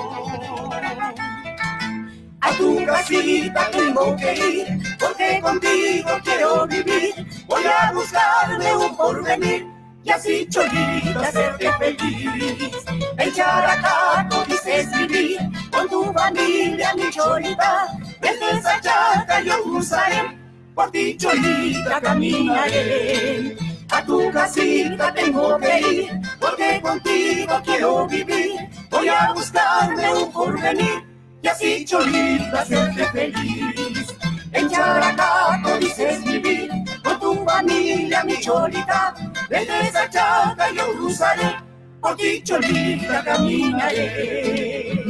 A 2.40 2.52
tu 2.54 2.86
casita 2.86 3.70
tengo 3.72 4.16
que 4.16 4.34
ir, 4.36 4.68
porque 5.00 5.40
contigo 5.42 6.12
quiero 6.24 6.68
vivir. 6.68 7.14
Voy 7.48 7.64
a 7.66 7.92
buscarme 7.94 8.76
un 8.76 8.96
porvenir 8.96 9.68
y 10.04 10.12
así 10.12 10.48
cholita 10.48 11.20
hacerte 11.22 11.72
feliz. 11.80 12.72
En 13.18 13.34
Characato 13.34 14.46
dices 14.46 14.88
vivir 14.98 15.40
con 15.72 15.90
tu 15.90 16.14
familia, 16.14 16.94
mi 16.96 17.10
cholita. 17.10 17.88
Desde 18.22 18.52
esa 18.60 18.80
chaca 18.82 19.42
yo 19.42 19.64
cruzaré, 19.64 20.38
por 20.76 20.92
ti 20.92 21.18
cholita 21.18 22.00
caminaré. 22.02 23.71
A 23.92 24.02
tu 24.06 24.32
casita 24.32 25.14
tengo 25.14 25.58
que 25.58 25.80
ir, 25.82 26.22
porque 26.40 26.80
contigo 26.82 27.62
quiero 27.66 28.08
vivir. 28.08 28.70
Voy 28.90 29.10
a 29.10 29.34
buscarme 29.34 30.14
un 30.14 30.32
porvenir 30.32 31.04
y 31.42 31.48
así 31.48 31.84
cholita 31.84 32.62
hacerte 32.62 33.06
feliz. 33.08 34.08
En 34.54 34.70
Characato 34.70 35.78
dices 35.78 36.24
vivir 36.24 36.72
con 37.04 37.20
tu 37.20 37.44
familia, 37.44 38.24
mi 38.24 38.40
cholita. 38.40 39.14
Desde 39.50 39.82
esa 39.82 40.10
chaca 40.10 40.72
yo 40.72 40.94
cruzaré, 40.94 41.58
por 42.00 42.16
ti 42.16 42.42
cholita 42.44 43.24
caminaré. 43.26 45.01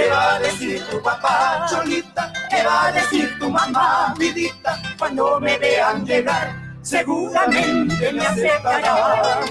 ¿Qué 0.00 0.08
va 0.08 0.36
a 0.36 0.38
decir 0.38 0.82
tu 0.90 1.02
papá, 1.02 1.66
cholita? 1.68 2.32
¿Qué 2.48 2.64
va 2.64 2.86
a 2.86 2.92
decir 2.92 3.38
tu 3.38 3.50
mamá, 3.50 4.14
vidita? 4.18 4.80
Cuando 4.98 5.38
me 5.38 5.58
vean 5.58 6.06
llegar, 6.06 6.56
seguramente 6.80 8.10
me 8.10 8.26
aceptarán. 8.26 9.44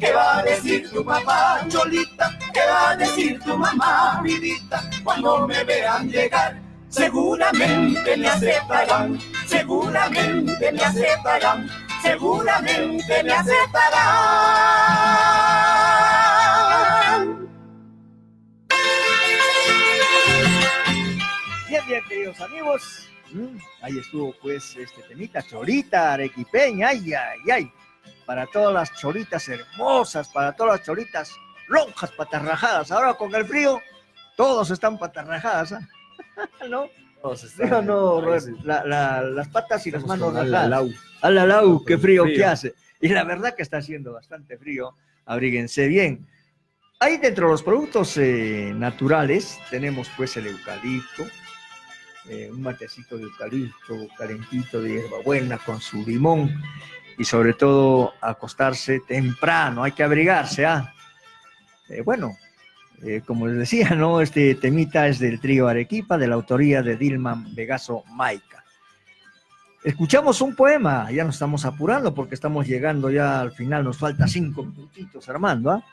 ¿Qué 0.00 0.10
va 0.12 0.38
a 0.38 0.42
decir 0.42 0.90
tu 0.90 1.04
papá, 1.04 1.60
cholita? 1.68 2.30
¿Qué 2.54 2.60
va 2.66 2.90
a 2.92 2.96
decir 2.96 3.38
tu 3.40 3.58
mamá, 3.58 4.22
vidita? 4.24 4.82
Cuando 5.04 5.46
me 5.46 5.62
vean 5.64 6.08
llegar, 6.08 6.58
seguramente 6.88 8.16
me 8.16 8.28
aceptarán. 8.30 9.18
Seguramente 9.46 10.72
me 10.72 10.82
aceptarán. 10.82 11.68
Seguramente 12.02 13.22
me 13.22 13.32
aceptarán. 13.32 14.40
Bien, 21.70 21.82
bien, 21.86 22.02
queridos 22.08 22.40
amigos. 22.40 23.08
Mm, 23.32 23.58
Ahí 23.82 23.96
estuvo 23.98 24.34
pues 24.42 24.74
este 24.76 25.02
temita, 25.08 25.40
chorita, 25.42 26.14
arequipeña, 26.14 26.88
ay, 26.88 27.14
ay, 27.14 27.38
ay. 27.52 27.72
Para 28.26 28.44
todas 28.46 28.74
las 28.74 28.92
choritas 29.00 29.48
hermosas, 29.48 30.28
para 30.30 30.52
todas 30.52 30.78
las 30.78 30.86
choritas 30.86 31.32
lonjas, 31.68 32.10
patarrajadas. 32.12 32.90
Ahora 32.90 33.14
con 33.14 33.32
el 33.36 33.44
frío, 33.46 33.80
todos 34.36 34.70
están 34.72 34.98
patarrajadas, 34.98 35.72
¿ah? 35.72 35.88
¿no? 36.68 36.88
No, 37.22 37.82
no, 37.82 38.20
Robert, 38.20 38.46
la- 38.64 38.84
la- 38.84 39.20
las 39.22 39.48
patas 39.48 39.86
y 39.86 39.90
las 39.92 40.04
manos 40.04 40.34
rajadas. 40.34 40.90
alalau. 41.22 41.84
Qué 41.84 41.96
frío, 41.98 42.24
frío. 42.24 42.36
que 42.36 42.44
hace. 42.44 42.74
Y 43.00 43.08
la 43.10 43.22
verdad 43.24 43.54
que 43.54 43.62
está 43.62 43.76
haciendo 43.76 44.12
bastante 44.12 44.58
frío. 44.58 44.96
Abríguense 45.26 45.86
bien. 45.86 46.26
Ahí 46.98 47.16
dentro 47.18 47.46
de 47.46 47.52
los 47.52 47.62
productos 47.62 48.16
eh, 48.16 48.72
naturales 48.74 49.58
tenemos 49.70 50.10
pues 50.16 50.36
el 50.36 50.48
eucalipto, 50.48 51.24
eh, 52.28 52.50
un 52.52 52.62
matecito 52.62 53.16
de 53.16 53.24
eucalipto 53.24 54.08
calentito 54.16 54.80
de 54.80 54.94
hierbabuena 54.94 55.58
con 55.58 55.80
su 55.80 56.04
limón 56.06 56.62
y 57.18 57.24
sobre 57.24 57.54
todo 57.54 58.14
acostarse 58.20 59.00
temprano, 59.00 59.82
hay 59.82 59.92
que 59.92 60.02
abrigarse, 60.02 60.66
¿ah? 60.66 60.92
Eh, 61.88 62.02
bueno, 62.02 62.36
eh, 63.02 63.22
como 63.26 63.46
les 63.46 63.58
decía, 63.58 63.90
¿no? 63.90 64.20
Este 64.20 64.54
temita 64.54 65.08
es 65.08 65.18
del 65.18 65.40
trío 65.40 65.68
Arequipa, 65.68 66.18
de 66.18 66.28
la 66.28 66.34
autoría 66.34 66.82
de 66.82 66.96
Dilman 66.96 67.54
Vegaso 67.54 68.04
Maica. 68.08 68.64
Escuchamos 69.82 70.42
un 70.42 70.54
poema, 70.54 71.10
ya 71.10 71.24
nos 71.24 71.36
estamos 71.36 71.64
apurando 71.64 72.14
porque 72.14 72.34
estamos 72.34 72.66
llegando 72.66 73.10
ya 73.10 73.40
al 73.40 73.52
final, 73.52 73.82
nos 73.82 73.96
falta 73.96 74.28
cinco 74.28 74.62
minutitos, 74.62 75.28
Armando, 75.28 75.70
¿ah? 75.70 75.84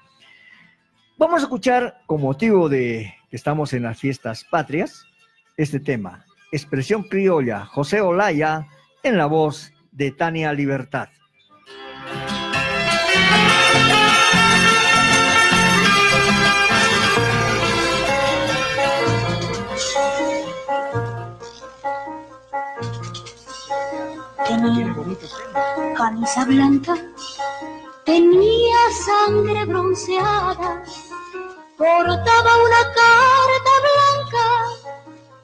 Vamos 1.17 1.39
a 1.39 1.43
escuchar, 1.43 2.01
con 2.05 2.21
motivo 2.21 2.69
de 2.69 3.11
que 3.29 3.35
estamos 3.35 3.73
en 3.73 3.83
las 3.83 3.97
fiestas 3.97 4.43
patrias, 4.43 5.07
este 5.57 5.79
tema, 5.79 6.23
Expresión 6.51 7.03
Criolla, 7.03 7.65
José 7.65 7.99
Olaya, 7.99 8.67
en 9.01 9.17
la 9.17 9.25
voz 9.25 9.73
de 9.91 10.11
Tania 10.11 10.53
Libertad. 10.53 11.09
Tenía 24.47 24.95
camisa 25.97 26.45
blanca, 26.45 26.95
tenía 28.05 28.77
sangre 29.05 29.65
bronceada, 29.65 30.83
portaba 31.77 32.51
una 32.63 32.83
carta 32.93 33.66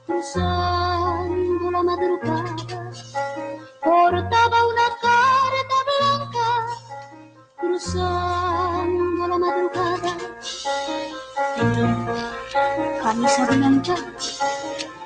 cruzando 0.05 1.71
la 1.71 1.84
madrugada, 1.84 2.55
portaba 3.84 4.57
una 4.67 4.88
carta 5.01 5.77
blanca 5.89 6.47
cruzando 7.57 9.27
la 9.27 9.38
madrugada. 9.38 10.11
Camisa 13.01 13.45
blanca, 13.45 13.95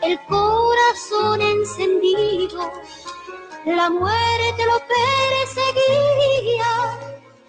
el 0.02 0.20
corazón 0.28 1.42
encendido 1.42 2.72
la 3.76 3.90
muerte 3.90 4.66
lo 4.66 4.80
perseguía 5.60 6.72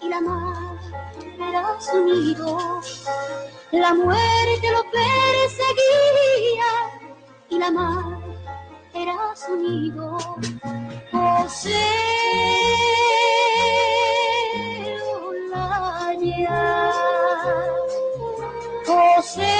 y 0.01 0.09
la 0.09 0.19
mar 0.19 0.77
era 1.39 1.79
su 1.79 2.03
nido. 2.03 2.81
La 3.71 3.93
muerte 3.93 4.71
lo 4.71 4.83
perseguía 4.91 6.67
y 7.49 7.57
la 7.57 7.71
mar 7.71 8.19
era 8.93 9.35
su 9.35 9.55
nido. 9.55 10.17
José 11.11 11.85
Olaya, 15.27 16.91
José 18.85 19.55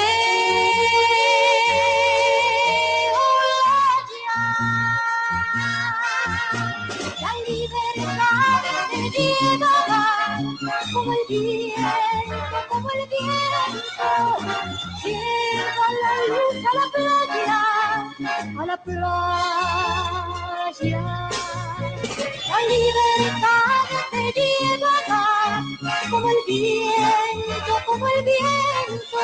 la 7.21 7.33
libertad 7.47 8.63
te 8.91 9.01
llevará 9.09 10.03
como 10.93 11.11
el 11.13 11.19
viento, 11.27 12.37
como 12.69 12.89
el 12.89 13.03
viento. 13.09 14.07
Lleva 15.03 15.87
la 16.01 16.13
luz 16.27 16.65
a 16.65 16.75
la 16.75 16.85
playa, 16.93 17.58
a 18.27 18.65
la 18.65 18.75
playa. 18.83 20.09
La 22.49 22.59
libertad 22.67 23.87
te 24.11 24.23
llevará 24.35 25.63
como 26.09 26.27
el 26.29 26.35
viento, 26.47 27.73
como 27.85 28.05
el 28.07 28.23
viento. 28.25 29.21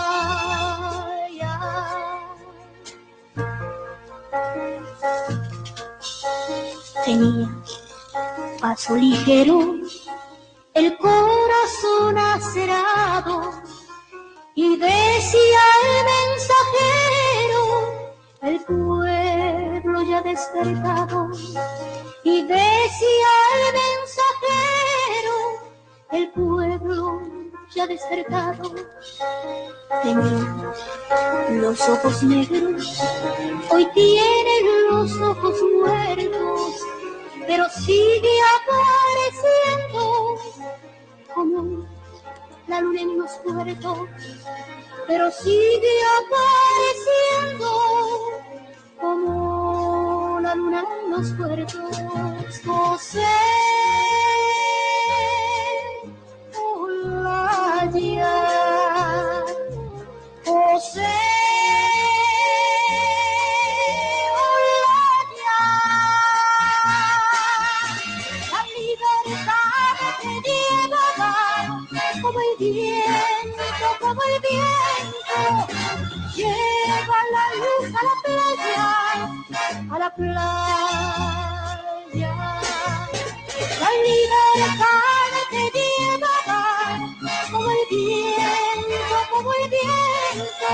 Tenía 7.04 7.48
paso 8.60 8.94
ligero, 8.96 9.56
el 10.78 10.96
corazón 10.96 12.16
acerado, 12.16 13.52
y 14.54 14.76
decía 14.76 15.62
el 15.82 16.04
mensajero, 16.14 17.62
el 18.42 18.60
pueblo 18.64 18.98
ha 20.18 20.22
despertado 20.22 21.30
y 22.24 22.42
decía 22.42 23.30
el 23.54 23.74
mensajero, 23.82 25.36
el 26.10 26.30
pueblo 26.30 27.20
ya 27.74 27.86
despertado. 27.86 28.74
Tenía 30.02 30.74
los 31.50 31.88
ojos 31.88 32.22
negros, 32.22 33.00
hoy 33.70 33.86
tienen 33.94 34.86
los 34.90 35.12
ojos 35.20 35.54
muertos, 35.80 36.82
pero 37.48 37.68
sigue 37.70 38.36
apareciendo 38.60 40.36
como 41.34 41.88
la 42.66 42.80
luna 42.82 43.00
en 43.00 43.18
los 43.18 43.30
puertos, 43.38 43.98
pero 45.06 45.30
sigue 45.30 45.94
apareciendo 46.20 47.68
como 49.00 50.40
la 50.42 50.54
luna 50.54 50.84
en 51.04 51.10
los 51.10 51.32
puertos. 51.32 51.96
José, 52.66 53.24
Olaya, 56.76 58.26
José. 60.44 61.37
a 77.98 78.02
la 78.04 78.14
playa, 78.24 78.88
a 79.90 79.98
la 79.98 80.10
playa. 80.14 80.98
La 83.80 83.90
libertad 84.06 85.32
te 85.50 85.62
llevará 85.76 86.66
como 87.50 87.70
el 87.70 87.84
viento, 87.90 89.16
como 89.32 89.50
el 89.52 89.66
viento. 89.70 90.72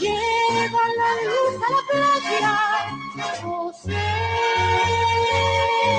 Lleva 0.00 0.84
la 1.00 1.10
luz 1.26 1.54
a 1.66 1.68
la 1.74 1.82
playa, 1.90 2.54
oh, 3.44 3.72
José. 3.72 4.06